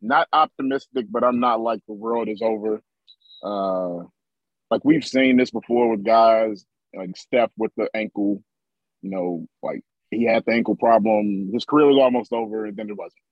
not 0.00 0.28
optimistic, 0.32 1.06
but 1.10 1.22
I'm 1.22 1.40
not 1.40 1.60
like 1.60 1.80
the 1.86 1.92
world 1.92 2.28
is 2.28 2.40
over. 2.42 2.80
Uh, 3.42 4.04
like 4.70 4.84
we've 4.84 5.04
seen 5.04 5.36
this 5.36 5.50
before 5.50 5.90
with 5.90 6.04
guys 6.04 6.64
like 6.94 7.16
Steph 7.16 7.50
with 7.56 7.72
the 7.76 7.88
ankle. 7.94 8.42
You 9.02 9.10
know, 9.10 9.46
like 9.62 9.82
he 10.10 10.24
had 10.24 10.44
the 10.46 10.52
ankle 10.52 10.76
problem. 10.76 11.50
His 11.52 11.64
career 11.64 11.86
was 11.86 11.98
almost 11.98 12.32
over, 12.32 12.66
and 12.66 12.76
then 12.76 12.88
it 12.88 12.96
wasn't. 12.96 13.22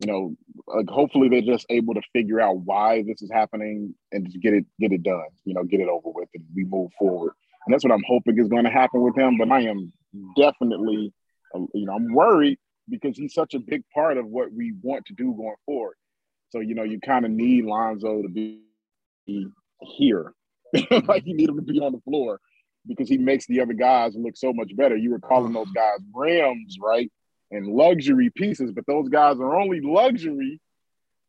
You 0.00 0.06
know, 0.06 0.36
like 0.66 0.88
hopefully 0.88 1.28
they're 1.28 1.42
just 1.42 1.66
able 1.68 1.94
to 1.94 2.02
figure 2.12 2.40
out 2.40 2.58
why 2.58 3.02
this 3.02 3.22
is 3.22 3.30
happening 3.30 3.94
and 4.10 4.26
just 4.26 4.40
get 4.40 4.54
it 4.54 4.66
get 4.78 4.92
it 4.92 5.02
done. 5.02 5.28
You 5.44 5.54
know, 5.54 5.64
get 5.64 5.80
it 5.80 5.88
over 5.88 6.10
with, 6.10 6.28
and 6.34 6.44
we 6.54 6.64
move 6.64 6.90
forward. 6.98 7.32
And 7.66 7.74
that's 7.74 7.84
what 7.84 7.92
I'm 7.92 8.04
hoping 8.06 8.38
is 8.38 8.48
going 8.48 8.64
to 8.64 8.70
happen 8.70 9.00
with 9.00 9.16
him. 9.16 9.36
But 9.38 9.50
I 9.50 9.62
am 9.62 9.92
definitely, 10.36 11.12
uh, 11.54 11.60
you 11.74 11.86
know, 11.86 11.94
I'm 11.94 12.12
worried 12.12 12.58
because 12.88 13.16
he's 13.16 13.34
such 13.34 13.54
a 13.54 13.60
big 13.60 13.82
part 13.94 14.18
of 14.18 14.26
what 14.26 14.52
we 14.52 14.74
want 14.82 15.06
to 15.06 15.14
do 15.14 15.34
going 15.36 15.54
forward. 15.66 15.96
So, 16.50 16.60
you 16.60 16.74
know, 16.74 16.82
you 16.82 17.00
kind 17.00 17.24
of 17.24 17.30
need 17.30 17.64
Lonzo 17.64 18.22
to 18.22 18.28
be 18.28 18.62
here. 19.80 20.34
like 21.06 21.26
you 21.26 21.34
need 21.34 21.48
him 21.48 21.56
to 21.56 21.62
be 21.62 21.80
on 21.80 21.92
the 21.92 22.00
floor 22.00 22.40
because 22.86 23.08
he 23.08 23.18
makes 23.18 23.46
the 23.46 23.60
other 23.60 23.72
guys 23.72 24.14
look 24.16 24.36
so 24.36 24.52
much 24.52 24.74
better. 24.74 24.96
You 24.96 25.10
were 25.10 25.18
calling 25.18 25.52
those 25.52 25.70
guys 25.70 25.98
rims, 26.14 26.76
right? 26.80 27.10
And 27.50 27.66
luxury 27.66 28.30
pieces, 28.30 28.72
but 28.72 28.86
those 28.86 29.08
guys 29.08 29.36
are 29.36 29.56
only 29.56 29.80
luxury 29.80 30.60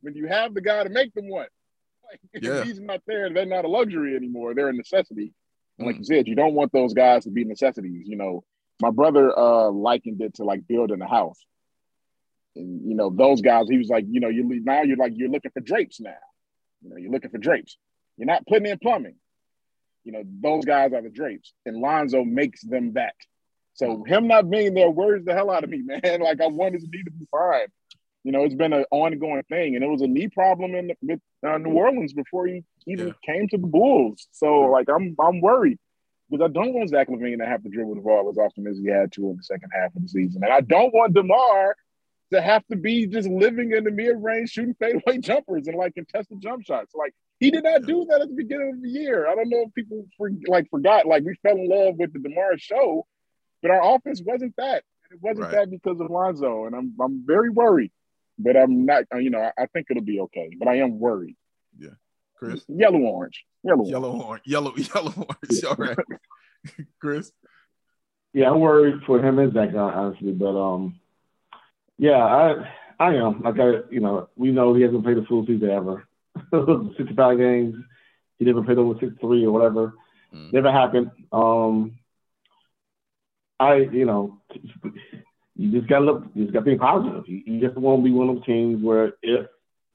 when 0.01 0.15
you 0.15 0.27
have 0.27 0.53
the 0.53 0.61
guy 0.61 0.83
to 0.83 0.89
make 0.89 1.13
them 1.13 1.29
one. 1.29 1.47
Like, 2.11 2.43
yeah. 2.43 2.59
if 2.59 2.65
he's 2.65 2.79
not 2.81 2.99
there, 3.07 3.29
they're 3.33 3.45
not 3.45 3.63
a 3.63 3.69
luxury 3.69 4.17
anymore. 4.17 4.53
They're 4.53 4.67
a 4.67 4.73
necessity. 4.73 5.33
And 5.77 5.87
like 5.87 5.97
you 5.97 6.03
said, 6.03 6.27
you 6.27 6.35
don't 6.35 6.53
want 6.53 6.71
those 6.71 6.93
guys 6.93 7.23
to 7.23 7.31
be 7.31 7.43
necessities. 7.43 8.07
You 8.07 8.17
know, 8.17 8.43
my 8.81 8.91
brother 8.91 9.37
uh 9.37 9.69
likened 9.69 10.21
it 10.21 10.35
to 10.35 10.43
like 10.43 10.67
building 10.67 11.01
a 11.01 11.07
house. 11.07 11.43
And 12.55 12.87
you 12.87 12.95
know, 12.95 13.09
those 13.09 13.41
guys, 13.41 13.67
he 13.69 13.77
was 13.77 13.89
like, 13.89 14.05
you 14.09 14.19
know, 14.19 14.29
you 14.29 14.43
now 14.63 14.83
you're 14.83 14.97
like 14.97 15.13
you're 15.15 15.29
looking 15.29 15.51
for 15.51 15.61
drapes 15.61 15.99
now. 15.99 16.13
You 16.81 16.89
know, 16.89 16.97
you're 16.97 17.11
looking 17.11 17.31
for 17.31 17.37
drapes. 17.37 17.77
You're 18.17 18.27
not 18.27 18.45
putting 18.47 18.67
in 18.67 18.77
plumbing. 18.79 19.15
You 20.03 20.13
know, 20.13 20.23
those 20.25 20.65
guys 20.65 20.93
are 20.93 21.01
the 21.01 21.09
drapes. 21.09 21.53
And 21.65 21.77
Lonzo 21.77 22.23
makes 22.23 22.61
them 22.61 22.93
that. 22.93 23.13
So 23.73 24.03
him 24.03 24.27
not 24.27 24.49
being 24.49 24.73
there 24.73 24.89
worries 24.89 25.23
the 25.25 25.33
hell 25.33 25.49
out 25.49 25.63
of 25.63 25.69
me, 25.69 25.81
man. 25.85 26.21
Like 26.21 26.41
I 26.41 26.47
want 26.47 26.73
his 26.73 26.87
knee 26.91 27.03
to 27.03 27.11
be 27.11 27.25
fine 27.31 27.67
you 28.23 28.31
know, 28.31 28.43
it's 28.43 28.55
been 28.55 28.73
an 28.73 28.85
ongoing 28.91 29.43
thing, 29.49 29.75
and 29.75 29.83
it 29.83 29.87
was 29.87 30.01
a 30.01 30.07
knee 30.07 30.27
problem 30.27 30.75
in 30.75 30.91
with 31.01 31.19
uh, 31.45 31.57
New 31.57 31.71
Orleans 31.71 32.13
before 32.13 32.45
he 32.45 32.63
even 32.85 33.07
yeah. 33.07 33.13
came 33.25 33.47
to 33.47 33.57
the 33.57 33.67
Bulls. 33.67 34.27
So, 34.31 34.61
like, 34.61 34.89
I'm 34.89 35.15
I'm 35.19 35.41
worried 35.41 35.79
because 36.29 36.45
I 36.45 36.53
don't 36.53 36.73
want 36.73 36.89
Zach 36.89 37.09
LaVine 37.09 37.39
to 37.39 37.45
have 37.45 37.63
to 37.63 37.69
dribble 37.69 37.95
the 37.95 38.01
ball 38.01 38.29
as 38.29 38.37
often 38.37 38.67
as 38.67 38.77
he 38.77 38.87
had 38.87 39.11
to 39.13 39.31
in 39.31 39.37
the 39.37 39.43
second 39.43 39.71
half 39.73 39.95
of 39.95 40.03
the 40.03 40.07
season, 40.07 40.43
and 40.43 40.53
I 40.53 40.61
don't 40.61 40.93
want 40.93 41.13
DeMar 41.13 41.75
to 42.31 42.41
have 42.41 42.65
to 42.67 42.75
be 42.75 43.07
just 43.07 43.27
living 43.27 43.71
in 43.71 43.83
the 43.83 43.91
mid 43.91 44.15
range 44.21 44.51
shooting 44.51 44.75
fadeaway 44.79 45.17
jumpers 45.19 45.67
and 45.67 45.75
like 45.75 45.95
contested 45.95 46.39
jump 46.41 46.63
shots. 46.63 46.93
Like 46.93 47.13
he 47.39 47.49
did 47.49 47.63
not 47.63 47.87
do 47.87 48.05
that 48.09 48.21
at 48.21 48.29
the 48.29 48.35
beginning 48.35 48.73
of 48.75 48.81
the 48.83 48.89
year. 48.89 49.27
I 49.27 49.33
don't 49.33 49.49
know 49.49 49.65
if 49.67 49.73
people 49.73 50.05
for, 50.15 50.29
like 50.47 50.69
forgot. 50.69 51.07
Like 51.07 51.23
we 51.23 51.35
fell 51.41 51.55
in 51.55 51.67
love 51.67 51.95
with 51.97 52.13
the 52.13 52.19
DeMar 52.19 52.57
show, 52.59 53.07
but 53.63 53.71
our 53.71 53.95
offense 53.95 54.21
wasn't 54.23 54.55
that. 54.57 54.83
It 55.11 55.19
wasn't 55.21 55.47
right. 55.47 55.51
that 55.51 55.71
because 55.71 55.99
of 55.99 56.09
Lonzo, 56.09 56.67
and 56.67 56.75
I'm 56.75 56.93
I'm 57.01 57.23
very 57.25 57.49
worried 57.49 57.91
but 58.43 58.57
I'm 58.57 58.85
not. 58.85 59.03
You 59.13 59.29
know, 59.29 59.39
I, 59.39 59.63
I 59.63 59.65
think 59.67 59.87
it'll 59.89 60.03
be 60.03 60.19
okay. 60.21 60.49
But 60.57 60.67
I 60.67 60.77
am 60.77 60.99
worried. 60.99 61.35
Yeah, 61.77 61.89
Chris. 62.35 62.63
Yellow 62.67 62.99
orange. 62.99 63.43
Yellow. 63.63 63.85
Yellow 63.85 64.21
orange. 64.21 64.43
Yellow. 64.45 64.73
Yellow 64.95 65.13
orange. 65.15 65.63
All 65.63 65.75
right, 65.75 65.97
Chris. 66.99 67.31
Yeah, 68.33 68.51
I'm 68.51 68.59
worried 68.59 69.01
for 69.05 69.19
him 69.19 69.39
and 69.39 69.53
Zach, 69.53 69.69
honestly, 69.75 70.31
but 70.31 70.57
um, 70.57 70.99
yeah, 71.97 72.23
I 72.23 72.71
I 72.99 73.15
am 73.15 73.41
like 73.41 73.59
I 73.59 73.81
you 73.89 73.99
know 73.99 74.29
we 74.35 74.51
know 74.51 74.73
he 74.73 74.83
hasn't 74.83 75.03
played 75.03 75.17
a 75.17 75.25
full 75.25 75.45
season 75.45 75.69
ever, 75.69 76.07
65 76.97 77.37
games. 77.37 77.75
He 78.39 78.45
never 78.45 78.63
played 78.63 78.77
over 78.77 78.97
63 78.99 79.45
or 79.45 79.51
whatever. 79.51 79.93
Mm. 80.33 80.53
Never 80.53 80.71
happened. 80.71 81.11
Um, 81.31 81.99
I 83.59 83.75
you 83.75 84.05
know 84.05 84.41
you 85.61 85.71
just 85.71 85.89
gotta 85.89 86.05
look, 86.05 86.23
you 86.33 86.43
just 86.43 86.53
gotta 86.53 86.65
be 86.65 86.77
positive. 86.77 87.23
You, 87.27 87.41
you 87.45 87.61
just 87.61 87.77
won't 87.77 88.03
be 88.03 88.11
one 88.11 88.29
of 88.29 88.35
those 88.37 88.45
teams 88.45 88.83
where 88.83 89.13
if 89.21 89.45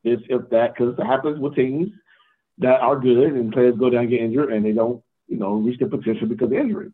if 0.04 0.20
if 0.28 0.48
that 0.50 0.74
because 0.74 0.94
it 0.98 1.04
happens 1.04 1.40
with 1.40 1.56
teams 1.56 1.88
that 2.58 2.80
are 2.80 2.98
good 2.98 3.32
and 3.32 3.52
players 3.52 3.74
go 3.78 3.90
down 3.90 4.02
and 4.02 4.10
get 4.10 4.20
injured 4.20 4.52
and 4.52 4.64
they 4.64 4.72
don't 4.72 5.02
you 5.26 5.36
know 5.36 5.54
reach 5.54 5.78
their 5.80 5.88
potential 5.88 6.28
because 6.28 6.46
of 6.46 6.52
injury. 6.52 6.92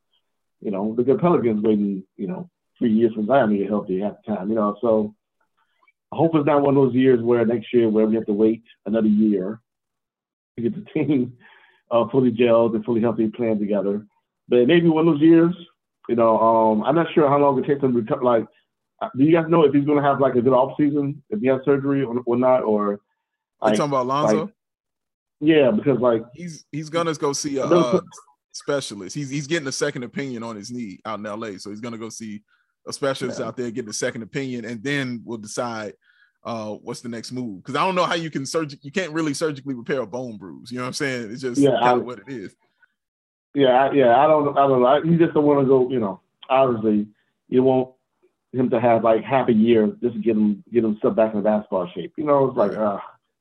You 0.61 0.71
know, 0.71 0.95
the 0.97 1.03
good 1.03 1.21
Pelicans 1.21 1.63
waiting, 1.63 2.05
you 2.17 2.29
know, 2.29 2.49
three 2.79 2.93
years 2.93 3.13
for 3.15 3.27
Zion 3.27 3.51
to 3.51 3.59
get 3.59 3.69
healthy 3.69 4.01
half 4.01 4.15
the 4.25 4.35
time, 4.35 4.49
you 4.49 4.55
know. 4.55 4.77
So 4.81 5.15
I 6.13 6.17
hope 6.17 6.33
it's 6.35 6.47
not 6.47 6.63
one 6.63 6.77
of 6.77 6.83
those 6.83 6.95
years 6.95 7.21
where 7.21 7.45
next 7.45 7.75
year 7.75 7.89
where 7.89 8.07
we 8.07 8.15
have 8.15 8.27
to 8.27 8.33
wait 8.33 8.63
another 8.87 9.09
year 9.09 9.61
to 10.57 10.63
get 10.63 10.75
the 10.75 10.91
team 10.95 11.35
uh, 11.91 12.09
fully 12.11 12.31
gelled 12.31 12.75
and 12.75 12.85
fully 12.85 13.01
healthy 13.01 13.29
playing 13.29 13.59
together. 13.59 14.07
But 14.49 14.67
maybe 14.67 14.89
one 14.89 15.09
of 15.09 15.15
those 15.15 15.23
years, 15.23 15.55
you 16.09 16.17
know, 16.17 16.39
um, 16.39 16.83
I'm 16.85 16.95
not 16.95 17.13
sure 17.15 17.29
how 17.29 17.39
long 17.39 17.59
it 17.59 17.67
takes 17.67 17.83
him 17.83 17.93
to 17.93 18.01
recover. 18.01 18.25
Like, 18.25 18.47
do 19.17 19.25
you 19.25 19.33
guys 19.33 19.47
know 19.49 19.65
if 19.65 19.75
he's 19.75 19.85
going 19.85 20.03
to 20.03 20.09
have 20.09 20.21
like 20.21 20.35
a 20.35 20.43
good 20.43 20.53
off 20.53 20.77
season 20.77 21.23
if 21.31 21.41
he 21.41 21.49
has 21.49 21.61
surgery 21.65 22.03
or, 22.03 22.21
or 22.27 22.37
not? 22.37 22.63
Or 22.63 23.01
like, 23.61 23.73
you 23.73 23.77
talking 23.77 23.93
about 23.93 24.07
Lonzo? 24.07 24.41
Like, 24.43 24.51
yeah, 25.41 25.71
because 25.73 25.99
like 25.99 26.23
he's 26.35 26.65
he's 26.71 26.89
gonna 26.89 27.13
go 27.15 27.33
see 27.33 27.59
a, 27.59 27.65
uh, 27.65 28.01
specialist. 28.53 29.15
He's 29.15 29.29
he's 29.29 29.49
getting 29.49 29.67
a 29.67 29.73
second 29.73 30.05
opinion 30.05 30.45
on 30.45 30.55
his 30.55 30.71
knee 30.71 31.01
out 31.05 31.19
in 31.19 31.25
LA. 31.25 31.59
So 31.59 31.71
he's 31.71 31.81
gonna 31.81 31.99
go 31.99 32.09
see 32.09 32.43
a 32.87 32.93
specialist 32.93 33.41
yeah. 33.41 33.47
out 33.47 33.57
there, 33.57 33.71
getting 33.73 33.91
a 33.91 33.95
second 33.95 34.23
opinion, 34.23 34.65
and 34.65 34.83
then 34.85 35.21
we'll 35.25 35.39
decide 35.39 35.95
uh 36.45 36.71
what's 36.75 37.01
the 37.01 37.09
next 37.09 37.33
move. 37.33 37.63
Because 37.63 37.75
I 37.75 37.85
don't 37.85 37.97
know 37.97 38.05
how 38.05 38.15
you 38.15 38.31
can 38.31 38.43
surgic 38.43 38.79
you 38.83 38.93
can't 38.93 39.13
really 39.13 39.35
surgically 39.35 39.75
repair 39.75 40.01
a 40.01 40.07
bone 40.07 40.37
bruise. 40.37 40.71
You 40.71 40.79
know 40.79 40.85
what 40.85 40.89
I'm 40.89 40.95
saying? 40.95 41.33
It's 41.33 41.43
just 41.43 41.61
yeah, 41.61 41.71
I, 41.71 41.95
what 41.95 42.21
it 42.21 42.29
is. 42.29 42.55
Yeah, 43.55 43.93
yeah. 43.93 44.21
I 44.21 44.29
don't 44.29 44.57
I 44.57 44.67
don't 44.69 44.81
know. 44.81 45.03
You 45.03 45.19
just 45.19 45.35
don't 45.35 45.45
want 45.45 45.61
to 45.61 45.67
go, 45.67 45.91
you 45.91 45.99
know, 45.99 46.21
obviously 46.49 47.09
you 47.49 47.65
want 47.65 47.95
him 48.53 48.71
to 48.71 48.81
have 48.81 49.03
like 49.03 49.25
half 49.25 49.49
a 49.49 49.53
year 49.53 49.87
just 50.03 50.15
to 50.15 50.21
get 50.21 50.37
him 50.37 50.63
get 50.73 50.85
him 50.85 50.97
stuff 50.99 51.17
back 51.17 51.33
in 51.33 51.39
the 51.39 51.45
basketball 51.45 51.91
shape. 51.95 52.13
You 52.17 52.25
know, 52.25 52.49
it's 52.49 52.57
like 52.57 52.73
uh 52.73 52.99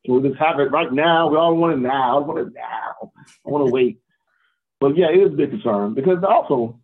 we 0.07 0.21
just 0.27 0.39
have 0.39 0.59
it 0.59 0.71
right 0.71 0.91
now. 0.91 1.29
We 1.29 1.37
all 1.37 1.55
want 1.55 1.73
it 1.73 1.81
now. 1.81 2.17
I 2.17 2.25
want 2.25 2.39
it 2.39 2.53
now. 2.53 3.11
I 3.45 3.49
want 3.49 3.67
to 3.67 3.71
wait. 3.73 3.99
But 4.79 4.97
yeah, 4.97 5.09
it 5.09 5.19
is 5.19 5.33
a 5.33 5.37
big 5.37 5.51
concern 5.51 5.93
because 5.93 6.23
also, 6.27 6.79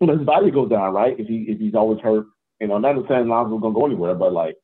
you 0.00 0.06
know, 0.06 0.16
his 0.16 0.26
body 0.26 0.50
goes 0.50 0.70
down, 0.70 0.94
right? 0.94 1.18
If 1.18 1.26
he 1.26 1.46
if 1.48 1.58
he's 1.58 1.74
always 1.74 2.00
hurt, 2.00 2.26
you 2.60 2.68
know, 2.68 2.78
not 2.78 2.96
saying 3.08 3.26
Lonzo's 3.26 3.60
gonna 3.60 3.74
go 3.74 3.86
anywhere, 3.86 4.14
but 4.14 4.32
like 4.32 4.56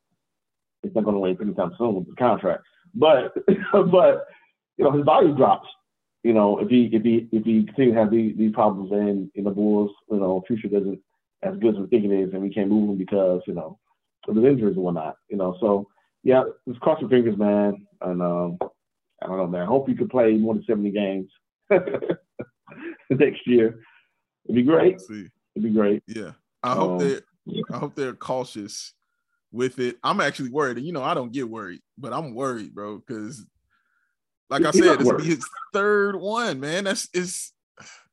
it's 0.83 0.95
not 0.95 1.03
gonna 1.03 1.19
wait 1.19 1.41
anytime 1.41 1.71
soon 1.77 1.95
with 1.95 2.07
the 2.07 2.15
contract. 2.15 2.63
But 2.93 3.33
but 3.73 4.27
you 4.77 4.85
know, 4.85 4.91
his 4.91 5.03
body 5.03 5.33
drops. 5.33 5.67
You 6.23 6.33
know, 6.33 6.59
if 6.59 6.69
he 6.69 6.89
if 6.93 7.03
he 7.03 7.27
if 7.31 7.43
he 7.43 7.65
continues 7.65 7.95
to 7.95 7.99
have 7.99 8.11
these, 8.11 8.37
these 8.37 8.53
problems 8.53 8.91
and 8.91 9.29
in 9.35 9.43
the 9.43 9.51
Bulls, 9.51 9.91
you 10.09 10.17
know, 10.17 10.41
future 10.47 10.69
doesn't 10.69 10.99
as 11.43 11.57
good 11.59 11.75
as 11.75 11.81
we 11.81 11.87
think 11.87 12.05
it 12.05 12.11
is, 12.11 12.33
and 12.33 12.41
we 12.41 12.53
can't 12.53 12.69
move 12.69 12.89
him 12.89 12.97
because 12.97 13.41
you 13.47 13.53
know 13.53 13.79
of 14.27 14.35
his 14.35 14.45
injuries 14.45 14.75
and 14.75 14.83
whatnot. 14.83 15.15
You 15.29 15.37
know, 15.37 15.57
so 15.59 15.87
yeah, 16.23 16.43
just 16.67 16.79
cross 16.79 17.01
your 17.01 17.09
fingers, 17.09 17.37
man. 17.37 17.85
And 18.01 18.21
um, 18.21 18.57
I 19.21 19.27
don't 19.27 19.37
know, 19.37 19.47
man. 19.47 19.61
I 19.61 19.65
hope 19.65 19.89
you 19.89 19.95
can 19.95 20.09
play 20.09 20.33
more 20.33 20.53
than 20.53 20.63
seventy 20.65 20.91
games. 20.91 21.29
next 23.09 23.45
year. 23.45 23.79
It'd 24.45 24.55
be 24.55 24.63
great. 24.63 25.01
It'd 25.09 25.31
be 25.61 25.69
great. 25.69 26.03
Yeah. 26.07 26.31
I 26.61 26.73
hope 26.73 26.91
um, 26.91 26.97
they 26.99 27.61
I 27.71 27.77
hope 27.77 27.95
they're 27.95 28.13
cautious 28.13 28.93
with 29.51 29.79
it. 29.79 29.97
I'm 30.03 30.21
actually 30.21 30.49
worried. 30.49 30.77
And 30.77 30.85
you 30.85 30.93
know, 30.93 31.03
I 31.03 31.13
don't 31.13 31.31
get 31.31 31.49
worried, 31.49 31.81
but 31.97 32.13
I'm 32.13 32.33
worried, 32.33 32.73
bro, 32.73 32.97
because 32.97 33.45
like 34.49 34.65
I 34.65 34.71
said, 34.71 34.99
this 34.99 35.07
will 35.07 35.17
be 35.17 35.25
his 35.25 35.45
third 35.73 36.15
one, 36.15 36.59
man. 36.59 36.85
That's 36.85 37.09
it's 37.13 37.52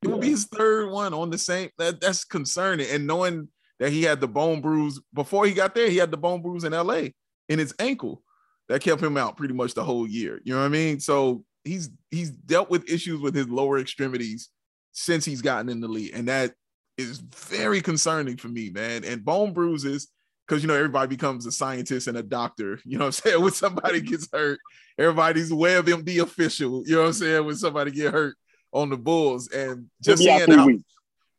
it 0.03 0.09
will 0.09 0.19
be 0.19 0.31
his 0.31 0.47
third 0.47 0.91
one 0.91 1.15
on 1.15 1.31
the 1.31 1.39
same 1.39 1.71
that 1.79 2.01
that's 2.01 2.25
concerning. 2.25 2.89
And 2.91 3.07
knowing 3.07 3.49
that 3.79 3.93
he 3.93 4.03
had 4.03 4.21
the 4.21 4.29
bone 4.29 4.61
bruise 4.61 5.01
before 5.13 5.47
he 5.47 5.53
got 5.53 5.75
there, 5.75 5.91
he 5.91 5.97
had 5.97 6.11
the 6.11 6.17
bone 6.17 6.43
bruise 6.43 6.65
in 6.65 6.73
LA 6.73 7.09
in 7.49 7.59
his 7.59 7.75
ankle 7.79 8.23
that 8.69 8.83
kept 8.83 9.03
him 9.03 9.17
out 9.17 9.37
pretty 9.37 9.55
much 9.55 9.75
the 9.75 9.85
whole 9.85 10.07
year. 10.07 10.41
You 10.45 10.55
know 10.55 10.61
what 10.61 10.67
I 10.67 10.71
mean? 10.71 11.01
So 11.01 11.45
he's 11.65 11.91
he's 12.11 12.31
dealt 12.31 12.71
with 12.71 12.91
issues 12.91 13.21
with 13.21 13.35
his 13.35 13.49
lower 13.49 13.79
extremities 13.79 14.49
since 14.93 15.25
he's 15.25 15.43
gotten 15.43 15.69
in 15.69 15.81
the 15.81 15.89
league, 15.89 16.13
and 16.15 16.29
that 16.29 16.55
is 16.97 17.19
very 17.19 17.81
concerning 17.81 18.37
for 18.37 18.49
me, 18.49 18.71
man. 18.71 19.05
And 19.05 19.25
bone 19.25 19.53
bruises, 19.53 20.09
because 20.47 20.63
you 20.63 20.69
know 20.69 20.75
everybody 20.75 21.09
becomes 21.09 21.47
a 21.47 21.53
scientist 21.53 22.07
and 22.07 22.17
a 22.17 22.23
doctor. 22.23 22.79
You 22.85 22.99
know 22.99 23.07
what 23.07 23.23
I'm 23.25 23.31
saying? 23.31 23.43
When 23.43 23.53
somebody 23.53 24.01
gets 24.01 24.29
hurt, 24.33 24.59
everybody's 24.99 25.51
WebMD 25.51 26.23
official. 26.23 26.83
You 26.87 26.97
know 26.97 27.03
what 27.03 27.09
I'm 27.09 27.13
saying? 27.15 27.47
When 27.47 27.57
somebody 27.57 27.91
get 27.91 28.13
hurt 28.13 28.37
on 28.73 28.91
the 28.91 28.97
Bulls, 28.97 29.49
and 29.49 29.87
just 30.03 30.23
seeing 30.23 30.51
how, 30.51 30.69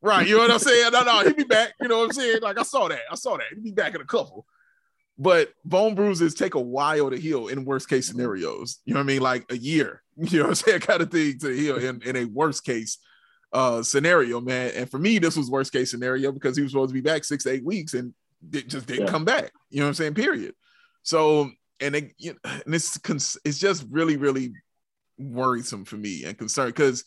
right, 0.02 0.28
you 0.28 0.36
know 0.36 0.42
what 0.42 0.52
I'm 0.52 0.60
saying? 0.60 0.92
No, 0.92 1.04
no, 1.04 1.22
he'll 1.22 1.34
be 1.34 1.44
back. 1.44 1.74
You 1.82 1.88
know 1.88 2.00
what 2.00 2.06
I'm 2.06 2.12
saying? 2.12 2.42
Like 2.42 2.58
I 2.58 2.64
saw 2.64 2.88
that, 2.88 3.02
I 3.10 3.16
saw 3.16 3.38
that. 3.38 3.48
He'll 3.54 3.64
be 3.64 3.72
back 3.72 3.96
in 3.96 4.02
a 4.02 4.06
couple. 4.06 4.46
But 5.18 5.54
bone 5.64 5.94
bruises 5.94 6.34
take 6.34 6.56
a 6.56 6.60
while 6.60 7.12
to 7.12 7.18
heal 7.18 7.48
in 7.48 7.66
worst 7.66 7.88
case 7.88 8.08
scenarios. 8.08 8.80
You 8.86 8.94
know 8.94 9.00
what 9.00 9.04
I 9.04 9.08
mean? 9.08 9.22
Like 9.22 9.52
a 9.52 9.58
year, 9.58 10.02
you 10.18 10.40
know 10.40 10.46
what 10.46 10.50
I'm 10.50 10.56
saying? 10.56 10.80
Kind 10.82 11.02
of 11.02 11.12
thing 11.12 11.38
to 11.40 11.50
heal 11.50 11.78
in, 11.78 12.02
in 12.04 12.16
a 12.16 12.26
worst 12.26 12.66
case 12.66 12.98
uh 13.54 13.84
scenario, 13.84 14.40
man. 14.40 14.72
And 14.76 14.90
for 14.90 14.98
me, 14.98 15.20
this 15.20 15.36
was 15.36 15.52
worst 15.52 15.74
case 15.74 15.92
scenario 15.92 16.32
because 16.32 16.56
he 16.56 16.64
was 16.64 16.72
supposed 16.72 16.90
to 16.90 16.94
be 16.94 17.02
back 17.02 17.24
six 17.24 17.44
to 17.44 17.52
eight 17.52 17.66
weeks 17.66 17.94
and 17.94 18.14
it 18.52 18.68
just 18.68 18.88
didn't 18.88 19.06
yeah. 19.06 19.12
come 19.12 19.26
back. 19.26 19.52
You 19.70 19.80
know 19.80 19.86
what 19.86 19.90
I'm 19.90 19.96
saying? 19.96 20.14
Period. 20.16 20.56
So 21.04 21.52
and 21.80 21.96
it, 21.96 22.14
you 22.18 22.34
know, 22.34 22.52
and 22.66 22.74
it's 22.74 23.38
it's 23.44 23.60
just 23.60 23.86
really 23.90 24.18
really 24.18 24.54
worrisome 25.18 25.86
for 25.86 25.98
me 25.98 26.24
and 26.24 26.38
concerned 26.38 26.74
because 26.74 27.04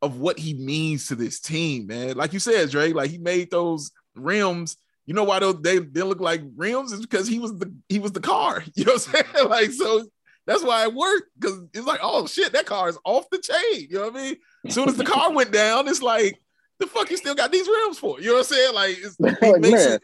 of 0.00 0.18
what 0.18 0.38
he 0.38 0.54
means 0.54 1.08
to 1.08 1.14
this 1.14 1.40
team, 1.40 1.86
man. 1.86 2.16
Like 2.16 2.32
you 2.32 2.38
said, 2.38 2.70
Dre, 2.70 2.92
like 2.92 3.10
he 3.10 3.18
made 3.18 3.50
those 3.50 3.90
rims 4.14 4.76
you 5.08 5.14
know 5.14 5.24
why 5.24 5.40
they 5.40 5.78
they 5.78 6.02
look 6.02 6.20
like 6.20 6.42
rims 6.54 6.92
is 6.92 7.00
because 7.00 7.26
he 7.26 7.38
was 7.38 7.56
the 7.56 7.74
he 7.88 7.98
was 7.98 8.12
the 8.12 8.20
car. 8.20 8.62
You 8.74 8.84
know 8.84 8.92
what 8.92 9.08
I'm 9.08 9.24
saying? 9.32 9.48
like 9.48 9.72
so 9.72 10.06
that's 10.46 10.62
why 10.62 10.82
it 10.82 10.94
worked 10.94 11.30
because 11.40 11.62
it's 11.72 11.86
like 11.86 12.00
oh 12.02 12.26
shit 12.26 12.52
that 12.52 12.66
car 12.66 12.90
is 12.90 12.98
off 13.06 13.24
the 13.30 13.38
chain. 13.38 13.86
You 13.88 13.96
know 13.96 14.10
what 14.10 14.16
I 14.16 14.22
mean? 14.22 14.36
As 14.66 14.74
soon 14.74 14.86
as 14.86 14.98
the 14.98 15.06
car 15.06 15.32
went 15.32 15.50
down, 15.50 15.88
it's 15.88 16.02
like 16.02 16.38
the 16.78 16.86
fuck 16.86 17.10
you 17.10 17.16
still 17.16 17.34
got 17.34 17.50
these 17.50 17.66
rims 17.66 17.98
for? 17.98 18.20
You 18.20 18.26
know 18.28 18.32
what 18.34 18.38
I'm 18.40 18.44
saying? 18.44 18.74
Like 18.74 18.98
it's, 18.98 19.16
it 19.20 19.60
makes 19.62 19.84
it, 19.86 20.02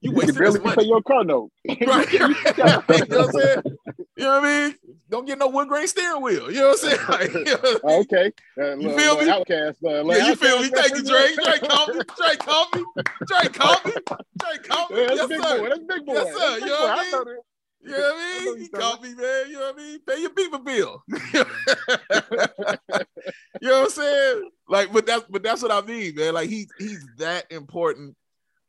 you 0.00 0.12
wasted 0.12 0.36
you 0.36 0.40
barely 0.40 0.60
money. 0.60 0.76
pay 0.76 0.88
your 0.88 1.02
car 1.02 1.22
note. 1.22 1.52
right. 1.68 2.10
you 2.10 2.18
know 2.18 2.28
what 2.28 3.12
I'm 3.12 3.30
saying? 3.32 3.62
You 4.16 4.24
know 4.24 4.40
what 4.40 4.44
I 4.44 4.68
mean? 4.68 4.74
Don't 5.10 5.26
get 5.26 5.38
no 5.38 5.48
wood 5.48 5.68
grain 5.68 5.88
steering 5.88 6.22
wheel. 6.22 6.50
You 6.50 6.60
know 6.60 6.68
what 6.68 6.84
I'm 6.84 6.90
saying? 6.90 7.00
Like, 7.10 7.32
you 7.34 7.44
know 7.44 8.00
okay. 8.00 8.32
Uh, 8.58 8.76
you 8.76 8.96
feel 8.96 9.18
me? 9.18 9.24
OutKast. 9.24 9.76
Uh, 9.84 10.04
yeah, 10.04 10.26
you 10.28 10.36
feel 10.36 10.62
me? 10.62 10.68
Thank 10.68 10.96
you, 10.96 11.02
Drake. 11.02 11.36
Drake, 11.36 11.62
call 11.68 11.86
me. 11.88 12.00
Drake, 12.16 12.38
call 12.38 12.66
me. 12.74 12.84
Drake, 13.26 13.52
call 13.60 13.76
me. 13.84 13.92
Drake, 14.38 14.62
call 14.62 14.88
me. 14.88 15.00
Yeah, 15.00 15.06
that's 15.08 15.16
yes, 15.18 15.28
big 15.28 15.42
sir. 15.42 15.58
boy. 15.58 15.68
That's 15.68 15.80
Big 15.80 16.06
Boi. 16.06 16.12
Yes, 16.14 16.36
sir. 16.36 16.58
You 16.58 16.66
know 16.66 16.80
what 16.80 16.90
I 16.90 17.24
mean? 17.24 17.36
You 17.82 17.90
know 17.90 17.98
what 17.98 18.14
I 18.14 18.44
mean? 18.44 18.58
He 18.60 18.68
called 18.68 19.02
me, 19.02 19.14
man. 19.14 19.44
You 19.48 19.52
know 19.54 19.60
what 19.60 19.74
I 19.74 19.78
mean? 19.78 19.98
Pay 20.06 20.20
your 20.20 20.30
people 20.30 20.58
bill. 20.60 21.02
you 21.08 21.44
know 23.62 23.80
what 23.80 23.84
I'm 23.84 23.90
saying? 23.90 24.50
Like, 24.68 24.92
but 24.92 25.06
that's 25.06 25.24
but 25.28 25.42
that's 25.42 25.62
what 25.62 25.72
I 25.72 25.80
mean, 25.80 26.14
man. 26.14 26.34
Like 26.34 26.48
he 26.48 26.68
he's 26.78 27.04
that 27.18 27.50
important 27.50 28.14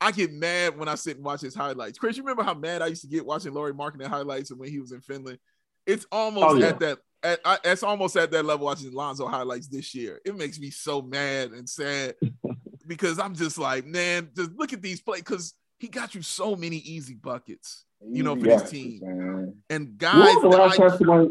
I 0.02 0.10
get 0.10 0.32
mad 0.32 0.76
when 0.76 0.88
I 0.88 0.96
sit 0.96 1.16
and 1.16 1.24
watch 1.24 1.42
his 1.42 1.54
highlights. 1.54 1.96
Chris, 1.96 2.16
you 2.16 2.24
remember 2.24 2.42
how 2.42 2.54
mad 2.54 2.82
I 2.82 2.88
used 2.88 3.02
to 3.02 3.08
get 3.08 3.24
watching 3.24 3.54
Lauri 3.54 3.72
Markkanen 3.72 4.08
highlights 4.08 4.52
when 4.52 4.68
he 4.68 4.80
was 4.80 4.90
in 4.90 5.00
Finland? 5.00 5.38
It's 5.86 6.06
almost 6.12 6.46
oh, 6.46 6.54
yeah. 6.54 6.66
at 6.66 6.80
that. 6.80 6.98
At, 7.24 7.40
I, 7.44 7.58
it's 7.64 7.84
almost 7.84 8.16
at 8.16 8.32
that 8.32 8.44
level 8.44 8.66
watching 8.66 8.92
Lonzo 8.92 9.28
highlights 9.28 9.68
this 9.68 9.94
year. 9.94 10.20
It 10.24 10.36
makes 10.36 10.58
me 10.58 10.70
so 10.70 11.02
mad 11.02 11.52
and 11.52 11.68
sad 11.68 12.16
because 12.86 13.20
I'm 13.20 13.34
just 13.34 13.58
like, 13.58 13.86
man, 13.86 14.30
just 14.34 14.52
look 14.56 14.72
at 14.72 14.82
these 14.82 15.00
plays 15.00 15.20
because 15.20 15.54
he 15.78 15.88
got 15.88 16.14
you 16.14 16.22
so 16.22 16.56
many 16.56 16.78
easy 16.78 17.14
buckets, 17.14 17.84
you 18.04 18.24
know, 18.24 18.34
for 18.34 18.46
yes, 18.46 18.62
this 18.62 18.70
team. 18.70 19.00
Man. 19.02 19.54
And 19.70 19.96
guys, 19.98 20.36
I, 20.36 21.28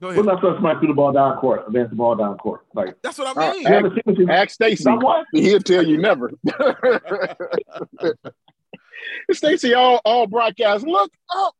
Go 0.00 0.10
ahead. 0.10 0.18
We're 0.18 0.32
not 0.32 0.40
supposed 0.40 0.62
to 0.62 0.78
through 0.80 0.88
the 0.88 0.94
ball 0.94 1.12
down 1.12 1.38
court, 1.38 1.64
advance 1.66 1.88
the 1.88 1.96
ball 1.96 2.14
down 2.14 2.36
court. 2.36 2.66
Like 2.74 3.00
that's 3.02 3.16
what 3.16 3.36
I 3.38 3.52
mean. 3.52 3.66
Uh, 3.66 3.70
ask, 3.70 4.20
ask 4.28 4.50
Stacey. 4.50 4.90
He'll 5.32 5.60
tell 5.60 5.86
you 5.86 5.96
never. 5.96 6.30
Stacey, 9.32 9.72
all 9.72 10.02
all 10.04 10.26
broadcast, 10.26 10.86
look 10.86 11.10
up. 11.34 11.54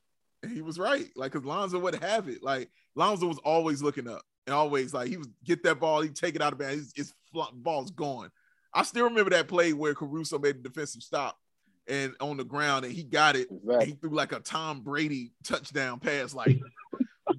He 0.52 0.62
was 0.62 0.78
right. 0.78 1.06
Like, 1.16 1.32
cause 1.32 1.44
Lonzo 1.44 1.78
would 1.80 1.96
have 1.96 2.28
it. 2.28 2.42
Like 2.42 2.70
Lonzo 2.94 3.26
was 3.26 3.38
always 3.38 3.82
looking 3.82 4.08
up 4.08 4.22
and 4.46 4.54
always 4.54 4.94
like 4.94 5.08
he 5.08 5.16
was 5.16 5.28
get 5.44 5.62
that 5.64 5.80
ball, 5.80 6.00
he 6.00 6.10
take 6.10 6.34
it 6.34 6.42
out 6.42 6.52
of 6.52 6.58
bounds. 6.58 6.92
His, 6.94 7.12
his 7.32 7.42
ball's 7.52 7.90
gone. 7.90 8.30
I 8.72 8.82
still 8.82 9.04
remember 9.04 9.30
that 9.30 9.48
play 9.48 9.72
where 9.72 9.94
Caruso 9.94 10.38
made 10.38 10.56
a 10.56 10.60
defensive 10.60 11.02
stop 11.02 11.38
and 11.88 12.14
on 12.20 12.36
the 12.36 12.44
ground 12.44 12.84
and 12.84 12.94
he 12.94 13.02
got 13.02 13.34
it. 13.34 13.48
Exactly. 13.50 13.86
he 13.86 13.92
threw 13.92 14.14
like 14.14 14.32
a 14.32 14.40
Tom 14.40 14.80
Brady 14.80 15.32
touchdown 15.42 15.98
pass, 15.98 16.34
like 16.34 16.58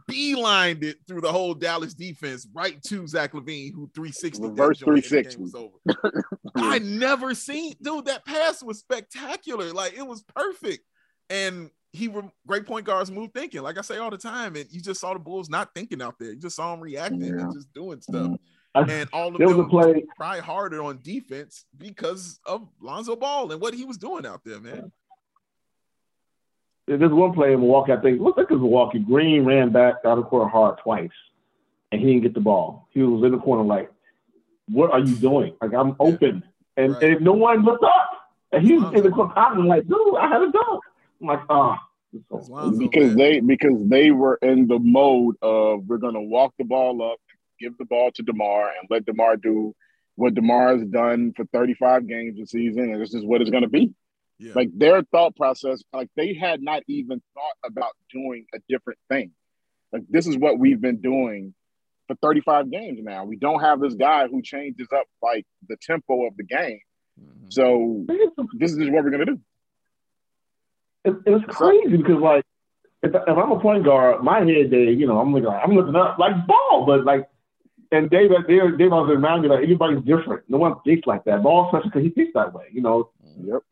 beelined 0.09 0.83
it 0.83 0.97
through 1.07 1.21
the 1.21 1.31
whole 1.31 1.53
Dallas 1.53 1.93
defense 1.93 2.47
right 2.53 2.81
to 2.83 3.07
Zach 3.07 3.33
LaVine, 3.33 3.73
who 3.73 3.89
360 3.93 4.43
Reverse 4.43 4.79
360 4.79 5.41
was 5.41 5.55
over. 5.55 6.25
I 6.55 6.79
never 6.79 7.33
seen, 7.33 7.75
dude. 7.81 8.05
That 8.05 8.25
pass 8.25 8.63
was 8.63 8.79
spectacular. 8.79 9.71
Like 9.73 9.93
it 9.93 10.05
was 10.05 10.23
perfect, 10.23 10.83
and 11.29 11.69
he 11.91 12.07
were 12.07 12.23
great 12.47 12.65
point 12.65 12.85
guards 12.85 13.11
move 13.11 13.31
thinking. 13.33 13.61
Like 13.61 13.77
I 13.77 13.81
say 13.81 13.97
all 13.97 14.11
the 14.11 14.17
time, 14.17 14.55
and 14.55 14.65
you 14.71 14.81
just 14.81 15.01
saw 15.01 15.13
the 15.13 15.19
Bulls 15.19 15.49
not 15.49 15.73
thinking 15.73 16.01
out 16.01 16.15
there. 16.19 16.31
You 16.31 16.39
just 16.39 16.55
saw 16.55 16.71
them 16.71 16.81
reacting 16.81 17.21
yeah. 17.21 17.41
and 17.41 17.53
just 17.53 17.73
doing 17.73 18.01
stuff. 18.01 18.27
Mm-hmm. 18.27 18.89
And 18.89 19.09
all 19.11 19.29
of 19.29 19.37
there 19.39 19.47
them 19.47 19.67
play. 19.67 20.05
try 20.15 20.39
harder 20.39 20.83
on 20.83 20.99
defense 21.01 21.65
because 21.77 22.39
of 22.45 22.67
Lonzo 22.79 23.15
Ball 23.15 23.51
and 23.51 23.59
what 23.59 23.73
he 23.73 23.83
was 23.83 23.97
doing 23.97 24.25
out 24.25 24.41
there, 24.45 24.59
man. 24.59 24.91
There's 26.97 27.11
one 27.11 27.33
play 27.33 27.53
in 27.53 27.59
Milwaukee, 27.59 27.91
I 27.91 27.97
think, 27.97 28.19
looks 28.19 28.37
like 28.37 28.47
it 28.49 28.53
was 28.53 28.61
Milwaukee. 28.61 28.97
Green 28.97 29.45
ran 29.45 29.71
back 29.71 29.95
out 30.05 30.17
of 30.17 30.25
court 30.25 30.51
hard 30.51 30.79
twice, 30.79 31.11
and 31.91 32.01
he 32.01 32.07
didn't 32.07 32.23
get 32.23 32.33
the 32.33 32.39
ball. 32.39 32.87
He 32.91 33.03
was 33.03 33.23
in 33.23 33.31
the 33.31 33.37
corner 33.37 33.63
like, 33.63 33.91
"What 34.67 34.91
are 34.91 34.99
you 34.99 35.15
doing? 35.15 35.53
Like 35.61 35.73
I'm 35.73 35.95
open." 35.99 36.43
And, 36.77 36.93
right. 36.93 37.03
and 37.03 37.21
no 37.21 37.33
one 37.33 37.63
looked 37.63 37.83
up. 37.83 38.09
And 38.51 38.65
he 38.65 38.77
was 38.77 38.91
in 38.95 39.03
the 39.03 39.11
corner. 39.11 39.33
I'm 39.35 39.67
like, 39.67 39.87
"Dude, 39.87 40.15
I 40.17 40.27
had 40.27 40.41
a 40.41 40.51
dunk." 40.51 40.83
I'm 41.21 41.27
like, 41.27 41.41
"Oh." 41.49 41.75
because 42.79 43.15
they 43.15 43.39
because 43.39 43.87
they 43.87 44.09
were 44.09 44.39
in 44.41 44.67
the 44.67 44.79
mode 44.79 45.35
of 45.43 45.85
we're 45.87 45.97
gonna 45.97 46.21
walk 46.21 46.53
the 46.57 46.63
ball 46.63 47.03
up, 47.03 47.19
give 47.59 47.77
the 47.77 47.85
ball 47.85 48.09
to 48.15 48.23
DeMar, 48.23 48.69
and 48.79 48.87
let 48.89 49.05
DeMar 49.05 49.37
do 49.37 49.75
what 50.15 50.33
DeMar 50.33 50.77
has 50.77 50.87
done 50.87 51.33
for 51.35 51.45
35 51.53 52.07
games 52.07 52.37
this 52.39 52.49
season, 52.49 52.91
and 52.91 53.01
this 53.01 53.13
is 53.13 53.23
what 53.23 53.41
it's 53.41 53.51
gonna 53.51 53.69
be. 53.69 53.93
Yeah. 54.39 54.53
Like 54.55 54.69
their 54.73 55.03
thought 55.03 55.35
process, 55.35 55.83
like 55.93 56.09
they 56.15 56.33
had 56.33 56.61
not 56.61 56.83
even 56.87 57.21
thought 57.33 57.69
about 57.69 57.91
doing 58.11 58.45
a 58.53 58.59
different 58.69 58.99
thing. 59.09 59.31
Like 59.91 60.03
this 60.09 60.27
is 60.27 60.37
what 60.37 60.57
we've 60.57 60.79
been 60.79 61.01
doing 61.01 61.53
for 62.07 62.15
35 62.21 62.71
games 62.71 62.99
now. 63.01 63.25
We 63.25 63.35
don't 63.35 63.59
have 63.59 63.81
this 63.81 63.95
guy 63.95 64.27
who 64.27 64.41
changes 64.41 64.87
up 64.95 65.05
like 65.21 65.45
the 65.67 65.75
tempo 65.81 66.25
of 66.25 66.37
the 66.37 66.43
game. 66.43 66.79
Mm-hmm. 67.19 67.49
So 67.49 68.05
this 68.53 68.71
is 68.71 68.89
what 68.89 69.03
we're 69.03 69.11
gonna 69.11 69.25
do. 69.25 69.39
It, 71.03 71.15
it's 71.25 71.45
crazy 71.53 71.97
because 71.97 72.21
like 72.21 72.45
if, 73.03 73.13
if, 73.13 73.37
I'm 73.37 73.51
a 73.51 73.59
point 73.59 73.83
guard, 73.83 74.23
my 74.23 74.39
head 74.39 74.71
day, 74.71 74.91
you 74.91 75.05
know, 75.05 75.19
I'm 75.19 75.33
looking 75.33 75.49
I'm 75.49 75.73
looking 75.73 75.95
up 75.95 76.17
like 76.17 76.47
ball, 76.47 76.85
but 76.85 77.03
like 77.03 77.27
and 77.91 78.09
Dave, 78.09 78.29
Dave, 78.47 78.77
Dave 78.77 78.91
was 78.91 79.09
remind 79.09 79.41
me 79.41 79.49
like 79.49 79.63
everybody's 79.63 80.03
different. 80.03 80.43
No 80.47 80.59
one 80.59 80.75
thinks 80.85 81.07
like 81.07 81.23
that. 81.25 81.43
Ball 81.43 81.69
special 81.69 81.89
because 81.89 82.03
he 82.03 82.09
thinks 82.09 82.33
that 82.35 82.53
way. 82.53 82.65
You 82.71 82.81
know. 82.81 83.09
Yep. 83.41 83.63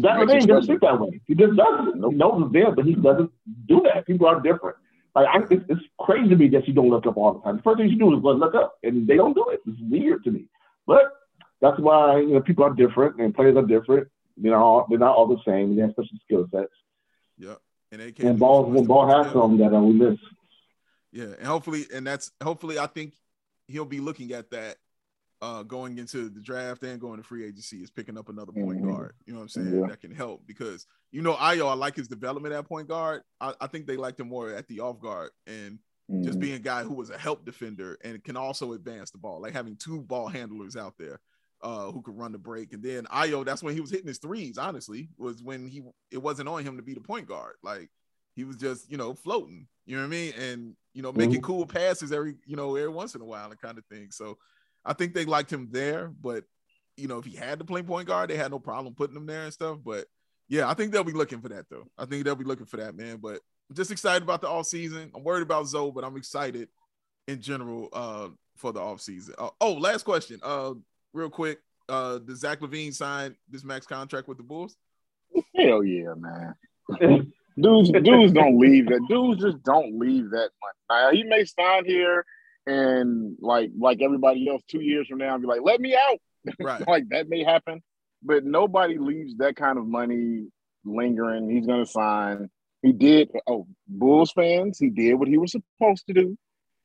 Zach 0.00 0.18
LaVine 0.18 0.46
doesn't 0.46 0.66
think 0.66 0.80
that 0.80 1.00
way. 1.00 1.20
He 1.26 1.34
just 1.34 1.56
doesn't. 1.56 2.00
Nope. 2.00 2.12
He 2.12 2.18
knows 2.18 2.42
it's 2.44 2.52
there, 2.52 2.72
but 2.72 2.84
he 2.84 2.94
doesn't 2.94 3.30
do 3.68 3.82
that. 3.84 4.06
People 4.06 4.26
are 4.26 4.40
different. 4.40 4.76
Like 5.14 5.26
I, 5.28 5.38
it's, 5.50 5.64
it's 5.68 5.80
crazy 5.98 6.28
to 6.28 6.36
me 6.36 6.48
that 6.48 6.68
you 6.68 6.74
don't 6.74 6.90
look 6.90 7.06
up 7.06 7.16
all 7.16 7.34
the 7.34 7.40
time. 7.40 7.56
The 7.56 7.62
first 7.62 7.78
thing 7.78 7.88
you 7.88 7.98
do 7.98 8.16
is 8.16 8.22
look 8.22 8.54
up, 8.54 8.78
and 8.82 9.06
they 9.06 9.16
don't 9.16 9.34
do 9.34 9.46
it. 9.50 9.60
It's 9.66 9.80
weird 9.80 10.24
to 10.24 10.30
me. 10.30 10.48
But 10.86 11.02
that's 11.60 11.78
why 11.78 12.18
you 12.18 12.34
know 12.34 12.40
people 12.40 12.64
are 12.64 12.74
different 12.74 13.20
and 13.20 13.34
players 13.34 13.56
are 13.56 13.66
different. 13.66 14.08
They're 14.36 14.52
not 14.52 14.88
they're 14.88 14.98
not 14.98 15.16
all 15.16 15.26
the 15.26 15.40
same. 15.46 15.74
They 15.74 15.82
have 15.82 15.92
special 15.92 16.18
skill 16.24 16.48
sets. 16.52 16.72
Yep. 17.38 17.58
And 17.92 18.00
they 18.00 18.12
can. 18.12 18.28
And 18.28 18.38
balls 18.38 18.72
when 18.72 18.84
ball 18.84 19.08
has 19.08 19.32
some 19.32 19.58
that 19.58 19.70
we 19.70 19.92
miss. 19.92 20.18
Yeah, 21.12 21.34
and 21.38 21.46
hopefully, 21.46 21.86
and 21.94 22.06
that's 22.06 22.30
hopefully 22.42 22.78
I 22.78 22.86
think 22.86 23.14
he'll 23.68 23.86
be 23.86 24.00
looking 24.00 24.32
at 24.32 24.50
that 24.50 24.76
uh, 25.42 25.62
going 25.62 25.98
into 25.98 26.28
the 26.28 26.40
draft 26.40 26.82
and 26.82 27.00
going 27.00 27.18
to 27.18 27.22
free 27.22 27.44
agency 27.44 27.78
is 27.78 27.90
picking 27.90 28.16
up 28.16 28.28
another 28.28 28.52
point 28.52 28.78
mm-hmm. 28.78 28.90
guard. 28.90 29.14
You 29.26 29.34
know 29.34 29.40
what 29.40 29.44
I'm 29.44 29.48
saying? 29.48 29.80
Yeah. 29.80 29.86
That 29.88 30.00
can 30.00 30.14
help 30.14 30.46
because 30.46 30.86
you 31.12 31.22
know 31.22 31.34
Ayo, 31.34 31.68
I 31.68 31.74
like 31.74 31.96
his 31.96 32.08
development 32.08 32.54
at 32.54 32.66
point 32.66 32.88
guard. 32.88 33.22
I, 33.40 33.54
I 33.60 33.66
think 33.66 33.86
they 33.86 33.96
liked 33.96 34.20
him 34.20 34.28
more 34.28 34.50
at 34.50 34.66
the 34.68 34.80
off 34.80 35.00
guard 35.00 35.30
and 35.46 35.78
mm-hmm. 36.10 36.22
just 36.24 36.38
being 36.38 36.54
a 36.54 36.60
guy 36.60 36.82
who 36.82 36.94
was 36.94 37.10
a 37.10 37.18
help 37.18 37.44
defender 37.44 37.98
and 38.02 38.22
can 38.24 38.36
also 38.36 38.72
advance 38.72 39.10
the 39.10 39.18
ball, 39.18 39.40
like 39.40 39.52
having 39.52 39.76
two 39.76 40.00
ball 40.00 40.28
handlers 40.28 40.76
out 40.76 40.94
there 40.98 41.20
uh, 41.62 41.90
who 41.90 42.02
could 42.02 42.16
run 42.16 42.32
the 42.32 42.38
break. 42.38 42.72
And 42.72 42.82
then 42.82 43.04
Ayo, 43.04 43.44
that's 43.44 43.62
when 43.62 43.74
he 43.74 43.80
was 43.80 43.90
hitting 43.90 44.08
his 44.08 44.18
threes. 44.18 44.58
Honestly, 44.58 45.08
was 45.18 45.42
when 45.42 45.68
he 45.68 45.82
it 46.10 46.22
wasn't 46.22 46.48
on 46.48 46.64
him 46.64 46.76
to 46.76 46.82
be 46.82 46.94
the 46.94 47.00
point 47.00 47.28
guard. 47.28 47.54
Like 47.62 47.90
he 48.34 48.44
was 48.44 48.56
just 48.56 48.90
you 48.90 48.96
know 48.96 49.14
floating. 49.14 49.66
You 49.84 49.96
know 49.96 50.02
what 50.02 50.08
I 50.08 50.10
mean? 50.10 50.32
And 50.38 50.76
you 50.94 51.02
know 51.02 51.12
making 51.12 51.36
mm-hmm. 51.36 51.44
cool 51.44 51.66
passes 51.66 52.12
every 52.12 52.36
you 52.46 52.56
know 52.56 52.74
every 52.76 52.88
once 52.88 53.14
in 53.14 53.20
a 53.20 53.24
while 53.24 53.50
and 53.50 53.60
kind 53.60 53.78
of 53.78 53.84
thing. 53.86 54.10
So 54.10 54.38
I 54.86 54.92
think 54.92 55.12
they 55.12 55.24
liked 55.24 55.52
him 55.52 55.68
there, 55.70 56.08
but 56.08 56.44
you 56.96 57.08
know, 57.08 57.18
if 57.18 57.24
he 57.24 57.36
had 57.36 57.58
to 57.58 57.64
play 57.64 57.82
point 57.82 58.08
guard, 58.08 58.30
they 58.30 58.36
had 58.36 58.50
no 58.50 58.58
problem 58.58 58.94
putting 58.94 59.16
him 59.16 59.26
there 59.26 59.42
and 59.42 59.52
stuff. 59.52 59.78
But 59.84 60.06
yeah, 60.48 60.68
I 60.68 60.74
think 60.74 60.92
they'll 60.92 61.04
be 61.04 61.12
looking 61.12 61.40
for 61.40 61.48
that 61.48 61.66
though. 61.68 61.86
I 61.98 62.06
think 62.06 62.24
they'll 62.24 62.36
be 62.36 62.44
looking 62.44 62.66
for 62.66 62.78
that, 62.78 62.96
man. 62.96 63.18
But 63.18 63.40
I'm 63.68 63.76
just 63.76 63.90
excited 63.90 64.22
about 64.22 64.40
the 64.40 64.48
off 64.48 64.66
season. 64.66 65.10
I'm 65.14 65.24
worried 65.24 65.42
about 65.42 65.66
Zo, 65.66 65.90
but 65.90 66.04
I'm 66.04 66.16
excited 66.16 66.68
in 67.26 67.40
general 67.40 67.88
uh, 67.92 68.28
for 68.56 68.72
the 68.72 68.80
off 68.80 69.00
season. 69.00 69.34
Uh, 69.36 69.50
oh, 69.60 69.72
last 69.74 70.04
question, 70.04 70.40
uh, 70.42 70.72
real 71.12 71.30
quick. 71.30 71.58
Uh, 71.88 72.18
does 72.18 72.40
Zach 72.40 72.60
LaVine 72.60 72.94
sign 72.94 73.36
this 73.48 73.64
max 73.64 73.86
contract 73.86 74.28
with 74.28 74.38
the 74.38 74.42
Bulls? 74.42 74.76
Hell 75.56 75.84
yeah, 75.84 76.14
man. 76.16 76.54
dudes, 77.60 77.90
dudes 77.90 78.32
don't 78.32 78.58
leave 78.58 78.86
that. 78.86 79.04
Dudes 79.08 79.42
just 79.42 79.62
don't 79.62 79.98
leave 79.98 80.30
that 80.30 80.50
money. 80.88 81.16
He 81.16 81.24
may 81.24 81.44
sign 81.44 81.84
here 81.84 82.24
and 82.66 83.36
like 83.40 83.70
like 83.78 84.00
everybody 84.02 84.48
else 84.48 84.62
two 84.68 84.80
years 84.80 85.06
from 85.08 85.18
now 85.18 85.34
and 85.34 85.42
be 85.42 85.48
like 85.48 85.62
let 85.62 85.80
me 85.80 85.94
out. 85.94 86.18
Right. 86.60 86.86
Like 86.86 87.08
that 87.08 87.28
may 87.28 87.42
happen 87.42 87.82
but 88.22 88.44
nobody 88.44 88.98
leaves 88.98 89.36
that 89.38 89.56
kind 89.56 89.78
of 89.78 89.86
money 89.86 90.46
lingering. 90.84 91.48
He's 91.50 91.66
going 91.66 91.84
to 91.84 91.90
sign. 91.90 92.50
He 92.82 92.92
did 92.92 93.30
oh 93.46 93.66
bulls 93.88 94.32
fans 94.32 94.78
he 94.78 94.90
did 94.90 95.14
what 95.14 95.28
he 95.28 95.38
was 95.38 95.52
supposed 95.52 96.06
to 96.06 96.12
do. 96.12 96.38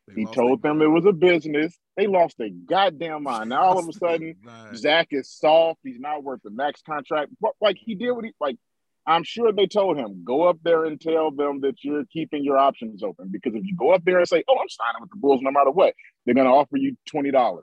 They 0.07 0.21
he 0.21 0.25
told 0.25 0.61
them 0.61 0.81
it 0.81 0.87
was 0.87 1.05
a 1.05 1.11
business. 1.11 1.77
They 1.95 2.07
lost 2.07 2.37
their 2.37 2.49
goddamn 2.49 3.23
mind. 3.23 3.49
Now 3.49 3.63
all 3.63 3.79
of 3.79 3.87
a 3.87 3.93
sudden 3.93 4.35
zach 4.75 5.09
is 5.11 5.29
soft. 5.29 5.79
He's 5.83 5.99
not 5.99 6.23
worth 6.23 6.41
the 6.43 6.49
max 6.49 6.81
contract. 6.81 7.31
But 7.39 7.51
like 7.61 7.77
he 7.79 7.95
did 7.95 8.11
what 8.11 8.25
he 8.25 8.31
like 8.39 8.57
I'm 9.07 9.23
sure 9.23 9.51
they 9.51 9.67
told 9.67 9.97
him, 9.97 10.23
go 10.23 10.43
up 10.43 10.57
there 10.63 10.85
and 10.85 10.99
tell 10.99 11.31
them 11.31 11.61
that 11.61 11.83
you're 11.83 12.05
keeping 12.05 12.43
your 12.43 12.57
options 12.57 13.01
open. 13.03 13.29
Because 13.31 13.55
if 13.55 13.65
you 13.65 13.75
go 13.75 13.91
up 13.93 14.03
there 14.05 14.19
and 14.19 14.27
say, 14.27 14.43
oh, 14.47 14.57
I'm 14.59 14.69
signing 14.69 15.01
with 15.01 15.09
the 15.09 15.17
Bulls 15.17 15.41
no 15.41 15.51
matter 15.51 15.71
what, 15.71 15.95
they're 16.25 16.35
going 16.35 16.47
to 16.47 16.53
offer 16.53 16.77
you 16.77 16.95
$20. 17.13 17.61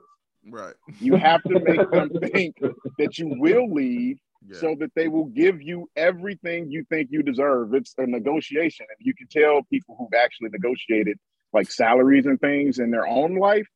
Right. 0.51 0.73
You 0.99 1.15
have 1.15 1.41
to 1.43 1.59
make 1.59 1.91
them 1.91 2.09
think 2.33 2.57
that 2.97 3.17
you 3.17 3.33
will 3.37 3.71
leave 3.71 4.19
yeah. 4.47 4.59
so 4.59 4.75
that 4.79 4.91
they 4.95 5.07
will 5.07 5.25
give 5.25 5.61
you 5.61 5.89
everything 5.95 6.71
you 6.71 6.85
think 6.89 7.09
you 7.11 7.23
deserve. 7.23 7.73
It's 7.73 7.93
a 7.97 8.05
negotiation. 8.05 8.85
And 8.89 9.05
you 9.05 9.13
can 9.13 9.27
tell 9.27 9.61
people 9.71 9.95
who've 9.97 10.19
actually 10.19 10.49
negotiated 10.49 11.17
like 11.53 11.71
salaries 11.71 12.25
and 12.25 12.39
things 12.39 12.79
in 12.79 12.91
their 12.91 13.07
own 13.07 13.35
life 13.35 13.67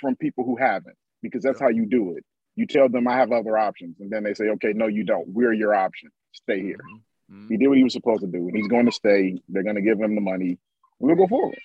from 0.00 0.16
people 0.16 0.44
who 0.44 0.56
haven't, 0.56 0.96
because 1.22 1.42
that's 1.42 1.60
yeah. 1.60 1.66
how 1.66 1.70
you 1.70 1.86
do 1.86 2.16
it. 2.16 2.24
You 2.56 2.66
tell 2.66 2.88
them 2.88 3.08
I 3.08 3.16
have 3.16 3.32
other 3.32 3.56
options, 3.56 3.96
and 4.00 4.10
then 4.10 4.24
they 4.24 4.34
say, 4.34 4.44
okay, 4.50 4.72
no, 4.74 4.86
you 4.86 5.04
don't. 5.04 5.28
We're 5.28 5.54
your 5.54 5.74
option. 5.74 6.10
Stay 6.32 6.60
here. 6.60 6.76
Mm-hmm. 6.76 6.98
Mm-hmm. 7.32 7.48
He 7.48 7.56
did 7.56 7.68
what 7.68 7.78
he 7.78 7.84
was 7.84 7.92
supposed 7.92 8.20
to 8.20 8.26
do, 8.26 8.48
and 8.48 8.56
he's 8.56 8.68
going 8.68 8.86
to 8.86 8.92
stay. 8.92 9.40
They're 9.48 9.62
going 9.62 9.76
to 9.76 9.82
give 9.82 9.98
him 9.98 10.14
the 10.14 10.20
money. 10.20 10.58
We'll 10.98 11.16
go 11.16 11.26
forward. 11.26 11.58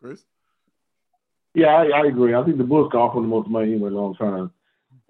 Chris? 0.00 0.22
Yeah, 1.54 1.68
I, 1.68 1.86
I, 1.88 2.06
agree. 2.06 2.34
I 2.34 2.44
think 2.44 2.58
the 2.58 2.64
Bulls 2.64 2.90
can 2.90 3.00
offer 3.00 3.20
the 3.20 3.26
most 3.26 3.48
money 3.48 3.68
in 3.68 3.74
anyway 3.74 3.90
long 3.90 4.14
term. 4.14 4.52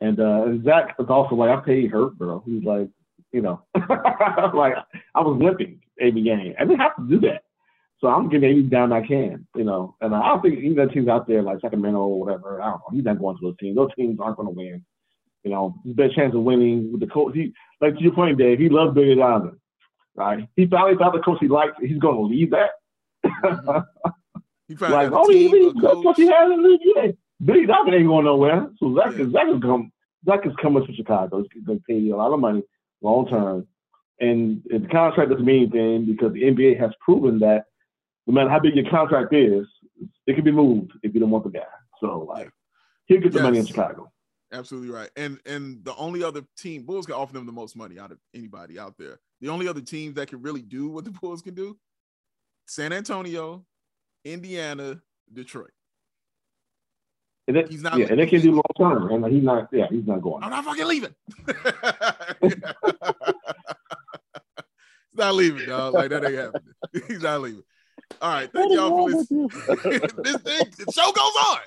And 0.01 0.19
uh, 0.19 0.45
and 0.47 0.65
Zach 0.65 0.99
was 0.99 1.09
also 1.11 1.35
like, 1.35 1.51
I 1.51 1.61
paid 1.61 1.91
hurt, 1.91 2.17
bro. 2.17 2.43
He's 2.47 2.65
like, 2.65 2.89
you 3.33 3.43
know, 3.43 3.63
like 3.75 4.75
I 5.15 5.21
was 5.21 5.39
limping 5.41 5.81
every 6.01 6.23
game. 6.23 6.55
I 6.59 6.65
didn't 6.65 6.81
have 6.81 6.97
to 6.97 7.07
do 7.07 7.21
that. 7.29 7.43
So 8.01 8.09
I'm 8.09 8.31
getting 8.31 8.51
any 8.51 8.63
down 8.63 8.95
I 8.95 9.07
can, 9.07 9.47
you 9.55 9.65
know. 9.65 9.95
And 10.01 10.15
I 10.15 10.29
don't 10.29 10.41
think 10.41 10.59
even 10.59 10.77
that 10.77 10.93
teams 10.93 11.09
out 11.09 11.29
there 11.29 11.43
like 11.43 11.61
Sacramento 11.61 11.99
or 11.99 12.21
whatever, 12.21 12.63
I 12.63 12.71
don't 12.71 12.79
know. 12.79 12.89
He's 12.93 13.05
not 13.05 13.19
going 13.19 13.37
to 13.37 13.43
those 13.43 13.57
teams. 13.59 13.77
Those 13.77 13.95
teams 13.95 14.19
aren't 14.19 14.39
going 14.39 14.49
to 14.49 14.55
win. 14.55 14.85
You 15.45 15.51
know, 15.51 15.75
his 15.85 15.95
best 15.95 16.15
chance 16.15 16.35
of 16.35 16.43
winning 16.43 16.93
with 16.93 17.03
the 17.03 17.07
coach. 17.07 17.35
He 17.35 17.53
like 17.81 17.97
to 17.97 18.03
your 18.03 18.15
point, 18.15 18.39
Dave. 18.39 18.59
He 18.59 18.71
loves 18.71 18.95
Billy 18.95 19.15
Donovan. 19.15 19.61
Right? 20.15 20.49
He 20.57 20.67
finally 20.67 20.97
found 20.97 21.15
the 21.15 21.23
coach 21.23 21.39
he 21.41 21.49
likes. 21.49 21.73
He's 21.81 21.99
going 21.99 22.17
to 22.17 22.23
leave 22.23 22.51
that. 22.51 22.71
Mm-hmm. 23.25 23.79
He 24.69 24.77
like, 24.77 25.11
oh, 25.13 25.29
he, 25.29 25.49
he, 25.49 25.73
that's 25.83 25.97
what 25.97 26.17
he 26.17 26.29
has 26.29 26.49
in 26.53 26.63
the 26.63 26.79
NBA. 26.97 27.17
Billy 27.45 27.67
Donovan 27.67 27.95
ain't 27.95 28.07
going 28.07 28.25
nowhere. 28.25 28.69
So 28.79 28.95
Zach, 28.95 29.19
yeah. 29.19 29.29
Zach 29.33 29.49
is 29.49 29.61
come. 29.61 29.91
Zach 30.25 30.47
is 30.47 30.53
coming 30.63 30.87
to 30.87 30.95
Chicago. 30.95 31.45
He's 31.53 31.65
going 31.65 31.79
to 31.81 31.85
pay 31.89 31.99
you 31.99 32.15
a 32.15 32.19
lot 32.19 32.33
of 32.33 32.39
money 32.39 32.63
long 33.03 33.27
term. 33.29 33.67
And 34.21 34.63
the 34.65 34.87
contract 34.87 35.31
doesn't 35.31 35.45
mean 35.45 35.73
anything 35.75 36.07
because 36.07 36.35
the 36.35 36.43
NBA 36.43 36.79
has 36.79 36.93
proven 37.01 37.41
that 37.41 37.65
no 38.29 38.35
matter 38.35 38.51
how 38.51 38.61
big 38.61 38.77
your 38.77 38.89
contract 38.89 39.35
is, 39.35 39.67
it 40.27 40.35
can 40.35 40.45
be 40.45 40.53
moved 40.53 40.93
if 41.03 41.15
you 41.15 41.21
don't 41.21 41.31
want 41.31 41.45
the 41.45 41.51
guy. 41.51 41.65
So 42.01 42.27
like, 42.29 42.51
he'll 43.07 43.21
get 43.21 43.33
the 43.33 43.39
yes. 43.39 43.43
money 43.43 43.59
in 43.59 43.67
Chicago. 43.67 44.13
Absolutely 44.53 44.91
right. 44.91 45.11
And 45.17 45.41
and 45.47 45.85
the 45.85 45.95
only 45.97 46.23
other 46.23 46.43
team, 46.57 46.83
Bulls 46.83 47.07
can 47.07 47.15
offer 47.15 47.33
them 47.33 47.47
the 47.47 47.53
most 47.53 47.77
money 47.77 47.99
out 47.99 48.13
of 48.13 48.19
anybody 48.35 48.79
out 48.79 48.97
there. 48.99 49.19
The 49.41 49.49
only 49.49 49.69
other 49.69 49.81
teams 49.81 50.15
that 50.17 50.29
can 50.29 50.43
really 50.43 50.63
do 50.63 50.89
what 50.89 51.05
the 51.05 51.11
Bulls 51.21 51.43
can 51.43 51.55
do, 51.55 51.79
San 52.67 52.93
Antonio, 52.93 53.65
Indiana, 54.25 55.01
Detroit. 55.33 55.71
And 57.49 57.57
it, 57.57 57.69
he's 57.69 57.83
not. 57.83 57.99
Yeah, 57.99 58.07
and 58.11 58.21
they 58.21 58.27
can 58.27 58.41
do 58.41 58.53
long 58.53 58.63
term. 58.79 59.11
And 59.11 59.33
he's 59.33 59.43
not. 59.43 59.69
Yeah, 59.73 59.87
he's 59.91 60.07
not 60.07 60.23
going. 60.23 60.45
I'm 60.45 60.51
not 60.51 60.65
fucking 60.65 60.87
leaving. 60.87 61.15
he's 62.43 62.55
not 65.15 65.35
leaving, 65.35 65.67
dog. 65.67 65.95
Like 65.95 66.11
that 66.11 66.25
ain't 66.25 66.35
happening. 66.35 66.75
He's 67.09 67.23
not 67.23 67.41
leaving. 67.41 67.65
All 68.23 68.31
right, 68.31 68.53
thank 68.53 68.73
y'all 68.73 68.91
for 68.91 69.11
listening. 69.11 69.49
this 69.49 70.37
thing, 70.37 70.67
the 70.79 70.93
show 70.93 71.13
goes 71.13 71.37
on. 71.49 71.59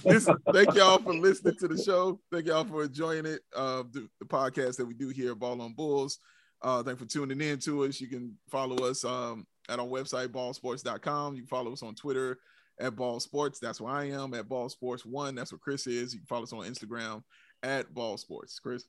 this, 0.04 0.28
thank 0.52 0.74
y'all 0.74 0.98
for 0.98 1.14
listening 1.14 1.56
to 1.56 1.68
the 1.68 1.82
show. 1.82 2.20
Thank 2.32 2.46
y'all 2.46 2.64
for 2.64 2.84
enjoying 2.84 3.26
it. 3.26 3.40
Uh, 3.54 3.82
the, 3.90 4.08
the 4.20 4.26
podcast 4.26 4.76
that 4.76 4.86
we 4.86 4.94
do 4.94 5.08
here, 5.08 5.34
Ball 5.34 5.60
on 5.60 5.72
Bulls. 5.72 6.18
Uh, 6.62 6.82
thank 6.82 6.98
for 6.98 7.04
tuning 7.04 7.40
in 7.40 7.58
to 7.60 7.84
us. 7.84 8.00
You 8.00 8.08
can 8.08 8.36
follow 8.48 8.76
us 8.88 9.04
um, 9.04 9.46
at 9.68 9.78
our 9.78 9.86
website, 9.86 10.28
ballsports.com. 10.28 11.34
You 11.34 11.42
can 11.42 11.48
follow 11.48 11.72
us 11.72 11.82
on 11.82 11.94
Twitter 11.94 12.38
at 12.78 12.96
Ball 12.96 13.20
Sports. 13.20 13.58
That's 13.58 13.80
where 13.80 13.92
I 13.92 14.10
am 14.10 14.34
at 14.34 14.48
Ball 14.48 14.68
Sports 14.68 15.04
One. 15.04 15.34
That's 15.34 15.52
where 15.52 15.58
Chris 15.58 15.86
is. 15.86 16.12
You 16.12 16.20
can 16.20 16.26
follow 16.26 16.44
us 16.44 16.52
on 16.52 16.60
Instagram 16.60 17.22
at 17.62 17.92
Ball 17.92 18.16
Sports. 18.16 18.58
Chris. 18.58 18.84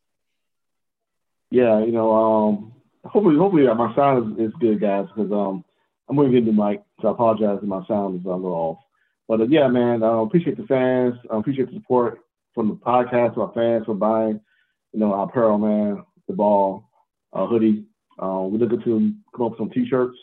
Yeah, 1.50 1.84
you 1.84 1.92
know, 1.92 2.12
um, 2.12 2.74
hopefully, 3.06 3.38
hopefully 3.38 3.66
my 3.68 3.96
sound 3.96 4.40
is, 4.40 4.48
is 4.48 4.54
good, 4.60 4.82
guys, 4.82 5.08
because 5.16 5.32
um, 5.32 5.64
I'm 6.10 6.16
going 6.16 6.32
to 6.32 6.40
get 6.40 6.46
the 6.46 6.54
mic, 6.54 6.82
so 7.02 7.10
I 7.10 7.12
apologize 7.12 7.60
if 7.62 7.68
my 7.68 7.86
sound 7.88 8.20
is 8.20 8.26
a 8.26 8.30
little 8.30 8.54
off. 8.54 8.78
But 9.28 9.42
uh, 9.42 9.48
yeah, 9.50 9.68
man, 9.68 10.04
I 10.04 10.22
appreciate 10.22 10.58
the 10.58 10.66
fans. 10.66 11.16
I 11.32 11.38
appreciate 11.38 11.70
the 11.70 11.76
support 11.76 12.20
from 12.56 12.70
the 12.70 12.76
podcast, 12.76 13.36
my 13.36 13.54
fans 13.54 13.86
for 13.86 13.94
buying, 13.94 14.40
you 14.94 15.00
know, 15.00 15.14
our 15.14 15.26
apparel, 15.26 15.58
man, 15.58 16.04
the 16.28 16.34
ball, 16.34 16.90
uh, 17.34 17.46
hoodie. 17.46 17.86
Uh, 18.18 18.48
we're 18.50 18.58
looking 18.58 18.82
to 18.82 19.14
come 19.36 19.46
up 19.46 19.52
with 19.52 19.60
some 19.60 19.70
t-shirts 19.70 20.18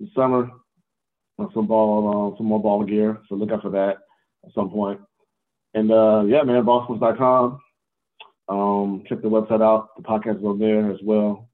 this 0.00 0.08
summer, 0.14 0.50
uh, 1.38 1.46
some 1.52 1.66
ball, 1.66 2.34
some 2.38 2.46
more 2.46 2.62
ball 2.62 2.84
gear. 2.84 3.18
So 3.28 3.34
look 3.34 3.50
out 3.50 3.62
for 3.62 3.70
that 3.70 3.98
at 4.46 4.54
some 4.54 4.70
point. 4.70 5.00
And 5.74 5.88
yeah, 5.88 6.42
man, 6.42 6.64
ballsports.com. 6.64 7.60
Um, 8.48 9.04
check 9.08 9.20
the 9.20 9.28
website 9.28 9.62
out. 9.62 9.94
The 9.96 10.02
podcast 10.02 10.38
is 10.38 10.44
on 10.44 10.58
there 10.58 10.90
as 10.90 10.98
well. 11.02 11.48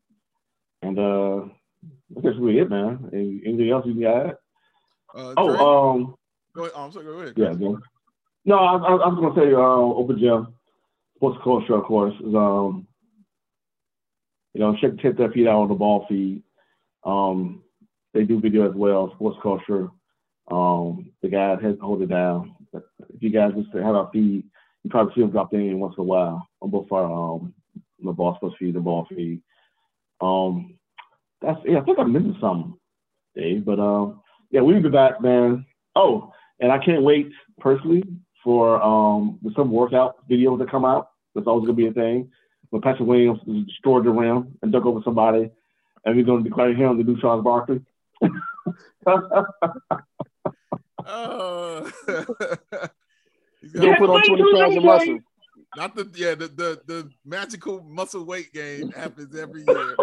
And 0.83 0.99
uh, 0.99 1.47
that's 2.11 2.37
really 2.39 2.59
it, 2.59 2.71
man. 2.71 3.11
Anything 3.13 3.71
else 3.71 3.87
you 3.87 3.95
can 3.95 4.05
add? 4.05 4.37
Uh, 5.15 5.35
oh, 5.37 5.93
um, 5.93 6.15
go 6.55 6.63
ahead. 6.63 6.73
Oh, 6.77 6.85
I'm 6.85 6.93
sorry. 6.93 7.05
Go 7.05 7.13
ahead. 7.13 7.35
Yeah, 7.37 7.55
go. 7.55 7.79
No, 8.45 8.57
I, 8.57 8.77
I, 8.77 8.91
I 8.93 9.09
was 9.09 9.35
gonna 9.35 9.47
say, 9.47 9.55
uh, 9.55 9.59
Open 9.59 10.19
Gym, 10.19 10.55
sports 11.17 11.39
culture, 11.43 11.75
of 11.75 11.85
course, 11.85 12.15
is 12.21 12.35
um, 12.35 12.87
you 14.53 14.61
know, 14.61 14.77
check 14.81 14.99
tip 15.01 15.17
their 15.17 15.31
feet 15.31 15.49
out 15.49 15.63
on 15.63 15.69
the 15.69 15.75
ball 15.75 16.07
feed. 16.09 16.43
Um, 17.05 17.63
they 18.13 18.25
do 18.25 18.41
video 18.41 18.69
as 18.69 18.75
well, 18.75 19.13
sports 19.15 19.39
culture. 19.43 19.89
Um, 20.51 21.11
the 21.23 21.29
guys 21.29 21.59
has 21.63 21.77
hold 21.81 22.03
it 22.03 22.09
down. 22.09 22.55
If 22.73 23.21
you 23.21 23.31
guys 23.31 23.53
just 23.57 23.73
have 23.75 23.95
our 23.95 24.11
feed, 24.13 24.45
you 24.83 24.91
probably 24.91 25.15
see 25.15 25.21
them 25.23 25.31
drop 25.31 25.55
in 25.55 25.81
once 25.81 25.95
in 25.97 26.03
a 26.03 26.05
while 26.05 26.47
on 26.61 26.71
both 26.71 26.91
our 26.93 27.05
um, 27.05 27.55
the 28.03 28.13
ball 28.13 28.37
sports 28.37 28.57
feed, 28.59 28.75
the 28.75 28.81
ball 28.81 29.07
feed. 29.09 29.41
Um, 30.21 30.79
that's 31.45 31.61
yeah, 31.65 31.79
I 31.79 31.83
think 31.83 31.99
I 31.99 32.05
mentioned 32.05 32.37
something, 32.41 32.75
Dave. 33.35 33.65
But 33.65 33.79
um, 33.79 34.21
yeah, 34.51 34.61
we'll 34.61 34.83
be 34.83 34.89
back, 34.89 35.21
man. 35.21 35.67
Oh, 35.95 36.33
and 36.61 36.73
I 36.73 36.79
can't 36.85 37.03
wait 37.03 37.31
personally 37.61 38.03
for 38.43 38.83
um 38.83 39.39
some 39.57 39.71
workout 39.71 40.29
videos 40.29 40.59
that 40.59 40.71
come 40.71 40.85
out. 40.85 41.11
That's 41.35 41.47
always 41.47 41.67
gonna 41.67 41.77
be 41.77 41.89
a 41.89 41.93
thing. 41.93 42.31
When 42.71 42.83
Patrick 42.83 43.09
Williams 43.09 43.41
destroyed 43.67 44.05
the 44.05 44.11
rim 44.11 44.57
and 44.63 44.73
dug 44.73 44.87
over 44.87 45.01
somebody, 45.05 45.51
and 46.05 46.17
we're 46.17 46.25
gonna 46.25 46.43
declare 46.43 46.75
him 46.75 46.99
the 46.99 47.05
new 47.05 47.21
Charles 47.21 47.45
Barkley. 47.45 47.81
oh. 51.07 51.91
He's 53.61 53.73
gonna 53.73 53.97
put 53.99 54.11
on 54.11 54.23
20 54.23 54.53
pounds 54.53 54.77
of 54.77 54.83
muscle. 54.85 55.19
Not 55.77 55.95
the 55.97 56.09
yeah, 56.15 56.35
the, 56.35 56.49
the 56.49 56.81
the 56.87 57.11
magical 57.25 57.83
muscle 57.83 58.25
weight 58.25 58.53
game 58.53 58.91
happens 58.93 59.35
every 59.37 59.65
year. 59.67 59.97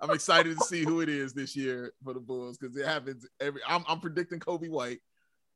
I'm 0.00 0.10
excited 0.10 0.58
to 0.58 0.64
see 0.64 0.84
who 0.84 1.00
it 1.00 1.08
is 1.08 1.32
this 1.32 1.56
year 1.56 1.92
for 2.04 2.14
the 2.14 2.20
Bulls 2.20 2.58
because 2.58 2.76
it 2.76 2.86
happens 2.86 3.26
every. 3.40 3.60
I'm, 3.66 3.84
I'm 3.88 4.00
predicting 4.00 4.40
Coby 4.40 4.68
White. 4.68 5.00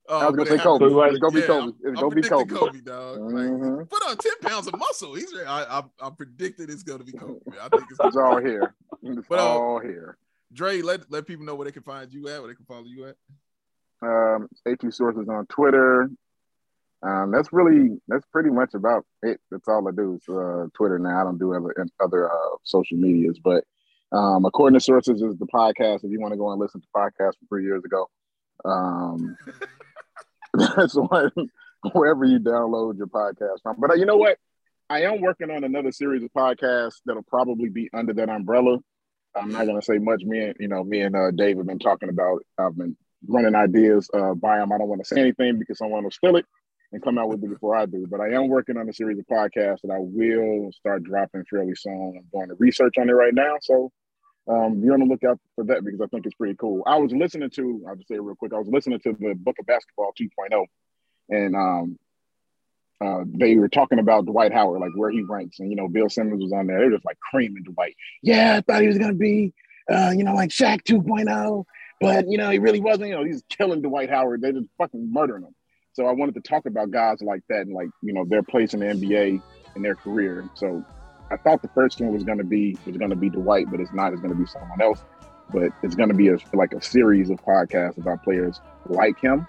Uh, 0.08 0.18
I 0.18 0.26
was 0.28 0.36
gonna 0.36 0.50
say 0.50 0.56
Coby. 0.56 1.10
It's 1.10 1.18
gonna 1.18 1.32
be 1.32 1.42
Coby. 1.42 1.74
It's 1.84 2.00
gonna 2.00 2.14
be 2.14 2.22
Coby. 2.22 2.50
Coby, 2.50 2.84
dog. 2.84 3.18
Mm-hmm. 3.18 3.78
Like, 3.78 3.88
put 3.88 4.02
on 4.08 4.16
ten 4.16 4.32
pounds 4.42 4.66
of 4.66 4.78
muscle. 4.78 5.14
He's. 5.14 5.32
I, 5.46 5.64
I, 5.64 5.82
I'm 6.00 6.16
predicting 6.16 6.70
it's 6.70 6.82
gonna 6.82 7.04
be 7.04 7.12
Coby. 7.12 7.40
I 7.60 7.68
think 7.68 7.84
it's, 7.90 8.00
it's 8.02 8.16
all 8.16 8.40
here. 8.40 8.74
It's 9.02 9.26
but, 9.28 9.38
uh, 9.38 9.42
all 9.42 9.80
here. 9.80 10.16
Dre, 10.52 10.82
let 10.82 11.10
let 11.10 11.26
people 11.26 11.44
know 11.44 11.54
where 11.54 11.66
they 11.66 11.72
can 11.72 11.82
find 11.82 12.12
you 12.12 12.28
at, 12.28 12.40
where 12.40 12.48
they 12.48 12.56
can 12.56 12.64
follow 12.64 12.84
you 12.84 13.06
at. 13.06 13.16
Um, 14.02 14.48
A2 14.66 14.92
sources 14.92 15.28
on 15.28 15.46
Twitter. 15.46 16.10
Um, 17.02 17.30
that's 17.30 17.52
really 17.52 17.98
that's 18.08 18.26
pretty 18.32 18.50
much 18.50 18.74
about 18.74 19.06
it. 19.22 19.40
That's 19.50 19.68
all 19.68 19.86
I 19.86 19.92
do 19.92 20.14
is 20.14 20.28
uh, 20.28 20.66
Twitter 20.74 20.98
now. 20.98 21.20
I 21.20 21.24
don't 21.24 21.38
do 21.38 21.54
other 21.54 21.86
other 22.02 22.30
uh, 22.30 22.56
social 22.64 22.98
medias, 22.98 23.38
but 23.38 23.64
um, 24.12 24.44
according 24.44 24.78
to 24.78 24.84
sources, 24.84 25.22
is 25.22 25.38
the 25.38 25.46
podcast. 25.46 26.04
If 26.04 26.10
you 26.10 26.20
want 26.20 26.32
to 26.32 26.38
go 26.38 26.50
and 26.50 26.60
listen 26.60 26.80
to 26.80 26.86
podcasts 26.94 27.38
from 27.38 27.48
three 27.48 27.64
years 27.64 27.84
ago, 27.84 28.08
um, 28.64 29.36
that's 30.54 30.94
one 30.94 31.32
wherever 31.92 32.24
you 32.24 32.38
download 32.38 32.98
your 32.98 33.06
podcast 33.06 33.62
from. 33.62 33.76
But 33.78 33.90
uh, 33.90 33.94
you 33.94 34.06
know 34.06 34.16
what? 34.16 34.38
I 34.88 35.02
am 35.02 35.20
working 35.20 35.50
on 35.50 35.62
another 35.62 35.92
series 35.92 36.24
of 36.24 36.32
podcasts 36.32 36.96
that'll 37.06 37.22
probably 37.22 37.68
be 37.68 37.88
under 37.94 38.12
that 38.14 38.28
umbrella. 38.28 38.78
I'm 39.36 39.52
not 39.52 39.66
gonna 39.66 39.82
say 39.82 39.98
much. 39.98 40.22
Me 40.22 40.40
and 40.40 40.56
you 40.58 40.66
know, 40.66 40.82
me 40.82 41.00
and 41.02 41.14
uh, 41.14 41.30
Dave 41.30 41.58
have 41.58 41.66
been 41.66 41.78
talking 41.78 42.08
about. 42.08 42.42
I've 42.58 42.76
been 42.76 42.96
running 43.28 43.54
ideas 43.54 44.10
uh, 44.12 44.34
by 44.34 44.58
them. 44.58 44.72
I 44.72 44.78
don't 44.78 44.88
want 44.88 45.02
to 45.02 45.06
say 45.06 45.20
anything 45.20 45.58
because 45.58 45.78
someone 45.78 46.02
will 46.02 46.10
steal 46.10 46.36
it 46.36 46.46
and 46.92 47.02
come 47.02 47.18
out 47.18 47.28
with 47.28 47.44
it 47.44 47.48
before 47.48 47.76
I 47.76 47.86
do. 47.86 48.06
But 48.10 48.20
I 48.20 48.32
am 48.32 48.48
working 48.48 48.76
on 48.76 48.88
a 48.88 48.92
series 48.92 49.18
of 49.18 49.26
podcasts 49.26 49.82
that 49.82 49.92
I 49.92 49.98
will 49.98 50.72
start 50.72 51.04
dropping 51.04 51.44
fairly 51.48 51.74
soon. 51.76 52.14
I'm 52.18 52.26
doing 52.32 52.48
the 52.48 52.56
research 52.56 52.94
on 52.98 53.08
it 53.08 53.12
right 53.12 53.34
now, 53.34 53.58
so 53.62 53.92
um, 54.48 54.80
be 54.80 54.88
on 54.90 55.00
the 55.00 55.06
lookout 55.06 55.38
for 55.54 55.64
that 55.64 55.84
because 55.84 56.00
I 56.00 56.06
think 56.06 56.26
it's 56.26 56.34
pretty 56.34 56.56
cool. 56.56 56.82
I 56.86 56.96
was 56.96 57.12
listening 57.12 57.50
to, 57.50 57.84
I'll 57.88 57.96
just 57.96 58.08
say 58.08 58.18
real 58.18 58.34
quick, 58.34 58.52
I 58.52 58.58
was 58.58 58.68
listening 58.68 59.00
to 59.00 59.12
the 59.12 59.34
Book 59.34 59.56
of 59.58 59.66
Basketball 59.66 60.12
2.0, 60.20 60.64
and 61.28 61.54
um, 61.54 61.98
uh, 63.04 63.24
they 63.26 63.54
were 63.56 63.68
talking 63.68 63.98
about 63.98 64.26
Dwight 64.26 64.52
Howard, 64.52 64.80
like 64.80 64.92
where 64.94 65.10
he 65.10 65.22
ranks, 65.22 65.60
and 65.60 65.70
you 65.70 65.76
know, 65.76 65.88
Bill 65.88 66.08
Simmons 66.08 66.42
was 66.42 66.52
on 66.52 66.66
there. 66.66 66.78
They 66.78 66.84
were 66.86 66.92
just 66.92 67.04
like 67.04 67.18
creaming 67.30 67.62
Dwight. 67.64 67.94
Yeah, 68.22 68.56
I 68.56 68.60
thought 68.60 68.82
he 68.82 68.88
was 68.88 68.98
gonna 68.98 69.14
be, 69.14 69.52
uh, 69.90 70.12
you 70.16 70.24
know, 70.24 70.34
like 70.34 70.50
Shaq 70.50 70.82
2.0, 70.82 71.64
but 72.00 72.28
you 72.28 72.38
know, 72.38 72.50
he 72.50 72.58
really 72.58 72.80
wasn't. 72.80 73.08
You 73.08 73.16
know, 73.16 73.24
he's 73.24 73.42
killing 73.48 73.82
Dwight 73.82 74.10
Howard. 74.10 74.42
They're 74.42 74.52
just 74.52 74.68
fucking 74.78 75.12
murdering 75.12 75.44
him. 75.44 75.54
So 75.92 76.06
I 76.06 76.12
wanted 76.12 76.34
to 76.36 76.40
talk 76.40 76.66
about 76.66 76.90
guys 76.90 77.18
like 77.20 77.42
that 77.48 77.62
and 77.62 77.74
like 77.74 77.88
you 78.02 78.12
know 78.12 78.24
their 78.24 78.42
place 78.42 78.74
in 78.74 78.80
the 78.80 78.86
NBA 78.86 79.42
in 79.76 79.82
their 79.82 79.94
career. 79.94 80.48
So 80.54 80.84
I 81.30 81.36
thought 81.36 81.62
the 81.62 81.68
first 81.68 82.00
one 82.00 82.12
was 82.12 82.24
going 82.24 82.38
to 82.38 82.44
be 82.44 82.76
was 82.86 82.96
going 82.96 83.10
to 83.10 83.16
be 83.16 83.30
Dwight, 83.30 83.70
but 83.70 83.80
it's 83.80 83.92
not. 83.92 84.12
It's 84.12 84.20
going 84.20 84.32
to 84.32 84.38
be 84.38 84.46
someone 84.46 84.80
else. 84.80 85.02
But 85.52 85.72
it's 85.82 85.96
going 85.96 86.08
to 86.08 86.14
be 86.14 86.28
a, 86.28 86.38
like 86.52 86.72
a 86.72 86.82
series 86.82 87.30
of 87.30 87.44
podcasts 87.44 87.98
about 87.98 88.22
players 88.22 88.60
like 88.86 89.20
him 89.20 89.46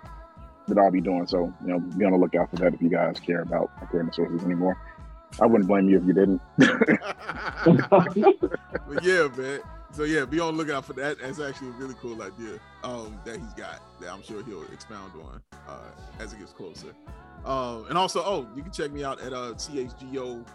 that 0.68 0.78
I'll 0.78 0.92
be 0.92 1.02
doing. 1.02 1.28
So 1.28 1.54
you 1.62 1.68
know, 1.68 1.80
be 1.80 2.06
on 2.06 2.12
the 2.12 2.18
lookout 2.18 2.50
for 2.50 2.58
that 2.58 2.74
if 2.74 2.82
you 2.82 2.90
guys 2.90 3.20
care 3.20 3.42
about 3.42 3.72
according 3.82 4.12
sources 4.14 4.44
anymore. 4.44 4.78
I 5.40 5.46
wouldn't 5.46 5.68
blame 5.68 5.90
you 5.90 5.98
if 5.98 6.06
you 6.06 6.14
didn't. 6.14 6.42
but 6.58 9.04
yeah, 9.04 9.28
man. 9.38 9.60
So 9.92 10.04
yeah, 10.04 10.26
be 10.26 10.40
on 10.40 10.56
the 10.56 10.64
lookout 10.64 10.86
for 10.86 10.94
that. 10.94 11.20
That's 11.20 11.40
actually 11.40 11.70
a 11.70 11.72
really 11.72 11.96
cool 12.02 12.22
idea 12.22 12.60
um, 12.84 13.20
that 13.26 13.38
he's 13.38 13.54
got 13.54 13.82
that 14.00 14.12
I'm 14.12 14.24
sure 14.24 14.44
he'll 14.44 14.64
expound 14.72 15.12
on 15.24 15.42
uh, 15.68 15.90
as 16.20 16.34
it 16.34 16.40
gets 16.40 16.54
closer. 16.54 16.94
Um, 17.46 17.86
and 17.90 17.98
also, 17.98 18.22
oh, 18.24 18.48
you 18.56 18.62
can 18.62 18.72
check 18.72 18.92
me 18.92 19.04
out 19.04 19.20
at 19.20 19.34
uh, 19.34 19.54
CHGO 19.54 20.46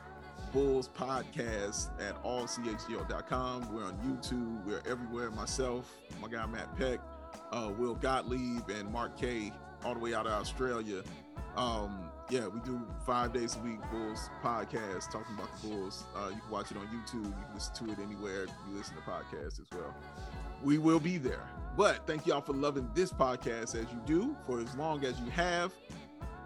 Bulls 0.52 0.88
podcast 0.88 1.90
at 2.00 2.22
allchgo.com. 2.22 3.74
We're 3.74 3.84
on 3.84 3.96
YouTube. 3.98 4.64
We're 4.64 4.82
everywhere. 4.90 5.30
Myself, 5.30 5.92
my 6.20 6.28
guy 6.28 6.46
Matt 6.46 6.76
Peck, 6.76 7.00
uh, 7.52 7.72
Will 7.78 7.94
Gottlieb, 7.94 8.68
and 8.68 8.90
Mark 8.92 9.18
K, 9.18 9.52
all 9.84 9.94
the 9.94 10.00
way 10.00 10.14
out 10.14 10.26
of 10.26 10.32
Australia. 10.32 11.02
Um, 11.56 12.10
yeah, 12.28 12.46
we 12.48 12.60
do 12.60 12.80
five 13.06 13.32
days 13.32 13.56
a 13.56 13.60
week 13.60 13.80
Bulls 13.90 14.28
podcast 14.42 15.10
talking 15.10 15.34
about 15.36 15.48
the 15.60 15.68
Bulls. 15.68 16.04
Uh, 16.14 16.28
you 16.28 16.40
can 16.40 16.50
watch 16.50 16.70
it 16.70 16.76
on 16.76 16.86
YouTube. 16.86 17.24
You 17.26 17.44
can 17.44 17.54
listen 17.54 17.86
to 17.86 17.92
it 17.92 17.98
anywhere 18.04 18.46
you 18.68 18.76
listen 18.76 18.96
to 18.96 19.02
podcasts 19.02 19.60
as 19.60 19.66
well. 19.72 19.94
We 20.62 20.78
will 20.78 21.00
be 21.00 21.18
there. 21.18 21.48
But 21.76 22.06
thank 22.06 22.26
y'all 22.26 22.40
for 22.40 22.54
loving 22.54 22.90
this 22.94 23.12
podcast 23.12 23.74
as 23.74 23.86
you 23.92 24.00
do 24.06 24.36
for 24.46 24.60
as 24.60 24.74
long 24.76 25.04
as 25.04 25.18
you 25.20 25.30
have. 25.30 25.72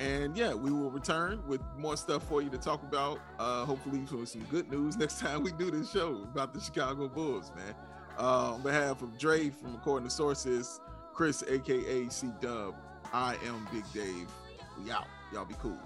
And 0.00 0.34
yeah, 0.34 0.54
we 0.54 0.70
will 0.72 0.90
return 0.90 1.42
with 1.46 1.60
more 1.76 1.94
stuff 1.94 2.22
for 2.22 2.40
you 2.40 2.48
to 2.48 2.56
talk 2.56 2.82
about. 2.82 3.20
Uh, 3.38 3.66
hopefully, 3.66 4.00
for 4.06 4.24
some 4.24 4.42
good 4.44 4.70
news 4.70 4.96
next 4.98 5.20
time 5.20 5.42
we 5.42 5.52
do 5.52 5.70
this 5.70 5.92
show 5.92 6.22
about 6.32 6.54
the 6.54 6.60
Chicago 6.60 7.06
Bulls, 7.06 7.52
man. 7.54 7.74
Uh, 8.18 8.54
on 8.54 8.62
behalf 8.62 9.02
of 9.02 9.18
Dre 9.18 9.50
from 9.50 9.74
According 9.74 10.08
to 10.08 10.14
Sources, 10.14 10.80
Chris, 11.12 11.44
aka 11.46 12.08
C 12.08 12.30
Dub, 12.40 12.74
I 13.12 13.36
am 13.46 13.68
Big 13.70 13.84
Dave. 13.92 14.28
We 14.82 14.90
out. 14.90 15.06
Y'all 15.32 15.44
be 15.44 15.54
cool. 15.60 15.78